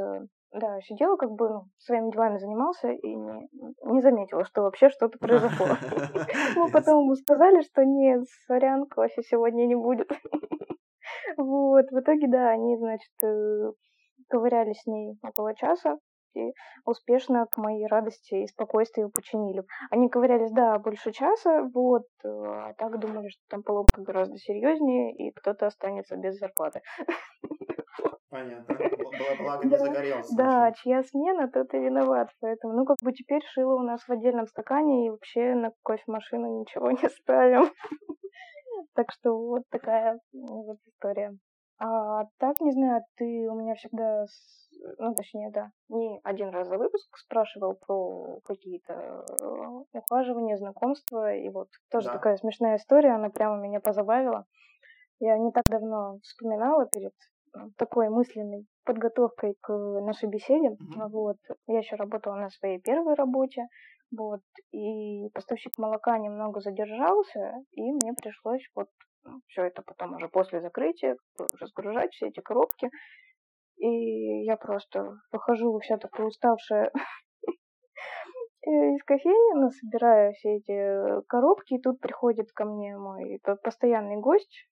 да, 0.55 0.81
сидела 0.83 1.17
как 1.17 1.33
бы 1.33 1.49
ну, 1.49 1.65
своими 1.79 2.11
делами 2.13 2.39
занимался 2.39 2.89
и 2.89 3.15
не, 3.15 3.49
не 3.87 4.01
заметила, 4.01 4.45
что 4.45 4.63
вообще 4.63 4.89
что-то 4.89 5.19
произошло. 5.19 5.67
Мы 6.57 6.71
потом 6.71 7.03
ему 7.03 7.15
сказали, 7.17 7.61
что 7.63 7.85
нет, 7.85 8.23
сорян, 8.47 8.87
кофе 8.87 9.23
сегодня 9.23 9.67
не 9.67 9.75
будет. 9.75 10.11
Вот, 11.37 11.87
в 11.91 12.01
итоге, 12.01 12.29
да, 12.29 12.51
они, 12.51 12.77
значит, 12.77 13.11
э, 13.25 13.73
ковыряли 14.35 14.73
с 14.73 14.85
ней 14.87 15.17
около 15.23 15.55
часа 15.55 15.99
и 16.35 16.53
успешно, 16.85 17.47
к 17.47 17.57
моей 17.57 17.87
радости 17.87 18.35
и 18.35 18.49
спокойствию 18.49 19.09
починили. 19.09 19.63
Они 19.93 20.09
ковырялись, 20.09 20.51
да, 20.51 20.77
больше 20.81 21.13
часа, 21.13 21.63
вот, 21.73 22.07
э, 22.25 22.29
а 22.29 22.75
так 22.77 22.99
думали, 22.99 23.29
что 23.29 23.41
там 23.49 23.63
поломка 23.63 24.03
гораздо 24.03 24.37
серьезнее, 24.37 25.15
и 25.15 25.31
кто-то 25.31 25.69
останется 25.69 26.17
без 26.17 26.37
зарплаты. 26.41 26.81
Понятно. 28.29 28.77
Благо 29.39 29.69
не 29.69 29.77
загорелся. 29.77 30.37
Да, 30.37 30.73
чья 30.73 31.05
смена, 31.05 31.49
тот 31.49 31.73
и 31.73 31.79
виноват. 31.79 32.31
Поэтому, 32.41 32.75
ну, 32.75 32.85
как 32.85 32.97
бы 33.01 33.13
теперь 33.13 33.43
шило 33.53 33.77
у 33.77 33.85
нас 33.85 34.03
в 34.03 34.11
отдельном 34.11 34.49
стакане, 34.49 35.07
и 35.07 35.11
вообще 35.11 35.55
на 35.55 35.71
кофемашину 35.85 36.61
ничего 36.61 36.91
не 36.91 37.09
ставим. 37.09 37.71
Так 38.97 39.13
что 39.13 39.39
вот 39.39 39.63
такая 39.71 40.19
вот 40.33 40.79
история. 40.89 41.39
А 41.79 42.25
так, 42.39 42.61
не 42.61 42.73
знаю, 42.73 43.03
ты 43.17 43.49
у 43.51 43.55
меня 43.55 43.75
всегда, 43.75 44.27
ну, 44.99 45.15
точнее, 45.15 45.51
да, 45.51 45.71
не 45.89 46.21
один 46.23 46.51
раз 46.51 46.69
за 46.69 46.79
выпуск 46.79 47.17
спрашивал 47.19 47.75
про 47.75 48.41
какие-то 48.45 48.93
э, 48.93 49.99
ухаживания, 49.99 50.57
знакомства, 50.57 51.35
и 51.35 51.49
вот 51.49 51.69
тоже 51.91 52.07
да. 52.09 52.13
такая 52.15 52.37
смешная 52.37 52.77
история, 52.77 53.11
она 53.15 53.29
прямо 53.29 53.57
меня 53.57 53.81
позабавила. 53.81 54.47
Я 55.19 55.37
не 55.39 55.51
так 55.51 55.65
давно 55.67 56.19
вспоминала 56.23 56.87
перед 56.87 57.13
такой 57.77 58.09
мысленной 58.09 58.67
подготовкой 58.85 59.57
к 59.61 59.73
нашей 59.73 60.29
беседе. 60.29 60.71
Mm-hmm. 60.71 61.09
Вот. 61.09 61.37
Я 61.67 61.79
еще 61.79 61.97
работала 61.97 62.35
на 62.35 62.51
своей 62.51 62.81
первой 62.81 63.15
работе, 63.15 63.67
вот, 64.17 64.43
и 64.73 65.29
поставщик 65.33 65.77
молока 65.79 66.19
немного 66.19 66.61
задержался, 66.61 67.55
и 67.73 67.83
мне 67.83 68.13
пришлось 68.15 68.63
вот 68.75 68.89
все 69.49 69.65
это 69.65 69.83
потом 69.83 70.15
уже 70.15 70.29
после 70.29 70.61
закрытия 70.61 71.17
разгружать 71.61 72.13
все 72.13 72.29
эти 72.29 72.41
коробки. 72.41 72.91
И 73.77 74.45
я 74.45 74.57
просто 74.57 75.19
выхожу 75.33 75.79
вся 75.81 75.99
такая 75.99 76.27
уставшая 76.27 76.91
из 78.63 79.03
кофейни, 79.05 79.61
ну, 79.61 79.71
собираю 79.71 80.33
все 80.35 80.57
эти 80.57 81.23
коробки, 81.27 81.75
и 81.75 81.81
тут 81.81 82.01
приходит 82.01 82.53
ко 82.53 82.65
мне 82.65 82.97
мой 82.97 83.41
постоянный 83.63 84.17
гость. 84.17 84.69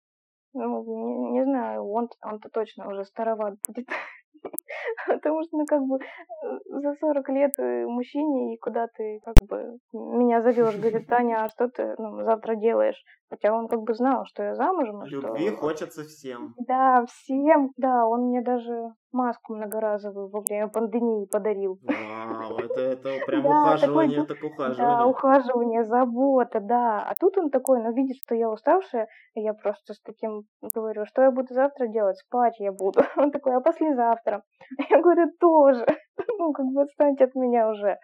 Ну, 0.54 0.84
не, 0.84 1.30
не 1.32 1.44
знаю, 1.44 1.84
он, 1.88 2.08
он-то 2.22 2.48
точно 2.50 2.88
уже 2.88 3.04
староват 3.04 3.54
будет 3.66 3.88
Потому 5.06 5.42
что, 5.42 5.56
ну, 5.56 5.66
как 5.66 5.82
бы, 5.82 5.98
за 6.80 6.94
40 6.94 7.28
лет 7.28 7.52
э, 7.58 7.86
мужчине, 7.86 8.54
и 8.54 8.58
куда 8.58 8.86
ты, 8.96 9.20
как 9.24 9.36
бы, 9.48 9.78
меня 9.92 10.40
зовешь, 10.40 10.76
говорит, 10.76 11.06
Таня, 11.08 11.44
а 11.44 11.48
что 11.48 11.68
ты 11.68 11.94
ну, 11.98 12.24
завтра 12.24 12.56
делаешь? 12.56 13.00
Хотя 13.30 13.54
он 13.54 13.68
как 13.68 13.80
бы 13.82 13.94
знал, 13.94 14.24
что 14.26 14.42
я 14.42 14.54
замужем. 14.54 15.02
Любви 15.04 15.48
что... 15.48 15.56
хочется 15.56 16.02
всем. 16.04 16.54
Да, 16.66 17.04
всем, 17.06 17.72
да. 17.76 18.06
Он 18.06 18.28
мне 18.28 18.42
даже 18.42 18.92
маску 19.12 19.54
многоразовую 19.54 20.28
во 20.28 20.40
время 20.40 20.68
пандемии 20.68 21.26
подарил. 21.26 21.78
Вау, 21.82 22.58
это, 22.58 22.80
это 22.80 23.08
прям 23.26 23.46
ухаживание, 23.46 24.24
так 24.24 24.42
ухаживание. 24.42 24.96
Да, 24.96 25.06
ухаживание, 25.06 25.84
забота, 25.84 26.60
да. 26.60 27.02
А 27.02 27.14
тут 27.18 27.38
он 27.38 27.50
такой, 27.50 27.82
ну, 27.82 27.92
видит, 27.92 28.16
что 28.24 28.34
я 28.34 28.50
уставшая, 28.50 29.08
и 29.34 29.40
я 29.40 29.54
просто 29.54 29.94
с 29.94 30.00
таким 30.00 30.44
говорю, 30.74 31.06
что 31.06 31.22
я 31.22 31.30
буду 31.30 31.54
завтра 31.54 31.86
делать? 31.88 32.18
Спать 32.18 32.58
я 32.58 32.72
буду. 32.72 33.00
Он 33.16 33.30
такой, 33.30 33.54
а 33.54 33.60
послезавтра? 33.60 34.42
Я 34.90 35.00
говорю, 35.00 35.30
тоже. 35.38 35.86
Ну, 36.38 36.52
как 36.52 36.66
бы 36.66 36.82
отстаньте 36.82 37.24
от 37.24 37.34
меня 37.34 37.68
уже. 37.68 37.98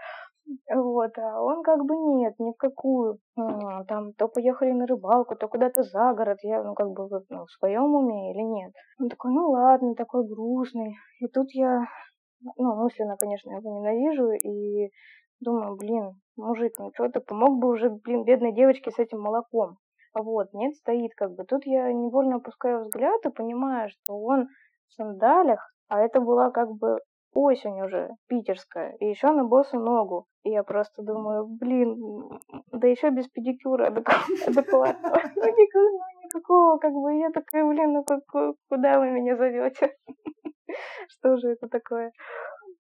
Вот, 0.75 1.19
а 1.19 1.43
он 1.43 1.63
как 1.63 1.85
бы 1.85 1.97
нет, 1.97 2.35
ни 2.39 2.53
в 2.53 2.57
какую. 2.57 3.19
Там 3.87 4.13
то 4.15 4.29
поехали 4.29 4.73
на 4.73 4.87
рыбалку, 4.87 5.37
то 5.37 5.47
куда-то 5.49 5.83
за 5.83 6.15
город. 6.15 6.39
Я, 6.43 6.63
ну, 6.63 6.75
как 6.75 6.91
бы 6.91 7.09
ну, 7.29 7.45
в 7.45 7.51
своем 7.51 7.95
уме 7.95 8.33
или 8.33 8.43
нет. 8.43 8.73
Он 8.99 9.09
такой, 9.09 9.33
ну 9.33 9.51
ладно, 9.51 9.95
такой 9.95 10.27
грустный. 10.27 10.97
И 11.21 11.27
тут 11.29 11.49
я, 11.53 11.85
ну, 12.57 12.75
мысленно, 12.77 13.17
конечно, 13.19 13.51
его 13.51 13.79
ненавижу 13.79 14.31
и 14.31 14.91
думаю, 15.41 15.77
блин, 15.77 16.13
мужик, 16.37 16.73
ну 16.79 16.91
что 16.95 17.09
ты 17.09 17.21
помог 17.21 17.59
бы 17.59 17.69
уже, 17.69 17.91
блин, 17.91 18.25
бедной 18.25 18.53
девочке 18.53 18.91
с 18.91 18.99
этим 18.99 19.21
молоком. 19.21 19.77
Вот, 20.15 20.53
нет, 20.55 20.75
стоит 20.77 21.15
как 21.15 21.35
бы. 21.35 21.45
Тут 21.45 21.67
я 21.67 21.93
невольно 21.93 22.37
опускаю 22.37 22.85
взгляд 22.85 23.25
и 23.27 23.31
понимаю, 23.31 23.91
что 23.91 24.19
он 24.19 24.49
в 24.89 24.95
сандалях, 24.95 25.73
а 25.89 26.01
это 26.01 26.21
была 26.21 26.51
как 26.51 26.73
бы 26.73 26.99
осень 27.35 27.81
уже, 27.83 28.11
питерская, 28.29 28.97
и 29.01 29.07
еще 29.07 29.31
на 29.31 29.45
босу 29.45 29.79
ногу. 29.79 30.27
И 30.45 30.51
я 30.51 30.63
просто 30.63 31.03
думаю, 31.03 31.47
блин, 31.47 32.41
да 32.73 32.89
еще 32.89 33.11
без 33.11 33.29
педикюра 33.29 33.87
адекватного. 34.47 35.21
Ну, 35.35 36.25
никакого, 36.25 36.79
как 36.79 36.93
бы, 36.93 37.15
я 37.17 37.31
такая, 37.31 37.65
блин, 37.65 37.93
ну 37.93 38.05
куда 38.69 38.99
вы 38.99 39.11
меня 39.11 39.37
зовете? 39.37 39.97
Что 41.09 41.37
же 41.37 41.49
это 41.49 41.69
такое? 41.69 42.13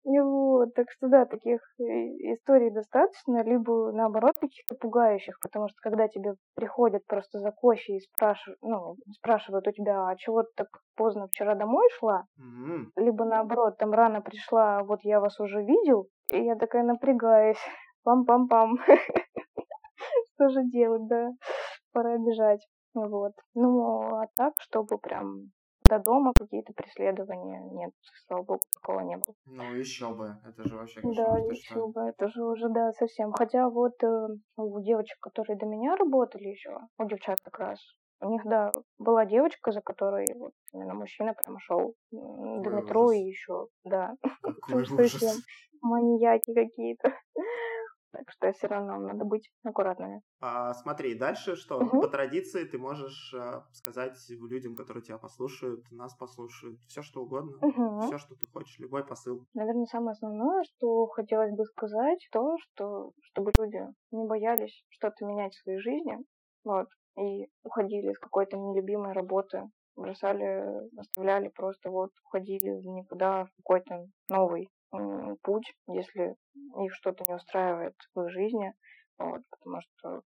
Вот, 0.09 0.72
так 0.72 0.86
что 0.90 1.09
да, 1.09 1.26
таких 1.26 1.60
э, 1.78 1.85
историй 2.32 2.70
достаточно, 2.70 3.44
либо 3.44 3.93
наоборот 3.93 4.32
каких-то 4.40 4.74
пугающих, 4.74 5.39
потому 5.43 5.68
что 5.68 5.76
когда 5.82 6.09
тебе 6.09 6.32
приходят 6.55 7.05
просто 7.06 7.40
за 7.40 7.51
кофе 7.51 7.97
и 7.97 8.01
спрашивают, 8.01 8.59
ну, 8.62 8.97
спрашивают 9.12 9.68
у 9.68 9.72
тебя, 9.72 10.09
а 10.09 10.16
чего 10.16 10.44
ты 10.44 10.48
так 10.56 10.68
поздно 10.97 11.26
вчера 11.26 11.55
домой 11.55 11.86
шла, 11.98 12.24
mm-hmm. 12.40 12.86
либо 12.97 13.26
наоборот, 13.26 13.76
там 13.76 13.93
рано 13.93 14.22
пришла, 14.22 14.82
вот 14.82 15.01
я 15.02 15.20
вас 15.20 15.39
уже 15.40 15.62
видел, 15.62 16.06
и 16.32 16.43
я 16.43 16.56
такая 16.56 16.85
напрягаюсь, 16.85 17.60
пам-пам-пам, 18.06 18.78
что 20.35 20.48
же 20.48 20.64
делать, 20.70 21.06
да, 21.06 21.32
пора 21.93 22.16
бежать, 22.16 22.66
вот. 22.94 23.32
Ну, 23.55 24.16
а 24.16 24.26
так, 24.39 24.55
чтобы 24.60 24.97
прям 24.97 25.51
до 25.89 25.98
дома 25.98 26.32
какие-то 26.39 26.73
преследования. 26.73 27.60
Нет, 27.73 27.93
слава 28.27 28.43
богу, 28.43 28.60
такого 28.74 29.01
не 29.01 29.16
было. 29.16 29.35
Ну, 29.47 29.74
еще 29.74 30.15
бы. 30.15 30.36
Это 30.44 30.69
же 30.69 30.77
вообще 30.77 31.01
Да, 31.02 31.39
еще 31.39 31.74
что... 31.74 31.89
бы. 31.89 32.01
Это 32.02 32.28
же 32.28 32.44
уже, 32.44 32.69
да, 32.69 32.93
совсем. 32.93 33.32
Хотя 33.32 33.69
вот 33.69 34.02
э, 34.02 34.27
у 34.56 34.81
девочек, 34.81 35.19
которые 35.20 35.59
до 35.59 35.66
меня 35.66 35.97
работали 35.97 36.48
еще, 36.48 36.77
у 36.98 37.05
девчат 37.06 37.39
как 37.43 37.59
раз, 37.59 37.81
у 38.20 38.31
них, 38.31 38.43
да, 38.44 38.73
была 38.98 39.27
девочка, 39.27 39.73
за 39.73 39.81
которой 39.81 40.27
вот 40.36 40.52
именно 40.73 40.94
мужчина 40.94 41.35
прямо 41.35 41.59
шел 41.60 41.94
до 42.10 42.70
метро 42.70 43.05
ужас. 43.05 43.16
и 43.16 43.20
еще, 43.28 43.66
да. 43.85 44.15
Какой 44.43 44.82
ужас. 44.82 45.40
Маньяки 45.81 46.52
какие-то. 46.52 47.12
Так 48.12 48.30
что 48.30 48.52
все 48.52 48.66
равно 48.68 48.98
надо 48.98 49.24
быть 49.24 49.51
аккуратными. 49.64 50.22
А, 50.40 50.72
смотри, 50.74 51.14
дальше 51.14 51.56
что? 51.56 51.78
Угу. 51.78 52.01
По 52.01 52.09
традиции 52.09 52.64
ты 52.64 52.78
можешь 52.78 53.35
а, 53.35 53.66
сказать 53.72 54.16
людям, 54.30 54.76
которые 54.76 55.02
тебя 55.02 55.18
послушают, 55.18 55.90
нас 55.90 56.14
послушают, 56.16 56.80
все 56.89 57.02
что 57.02 57.22
угодно, 57.22 57.59
угу. 57.60 58.01
все, 58.02 58.18
что 58.18 58.35
ты 58.35 58.47
хочешь, 58.47 58.78
любой 58.78 59.05
посыл. 59.05 59.44
Наверное, 59.55 59.86
самое 59.86 60.12
основное, 60.12 60.64
что 60.64 61.06
хотелось 61.09 61.55
бы 61.55 61.64
сказать, 61.64 62.26
то, 62.32 62.56
что 62.59 63.12
чтобы 63.20 63.52
люди 63.59 63.80
не 64.10 64.26
боялись 64.26 64.85
что-то 64.89 65.24
менять 65.26 65.55
в 65.55 65.62
своей 65.62 65.78
жизни, 65.78 66.18
вот, 66.64 66.89
и 67.18 67.48
уходили 67.64 68.12
из 68.12 68.18
какой-то 68.18 68.56
нелюбимой 68.56 69.12
работы, 69.12 69.64
бросали, 69.97 70.89
оставляли 70.98 71.48
просто 71.48 71.90
вот, 71.90 72.10
уходили 72.24 72.70
никуда 72.86 73.44
в 73.44 73.51
какой-то 73.59 74.06
новый 74.28 74.68
путь, 75.43 75.73
если 75.86 76.36
их 76.78 76.94
что-то 76.94 77.24
не 77.28 77.35
устраивает 77.35 77.94
в 78.15 78.23
их 78.23 78.31
жизни, 78.31 78.74
вот, 79.19 79.43
потому 79.51 79.81
что 79.81 80.23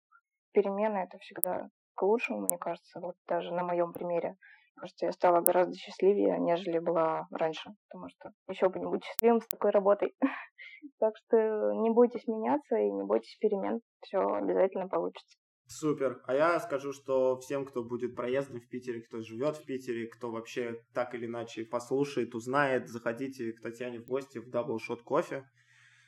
перемены 0.52 0.98
это 0.98 1.18
всегда 1.20 1.70
к 1.96 2.02
лучшему, 2.02 2.42
мне 2.42 2.58
кажется, 2.58 3.00
вот 3.00 3.16
даже 3.28 3.54
на 3.54 3.64
моем 3.64 3.94
примере. 3.94 4.36
Кажется, 4.76 5.08
я 5.08 5.12
стала 5.12 5.42
гораздо 5.42 5.76
счастливее, 5.76 6.40
нежели 6.40 6.80
была 6.80 7.28
раньше, 7.32 7.72
потому 7.90 8.10
что 8.10 8.32
еще 8.48 8.70
бы 8.70 8.80
не 8.80 8.86
быть 8.86 9.04
счастливым 9.04 9.42
с 9.42 9.48
такой 9.48 9.72
работой. 9.72 10.16
Так 11.00 11.14
что 11.18 11.74
не 11.74 11.90
бойтесь 11.90 12.26
меняться 12.26 12.78
и 12.78 12.90
не 12.90 13.04
бойтесь 13.04 13.36
перемен, 13.42 13.82
все 14.02 14.20
обязательно 14.20 14.88
получится. 14.88 15.38
Супер. 15.70 16.20
А 16.26 16.34
я 16.34 16.60
скажу, 16.60 16.94
что 16.94 17.38
всем, 17.38 17.64
кто 17.64 17.84
будет 17.84 18.16
проездом 18.16 18.60
в 18.60 18.68
Питере, 18.68 19.02
кто 19.02 19.22
живет 19.22 19.56
в 19.56 19.66
Питере, 19.66 20.08
кто 20.08 20.32
вообще 20.32 20.84
так 20.96 21.14
или 21.14 21.28
иначе 21.28 21.64
послушает, 21.64 22.34
узнает, 22.34 22.90
заходите 22.90 23.54
к 23.54 23.62
Татьяне 23.62 24.00
в 24.00 24.06
гости 24.08 24.40
в 24.40 24.50
Double 24.50 24.80
Shot 24.80 25.04
Кофе. 25.04 25.48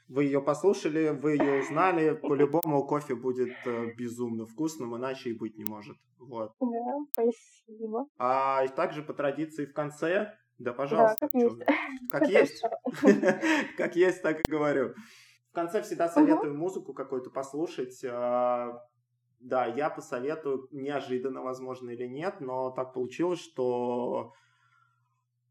Вы 0.08 0.24
ее 0.24 0.42
послушали, 0.42 1.10
вы 1.10 1.34
ее 1.34 1.62
узнали, 1.62 2.16
по-любому 2.22 2.88
кофе 2.88 3.14
будет 3.14 3.56
э, 3.66 3.94
безумно 3.96 4.48
вкусным, 4.48 4.98
иначе 4.98 5.30
и 5.30 5.38
быть 5.38 5.56
не 5.60 5.64
может. 5.64 5.96
Вот. 6.18 6.54
Да, 6.60 7.06
спасибо. 7.14 8.08
А 8.18 8.68
также 8.70 9.04
по 9.04 9.14
традиции 9.14 9.66
в 9.66 9.74
конце, 9.74 10.34
да, 10.58 10.74
пожалуйста. 10.74 11.18
Да, 11.22 11.28
как 11.30 11.34
есть. 11.36 11.64
Как 12.10 12.28
есть. 12.28 12.64
Как 13.78 13.96
есть, 13.96 14.22
так 14.24 14.40
и 14.40 14.52
говорю. 14.52 14.96
В 15.52 15.54
конце 15.54 15.84
всегда 15.84 16.10
советую 16.10 16.58
музыку 16.58 16.94
какую-то 16.94 17.30
послушать. 17.30 18.04
Да, 19.42 19.66
я 19.66 19.90
посоветую, 19.90 20.68
неожиданно, 20.72 21.42
возможно, 21.42 21.90
или 21.90 22.06
нет, 22.06 22.36
но 22.42 22.70
так 22.70 22.94
получилось, 22.94 23.40
что 23.40 24.34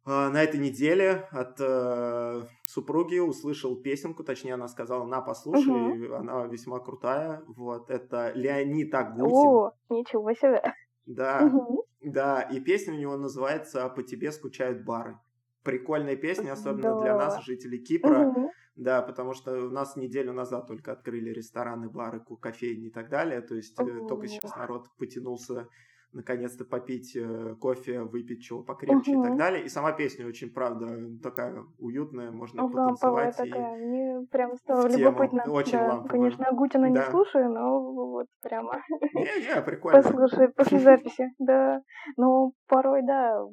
э, 0.06 0.10
на 0.10 0.40
этой 0.42 0.60
неделе 0.60 1.28
от 1.32 1.60
э, 1.60 2.42
супруги 2.68 3.18
услышал 3.18 3.74
песенку, 3.74 4.22
точнее, 4.22 4.54
она 4.54 4.68
сказала, 4.68 5.04
на, 5.04 5.20
послушай, 5.20 6.06
угу. 6.06 6.14
она 6.14 6.46
весьма 6.46 6.78
крутая. 6.78 7.42
Вот, 7.48 7.90
это 7.90 8.30
Леонид 8.36 8.94
Агутин. 8.94 9.36
О, 9.36 9.72
ничего 9.88 10.32
себе. 10.34 10.62
Да, 11.06 11.40
угу. 11.44 11.84
да, 12.00 12.42
и 12.42 12.60
песня 12.60 12.94
у 12.94 12.98
него 12.98 13.16
называется 13.16 13.88
«По 13.88 14.04
тебе 14.04 14.30
скучают 14.30 14.84
бары». 14.84 15.18
Прикольная 15.64 16.16
песня, 16.16 16.52
особенно 16.52 16.94
да. 16.94 17.00
для 17.00 17.16
нас, 17.16 17.44
жителей 17.44 17.80
Кипра. 17.80 18.28
Угу. 18.28 18.50
Да, 18.76 19.02
потому 19.02 19.34
что 19.34 19.66
у 19.66 19.70
нас 19.70 19.96
неделю 19.96 20.32
назад 20.32 20.66
только 20.66 20.92
открыли 20.92 21.30
рестораны, 21.30 21.88
бары, 21.88 22.24
кофейни 22.40 22.86
и 22.86 22.90
так 22.90 23.08
далее. 23.10 23.40
То 23.42 23.54
есть 23.54 23.78
О-о-о. 23.78 24.04
Э, 24.04 24.08
только 24.08 24.28
сейчас 24.28 24.56
народ 24.56 24.88
потянулся 24.96 25.68
наконец-то 26.12 26.64
попить 26.64 27.16
э, 27.16 27.54
кофе, 27.60 28.02
выпить 28.02 28.42
чего 28.42 28.62
покрепче 28.62 29.12
угу. 29.12 29.24
и 29.24 29.28
так 29.28 29.36
далее. 29.36 29.64
И 29.64 29.68
сама 29.68 29.92
песня 29.92 30.26
очень, 30.26 30.50
правда, 30.52 30.86
такая 31.22 31.64
уютная, 31.78 32.30
можно 32.30 32.64
угу, 32.64 32.72
потанцевать. 32.72 33.34
И 33.34 33.50
такая, 33.50 33.76
мне 33.76 34.26
прям 34.30 34.56
стало 34.56 34.88
любопытно. 34.88 35.44
Очень 35.48 35.78
да, 35.78 35.88
ламповая. 35.88 36.08
Конечно, 36.08 36.46
Агутина 36.46 36.90
да. 36.90 37.04
не 37.04 37.10
слушаю, 37.10 37.50
но 37.50 37.92
вот 37.92 38.26
прямо 38.42 38.82
не, 39.14 39.46
не, 39.46 39.62
прикольно. 39.62 40.02
послушай 40.02 40.48
после 40.48 40.78
записи, 40.78 41.32
да. 41.38 41.80
Но 42.16 42.52
порой, 42.66 43.02
да, 43.02 43.44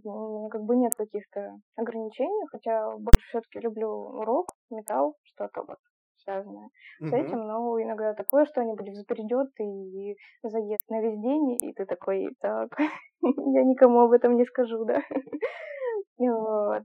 как 0.50 0.64
бы 0.64 0.76
нет 0.76 0.94
каких-то 0.96 1.60
ограничений, 1.76 2.48
хотя 2.52 2.96
больше 2.98 3.22
все-таки 3.30 3.60
люблю 3.60 4.24
рок, 4.24 4.48
металл, 4.72 5.16
что-то 5.24 5.64
вот 5.68 5.78
связанное 6.28 6.70
mm-hmm. 7.02 7.10
с 7.10 7.14
этим, 7.14 7.48
но 7.48 7.82
иногда 7.82 8.14
такое 8.14 8.46
что-нибудь 8.46 8.90
взбредет 8.90 9.50
и 9.60 10.18
заест 10.44 10.90
на 10.90 11.02
весь 11.02 11.20
день, 11.20 11.58
и 11.62 11.74
ты 11.74 11.86
такой, 11.86 12.36
так, 12.42 12.70
я 13.22 13.64
никому 13.64 14.02
об 14.02 14.12
этом 14.12 14.36
не 14.36 14.46
скажу, 14.46 14.86
да. 14.86 15.02
Вот. 16.20 16.82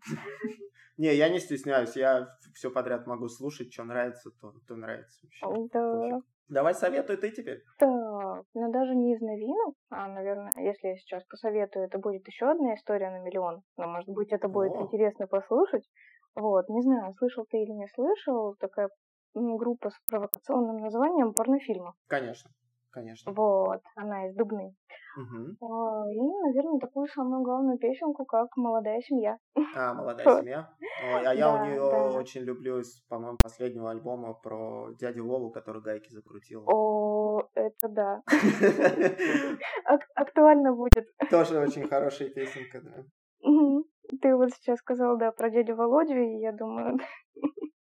Не, 0.98 1.14
я 1.14 1.30
не 1.30 1.38
стесняюсь, 1.38 1.96
я 1.96 2.28
все 2.54 2.70
подряд 2.70 3.06
могу 3.06 3.28
слушать, 3.28 3.72
что 3.72 3.82
нравится, 3.84 4.30
то, 4.38 4.52
то 4.68 4.76
нравится. 4.76 5.26
Вообще. 5.40 5.68
Да. 5.72 6.20
Давай 6.48 6.74
советуй 6.74 7.16
ты 7.16 7.30
теперь. 7.30 7.62
Так, 7.78 8.44
ну 8.52 8.72
даже 8.72 8.94
не 8.94 9.14
из 9.14 9.22
новинок, 9.22 9.74
а, 9.88 10.08
наверное, 10.08 10.50
если 10.58 10.88
я 10.88 10.96
сейчас 10.96 11.24
посоветую, 11.24 11.86
это 11.86 11.98
будет 11.98 12.28
еще 12.28 12.50
одна 12.50 12.74
история 12.74 13.10
на 13.10 13.22
миллион. 13.22 13.62
Но, 13.78 13.88
может 13.88 14.10
быть, 14.10 14.32
это 14.32 14.48
будет 14.48 14.72
О. 14.72 14.82
интересно 14.82 15.26
послушать. 15.26 15.88
Вот, 16.34 16.68
не 16.68 16.82
знаю, 16.82 17.14
слышал 17.14 17.46
ты 17.50 17.58
или 17.58 17.72
не 17.72 17.86
слышал, 17.88 18.54
такая 18.58 18.88
группа 19.34 19.90
с 19.90 19.98
провокационным 20.08 20.76
названием 20.76 21.32
порнофильмов. 21.32 21.94
Конечно. 22.06 22.50
конечно. 22.90 23.32
Вот, 23.32 23.80
она 23.96 24.28
из 24.28 24.34
Дубны. 24.34 24.74
Угу. 25.16 26.10
И, 26.10 26.46
наверное, 26.46 26.78
такую 26.80 27.06
самую 27.08 27.42
главную 27.42 27.78
песенку, 27.78 28.24
как 28.24 28.56
«Молодая 28.56 29.00
семья». 29.02 29.36
А, 29.76 29.92
«Молодая 29.92 30.40
семья». 30.40 30.70
Ой, 30.80 31.26
а 31.26 31.34
я 31.34 31.52
у 31.52 31.66
нее 31.66 31.80
да. 31.80 32.12
очень 32.12 32.42
люблю 32.42 32.78
из, 32.78 33.02
по-моему, 33.08 33.36
последнего 33.42 33.90
альбома 33.90 34.34
про 34.34 34.90
дядю 34.98 35.26
Вову, 35.26 35.50
который 35.50 35.82
гайки 35.82 36.10
закрутил. 36.10 36.64
О, 36.66 37.42
это 37.54 37.88
да. 37.88 38.22
Ак- 39.84 40.10
Актуально 40.14 40.72
будет. 40.72 41.08
Тоже 41.30 41.58
очень 41.58 41.86
хорошая 41.88 42.30
песенка, 42.30 42.80
да. 42.80 43.04
Ты 44.20 44.36
вот 44.36 44.50
сейчас 44.50 44.78
сказал, 44.78 45.16
да, 45.16 45.32
про 45.32 45.50
дядю 45.50 45.76
Володю, 45.76 46.16
и 46.16 46.40
я 46.40 46.52
думаю, 46.52 46.98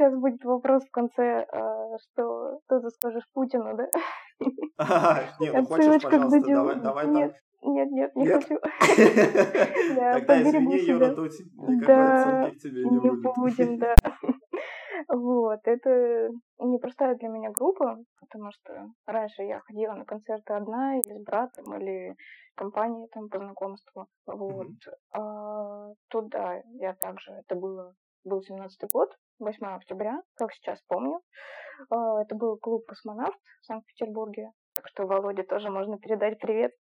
сейчас 0.00 0.14
будет 0.18 0.42
вопрос 0.44 0.84
в 0.84 0.90
конце, 0.90 1.46
а, 1.52 1.98
что, 1.98 2.60
что 2.64 2.80
ты 2.80 2.90
скажешь 2.90 3.24
Путину, 3.34 3.76
да? 3.76 3.88
А, 4.78 5.20
Не, 5.40 5.52
ну 5.52 5.64
хочешь, 5.66 6.02
пожалуйста, 6.02 6.40
давай, 6.40 6.76
давай 6.76 7.04
там. 7.04 7.14
Нет, 7.14 7.36
нет, 7.62 7.90
нет, 7.90 8.16
не 8.16 8.24
Нет? 8.24 8.42
хочу. 8.42 8.58
Тогда 10.12 10.42
извини. 10.42 10.78
Юра, 10.78 11.14
тут 11.14 11.32
никакой 11.68 12.12
отсылки 12.12 12.58
к 12.58 12.62
тебе 12.62 12.84
не 12.84 13.10
будем, 13.10 13.78
да. 13.78 13.94
Вот, 15.08 15.60
это 15.64 16.30
непростая 16.58 17.16
для 17.16 17.28
меня 17.28 17.50
группа, 17.50 17.98
потому 18.20 18.50
что 18.52 18.86
раньше 19.06 19.42
я 19.42 19.60
ходила 19.60 19.94
на 19.94 20.04
концерты 20.04 20.52
одна 20.52 20.98
или 20.98 21.18
с 21.18 21.22
братом, 21.24 21.74
или 21.76 22.14
компанией 22.54 23.08
там 23.12 23.28
по 23.28 23.38
знакомству. 23.38 24.06
Вот. 24.26 24.66
Мгм. 24.66 24.78
А, 25.12 25.92
тут, 26.08 26.28
да, 26.28 26.62
я 26.74 26.94
также, 26.94 27.32
это 27.32 27.54
было, 27.54 27.94
был 28.24 28.40
17-й 28.40 28.88
год, 28.92 29.10
8 29.40 29.66
октября, 29.66 30.20
как 30.36 30.52
сейчас 30.52 30.80
помню. 30.86 31.20
А, 31.90 32.20
Это 32.22 32.34
был 32.34 32.58
клуб 32.58 32.86
«Космонавт» 32.86 33.38
в 33.62 33.66
Санкт-Петербурге. 33.66 34.52
Так 34.74 34.86
что 34.88 35.06
Володе 35.06 35.42
тоже 35.42 35.70
можно 35.70 35.98
передать 35.98 36.38
привет. 36.38 36.72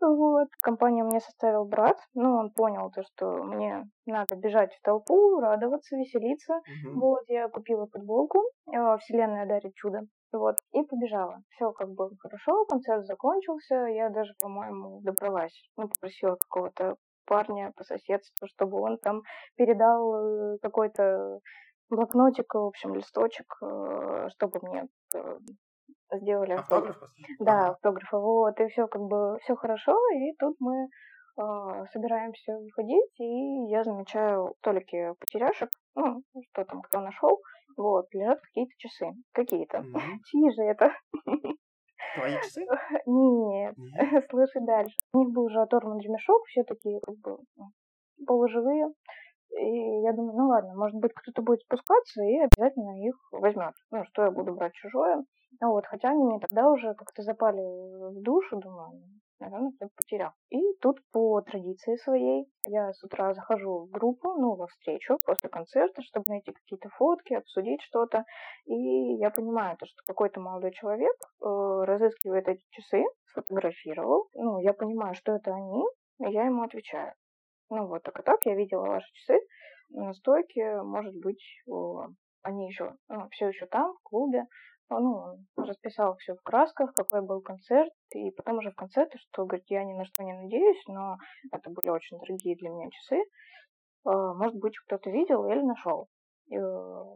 Вот. 0.00 0.48
Компанию 0.62 1.06
мне 1.06 1.20
составил 1.20 1.64
брат, 1.64 1.96
но 2.14 2.36
он 2.36 2.50
понял 2.50 2.90
то, 2.90 3.02
что 3.02 3.42
мне 3.42 3.84
надо 4.06 4.36
бежать 4.36 4.74
в 4.74 4.82
толпу, 4.82 5.40
радоваться, 5.40 5.96
веселиться. 5.96 6.60
Вот, 6.94 7.22
я 7.28 7.48
купила 7.48 7.86
футболку 7.86 8.42
э, 8.72 8.96
«Вселенная 8.98 9.46
дарит 9.46 9.74
чудо». 9.74 10.00
Вот, 10.32 10.56
и 10.72 10.82
побежала. 10.82 11.38
Все 11.50 11.72
как 11.72 11.90
бы 11.90 12.10
хорошо, 12.18 12.66
концерт 12.66 13.06
закончился. 13.06 13.74
Я 13.86 14.10
даже, 14.10 14.32
по-моему, 14.40 15.00
добралась. 15.02 15.58
Ну, 15.76 15.88
попросила 15.88 16.36
какого-то 16.36 16.96
парня 17.26 17.72
по 17.76 17.84
соседству, 17.84 18.46
чтобы 18.48 18.80
он 18.80 18.98
там 18.98 19.22
передал 19.56 20.54
э, 20.54 20.58
какой-то 20.62 21.40
блокнотик, 21.90 22.54
в 22.54 22.66
общем, 22.66 22.94
листочек, 22.94 23.46
э, 23.62 24.28
чтобы 24.34 24.60
мне 24.62 24.86
э, 25.14 25.38
сделали 26.12 26.52
автограф. 26.52 26.96
Автограф? 26.96 27.10
Да, 27.40 27.52
Ага. 27.52 27.70
автографа, 27.70 28.18
вот, 28.18 28.60
и 28.60 28.68
все 28.68 28.86
как 28.86 29.02
бы, 29.02 29.38
все 29.42 29.56
хорошо, 29.56 29.96
и 30.14 30.34
тут 30.38 30.56
мы 30.60 30.88
а, 31.38 31.86
собираемся 31.92 32.56
выходить, 32.56 33.20
и 33.20 33.68
я 33.68 33.84
замечаю 33.84 34.46
в 34.46 34.56
столике 34.58 35.14
потеряшек, 35.20 35.70
ну, 35.94 36.22
что 36.50 36.64
там, 36.64 36.80
кто 36.82 37.00
нашел, 37.00 37.40
вот, 37.76 38.06
лежат 38.14 38.40
какие-то 38.40 38.72
часы, 38.78 39.06
какие-то. 39.32 39.80
Мгм. 39.80 40.20
Чьи 40.24 40.50
же 40.52 40.62
это? 40.62 40.92
Твои 42.14 42.34
часы? 42.42 42.66
Нет, 43.06 43.74
Нет? 43.76 44.24
слушай 44.30 44.64
дальше. 44.64 44.96
У 45.12 45.18
них 45.18 45.30
был 45.30 45.44
уже 45.44 45.60
оторван 45.60 45.98
ремешок, 45.98 46.44
все 46.46 46.62
такие 46.64 47.00
как 47.00 47.16
бы 47.16 47.38
ну, 47.56 47.70
полуживые. 48.26 48.88
И 49.50 50.02
я 50.02 50.12
думаю, 50.12 50.36
ну 50.36 50.48
ладно, 50.48 50.74
может 50.74 50.98
быть, 50.98 51.12
кто-то 51.14 51.42
будет 51.42 51.60
спускаться 51.62 52.22
и 52.22 52.38
обязательно 52.38 53.06
их 53.06 53.14
возьмет. 53.32 53.74
Ну, 53.90 54.04
что 54.04 54.24
я 54.24 54.30
буду 54.30 54.54
брать 54.54 54.74
чужое. 54.74 55.24
Ну 55.60 55.70
вот, 55.70 55.86
хотя 55.86 56.10
они 56.10 56.24
мне 56.24 56.40
тогда 56.40 56.68
уже 56.70 56.94
как-то 56.94 57.22
запали 57.22 57.60
в 57.60 58.22
душу, 58.22 58.58
думаю, 58.58 59.00
наверное, 59.40 59.72
кто-то 59.72 59.92
потерял. 59.96 60.32
И 60.50 60.58
тут 60.80 61.00
по 61.12 61.40
традиции 61.40 61.96
своей 61.96 62.46
я 62.66 62.92
с 62.92 63.02
утра 63.02 63.34
захожу 63.34 63.86
в 63.86 63.90
группу, 63.90 64.34
ну, 64.34 64.54
во 64.54 64.66
встречу 64.66 65.18
после 65.24 65.48
концерта, 65.48 66.02
чтобы 66.02 66.24
найти 66.28 66.52
какие-то 66.52 66.88
фотки, 66.90 67.34
обсудить 67.34 67.82
что-то. 67.82 68.24
И 68.66 68.74
я 69.18 69.30
понимаю, 69.30 69.76
то, 69.76 69.86
что 69.86 69.96
какой-то 70.06 70.40
молодой 70.40 70.72
человек 70.72 71.14
э, 71.22 71.44
разыскивает 71.44 72.48
эти 72.48 72.64
часы, 72.70 73.04
сфотографировал. 73.26 74.28
Ну, 74.34 74.58
я 74.60 74.72
понимаю, 74.72 75.14
что 75.14 75.32
это 75.32 75.52
они, 75.54 75.84
и 76.20 76.32
я 76.32 76.44
ему 76.44 76.62
отвечаю. 76.62 77.12
Ну 77.68 77.86
вот, 77.86 78.02
так 78.02 78.18
и 78.20 78.22
так, 78.22 78.38
я 78.44 78.54
видела 78.54 78.86
ваши 78.86 79.12
часы 79.12 79.40
на 79.90 80.12
стойке, 80.14 80.82
может 80.82 81.14
быть, 81.16 81.42
о, 81.66 82.06
они 82.42 82.68
еще, 82.68 82.94
все 83.32 83.48
еще 83.48 83.66
там, 83.66 83.94
в 83.94 84.02
клубе. 84.02 84.44
А, 84.88 85.00
Ну, 85.00 85.14
он 85.56 85.64
расписал 85.64 86.16
все 86.16 86.34
в 86.34 86.42
красках, 86.42 86.92
какой 86.94 87.22
был 87.22 87.40
концерт, 87.40 87.92
и 88.14 88.30
потом 88.30 88.58
уже 88.58 88.70
в 88.70 88.76
конце, 88.76 89.06
то, 89.06 89.18
что, 89.18 89.44
говорит, 89.44 89.66
я 89.68 89.84
ни 89.84 89.94
на 89.94 90.04
что 90.04 90.22
не 90.22 90.32
надеюсь, 90.32 90.82
но 90.86 91.16
это 91.52 91.70
были 91.70 91.88
очень 91.88 92.18
дорогие 92.18 92.56
для 92.56 92.70
меня 92.70 92.88
часы. 92.90 93.20
А, 94.04 94.34
Может 94.34 94.56
быть, 94.56 94.76
кто-то 94.78 95.10
видел 95.10 95.44
или 95.46 95.60
нашел. 95.62 96.08
Э, 96.50 96.56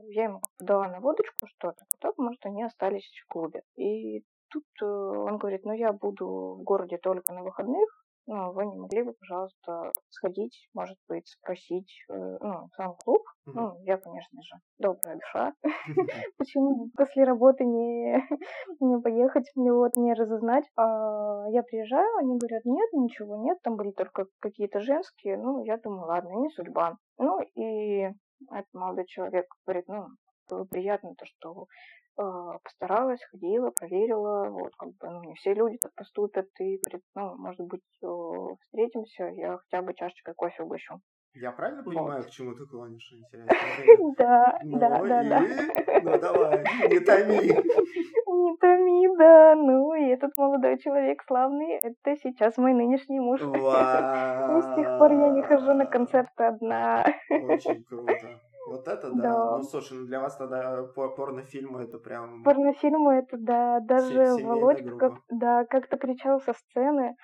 Я 0.08 0.24
ему 0.24 0.40
дала 0.58 0.88
на 0.88 1.00
водочку 1.00 1.46
что-то, 1.46 1.84
потом, 2.00 2.26
может, 2.26 2.44
они 2.46 2.64
остались 2.64 3.08
в 3.24 3.32
клубе. 3.32 3.62
И 3.76 4.24
тут 4.50 4.64
э, 4.82 4.84
он 4.86 5.38
говорит, 5.38 5.64
ну, 5.64 5.72
я 5.72 5.92
буду 5.92 6.26
в 6.60 6.62
городе 6.64 6.98
только 6.98 7.32
на 7.32 7.42
выходных, 7.42 7.88
ну, 8.30 8.52
вы 8.52 8.64
не 8.64 8.76
могли 8.76 9.02
бы, 9.02 9.12
пожалуйста, 9.14 9.90
сходить, 10.08 10.68
может 10.72 10.96
быть, 11.08 11.26
спросить, 11.26 11.90
э, 12.08 12.38
ну, 12.40 12.68
сам 12.76 12.94
клуб. 12.94 13.22
Мгм. 13.44 13.56
Ну, 13.60 13.80
я, 13.82 13.96
конечно 13.96 14.40
же, 14.40 14.54
добрая 14.78 15.16
душа. 15.16 15.52
Почему 16.38 16.90
после 16.96 17.24
работы 17.24 17.64
не, 17.64 18.14
не 18.80 19.00
поехать, 19.00 19.50
мне 19.56 19.72
вот 19.72 19.96
не 19.96 20.14
разузнать? 20.14 20.64
А 20.76 21.46
я 21.50 21.64
приезжаю, 21.64 22.18
они 22.18 22.38
говорят, 22.38 22.64
нет, 22.64 22.92
ничего 22.92 23.34
нет, 23.34 23.58
там 23.62 23.74
были 23.74 23.90
только 23.90 24.26
какие-то 24.38 24.78
женские. 24.78 25.36
Ну, 25.36 25.64
я 25.64 25.76
думаю, 25.78 26.06
ладно, 26.06 26.30
не 26.30 26.50
судьба. 26.50 26.98
Ну, 27.18 27.40
и 27.56 28.12
этот 28.48 28.72
молодой 28.72 29.06
человек 29.06 29.46
говорит, 29.66 29.88
ну, 29.88 30.06
было 30.48 30.64
приятно 30.64 31.14
то, 31.16 31.26
что 31.26 31.66
постаралась, 32.62 33.20
ходила, 33.30 33.70
проверила, 33.70 34.48
вот, 34.50 34.72
как 34.76 34.88
бы, 34.90 35.10
ну, 35.10 35.22
не 35.24 35.34
все 35.34 35.54
люди 35.54 35.78
так 35.78 35.92
поступят, 35.94 36.46
и 36.58 36.78
говорит, 36.78 37.02
ну, 37.14 37.36
может 37.36 37.66
быть, 37.66 37.82
встретимся, 38.62 39.24
я 39.36 39.58
хотя 39.58 39.82
бы 39.82 39.94
чашечкой 39.94 40.34
кофе 40.34 40.62
угощу. 40.62 41.00
Я 41.34 41.52
правильно 41.52 41.82
Вот. 41.84 41.94
понимаю, 41.94 42.24
к 42.24 42.30
чему 42.30 42.54
ты 42.54 42.66
клонишь? 42.66 43.12
Интересно. 43.12 43.54
Да, 44.18 44.58
Ну 44.64 44.78
да, 44.78 45.00
да, 45.00 45.22
да. 45.22 45.44
и? 45.44 46.02
Ну 46.02 46.18
давай, 46.18 46.64
не 46.88 47.00
томи. 47.00 47.36
Не 48.26 48.56
томи, 48.56 49.16
да, 49.16 49.54
ну 49.54 49.94
и 49.94 50.08
этот 50.08 50.36
молодой 50.36 50.78
человек 50.78 51.22
славный, 51.26 51.78
это 51.82 52.16
сейчас 52.16 52.56
мой 52.56 52.72
нынешний 52.72 53.20
муж. 53.20 53.40
И 53.40 53.44
с 53.44 54.74
тех 54.76 54.98
пор 54.98 55.12
я 55.12 55.30
не 55.30 55.42
хожу 55.42 55.72
на 55.74 55.86
концерты 55.86 56.44
одна. 56.44 57.04
Очень 57.30 57.84
круто. 57.84 58.40
Вот 58.70 58.86
это 58.86 59.10
да. 59.10 59.22
Да. 59.22 59.56
Ну 59.56 59.64
слушай, 59.64 59.98
ну 59.98 60.06
для 60.06 60.20
вас 60.20 60.36
тогда 60.36 60.84
пор- 60.94 61.16
порнофильмы 61.16 61.82
это 61.82 61.98
прям... 61.98 62.44
Порнофильмы 62.44 63.14
это, 63.14 63.36
да, 63.36 63.80
даже 63.80 64.36
Володька 64.36 64.96
как, 64.96 65.12
да, 65.28 65.64
как-то 65.64 65.98
кричал 65.98 66.40
со 66.40 66.52
сцены, 66.52 67.16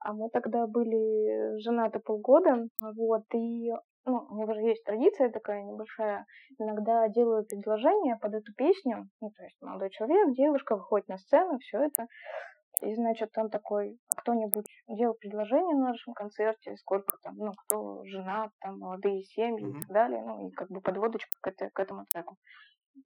а 0.00 0.14
мы 0.14 0.30
тогда 0.30 0.66
были 0.66 1.60
женаты 1.60 1.98
полгода, 1.98 2.68
вот, 2.80 3.24
и 3.34 3.70
ну, 4.06 4.26
у 4.30 4.36
него 4.36 4.54
же 4.54 4.60
есть 4.60 4.82
традиция 4.84 5.30
такая 5.30 5.62
небольшая, 5.62 6.24
иногда 6.58 7.06
делаю 7.08 7.44
предложение 7.44 8.16
под 8.16 8.32
эту 8.32 8.54
песню, 8.54 9.08
ну, 9.20 9.30
то 9.36 9.42
есть 9.42 9.60
молодой 9.60 9.90
человек, 9.90 10.34
девушка 10.34 10.74
выходит 10.76 11.08
на 11.08 11.18
сцену, 11.18 11.58
все 11.58 11.84
это, 11.84 12.06
и, 12.82 12.94
значит, 12.94 13.30
он 13.36 13.50
такой, 13.50 13.98
«А 14.14 14.20
кто-нибудь 14.20 14.66
делал 14.88 15.14
предложение 15.14 15.76
на 15.76 15.88
нашем 15.88 16.14
концерте, 16.14 16.76
сколько 16.76 17.16
там, 17.22 17.34
ну, 17.36 17.52
кто 17.52 18.04
женат, 18.04 18.50
там, 18.60 18.78
молодые 18.78 19.24
семьи 19.24 19.66
Мгм. 19.66 19.78
и 19.78 19.80
так 19.80 19.88
далее, 19.90 20.22
ну, 20.24 20.48
и 20.48 20.50
как 20.52 20.68
бы 20.70 20.80
подводочка 20.80 21.30
к, 21.40 21.46
это- 21.48 21.70
к 21.70 21.80
этому 21.80 22.04
треку. 22.12 22.36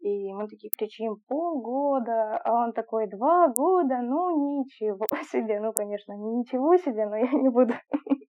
И 0.00 0.32
мы 0.32 0.48
такие 0.48 0.70
кричим 0.76 1.16
полгода, 1.28 2.38
а 2.38 2.64
он 2.64 2.72
такой 2.72 3.08
два 3.08 3.48
года, 3.48 3.98
ну 4.02 4.62
ничего 4.62 5.06
себе, 5.30 5.60
ну 5.60 5.72
конечно, 5.72 6.12
не 6.12 6.36
ничего 6.38 6.76
себе, 6.78 7.06
но 7.06 7.16
я 7.16 7.30
не 7.30 7.50
буду 7.50 7.74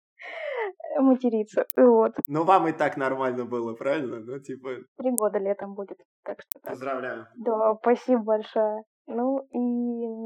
материться. 0.98 1.66
Вот, 1.76 2.12
Ну 2.26 2.44
вам 2.44 2.68
и 2.68 2.72
так 2.72 2.96
нормально 2.96 3.44
было, 3.44 3.74
правильно? 3.74 4.20
Ну 4.20 4.38
типа, 4.38 4.70
три 4.98 5.10
года 5.12 5.38
летом 5.38 5.74
будет, 5.74 5.98
так 6.24 6.40
что 6.40 6.60
так. 6.60 6.72
поздравляю. 6.72 7.26
Да, 7.36 7.74
спасибо 7.80 8.22
большое. 8.22 8.82
Ну 9.06 9.40
и, 9.50 9.58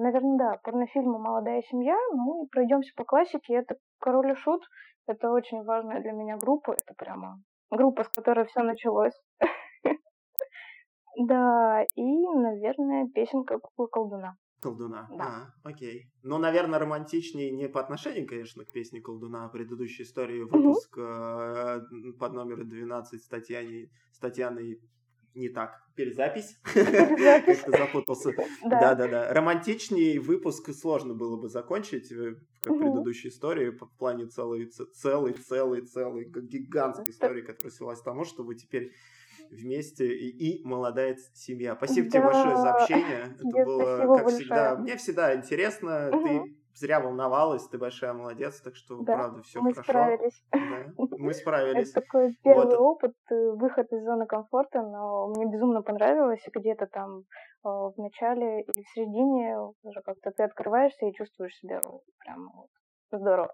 наверное, 0.03 0.39
да, 0.39 0.61
порнофильмы 0.63 1.19
«Молодая 1.19 1.63
семья», 1.63 1.97
ну 2.13 2.45
и 2.45 2.49
пройдемся 2.49 2.93
по 2.95 3.05
классике, 3.05 3.55
это 3.55 3.77
«Король 3.99 4.33
и 4.33 4.35
Шут», 4.35 4.63
это 5.07 5.31
очень 5.31 5.65
важная 5.65 6.03
для 6.03 6.13
меня 6.13 6.37
группа, 6.37 6.73
это 6.73 6.95
прямо 6.97 7.41
группа, 7.71 8.05
с 8.05 8.09
которой 8.09 8.47
все 8.47 8.63
началось. 8.63 9.15
Да, 11.19 11.83
и, 11.95 12.03
наверное, 12.03 13.09
песенка 13.09 13.59
«Кукла 13.59 13.87
колдуна». 13.87 14.37
Колдуна. 14.61 15.09
Да. 15.11 15.25
А, 15.25 15.69
окей. 15.69 16.11
Ну, 16.23 16.37
наверное, 16.37 16.79
романтичнее 16.79 17.53
не 17.53 17.69
по 17.69 17.81
отношению, 17.81 18.27
конечно, 18.27 18.65
к 18.65 18.73
песне 18.73 19.01
Колдуна, 19.01 19.45
а 19.45 19.49
предыдущей 19.49 20.03
истории 20.03 20.43
выпуск 20.43 20.99
э, 20.99 21.81
под 22.19 22.33
номером 22.33 22.69
12 22.69 23.23
с 23.23 23.29
Татьяной, 23.29 23.91
с 24.13 24.19
Татьяной 24.19 24.81
не 25.37 25.49
так. 25.49 25.83
Перезапись. 25.95 26.59
Как-то 26.75 27.71
запутался. 27.71 28.33
Да-да-да. 28.63 29.33
Романтичней 29.33 30.19
выпуск 30.19 30.71
сложно 30.75 31.15
было 31.15 31.37
бы 31.37 31.49
закончить, 31.49 32.11
э, 32.13 32.37
как 32.63 32.79
предыдущей 32.79 33.29
истории, 33.29 33.71
по 33.71 33.87
плане 33.87 34.27
целой, 34.27 34.67
целой, 34.67 35.33
целой, 35.35 35.83
целой, 35.83 36.25
гигантской 36.25 37.13
истории, 37.13 37.43
которая 37.43 37.73
свелась 37.73 38.01
к 38.01 38.05
тому, 38.05 38.25
что 38.25 38.43
вы 38.43 38.57
теперь 38.57 38.93
вместе 39.51 40.07
и, 40.07 40.29
и 40.29 40.65
молодая 40.65 41.17
семья. 41.35 41.77
Спасибо 41.77 42.11
да. 42.11 42.11
тебе 42.11 42.23
большое 42.25 42.57
за 42.57 42.73
общение. 42.73 43.35
Это 43.35 43.65
было, 43.65 44.17
как 44.19 44.29
всегда, 44.29 44.77
мне 44.77 44.97
всегда 44.97 45.35
интересно. 45.37 46.11
Ты 46.13 46.57
зря 46.77 47.01
волновалась, 47.01 47.67
ты 47.69 47.79
большая 47.79 48.13
молодец, 48.13 48.61
так 48.61 48.77
что, 48.77 49.03
да, 49.03 49.15
правда, 49.15 49.43
все 49.43 49.61
мы 49.61 49.73
хорошо. 49.73 49.91
Справились. 49.91 50.45
Да, 50.53 51.17
мы 51.19 51.35
справились. 51.35 51.91
Это 51.91 52.01
такой 52.01 52.37
первый 52.43 52.77
вот. 52.77 52.79
опыт, 52.79 53.15
э, 53.31 53.51
выход 53.53 53.91
из 53.93 54.05
зоны 54.05 54.27
комфорта, 54.27 54.83
но 54.83 55.29
мне 55.29 55.47
безумно 55.47 55.83
понравилось. 55.83 56.45
Где-то 56.55 56.87
там 56.87 57.21
э, 57.21 57.23
в 57.65 57.95
начале 57.97 58.63
или 58.63 58.83
в 58.83 58.89
середине 58.95 59.59
уже 59.83 60.01
как-то 60.03 60.31
ты 60.31 60.43
открываешься 60.43 61.07
и 61.07 61.15
чувствуешь 61.15 61.57
себя 61.57 61.81
прям 62.19 62.51
здорово. 63.11 63.53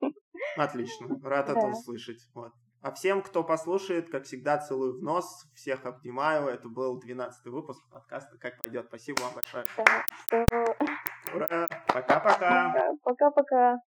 Отлично, 0.56 1.08
рад 1.22 1.48
это 1.48 1.66
услышать. 1.66 2.18
Вот. 2.34 2.52
А 2.82 2.92
всем, 2.92 3.22
кто 3.22 3.42
послушает, 3.42 4.10
как 4.10 4.24
всегда, 4.24 4.58
целую 4.58 4.98
в 4.98 5.02
нос. 5.02 5.46
Всех 5.54 5.86
обнимаю. 5.86 6.48
Это 6.48 6.68
был 6.68 7.00
12 7.00 7.46
выпуск 7.46 7.80
подкаста 7.90 8.36
«Как 8.36 8.60
пойдет». 8.62 8.86
Спасибо 8.88 9.20
вам 9.22 9.34
большое. 9.34 9.64
Да, 10.30 10.76
Ура! 11.34 11.66
Пока-пока! 11.88 12.94
Пока-пока! 13.02 13.80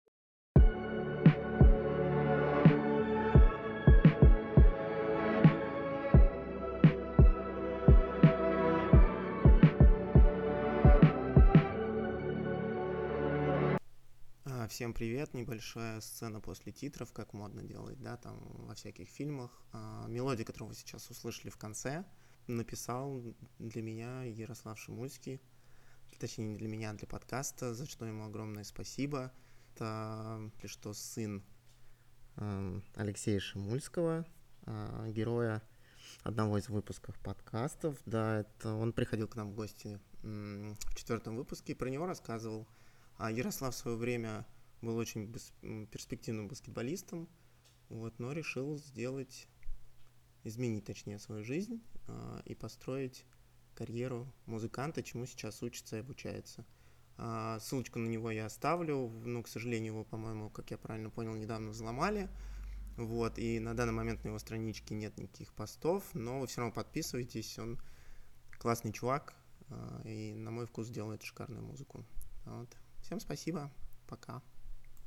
Всем 14.70 14.94
привет, 14.94 15.34
небольшая 15.34 16.02
сцена 16.02 16.42
после 16.42 16.74
титров, 16.74 17.14
как 17.14 17.32
модно 17.32 17.64
делать, 17.64 18.02
да, 18.02 18.18
там 18.18 18.38
во 18.68 18.76
всяких 18.76 19.08
фильмах. 19.08 19.64
А, 19.72 20.06
мелодию, 20.10 20.46
которую 20.46 20.70
вы 20.70 20.76
сейчас 20.76 21.10
услышали 21.10 21.50
в 21.50 21.58
конце, 21.58 22.04
написал 22.48 23.24
для 23.58 23.82
меня 23.82 24.24
Ярослав 24.24 24.78
Шимульский, 24.78 25.42
точнее 26.18 26.48
не 26.48 26.56
для 26.56 26.68
меня, 26.68 26.92
а 26.92 26.94
для 26.94 27.08
подкаста, 27.08 27.74
за 27.74 27.86
что 27.86 28.06
ему 28.06 28.26
огромное 28.26 28.64
спасибо. 28.64 29.32
Это 29.74 30.52
что 30.66 30.94
сын 30.94 31.44
э, 32.36 32.82
Алексея 32.96 33.40
Шимульского, 33.40 34.26
э, 34.66 35.12
героя 35.12 35.62
одного 36.24 36.58
из 36.58 36.70
выпусков 36.70 37.18
подкастов. 37.20 37.98
Да, 38.06 38.40
это 38.42 38.74
он 38.74 38.94
приходил 38.94 39.28
к 39.28 39.36
нам 39.36 39.52
в 39.52 39.56
гости 39.56 40.00
э, 40.24 40.74
в 40.80 40.96
четвертом 40.96 41.36
выпуске 41.36 41.74
и 41.74 41.76
про 41.76 41.90
него 41.90 42.06
рассказывал. 42.06 42.68
А 43.18 43.32
Ярослав 43.32 43.74
в 43.74 43.78
свое 43.78 43.98
время 43.98 44.46
был 44.82 44.98
очень 44.98 45.32
перспективным 45.88 46.48
баскетболистом, 46.48 47.28
вот, 47.90 48.20
но 48.20 48.32
решил 48.32 48.78
сделать, 48.78 49.48
изменить, 50.44 50.86
точнее, 50.86 51.20
свою 51.20 51.44
жизнь 51.44 51.82
э, 52.08 52.42
и 52.46 52.56
построить 52.56 53.26
карьеру 53.78 54.28
музыканта, 54.48 55.04
чему 55.04 55.28
сейчас 55.28 55.62
учится 55.62 55.98
и 55.98 56.00
обучается. 56.00 56.66
Э, 57.18 57.60
ссылочку 57.62 58.00
на 58.00 58.08
него 58.08 58.32
я 58.32 58.48
оставлю, 58.48 59.10
но, 59.24 59.44
к 59.44 59.48
сожалению, 59.48 59.94
его, 59.94 60.04
по-моему, 60.04 60.50
как 60.50 60.72
я 60.72 60.78
правильно 60.78 61.12
понял, 61.12 61.36
недавно 61.36 61.70
взломали. 61.70 62.28
Вот, 62.98 63.38
и 63.38 63.60
на 63.60 63.76
данный 63.76 63.94
момент 63.94 64.24
на 64.24 64.30
его 64.30 64.40
страничке 64.40 64.96
нет 64.96 65.18
никаких 65.18 65.54
постов, 65.54 66.04
но 66.16 66.40
вы 66.40 66.48
все 66.48 66.62
равно 66.62 66.74
подписывайтесь, 66.74 67.60
он 67.60 67.80
классный 68.58 68.92
чувак, 68.92 69.36
э, 69.70 70.02
и 70.06 70.34
на 70.34 70.50
мой 70.50 70.66
вкус 70.66 70.90
делает 70.90 71.22
шикарную 71.22 71.64
музыку. 71.64 72.04
Вот. 72.46 72.76
Всем 73.04 73.20
спасибо, 73.20 73.72
пока. 74.08 74.42